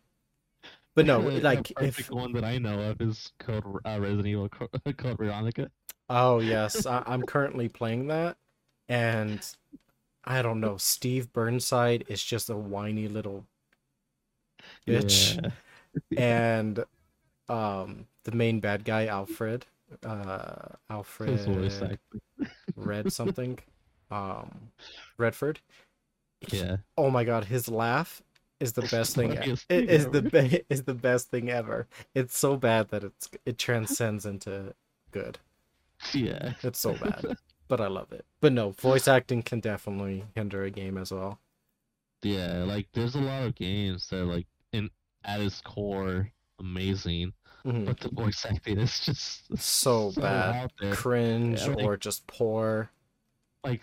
But 0.95 1.07
no 1.07 1.21
like 1.43 1.73
perfect 1.75 1.99
if 2.09 2.11
one 2.11 2.33
that 2.33 2.45
i 2.45 2.59
know 2.59 2.81
of 2.81 3.01
is 3.01 3.33
called 3.39 3.65
uh, 3.85 3.99
resident 4.01 4.27
evil 4.27 4.49
code 4.49 5.19
veronica. 5.19 5.71
Oh 6.09 6.41
yes, 6.41 6.87
I, 6.87 7.03
I'm 7.07 7.23
currently 7.23 7.69
playing 7.69 8.09
that, 8.09 8.37
and 8.89 9.39
I 10.25 10.43
don't 10.43 10.61
know. 10.61 10.77
Steve 10.77 11.33
Burnside 11.33 12.05
is 12.09 12.23
just 12.23 12.51
a 12.51 12.57
whiny 12.57 13.09
little 13.09 13.47
bitch, 14.87 15.43
Yeah. 16.11 16.19
and 16.23 16.85
um, 17.49 18.07
the 18.25 18.33
main 18.33 18.61
bad 18.61 18.85
guy 18.85 19.07
Alfred, 19.07 19.67
uh, 20.05 20.69
Alfred. 20.89 21.91
Red 22.77 23.13
something, 23.13 23.59
um, 24.11 24.71
Redford. 25.19 25.61
yeah 26.49 26.79
Oh 26.97 27.11
my 27.11 27.25
god, 27.25 27.45
his 27.45 27.69
laugh 27.69 28.23
is 28.61 28.73
the 28.73 28.83
best 28.83 29.15
thing. 29.17 29.33
It 29.33 29.65
is 29.91 30.07
the 30.09 30.19
ever. 30.19 30.31
be- 30.49 30.63
is 30.71 30.83
the 30.85 30.95
best 30.95 31.31
thing 31.31 31.51
ever. 31.51 31.87
It's 32.15 32.37
so 32.39 32.57
bad 32.57 32.89
that 32.91 33.05
it's 33.05 33.29
it 33.47 33.59
transcends 33.59 34.25
into 34.27 34.75
good. 35.11 35.39
yeah 36.15 36.55
It's 36.63 36.79
so 36.81 36.95
bad, 36.95 37.37
but 37.71 37.81
I 37.81 37.87
love 37.87 38.11
it. 38.13 38.27
But 38.41 38.53
no, 38.53 38.71
voice 38.73 39.07
acting 39.09 39.43
can 39.43 39.61
definitely 39.61 40.25
hinder 40.35 40.65
a 40.65 40.71
game 40.71 40.99
as 40.99 41.13
well. 41.13 41.39
Yeah, 42.23 42.65
like 42.67 42.89
there's 42.93 43.15
a 43.15 43.21
lot 43.21 43.45
of 43.45 43.55
games 43.55 44.09
that 44.09 44.19
are 44.21 44.25
like 44.25 44.47
in 44.73 44.91
at 45.25 45.41
its 45.41 45.63
core 45.63 46.31
amazing, 46.59 47.33
Mhm. 47.65 47.87
but 47.87 48.01
the 48.01 48.09
voice 48.11 48.45
acting 48.45 48.79
is 48.79 48.99
just 49.01 49.57
So 49.57 50.11
bad. 50.17 50.73
Cringe 50.93 51.61
Yeah, 51.61 51.69
like- 51.75 51.87
or 51.87 51.97
just 51.97 52.27
poor. 52.27 52.91
Like, 53.65 53.83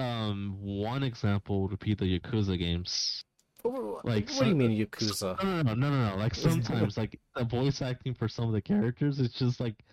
um, 0.00 0.56
one 0.60 1.02
example 1.02 1.68
would 1.68 1.78
be 1.78 1.94
the 1.94 2.18
Yakuza 2.18 2.58
games. 2.58 3.22
Like, 3.62 4.30
what 4.30 4.44
do 4.44 4.48
you 4.48 4.54
mean 4.56 4.70
Yakuza? 4.70 5.36
No, 5.44 5.62
no, 5.62 5.62
no, 5.62 5.74
no, 5.74 5.90
no, 5.90 6.10
no. 6.10 6.16
Like 6.16 6.34
sometimes, 6.34 6.96
like 6.96 7.20
the 7.36 7.44
voice 7.44 7.82
acting 7.82 8.14
for 8.14 8.26
some 8.28 8.46
of 8.46 8.52
the 8.52 8.62
characters 8.62 9.20
it's 9.20 9.34
just 9.34 9.60
like 9.60 9.84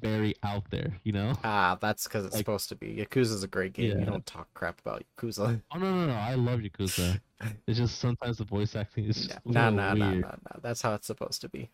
very 0.00 0.34
out 0.42 0.64
there, 0.70 0.92
you 1.04 1.12
know? 1.12 1.32
Ah, 1.44 1.78
that's 1.80 2.04
because 2.04 2.24
it's 2.26 2.34
like- 2.34 2.40
supposed 2.40 2.68
to 2.70 2.76
be. 2.76 2.96
Yakuza's 2.96 3.42
a 3.42 3.48
great 3.48 3.72
game. 3.72 3.98
You 3.98 4.04
don't 4.06 4.26
talk 4.26 4.48
crap 4.54 4.80
about 4.80 5.02
Yakuza. 5.16 5.60
Oh 5.72 5.78
no, 5.78 5.94
no, 5.94 6.06
no! 6.06 6.12
I 6.14 6.34
love 6.34 6.60
Yakuza. 6.60 7.20
It's 7.66 7.78
just 7.78 7.98
sometimes 7.98 8.38
the 8.38 8.44
voice 8.44 8.74
acting 8.76 9.04
is 9.06 9.16
just 9.26 9.30
a 9.32 9.40
Nah, 9.44 9.64
little 9.68 9.76
nah, 9.76 9.94
nah, 9.94 10.10
nah, 10.14 10.20
nah. 10.28 10.60
That's 10.62 10.80
how 10.82 10.94
it's 10.94 11.06
supposed 11.06 11.40
to 11.42 11.48
be. 11.48 11.70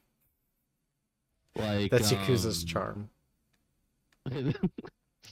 Like 1.56 1.90
That's 1.90 2.12
Yakuza's 2.12 2.62
um, 2.62 2.66
charm. 2.66 3.10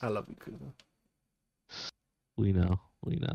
I 0.03 0.09
love 0.09 0.27
Yakuza. 0.29 0.73
we 2.37 2.53
know, 2.53 2.79
we 3.05 3.17
know. 3.17 3.35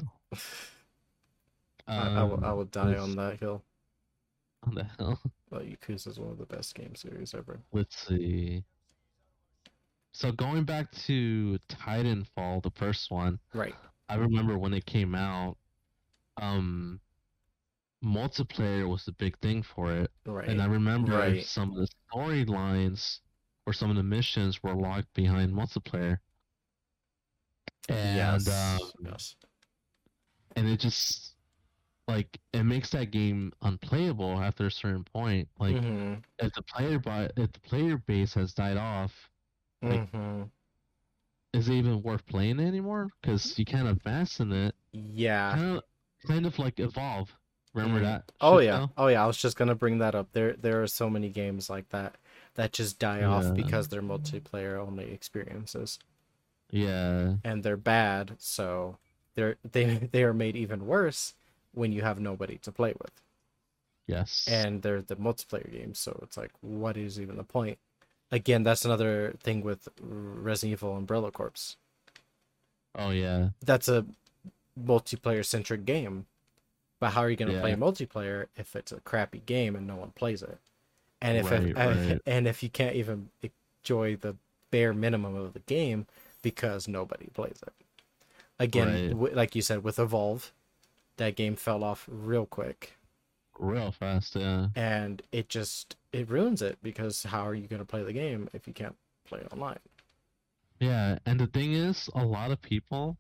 I, 1.88 1.98
I 2.20 2.24
will, 2.24 2.44
I 2.44 2.50
Um, 2.50 2.58
will 2.58 2.66
die 2.66 2.86
let's- 2.90 3.02
on 3.02 3.16
that 3.18 3.40
hill. 3.40 3.62
On 4.66 4.76
the 4.76 4.86
hell. 4.98 5.20
But 5.50 5.64
Yakuza 5.68 6.08
is 6.08 6.20
one 6.20 6.32
of 6.32 6.38
the 6.38 6.46
best 6.46 6.74
game 6.74 6.96
series 6.96 7.34
ever. 7.34 7.60
Let's 7.74 8.08
see. 8.08 8.64
So 10.14 10.32
going 10.32 10.64
back 10.64 10.92
to 10.92 11.58
Titanfall, 11.68 12.62
the 12.62 12.72
first 12.72 13.10
one, 13.12 13.40
Right. 13.54 13.76
I 14.10 14.16
remember 14.16 14.58
when 14.58 14.74
it 14.74 14.86
came 14.86 15.16
out, 15.16 15.58
um, 16.38 17.02
multiplayer 18.04 18.88
was 18.88 19.06
the 19.06 19.12
big 19.14 19.38
thing 19.40 19.64
for 19.64 19.92
it, 19.92 20.12
Right. 20.26 20.48
and 20.48 20.62
I 20.62 20.66
remember 20.66 21.14
right. 21.14 21.44
some 21.44 21.72
of 21.72 21.78
the 21.78 21.88
storylines 22.12 23.22
or 23.66 23.74
some 23.74 23.90
of 23.90 23.96
the 23.96 24.04
missions 24.04 24.62
were 24.62 24.76
locked 24.76 25.12
behind 25.14 25.52
multiplayer, 25.54 26.20
and 27.90 28.46
yes. 28.46 28.48
um, 28.48 28.92
yes. 29.04 29.36
and 30.56 30.68
it 30.68 30.80
just 30.80 31.36
like 32.08 32.40
it 32.52 32.64
makes 32.64 32.90
that 32.92 33.10
game 33.12 33.52
unplayable 33.62 34.40
after 34.40 34.68
a 34.68 34.72
certain 34.72 35.04
point. 35.06 35.50
Like 35.58 35.78
Mhm. 35.78 36.24
if 36.40 36.54
the 36.54 36.62
player 36.62 37.00
bi- 37.00 37.32
if 37.38 37.52
the 37.54 37.60
player 37.62 37.98
base 37.98 38.34
has 38.34 38.54
died 38.54 38.78
off, 38.78 39.32
like, 39.84 40.12
Mhm. 40.12 40.50
is 41.54 41.70
it 41.70 41.74
even 41.74 42.02
worth 42.02 42.26
playing 42.26 42.60
anymore? 42.60 43.10
Because 43.22 43.58
you 43.60 43.66
can't 43.66 43.88
advance 43.88 44.40
in 44.40 44.52
it. 44.52 44.76
Yeah. 44.92 45.56
Kind 45.56 45.78
of, 45.78 45.84
kind 46.28 46.46
of 46.46 46.60
like 46.60 46.80
evolve. 46.80 47.32
Remember 47.74 48.00
Mhm. 48.00 48.04
that? 48.04 48.32
Oh 48.42 48.60
yeah. 48.60 48.80
though? 48.80 48.92
Oh 48.98 49.08
yeah. 49.08 49.24
I 49.24 49.28
was 49.28 49.38
just 49.38 49.58
gonna 49.58 49.76
bring 49.76 49.98
that 50.00 50.16
up. 50.16 50.32
There 50.34 50.54
there 50.54 50.82
are 50.84 50.88
so 50.88 51.10
many 51.10 51.30
games 51.30 51.70
like 51.70 51.90
that 51.90 52.16
that 52.56 52.72
just 52.72 53.00
die 53.00 53.24
off 53.24 53.54
because 53.56 53.88
they're 53.88 54.02
multiplayer 54.04 54.78
only 54.78 55.12
experiences. 55.12 56.00
Yeah. 56.70 57.38
And 57.44 57.64
they're 57.64 57.78
bad, 57.78 58.36
so 58.40 58.98
they're 59.36 59.58
they 59.64 59.96
they 60.12 60.24
are 60.24 60.34
made 60.34 60.56
even 60.56 60.86
worse 60.86 61.34
when 61.74 61.92
you 61.92 62.04
have 62.04 62.20
nobody 62.20 62.58
to 62.60 62.72
play 62.72 62.94
with. 63.02 63.22
Yes. 64.06 64.48
And 64.48 64.82
they're 64.84 65.02
the 65.02 65.16
multiplayer 65.16 65.72
games, 65.72 65.98
so 65.98 66.20
it's 66.22 66.38
like 66.38 66.52
what 66.62 66.98
is 66.98 67.20
even 67.20 67.38
the 67.38 67.44
point? 67.44 67.80
Again, 68.34 68.64
that's 68.64 68.84
another 68.84 69.36
thing 69.44 69.62
with 69.62 69.88
Resident 70.02 70.74
Evil 70.74 70.98
Umbrella 70.98 71.32
Corps. 71.32 71.78
oh 72.96 73.12
yeah. 73.12 73.50
That's 73.64 73.88
a 73.88 74.06
multiplayer 74.82 75.46
centric 75.46 75.86
game. 75.86 76.26
But 77.00 77.12
how 77.12 77.22
are 77.22 77.30
you 77.30 77.36
going 77.36 77.52
to 77.52 77.60
play 77.60 77.74
multiplayer 77.76 78.48
if 78.56 78.76
it's 78.76 78.92
a 78.92 79.00
crappy 79.02 79.44
game 79.46 79.76
and 79.76 79.86
no 79.86 79.96
one 79.98 80.12
plays 80.16 80.42
it? 80.42 80.58
And 81.22 81.38
if 81.38 81.52
Right, 81.52 81.62
and, 81.62 81.76
right. 82.10 82.22
and 82.26 82.48
if 82.48 82.64
you 82.64 82.70
can't 82.70 82.96
even 82.96 83.30
enjoy 83.84 84.16
the 84.16 84.36
bare 84.72 84.94
minimum 84.94 85.36
of 85.36 85.54
the 85.54 85.60
game 85.60 86.08
because 86.42 86.88
nobody 86.88 87.28
plays 87.28 87.60
it. 87.68 87.74
Again, 88.58 88.88
Right. 88.88 89.10
w- 89.10 89.36
like 89.36 89.54
you 89.54 89.62
said 89.62 89.84
with 89.84 90.00
Evolve, 90.00 90.52
that 91.18 91.36
game 91.36 91.56
fell 91.56 91.84
off 91.84 92.08
real 92.10 92.46
quick 92.48 92.94
Real 93.60 93.92
fast. 93.92 94.36
Yeah. 94.36 94.68
and 94.76 95.22
it 95.32 95.48
just 95.50 95.96
it 96.12 96.30
ruins 96.30 96.62
it 96.62 96.78
because 96.84 97.24
how 97.24 97.48
are 97.48 97.56
you 97.56 97.68
going 97.68 97.80
to 97.82 97.86
play 97.86 98.04
the 98.04 98.14
game 98.14 98.50
if 98.54 98.68
you 98.68 98.74
can't 98.74 98.96
play 99.26 99.42
online? 99.52 99.80
Yeah. 100.80 101.18
And 101.26 101.40
the 101.40 101.48
thing 101.48 101.74
is, 101.74 102.10
a 102.16 102.26
lot 102.26 102.52
of 102.52 102.62
people, 102.62 103.18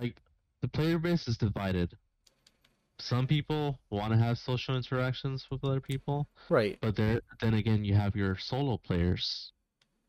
like, 0.00 0.16
the 0.62 0.68
player 0.68 0.98
base 0.98 1.28
is 1.28 1.36
divided. 1.36 1.96
some 3.00 3.28
people 3.28 3.78
want 3.90 4.12
to 4.12 4.18
have 4.18 4.36
social 4.38 4.74
interactions 4.76 5.46
with 5.50 5.62
other 5.64 5.80
people, 5.80 6.28
Right. 6.48 6.76
but 6.80 6.96
there 6.96 7.20
then 7.40 7.54
again 7.54 7.84
you 7.84 7.94
have 7.94 8.16
your 8.16 8.36
solo 8.36 8.76
players. 8.76 9.52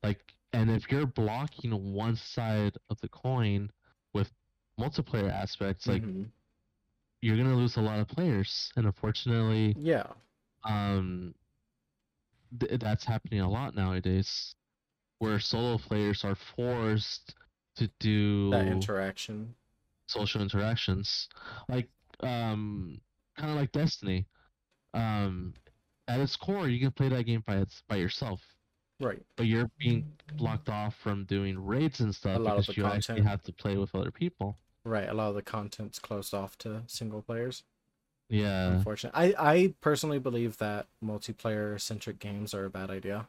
Like 0.01 0.33
and 0.53 0.71
if 0.71 0.89
you're 0.91 1.05
blocking 1.05 1.93
one 1.93 2.15
side 2.15 2.75
of 2.89 2.99
the 3.01 3.07
coin 3.09 3.69
with 4.13 4.31
multiplayer 4.79 5.31
aspects, 5.31 5.85
like 5.85 6.01
Mhm. 6.01 6.31
You're 7.21 7.37
gonna 7.37 7.55
lose 7.55 7.77
a 7.77 7.81
lot 7.81 7.99
of 7.99 8.07
players. 8.07 8.71
And 8.75 8.85
unfortunately, 8.85 9.75
yeah. 9.77 10.07
um 10.63 11.33
th- 12.59 12.79
that's 12.79 13.05
happening 13.05 13.41
a 13.41 13.49
lot 13.49 13.75
nowadays 13.75 14.55
where 15.19 15.39
solo 15.39 15.77
players 15.77 16.23
are 16.23 16.35
forced 16.35 17.35
to 17.75 17.89
do 17.99 18.49
That 18.51 18.67
interaction. 18.67 19.53
social 20.07 20.41
interactions 20.41 21.27
like 21.67 21.89
um 22.21 22.99
kind 23.37 23.51
of 23.51 23.55
like 23.57 23.71
destiny 23.71 24.25
um 24.93 25.53
at 26.07 26.19
its 26.19 26.35
core 26.35 26.67
you 26.67 26.79
can 26.79 26.91
play 26.91 27.07
that 27.09 27.23
game 27.23 27.43
by 27.45 27.57
its 27.57 27.83
by 27.87 27.95
yourself 27.97 28.41
Right. 29.01 29.21
but 29.37 29.45
you're 29.45 29.69
being 29.79 30.11
blocked 30.35 30.67
off 30.67 30.95
from 31.01 31.23
doing 31.25 31.57
raids 31.63 32.01
and 32.01 32.13
stuff 32.13 32.39
because 32.43 32.75
you 32.75 32.85
actually 32.85 33.21
have 33.21 33.41
to 33.43 33.53
play 33.53 33.77
with 33.77 33.93
other 33.95 34.11
people 34.11 34.57
Right. 34.89 35.07
A 35.07 35.13
lot 35.13 35.29
of 35.29 35.35
the 35.35 35.41
content's 35.43 35.99
closed 35.99 36.33
off 36.33 36.57
to 36.59 36.81
single 36.87 37.21
players. 37.21 37.63
yeah 38.29 38.67
Unfortunate. 38.73 39.13
I 39.15 39.33
I 39.37 39.73
personally 39.81 40.19
believe 40.19 40.57
that 40.57 40.87
multiplayer 41.03 41.79
centric 41.79 42.17
games 42.19 42.53
are 42.53 42.65
a 42.65 42.69
bad 42.69 42.89
idea. 42.89 43.27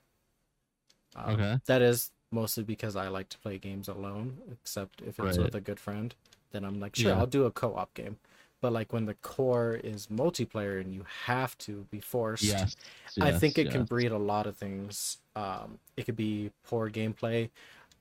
Um, 1.16 1.34
Okay. 1.34 1.58
That 1.66 1.82
is 1.82 2.10
mostly 2.32 2.62
because 2.64 2.96
I 2.96 3.08
like 3.08 3.28
to 3.30 3.38
play 3.38 3.58
games 3.58 3.88
alone, 3.88 4.38
except 4.52 5.02
if 5.02 5.18
it's 5.18 5.36
Right. 5.36 5.38
with 5.38 5.54
a 5.54 5.60
good 5.60 5.80
friend. 5.80 6.14
Then 6.52 6.64
I'm 6.64 6.80
like, 6.80 6.96
sure, 6.96 7.10
Yeah. 7.12 7.18
I'll 7.18 7.26
do 7.26 7.44
a 7.44 7.50
co-op 7.50 7.92
game. 7.94 8.16
But 8.60 8.72
like 8.72 8.92
when 8.92 9.06
the 9.06 9.14
core 9.14 9.74
is 9.74 10.06
multiplayer 10.08 10.80
and 10.80 10.94
you 10.94 11.04
have 11.26 11.56
to 11.58 11.86
be 11.90 12.00
forced, 12.00 12.44
yes, 12.44 12.76
I 13.20 13.32
think 13.32 13.56
yes, 13.56 13.66
it 13.66 13.70
can 13.72 13.84
breed 13.84 14.12
a 14.12 14.18
lot 14.18 14.46
of 14.46 14.56
things. 14.56 15.18
Um, 15.34 15.78
it 15.96 16.04
could 16.04 16.16
be 16.16 16.52
poor 16.64 16.90
gameplay. 16.90 17.50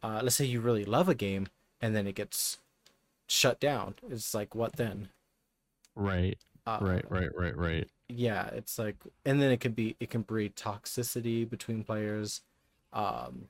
Uh, 0.04 0.20
let's 0.24 0.36
say 0.36 0.46
you 0.46 0.60
really 0.62 0.86
love 0.86 1.08
a 1.10 1.16
game 1.16 1.48
and 1.82 1.96
then 1.96 2.08
it 2.08 2.16
gets 2.16 2.58
shut 3.30 3.60
down. 3.62 3.96
It's 4.10 4.34
like, 4.34 4.54
what 4.56 4.76
then? 4.76 5.10
right. 5.96 6.38
Uh, 6.68 6.78
right 6.82 7.06
right 7.10 7.30
right 7.36 7.58
right. 7.58 7.90
yeah 8.10 8.46
it's 8.48 8.78
like 8.78 8.96
and 9.26 9.42
then 9.42 9.50
it 9.50 9.60
can 9.60 9.72
be 9.72 9.96
it 10.00 10.10
can 10.12 10.22
breed 10.22 10.56
toxicity 10.56 11.50
between 11.50 11.84
players. 11.84 12.42
Um 12.94 13.46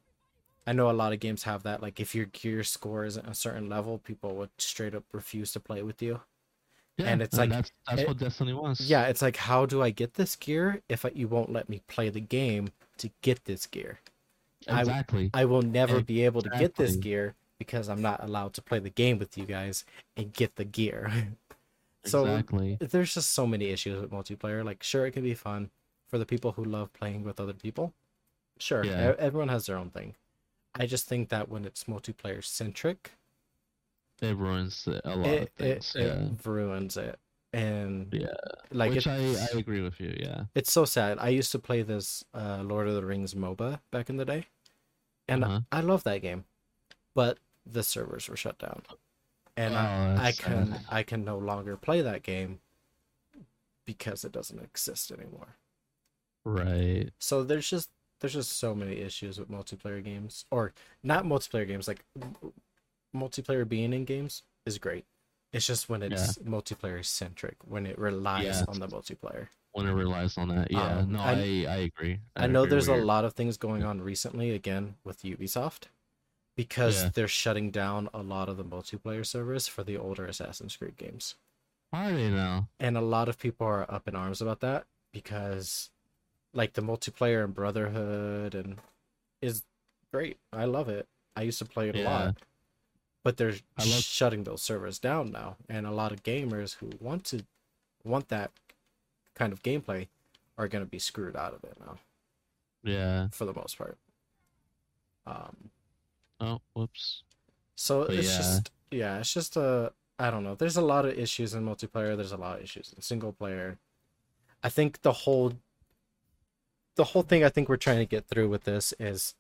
i 0.67 0.71
know 0.71 0.89
a 0.89 0.93
lot 0.93 1.11
of 1.11 1.19
games 1.19 1.43
have 1.43 1.63
that 1.63 1.81
like 1.81 1.99
if 1.99 2.13
your 2.15 2.25
gear 2.27 2.63
score 2.63 3.03
isn't 3.03 3.25
a 3.27 3.33
certain 3.33 3.67
level 3.67 3.97
people 3.97 4.35
would 4.35 4.51
straight 4.57 4.93
up 4.95 5.03
refuse 5.11 5.51
to 5.53 5.59
play 5.59 5.81
with 5.81 6.01
you. 6.01 6.21
Yeah 6.97 7.07
and 7.07 7.21
it's 7.21 7.37
like- 7.37 7.49
that's 7.49 7.71
that's 7.87 8.01
it- 8.03 8.07
what 8.07 8.17
destiny 8.19 8.53
was 8.53 8.79
yeah 8.79 9.07
it's 9.07 9.21
like 9.21 9.35
how 9.35 9.65
do 9.65 9.81
i 9.81 9.89
get 9.89 10.13
this 10.13 10.35
gear 10.37 10.81
if 10.87 11.03
I, 11.03 11.11
you 11.13 11.27
won't 11.27 11.51
let 11.51 11.67
me 11.67 11.81
play 11.87 12.09
the 12.09 12.21
game 12.21 12.69
to 12.99 13.09
get 13.21 13.43
this 13.45 13.65
gear? 13.65 13.99
I- 14.69 14.81
exactly. 14.81 15.29
I 15.33 15.43
will 15.45 15.63
never 15.63 16.01
be 16.01 16.23
able 16.23 16.41
to 16.43 16.49
get 16.51 16.75
this 16.75 16.95
gear 16.95 17.35
because 17.59 17.89
i'm 17.89 18.01
not 18.01 18.23
allowed 18.23 18.53
to 18.53 18.61
play 18.61 18.79
the 18.79 18.89
game 18.89 19.19
with 19.19 19.37
you 19.37 19.45
guys 19.45 19.85
and 20.17 20.33
get 20.33 20.55
the 20.55 20.65
gear 20.65 21.11
so 22.05 22.23
exactly 22.25 22.77
there's 22.79 23.13
just 23.13 23.31
so 23.31 23.45
many 23.45 23.67
issues 23.67 23.99
with 23.99 24.11
multiplayer. 24.11 24.63
Like, 24.63 24.83
sure, 24.83 25.05
it 25.05 25.11
can 25.11 25.23
be 25.23 25.33
fun 25.33 25.69
for 26.07 26.17
the 26.17 26.25
people 26.25 26.53
who 26.53 26.63
love 26.63 26.93
playing 26.93 27.23
with 27.23 27.39
other 27.39 27.53
people. 27.53 27.93
Sure, 28.59 28.83
Yeah. 28.83 29.15
everyone 29.19 29.49
has 29.49 29.65
their 29.65 29.77
own 29.77 29.89
thing. 29.89 30.15
I 30.75 30.85
just 30.85 31.07
think 31.07 31.29
that 31.29 31.49
when 31.49 31.65
it's 31.65 31.85
multiplayer 31.85 32.43
centric, 32.43 33.11
it 34.21 34.35
ruins 34.35 34.87
a 34.87 35.15
lot 35.15 35.25
it, 35.27 35.41
of 35.43 35.49
things 35.51 35.93
it, 35.95 36.01
yeah 36.01 36.13
it 36.27 36.45
ruins 36.45 36.97
it. 36.97 37.19
And 37.53 38.13
Yeah, 38.13 38.33
like 38.71 38.91
which 38.91 39.07
I, 39.07 39.17
I 39.17 39.57
agree 39.57 39.81
with 39.81 39.99
you. 39.99 40.15
Yeah. 40.19 40.45
it's 40.55 40.71
so 40.71 40.85
sad. 40.85 41.17
I 41.19 41.29
used 41.29 41.51
to 41.53 41.59
play 41.59 41.81
this 41.81 42.23
uh, 42.33 42.61
Lord 42.63 42.87
of 42.87 42.95
the 42.95 43.03
Rings 43.05 43.33
MOBA 43.33 43.79
back 43.91 44.09
in 44.09 44.17
the 44.17 44.25
day, 44.25 44.45
and 45.27 45.43
Uh-huh. 45.43 45.59
I 45.71 45.81
love 45.81 46.03
that 46.03 46.21
game, 46.21 46.45
but 47.15 47.39
the 47.71 47.83
servers 47.83 48.27
were 48.29 48.37
shut 48.37 48.57
down, 48.59 48.81
and 49.57 49.75
I, 49.75 49.85
Oh, 49.85 50.11
I 50.13 50.23
that's 50.25 50.39
can 50.39 50.71
sad. 50.71 50.85
I 50.89 51.03
can 51.03 51.23
no 51.25 51.37
longer 51.37 51.75
play 51.77 52.01
that 52.01 52.23
game 52.23 52.59
because 53.85 54.23
it 54.23 54.31
doesn't 54.31 54.59
exist 54.61 55.11
anymore. 55.11 55.55
Right. 56.45 57.09
So 57.19 57.43
there's 57.43 57.69
just 57.69 57.89
there's 58.21 58.33
just 58.33 58.57
so 58.59 58.75
many 58.75 58.97
issues 58.97 59.39
with 59.39 59.49
multiplayer 59.49 60.03
games, 60.03 60.45
or 60.51 60.73
not 61.03 61.25
multiplayer 61.25 61.67
games. 61.67 61.87
Like 61.87 62.03
m- 62.21 62.35
multiplayer 63.15 63.67
being 63.67 63.93
in 63.93 64.05
games 64.05 64.43
is 64.65 64.77
great. 64.77 65.05
It's 65.51 65.65
just 65.65 65.89
when 65.89 66.03
it's 66.03 66.37
multiplayer 66.39 67.03
centric, 67.03 67.55
when 67.65 67.85
it 67.87 67.97
relies 67.97 68.43
Yes. 68.43 68.65
on 68.67 68.79
the 68.79 68.87
multiplayer. 68.87 69.47
When 69.71 69.87
it 69.87 69.93
relies 69.93 70.37
on 70.37 70.49
that. 70.49 70.71
Yeah. 70.71 70.97
Um, 70.99 71.13
no, 71.13 71.19
I- 71.19 71.31
I, 71.31 71.65
I 71.67 71.75
agree. 71.77 72.19
I 72.35 72.47
know 72.47 72.61
agree 72.63 72.69
there's 72.71 72.87
a 72.87 72.95
lot 72.95 73.25
of 73.25 73.33
things 73.33 73.57
going 73.57 73.83
on 73.83 74.01
recently 74.01 74.51
again 74.51 74.95
with 75.03 75.23
Ubisoft 75.23 75.83
because 76.59 77.03
Yeah. 77.03 77.09
they're 77.13 77.27
shutting 77.29 77.71
down 77.71 78.09
a 78.13 78.21
lot 78.21 78.49
of 78.49 78.57
the 78.57 78.65
multiplayer 78.65 79.25
servers 79.25 79.65
for 79.69 79.81
the 79.81 79.95
older 79.95 80.25
Assassin's 80.25 80.75
Creed 80.75 80.97
games. 80.97 81.35
Are 81.93 82.11
they 82.11 82.29
now? 82.29 82.67
And 82.81 82.97
a 82.97 83.01
lot 83.01 83.29
of 83.29 83.37
people 83.39 83.65
are 83.65 83.89
up 83.89 84.09
in 84.09 84.13
arms 84.15 84.41
about 84.41 84.59
that 84.59 84.85
because 85.13 85.89
like 86.53 86.73
the 86.73 86.81
multiplayer 86.81 87.45
and 87.45 87.53
Brotherhood 87.55 88.53
and 88.55 88.79
is 89.41 89.63
great. 90.11 90.37
I 90.51 90.65
love 90.65 90.89
it. 90.89 91.07
I 91.33 91.43
used 91.43 91.59
to 91.59 91.65
play 91.65 91.87
it 91.87 91.95
a 91.95 92.03
lot. 92.03 92.35
But 93.23 93.37
they're 93.37 93.55
love- 93.77 93.87
shutting 94.03 94.43
those 94.43 94.61
servers 94.61 94.99
down 94.99 95.31
now 95.31 95.55
and 95.69 95.87
a 95.87 95.91
lot 95.91 96.11
of 96.11 96.23
gamers 96.23 96.73
who 96.75 96.89
want 96.99 97.23
to 97.27 97.45
want 98.03 98.27
that 98.27 98.51
kind 99.33 99.53
of 99.53 99.63
gameplay 99.63 100.09
are 100.57 100.67
going 100.67 100.83
to 100.83 100.89
be 100.91 100.99
screwed 100.99 101.37
out 101.37 101.53
of 101.53 101.63
it 101.63 101.79
now 101.79 101.99
Yeah. 102.83 103.29
for 103.29 103.45
the 103.45 103.53
most 103.53 103.77
part. 103.77 103.97
Um 105.25 105.71
Oh, 106.41 106.61
whoops. 106.73 107.23
So 107.75 108.03
But 108.05 108.17
it's 108.17 108.27
yeah. 108.27 108.37
just 108.37 108.71
yeah, 108.91 109.19
it's 109.19 109.33
just 109.33 109.57
a 109.57 109.93
I 110.17 110.29
don't 110.31 110.43
know. 110.43 110.55
There's 110.55 110.77
a 110.77 110.81
lot 110.81 111.05
of 111.05 111.17
issues 111.17 111.53
in 111.53 111.65
multiplayer. 111.65 112.15
There's 112.15 112.31
a 112.31 112.37
lot 112.37 112.57
of 112.57 112.63
issues 112.63 112.93
in 112.93 113.01
single 113.01 113.33
player. 113.33 113.77
I 114.63 114.69
think 114.69 115.01
the 115.01 115.11
whole 115.11 115.53
the 116.95 117.03
whole 117.05 117.21
thing 117.23 117.43
I 117.43 117.49
think 117.49 117.69
we're 117.69 117.77
trying 117.77 117.99
to 117.99 118.05
get 118.05 118.27
through 118.27 118.49
with 118.49 118.63
this 118.63 118.93
is 118.99 119.35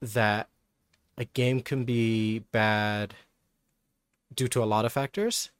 that 0.00 0.48
a 1.18 1.26
game 1.26 1.60
can 1.62 1.84
be 1.84 2.40
bad 2.52 3.14
due 4.34 4.48
to 4.48 4.62
a 4.62 4.66
lot 4.66 4.84
of 4.84 4.92
factors 4.92 5.50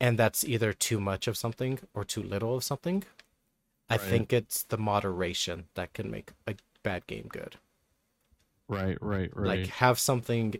and 0.00 0.18
that's 0.18 0.44
either 0.44 0.72
too 0.72 1.00
much 1.00 1.28
of 1.28 1.36
something 1.38 1.80
or 1.94 2.04
too 2.04 2.22
little 2.22 2.56
of 2.56 2.64
something. 2.64 3.04
I 3.90 3.96
Right. 3.96 3.98
think 3.98 4.32
it's 4.32 4.64
the 4.64 4.78
moderation 4.78 5.68
that 5.74 5.92
can 5.94 6.10
make 6.10 6.32
a 6.46 6.56
bad 6.82 7.06
game 7.06 7.28
good 7.32 7.58
Right, 8.68 8.98
right, 9.00 9.30
right. 9.34 9.60
like 9.60 9.66
have 9.68 9.98
something 9.98 10.54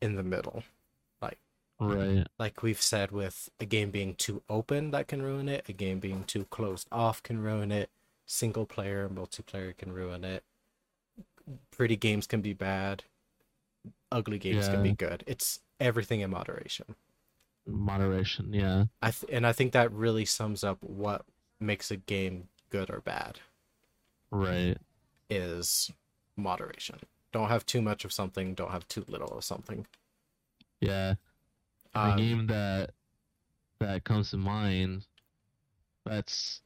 in 0.00 0.16
the 0.16 0.22
middle 0.22 0.64
Like 1.22 1.38
right. 1.80 2.26
like 2.38 2.62
we've 2.62 2.80
said 2.80 3.10
with 3.10 3.48
a 3.58 3.64
game 3.64 3.90
being 3.90 4.14
too 4.14 4.42
open 4.50 4.90
that 4.92 5.08
can 5.08 5.22
ruin 5.22 5.48
it 5.48 5.64
a 5.68 5.72
game 5.72 5.98
being 6.00 6.24
too 6.24 6.44
closed 6.50 6.88
off 6.92 7.22
can 7.22 7.40
ruin 7.42 7.72
it 7.72 7.90
single 8.26 8.66
player 8.66 9.06
and 9.06 9.16
multiplayer 9.16 9.76
can 9.76 9.92
ruin 9.92 10.24
it 10.24 10.44
pretty 11.70 11.96
games 11.96 12.26
can 12.26 12.40
be 12.40 12.52
bad 12.52 13.04
ugly 14.12 14.38
games 14.38 14.68
can 14.68 14.82
be 14.82 14.92
good 14.92 15.24
it's 15.26 15.60
everything 15.80 16.20
in 16.20 16.30
moderation 16.30 16.94
Moderation. 17.66 18.52
Yeah. 18.52 18.84
i 19.02 19.10
th- 19.10 19.30
and 19.32 19.46
i 19.46 19.52
think 19.52 19.72
that 19.72 19.90
really 19.92 20.24
sums 20.24 20.62
up 20.64 20.78
what 20.82 21.24
makes 21.60 21.90
a 21.90 21.96
game 21.96 22.48
good 22.70 22.90
or 22.90 23.00
bad 23.00 23.40
Right. 24.30 24.76
is 25.30 25.90
moderation 26.36 26.98
don't 27.34 27.48
have 27.48 27.66
too 27.66 27.82
much 27.82 28.04
of 28.04 28.12
something 28.12 28.54
don't 28.54 28.70
have 28.70 28.86
too 28.88 29.04
little 29.08 29.36
of 29.36 29.42
something. 29.44 29.86
Yeah. 30.80 31.14
the 31.92 32.00
Um, 32.00 32.16
game 32.16 32.46
that 32.46 32.90
that 33.80 34.04
comes 34.04 34.30
to 34.30 34.36
mind 34.36 35.04
that's 36.06 36.62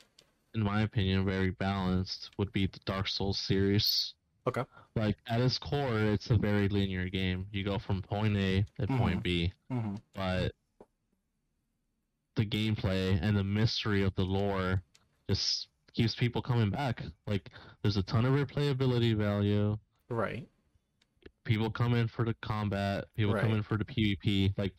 in 0.54 0.62
my 0.62 0.82
opinion 0.82 1.24
very 1.24 1.50
balanced 1.50 2.30
would 2.38 2.52
be 2.52 2.66
the 2.66 2.78
dark 2.84 3.08
souls 3.08 3.38
series. 3.38 4.14
Okay. 4.46 4.64
like 4.96 5.16
at 5.26 5.40
its 5.40 5.58
core 5.58 5.98
it's 6.00 6.30
a 6.30 6.36
very 6.36 6.68
linear 6.68 7.08
game. 7.08 7.46
You 7.50 7.64
go 7.64 7.78
from 7.78 8.02
point 8.02 8.36
a 8.36 8.64
to 8.80 8.86
point 8.86 9.22
b. 9.22 9.52
But 10.14 10.52
the 12.36 12.44
gameplay 12.46 13.18
and 13.22 13.36
the 13.36 13.44
mystery 13.44 14.02
of 14.04 14.14
the 14.16 14.22
lore 14.22 14.82
just 15.28 15.68
keeps 15.94 16.14
people 16.14 16.42
coming 16.42 16.70
back. 16.70 17.02
Like 17.26 17.50
there's 17.82 17.96
a 17.96 18.02
ton 18.02 18.26
of 18.26 18.32
replayability 18.34 19.16
value. 19.16 19.78
Right 20.10 20.46
people 21.48 21.70
come 21.70 21.94
in 21.94 22.06
for 22.06 22.24
the 22.24 22.34
combat, 22.42 23.06
people 23.16 23.34
come 23.34 23.54
in 23.54 23.62
for 23.62 23.76
the 23.78 23.84
PvP. 23.84 24.52
Like 24.58 24.74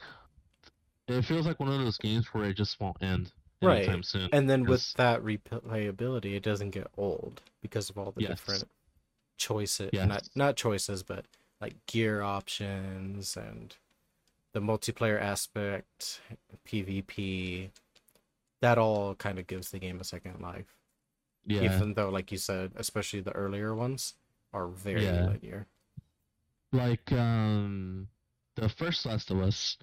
it 1.08 1.24
feels 1.24 1.46
like 1.48 1.60
one 1.60 1.70
of 1.70 1.80
those 1.80 1.98
games 1.98 2.28
where 2.28 2.46
it 2.46 2.54
just 2.54 2.80
won't 2.80 3.02
end 3.02 3.32
Right. 3.62 3.80
anytime 3.80 4.04
soon. 4.04 4.30
And 4.32 4.50
then 4.50 4.64
with 4.66 4.94
that 4.94 5.22
replayability, 5.22 6.36
it 6.36 6.44
doesn't 6.44 6.70
get 6.70 6.88
old 6.96 7.42
because 7.62 7.90
of 7.90 7.98
all 7.98 8.12
the 8.12 8.22
Yes. 8.22 8.30
different 8.30 8.70
choices. 9.38 9.90
Yes. 9.92 10.08
Not 10.08 10.30
not 10.36 10.56
choices, 10.56 11.02
but 11.04 11.26
like 11.60 11.76
gear 11.88 12.22
options 12.22 13.36
and 13.36 13.76
the 14.54 14.62
multiplayer 14.62 15.20
aspect, 15.20 16.22
PvP. 16.66 17.72
that 18.62 18.78
all 18.78 19.16
kind 19.16 19.40
of 19.40 19.48
gives 19.48 19.72
the 19.72 19.80
game 19.80 20.02
a 20.02 20.04
second 20.04 20.42
life. 20.42 20.76
Yeah. 21.46 21.62
Even 21.64 21.94
though, 21.94 22.10
like 22.10 22.30
you 22.30 22.38
said, 22.38 22.74
especially 22.76 23.22
the 23.22 23.32
earlier 23.32 23.74
ones 23.74 24.16
are 24.52 24.68
very 24.68 25.06
Yeah. 25.06 25.28
linear. 25.28 25.66
Like 26.72 27.12
um 27.12 28.08
the 28.56 28.70
first 28.70 29.06
Last 29.06 29.32
of 29.32 29.40
Us, 29.40 29.78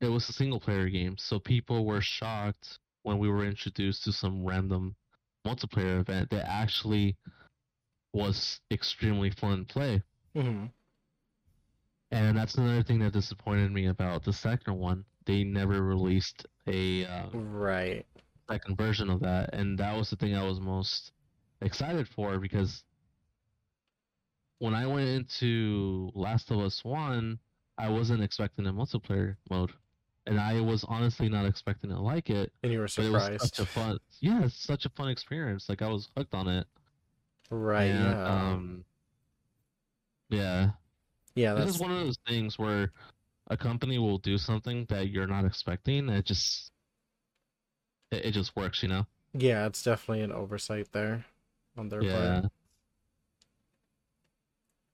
it 0.00 0.08
was 0.08 0.28
a 0.28 0.32
single 0.32 0.60
player 0.60 0.88
game, 0.88 1.16
so 1.18 1.38
people 1.38 1.84
were 1.86 2.00
shocked 2.00 2.78
when 3.02 3.18
we 3.18 3.28
were 3.28 3.44
introduced 3.44 4.04
to 4.04 4.12
some 4.12 4.44
random 4.44 4.96
multiplayer 5.46 6.00
event 6.00 6.30
that 6.30 6.48
actually 6.48 7.16
was 8.12 8.60
extremely 8.70 9.30
fun 9.30 9.64
to 9.66 9.72
play. 9.72 10.02
hmm 10.34 10.66
And 12.12 12.36
that's 12.36 12.56
another 12.56 12.82
thing 12.82 13.00
that 13.00 13.12
disappointed 13.12 13.72
me 13.72 13.86
about 13.86 14.24
the 14.24 14.32
second 14.32 14.78
one. 14.78 15.04
They 15.26 15.44
never 15.44 15.82
released 15.82 16.46
a 16.66 17.04
uh, 17.06 17.30
Right. 17.32 18.06
second 18.50 18.76
version 18.76 19.10
of 19.10 19.20
that, 19.20 19.54
and 19.54 19.78
that 19.78 19.96
was 19.96 20.10
the 20.10 20.16
thing 20.16 20.36
I 20.36 20.44
was 20.44 20.60
most 20.60 21.12
excited 21.62 22.08
for 22.08 22.38
because 22.38 22.85
when 24.58 24.74
I 24.74 24.86
went 24.86 25.08
into 25.08 26.10
Last 26.14 26.50
of 26.50 26.58
Us 26.60 26.84
One, 26.84 27.38
I 27.78 27.88
wasn't 27.88 28.22
expecting 28.22 28.66
a 28.66 28.72
multiplayer 28.72 29.36
mode, 29.50 29.72
and 30.26 30.40
I 30.40 30.60
was 30.60 30.84
honestly 30.84 31.28
not 31.28 31.44
expecting 31.46 31.90
to 31.90 31.98
like 32.00 32.30
it. 32.30 32.52
And 32.62 32.72
you 32.72 32.78
were 32.80 32.88
But 32.96 33.04
it 33.04 33.10
was 33.10 33.22
surprised. 33.24 33.54
such 33.54 33.58
a 33.58 33.66
fun, 33.66 33.98
yeah, 34.20 34.44
it's 34.44 34.56
such 34.56 34.86
a 34.86 34.88
fun 34.90 35.08
experience. 35.08 35.68
Like 35.68 35.82
I 35.82 35.88
was 35.88 36.08
hooked 36.16 36.34
on 36.34 36.48
it. 36.48 36.66
Right. 37.50 37.84
and, 37.90 38.04
yeah. 38.04 38.24
Um. 38.52 38.84
Yeah, 40.28 40.70
yeah. 41.36 41.54
this 41.54 41.64
That's 41.66 41.76
is 41.76 41.80
one 41.80 41.92
of 41.92 41.98
those 41.98 42.18
things 42.26 42.58
where 42.58 42.90
a 43.48 43.56
company 43.56 43.98
will 43.98 44.18
do 44.18 44.38
something 44.38 44.86
that 44.88 45.08
you're 45.10 45.28
not 45.28 45.44
expecting, 45.44 46.08
and 46.08 46.18
it 46.18 46.24
just, 46.24 46.72
it, 48.10 48.24
it 48.26 48.30
just 48.32 48.56
works, 48.56 48.82
you 48.82 48.88
know. 48.88 49.06
yeah. 49.34 49.66
It's 49.66 49.82
definitely 49.84 50.22
an 50.24 50.32
oversight 50.32 50.88
there 50.92 51.24
on 51.76 51.88
their 51.90 52.02
Yeah. 52.02 52.40
part. 52.40 52.52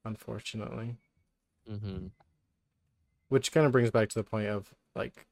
Unfortunately. 0.05 0.97
Mm-hmm. 1.71 2.07
Which 3.29 3.53
kind 3.53 3.67
of 3.67 3.73
brings 3.73 3.91
back 3.91 4.09
to 4.11 4.15
the 4.17 4.25
point 4.25 4.49
of 4.49 4.75
like 4.95 5.27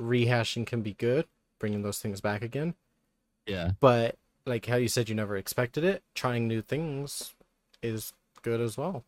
rehashing 0.00 0.66
can 0.66 0.82
be 0.82 0.94
good, 0.94 1.26
bringing 1.58 1.82
those 1.82 1.98
things 1.98 2.20
back 2.20 2.42
again. 2.42 2.74
Yeah. 3.46 3.72
But 3.80 4.16
like 4.46 4.66
how 4.66 4.76
you 4.76 4.88
said 4.88 5.08
you 5.08 5.14
never 5.14 5.36
expected 5.36 5.84
it, 5.84 6.02
trying 6.14 6.48
new 6.48 6.60
things 6.62 7.34
is 7.82 8.12
good 8.42 8.60
as 8.60 8.76
well. 8.76 9.04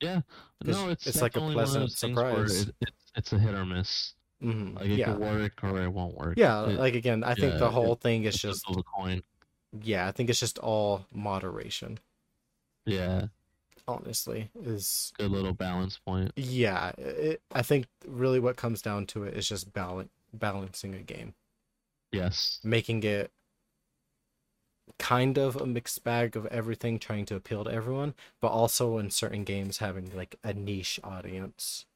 Yeah, 0.00 0.22
no, 0.64 0.88
it's, 0.88 1.06
it's 1.06 1.22
like 1.22 1.36
a 1.36 1.40
definitely 1.40 1.54
one 1.56 1.64
of 1.64 1.68
pleasant 1.70 1.82
those 1.84 1.94
things 2.00 2.16
where 2.16 2.30
surprise. 2.48 2.62
It, 2.62 2.74
it, 2.80 2.90
it's 3.14 3.32
a 3.32 3.38
hit 3.38 3.54
or 3.54 3.64
miss. 3.64 4.14
hmm 4.40 4.74
Like 4.74 4.86
it 4.86 4.98
yeah. 4.98 5.12
could 5.12 5.20
work 5.20 5.52
or 5.62 5.80
it 5.80 5.88
won't 5.88 6.16
work. 6.16 6.34
Yeah, 6.36 6.64
It- 6.68 6.78
like 6.78 6.94
again, 6.94 7.22
I 7.22 7.34
think 7.34 7.52
yeah, 7.52 7.58
the 7.58 7.66
it- 7.66 7.72
whole 7.72 7.94
thing 7.94 8.24
is 8.24 8.36
just 8.36 8.64
yeah, 9.80 10.06
I 10.06 10.10
think 10.10 10.28
it's 10.28 10.40
just 10.40 10.58
all 10.58 11.06
moderation. 11.12 11.98
Yeah, 12.84 13.26
Honestly, 13.88 14.50
is 14.64 15.12
good 15.18 15.30
little 15.30 15.52
balance 15.52 15.98
point. 15.98 16.32
yeah. 16.36 16.92
It, 16.98 17.42
I 17.52 17.62
think 17.62 17.86
really 18.06 18.38
what 18.40 18.56
comes 18.56 18.80
down 18.82 19.06
to 19.06 19.24
it 19.24 19.34
is 19.36 19.48
just 19.48 19.72
balance 19.72 20.10
balancing 20.32 20.94
a 20.94 20.98
game, 21.00 21.34
Yes. 22.12 22.60
making 22.64 23.02
it 23.04 23.30
kind 24.98 25.36
of 25.38 25.56
a 25.56 25.66
mixed 25.66 26.02
bag 26.04 26.36
of 26.36 26.46
everything, 26.46 26.98
trying 26.98 27.24
to 27.26 27.34
appeal 27.36 27.64
to 27.64 27.70
everyone, 27.72 28.14
but 28.40 28.48
also 28.48 28.98
in 28.98 29.10
certain 29.10 29.44
games 29.44 29.78
having 29.78 30.14
like 30.16 30.36
a 30.44 30.52
niche 30.52 30.98
audience 31.04 31.86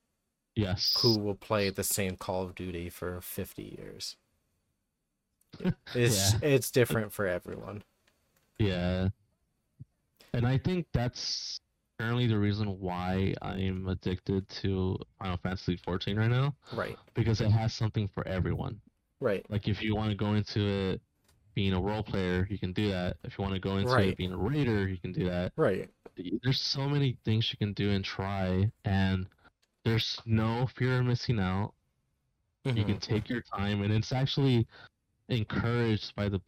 Yes. 0.54 0.96
who 1.02 1.18
will 1.18 1.34
play 1.34 1.70
the 1.70 1.84
same 1.84 2.16
Call 2.16 2.42
of 2.42 2.54
Duty 2.54 2.88
for 2.90 3.20
fifty 3.20 3.76
years. 3.78 4.16
It's 5.94 6.32
Yeah. 6.34 6.38
it's 6.42 6.70
different 6.70 7.12
for 7.12 7.26
everyone. 7.26 7.82
Yeah. 8.58 9.08
And 10.32 10.46
I 10.46 10.58
think 10.58 10.86
that's 10.92 11.60
currently 11.98 12.26
the 12.26 12.38
reason 12.38 12.78
why 12.80 13.34
I'm 13.42 13.88
addicted 13.88 14.48
to 14.60 14.98
Final 15.18 15.38
Fantasy 15.38 15.76
14 15.84 16.18
right 16.18 16.30
now 16.30 16.54
Right. 16.72 16.96
because 17.14 17.40
it 17.40 17.50
has 17.50 17.72
something 17.74 18.08
for 18.08 18.26
everyone. 18.28 18.80
Right. 19.20 19.48
Like 19.50 19.66
if 19.68 19.82
you 19.82 19.96
want 19.96 20.10
to 20.10 20.16
go 20.16 20.34
into 20.34 20.60
it 20.60 21.00
being 21.54 21.72
a 21.72 21.80
role 21.80 22.02
player, 22.02 22.46
you 22.50 22.58
can 22.58 22.72
do 22.72 22.90
that. 22.90 23.16
If 23.24 23.38
you 23.38 23.42
want 23.42 23.54
to 23.54 23.60
go 23.60 23.78
into 23.78 23.92
Right. 23.92 24.08
it 24.10 24.18
being 24.18 24.32
a 24.32 24.36
raider, 24.36 24.86
you 24.88 24.98
can 24.98 25.12
do 25.12 25.24
that. 25.28 25.52
Right. 25.56 25.90
there's 26.42 26.60
so 26.62 26.88
many 26.88 27.18
things 27.26 27.52
you 27.52 27.58
can 27.58 27.74
do 27.74 27.90
and 27.90 28.02
try 28.02 28.72
and 28.86 29.26
there's 29.84 30.18
no 30.24 30.66
fear 30.74 31.00
of 31.00 31.04
missing 31.04 31.38
out 31.38 31.74
you 32.64 32.72
Mhm. 32.72 32.86
can 32.86 32.98
take 33.00 33.28
your 33.28 33.42
time 33.42 33.82
and 33.82 33.92
it's 33.92 34.12
actually 34.12 34.66
encouraged 35.28 36.14
by 36.14 36.28
the 36.30 36.40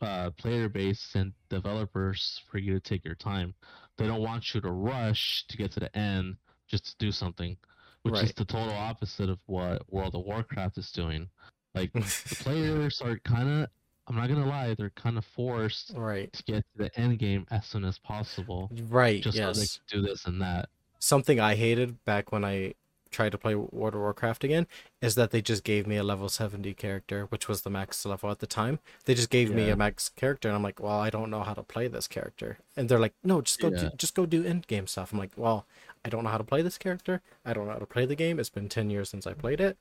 uh, 0.00 0.30
player 0.30 0.68
base 0.68 1.14
and 1.14 1.32
developers 1.50 2.40
for 2.50 2.56
you 2.56 2.72
to 2.72 2.80
take 2.80 3.04
your 3.04 3.14
time 3.14 3.54
they 3.98 4.06
don't 4.06 4.22
want 4.22 4.54
you 4.54 4.60
to 4.60 4.70
rush 4.70 5.44
to 5.48 5.56
get 5.56 5.70
to 5.72 5.80
the 5.80 5.96
end 5.96 6.36
just 6.68 6.84
to 6.86 6.94
do 6.98 7.12
something 7.12 7.56
which 8.02 8.14
is 8.22 8.32
the 8.32 8.44
total 8.44 8.72
opposite 8.74 9.28
of 9.30 9.38
what 9.46 9.82
world 9.92 10.14
of 10.14 10.24
warcraft 10.24 10.76
is 10.78 10.90
doing 10.90 11.28
like 11.74 11.92
the 11.92 12.36
players 12.40 13.00
are 13.00 13.18
kind 13.20 13.48
of 13.48 13.68
i'm 14.08 14.16
not 14.16 14.28
gonna 14.28 14.44
lie 14.46 14.74
they're 14.74 14.90
kind 14.90 15.16
of 15.18 15.24
forced 15.24 15.92
right. 15.94 16.32
to 16.32 16.42
get 16.44 16.64
to 16.72 16.78
the 16.84 17.00
end 17.00 17.18
game 17.18 17.46
as 17.50 17.64
soon 17.66 17.84
as 17.84 17.98
possible 17.98 18.70
Right. 18.88 19.22
just 19.22 19.36
so 19.36 19.52
they 19.52 19.66
can 19.66 20.00
do 20.02 20.06
this 20.06 20.24
and 20.26 20.40
that 20.42 20.68
Something 20.98 21.40
I 21.40 21.56
hated 21.56 22.04
back 22.04 22.30
when 22.30 22.44
I 22.44 22.74
tried 23.12 23.32
to 23.32 23.38
play 23.38 23.54
World 23.54 23.94
of 23.94 24.00
Warcraft 24.00 24.44
again 24.44 24.66
is 25.00 25.14
that 25.14 25.30
they 25.30 25.40
just 25.40 25.62
gave 25.62 25.86
me 25.86 25.96
a 25.96 26.02
level 26.02 26.28
70 26.28 26.74
character, 26.74 27.26
which 27.26 27.48
was 27.48 27.62
the 27.62 27.70
max 27.70 28.04
level 28.04 28.30
at 28.30 28.40
the 28.40 28.46
time. 28.46 28.80
They 29.04 29.14
just 29.14 29.30
gave 29.30 29.52
me 29.52 29.68
a 29.70 29.76
max 29.76 30.08
character 30.08 30.48
and 30.48 30.56
I'm 30.56 30.62
like, 30.62 30.80
"Well, 30.80 30.98
I 30.98 31.10
don't 31.10 31.30
know 31.30 31.42
how 31.42 31.54
to 31.54 31.62
play 31.62 31.88
this 31.88 32.08
character." 32.08 32.58
And 32.76 32.88
they're 32.88 32.98
like, 32.98 33.14
"No, 33.22 33.40
just 33.40 33.60
go 33.60 33.70
do, 33.70 33.90
just 33.96 34.14
go 34.14 34.26
do 34.26 34.44
end 34.44 34.66
game 34.66 34.86
stuff." 34.86 35.12
I'm 35.12 35.18
like, 35.18 35.32
"Well, 35.36 35.66
I 36.04 36.08
don't 36.08 36.24
know 36.24 36.30
how 36.30 36.38
to 36.38 36.44
play 36.44 36.62
this 36.62 36.78
character. 36.78 37.22
I 37.44 37.52
don't 37.52 37.66
know 37.66 37.72
how 37.72 37.78
to 37.78 37.86
play 37.86 38.06
the 38.06 38.16
game. 38.16 38.40
It's 38.40 38.50
been 38.50 38.68
10 38.68 38.90
years 38.90 39.08
since 39.10 39.26
I 39.26 39.34
played 39.34 39.60
it." 39.60 39.76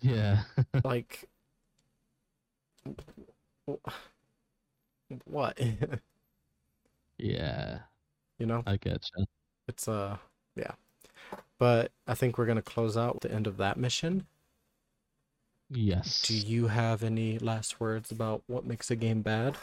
Yeah. 0.00 0.42
like 0.84 1.28
what? 5.24 5.58
yeah. 7.18 7.78
you 8.38 8.46
know? 8.46 8.62
I 8.66 8.76
get 8.76 9.08
you. 9.16 9.24
It's 9.68 9.88
uh 9.88 10.16
yeah. 10.56 10.72
But 11.58 11.92
I 12.06 12.14
think 12.14 12.36
we're 12.36 12.46
gonna 12.46 12.62
close 12.62 12.96
out 12.96 13.20
the 13.20 13.32
end 13.32 13.46
of 13.46 13.56
that 13.58 13.76
mission. 13.76 14.26
Yes. 15.70 16.22
Do 16.22 16.36
you 16.36 16.68
have 16.68 17.02
any 17.02 17.38
last 17.38 17.80
words 17.80 18.10
about 18.10 18.42
what 18.46 18.66
makes 18.66 18.90
a 18.90 18.96
game 18.96 19.22
bad 19.22 19.56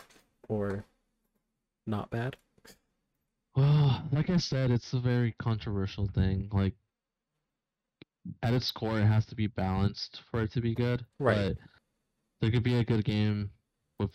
or 0.49 0.85
not 1.85 2.09
bad? 2.09 2.37
Well, 3.55 4.03
like 4.11 4.29
I 4.29 4.37
said, 4.37 4.71
it's 4.71 4.93
a 4.93 4.99
very 4.99 5.35
controversial 5.39 6.07
thing. 6.07 6.49
Like, 6.51 6.73
at 8.41 8.53
its 8.53 8.71
core, 8.71 8.99
it 8.99 9.05
has 9.05 9.25
to 9.27 9.35
be 9.35 9.47
balanced 9.47 10.21
for 10.29 10.41
it 10.41 10.51
to 10.53 10.61
be 10.61 10.73
good. 10.73 11.05
Right. 11.19 11.35
But 11.35 11.57
there 12.39 12.51
could 12.51 12.63
be 12.63 12.75
a 12.75 12.83
good 12.83 13.03
game 13.03 13.51
with 13.99 14.11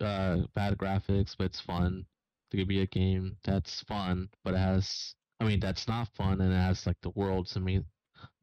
uh, 0.00 0.38
bad 0.54 0.78
graphics, 0.78 1.36
but 1.36 1.44
it's 1.46 1.60
fun. 1.60 2.06
There 2.50 2.60
could 2.60 2.68
be 2.68 2.82
a 2.82 2.86
game 2.86 3.36
that's 3.44 3.82
fun, 3.82 4.28
but 4.44 4.54
it 4.54 4.58
has, 4.58 5.14
I 5.40 5.44
mean, 5.44 5.60
that's 5.60 5.88
not 5.88 6.08
fun, 6.14 6.40
and 6.40 6.52
it 6.52 6.56
has 6.56 6.86
like 6.86 7.00
the 7.02 7.10
world's 7.10 7.56
I 7.56 7.60
mean, 7.60 7.84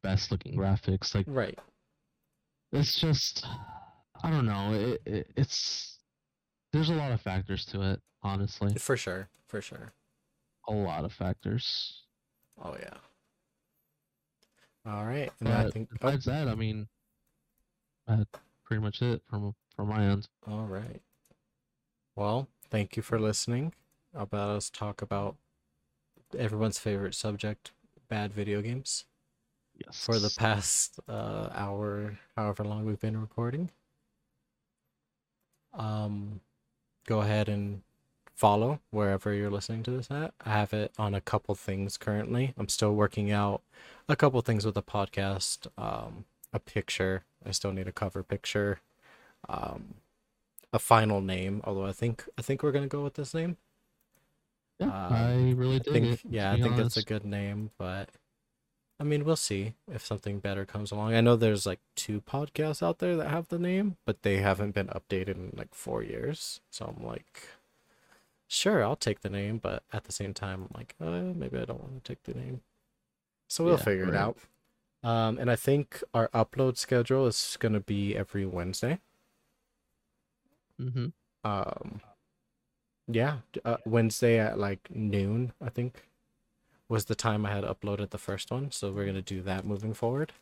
best 0.02 0.30
looking 0.30 0.54
graphics. 0.56 1.14
Like, 1.14 1.26
Right. 1.28 1.58
it's 2.72 3.00
just 3.00 3.46
i 4.22 4.30
don't 4.30 4.44
know 4.46 4.72
it, 4.74 5.00
it, 5.06 5.30
it's 5.36 5.98
there's 6.72 6.90
a 6.90 6.94
lot 6.94 7.12
of 7.12 7.20
factors 7.20 7.64
to 7.64 7.80
it 7.80 8.00
honestly 8.22 8.74
For 8.74 8.96
sure. 8.96 9.28
For 9.46 9.62
sure. 9.62 9.92
a 10.68 10.72
lot 10.72 11.04
of 11.04 11.12
factors 11.12 12.02
Oh 12.62 12.76
yeah. 12.78 12.96
All 14.84 15.04
right. 15.06 15.30
And 15.40 15.48
I 15.48 15.62
but 15.64 15.72
think 15.72 15.88
oh, 15.92 15.96
besides 16.00 16.24
that 16.26 16.48
i 16.48 16.54
mean 16.54 16.88
that's 18.06 18.24
pretty 18.64 18.82
much 18.82 19.00
it 19.02 19.22
from 19.30 19.54
from 19.76 19.88
my 19.88 20.04
end 20.04 20.28
all 20.46 20.66
right. 20.66 21.00
Well, 22.16 22.48
thank 22.70 22.96
you 22.96 23.02
for 23.02 23.18
listening 23.20 23.72
about 24.12 24.50
us 24.50 24.70
talk 24.70 25.00
about 25.02 25.36
everyone's 26.36 26.78
favorite 26.78 27.14
subject, 27.14 27.72
bad 28.08 28.32
video 28.32 28.62
games. 28.62 29.04
yes 29.74 30.04
for 30.04 30.18
the 30.18 30.32
past 30.36 30.98
uh, 31.08 31.48
hour, 31.54 32.18
however 32.36 32.64
long 32.64 32.84
we've 32.84 33.00
been 33.00 33.20
recording. 33.20 33.70
Um, 35.74 36.40
go 37.06 37.20
ahead 37.20 37.48
and 37.48 37.82
follow 38.34 38.80
wherever 38.90 39.32
you're 39.32 39.50
listening 39.50 39.82
to 39.84 39.90
this 39.90 40.10
at. 40.10 40.32
I 40.44 40.50
have 40.50 40.72
it 40.72 40.92
on 40.98 41.14
a 41.14 41.20
couple 41.20 41.54
things 41.54 41.96
currently. 41.96 42.54
I'm 42.56 42.68
still 42.68 42.94
working 42.94 43.30
out 43.30 43.62
a 44.08 44.16
couple 44.16 44.40
things 44.42 44.64
with 44.64 44.74
the 44.74 44.82
podcast. 44.82 45.66
Um, 45.76 46.24
a 46.52 46.58
picture. 46.58 47.24
I 47.44 47.50
still 47.50 47.72
need 47.72 47.88
a 47.88 47.92
cover 47.92 48.22
picture. 48.22 48.80
Um, 49.48 49.94
a 50.72 50.78
final 50.78 51.20
name. 51.20 51.60
Although 51.64 51.86
I 51.86 51.92
think 51.92 52.24
I 52.38 52.42
think 52.42 52.62
we're 52.62 52.72
gonna 52.72 52.86
go 52.86 53.02
with 53.02 53.14
this 53.14 53.34
name. 53.34 53.56
Yeah, 54.78 54.92
um, 55.06 55.12
i 55.12 55.50
really 55.52 55.80
I 55.80 55.82
think 55.82 56.08
it 56.10 56.20
yeah, 56.28 56.52
I 56.52 56.56
think 56.56 56.78
it's 56.78 56.96
a 56.96 57.02
good 57.02 57.24
name, 57.24 57.70
but 57.78 58.10
I 59.00 59.04
mean, 59.04 59.24
we'll 59.24 59.36
see 59.36 59.74
if 59.92 60.04
something 60.04 60.40
better 60.40 60.64
comes 60.66 60.90
along. 60.92 61.14
I 61.14 61.20
know 61.20 61.36
there's 61.36 61.66
like 61.66 61.80
two 61.96 62.20
podcasts 62.20 62.82
out 62.82 62.98
there 62.98 63.16
that 63.16 63.30
have 63.30 63.48
the 63.48 63.58
name, 63.58 63.96
but 64.06 64.22
they 64.22 64.38
haven't 64.38 64.72
been 64.74 64.88
updated 64.88 65.30
in 65.36 65.52
like 65.56 65.74
four 65.74 66.02
years. 66.02 66.60
So 66.70 66.94
I'm 66.96 67.04
like, 67.06 67.42
sure, 68.48 68.82
I'll 68.84 68.96
take 68.96 69.20
the 69.20 69.30
name, 69.30 69.58
but 69.58 69.82
at 69.92 70.04
the 70.04 70.12
same 70.12 70.34
time, 70.34 70.64
I'm 70.64 70.70
like, 70.78 70.94
uh, 71.00 71.34
maybe 71.34 71.58
I 71.58 71.64
don't 71.64 71.80
want 71.82 72.04
to 72.04 72.08
take 72.14 72.22
the 72.24 72.34
name. 72.34 72.62
So 73.48 73.64
we'll 73.64 73.76
Yeah, 73.76 73.76
figure 73.78 74.08
it 74.08 74.14
out. 74.14 74.38
Um, 75.02 75.38
and 75.38 75.50
I 75.50 75.56
think 75.56 76.02
our 76.14 76.28
upload 76.30 76.76
schedule 76.78 77.26
is 77.26 77.56
gonna 77.60 77.80
be 77.80 78.16
every 78.16 78.46
Wednesday. 78.46 79.00
Mm-hmm. 80.80 81.08
Um, 81.44 82.00
yeah, 83.10 83.38
uh, 83.64 83.78
Wednesday 83.84 84.38
at 84.38 84.58
like 84.58 84.88
noon, 84.90 85.52
I 85.62 85.70
think, 85.70 86.04
was 86.88 87.06
the 87.06 87.14
time 87.14 87.46
I 87.46 87.50
had 87.50 87.64
uploaded 87.64 88.10
the 88.10 88.18
first 88.18 88.50
one. 88.50 88.70
So 88.70 88.92
we're 88.92 89.06
gonna 89.06 89.22
do 89.22 89.42
that 89.42 89.64
moving 89.64 89.94
forward. 89.94 90.32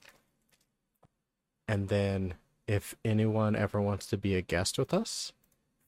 And 1.69 1.89
then, 1.89 2.35
if 2.67 2.95
anyone 3.05 3.57
ever 3.57 3.81
wants 3.81 4.07
to 4.07 4.17
be 4.17 4.35
a 4.35 4.43
guest 4.43 4.79
with 4.79 4.93
us, 4.93 5.33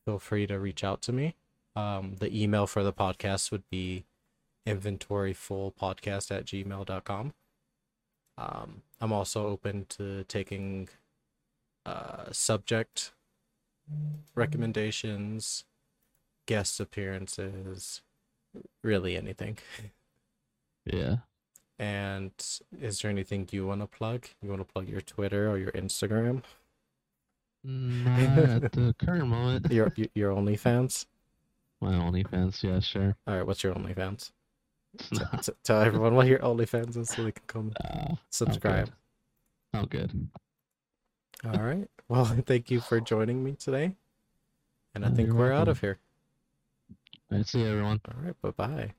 feel 0.05 0.19
free 0.19 0.47
to 0.47 0.59
reach 0.59 0.85
out 0.85 1.03
to 1.03 1.13
me. 1.13 1.35
Um, 1.77 2.17
the 2.19 2.43
email 2.43 2.67
for 2.67 2.83
the 2.83 2.93
podcast 2.93 3.53
would 3.53 3.69
be 3.71 4.05
inventoryfullpodcast 4.67 6.31
at 6.37 6.45
gmail.com. 6.45 7.33
Um, 8.37 8.83
I'm 9.01 9.13
also 9.13 9.49
open 9.49 9.87
to 9.91 10.25
taking 10.25 10.89
uh, 11.87 12.33
subject 12.33 13.13
recommendations, 14.35 15.65
guest 16.49 16.81
appearances, 16.81 18.01
really 18.83 19.16
anything. 19.16 19.59
Yeah. 20.85 21.16
And 21.79 22.33
is 22.81 23.01
there 23.01 23.11
anything 23.11 23.47
you 23.53 23.66
want 23.66 23.83
to 23.83 23.87
plug? 23.87 24.27
You 24.43 24.49
want 24.49 24.66
to 24.66 24.73
plug 24.73 24.89
your 24.89 25.03
Twitter 25.03 25.49
or 25.49 25.59
your 25.59 25.70
Instagram? 25.73 26.43
Not 27.62 28.65
at 28.65 28.73
the 28.73 28.95
current 29.05 29.29
moment. 29.29 29.70
Your 29.70 29.93
your, 30.15 30.33
OnlyFans? 30.35 31.07
My 31.81 31.93
OnlyFans, 31.93 32.62
yeah, 32.65 32.81
sure. 32.81 33.15
All 33.27 33.37
right, 33.37 33.47
what's 33.47 33.62
your 33.62 33.75
OnlyFans? 33.75 34.33
T- 35.12 35.53
tell 35.62 35.83
everyone 35.83 36.15
what 36.15 36.27
your 36.27 36.39
OnlyFans 36.41 36.97
is 36.97 37.11
so 37.11 37.23
they 37.23 37.33
can 37.33 37.45
come 37.47 37.73
Uh, 37.85 38.15
subscribe. 38.31 38.91
I'm 39.75 39.85
good. 39.87 40.29
All 41.45 41.61
right. 41.62 41.89
Well, 42.09 42.25
thank 42.47 42.70
you 42.70 42.81
for 42.81 43.01
joining 43.01 43.45
me 43.45 43.53
today. 43.53 43.95
And 44.95 45.05
I 45.05 45.11
Oh, 45.11 45.15
think 45.15 45.33
we're 45.33 45.53
out 45.53 45.69
of 45.69 45.81
here. 45.81 45.99
All 47.31 47.39
right, 47.39 47.47
see 47.47 47.61
you, 47.61 47.69
everyone. 47.69 48.01
All 48.07 48.23
right. 48.23 48.41
Bye 48.43 48.51
bye. 48.51 48.95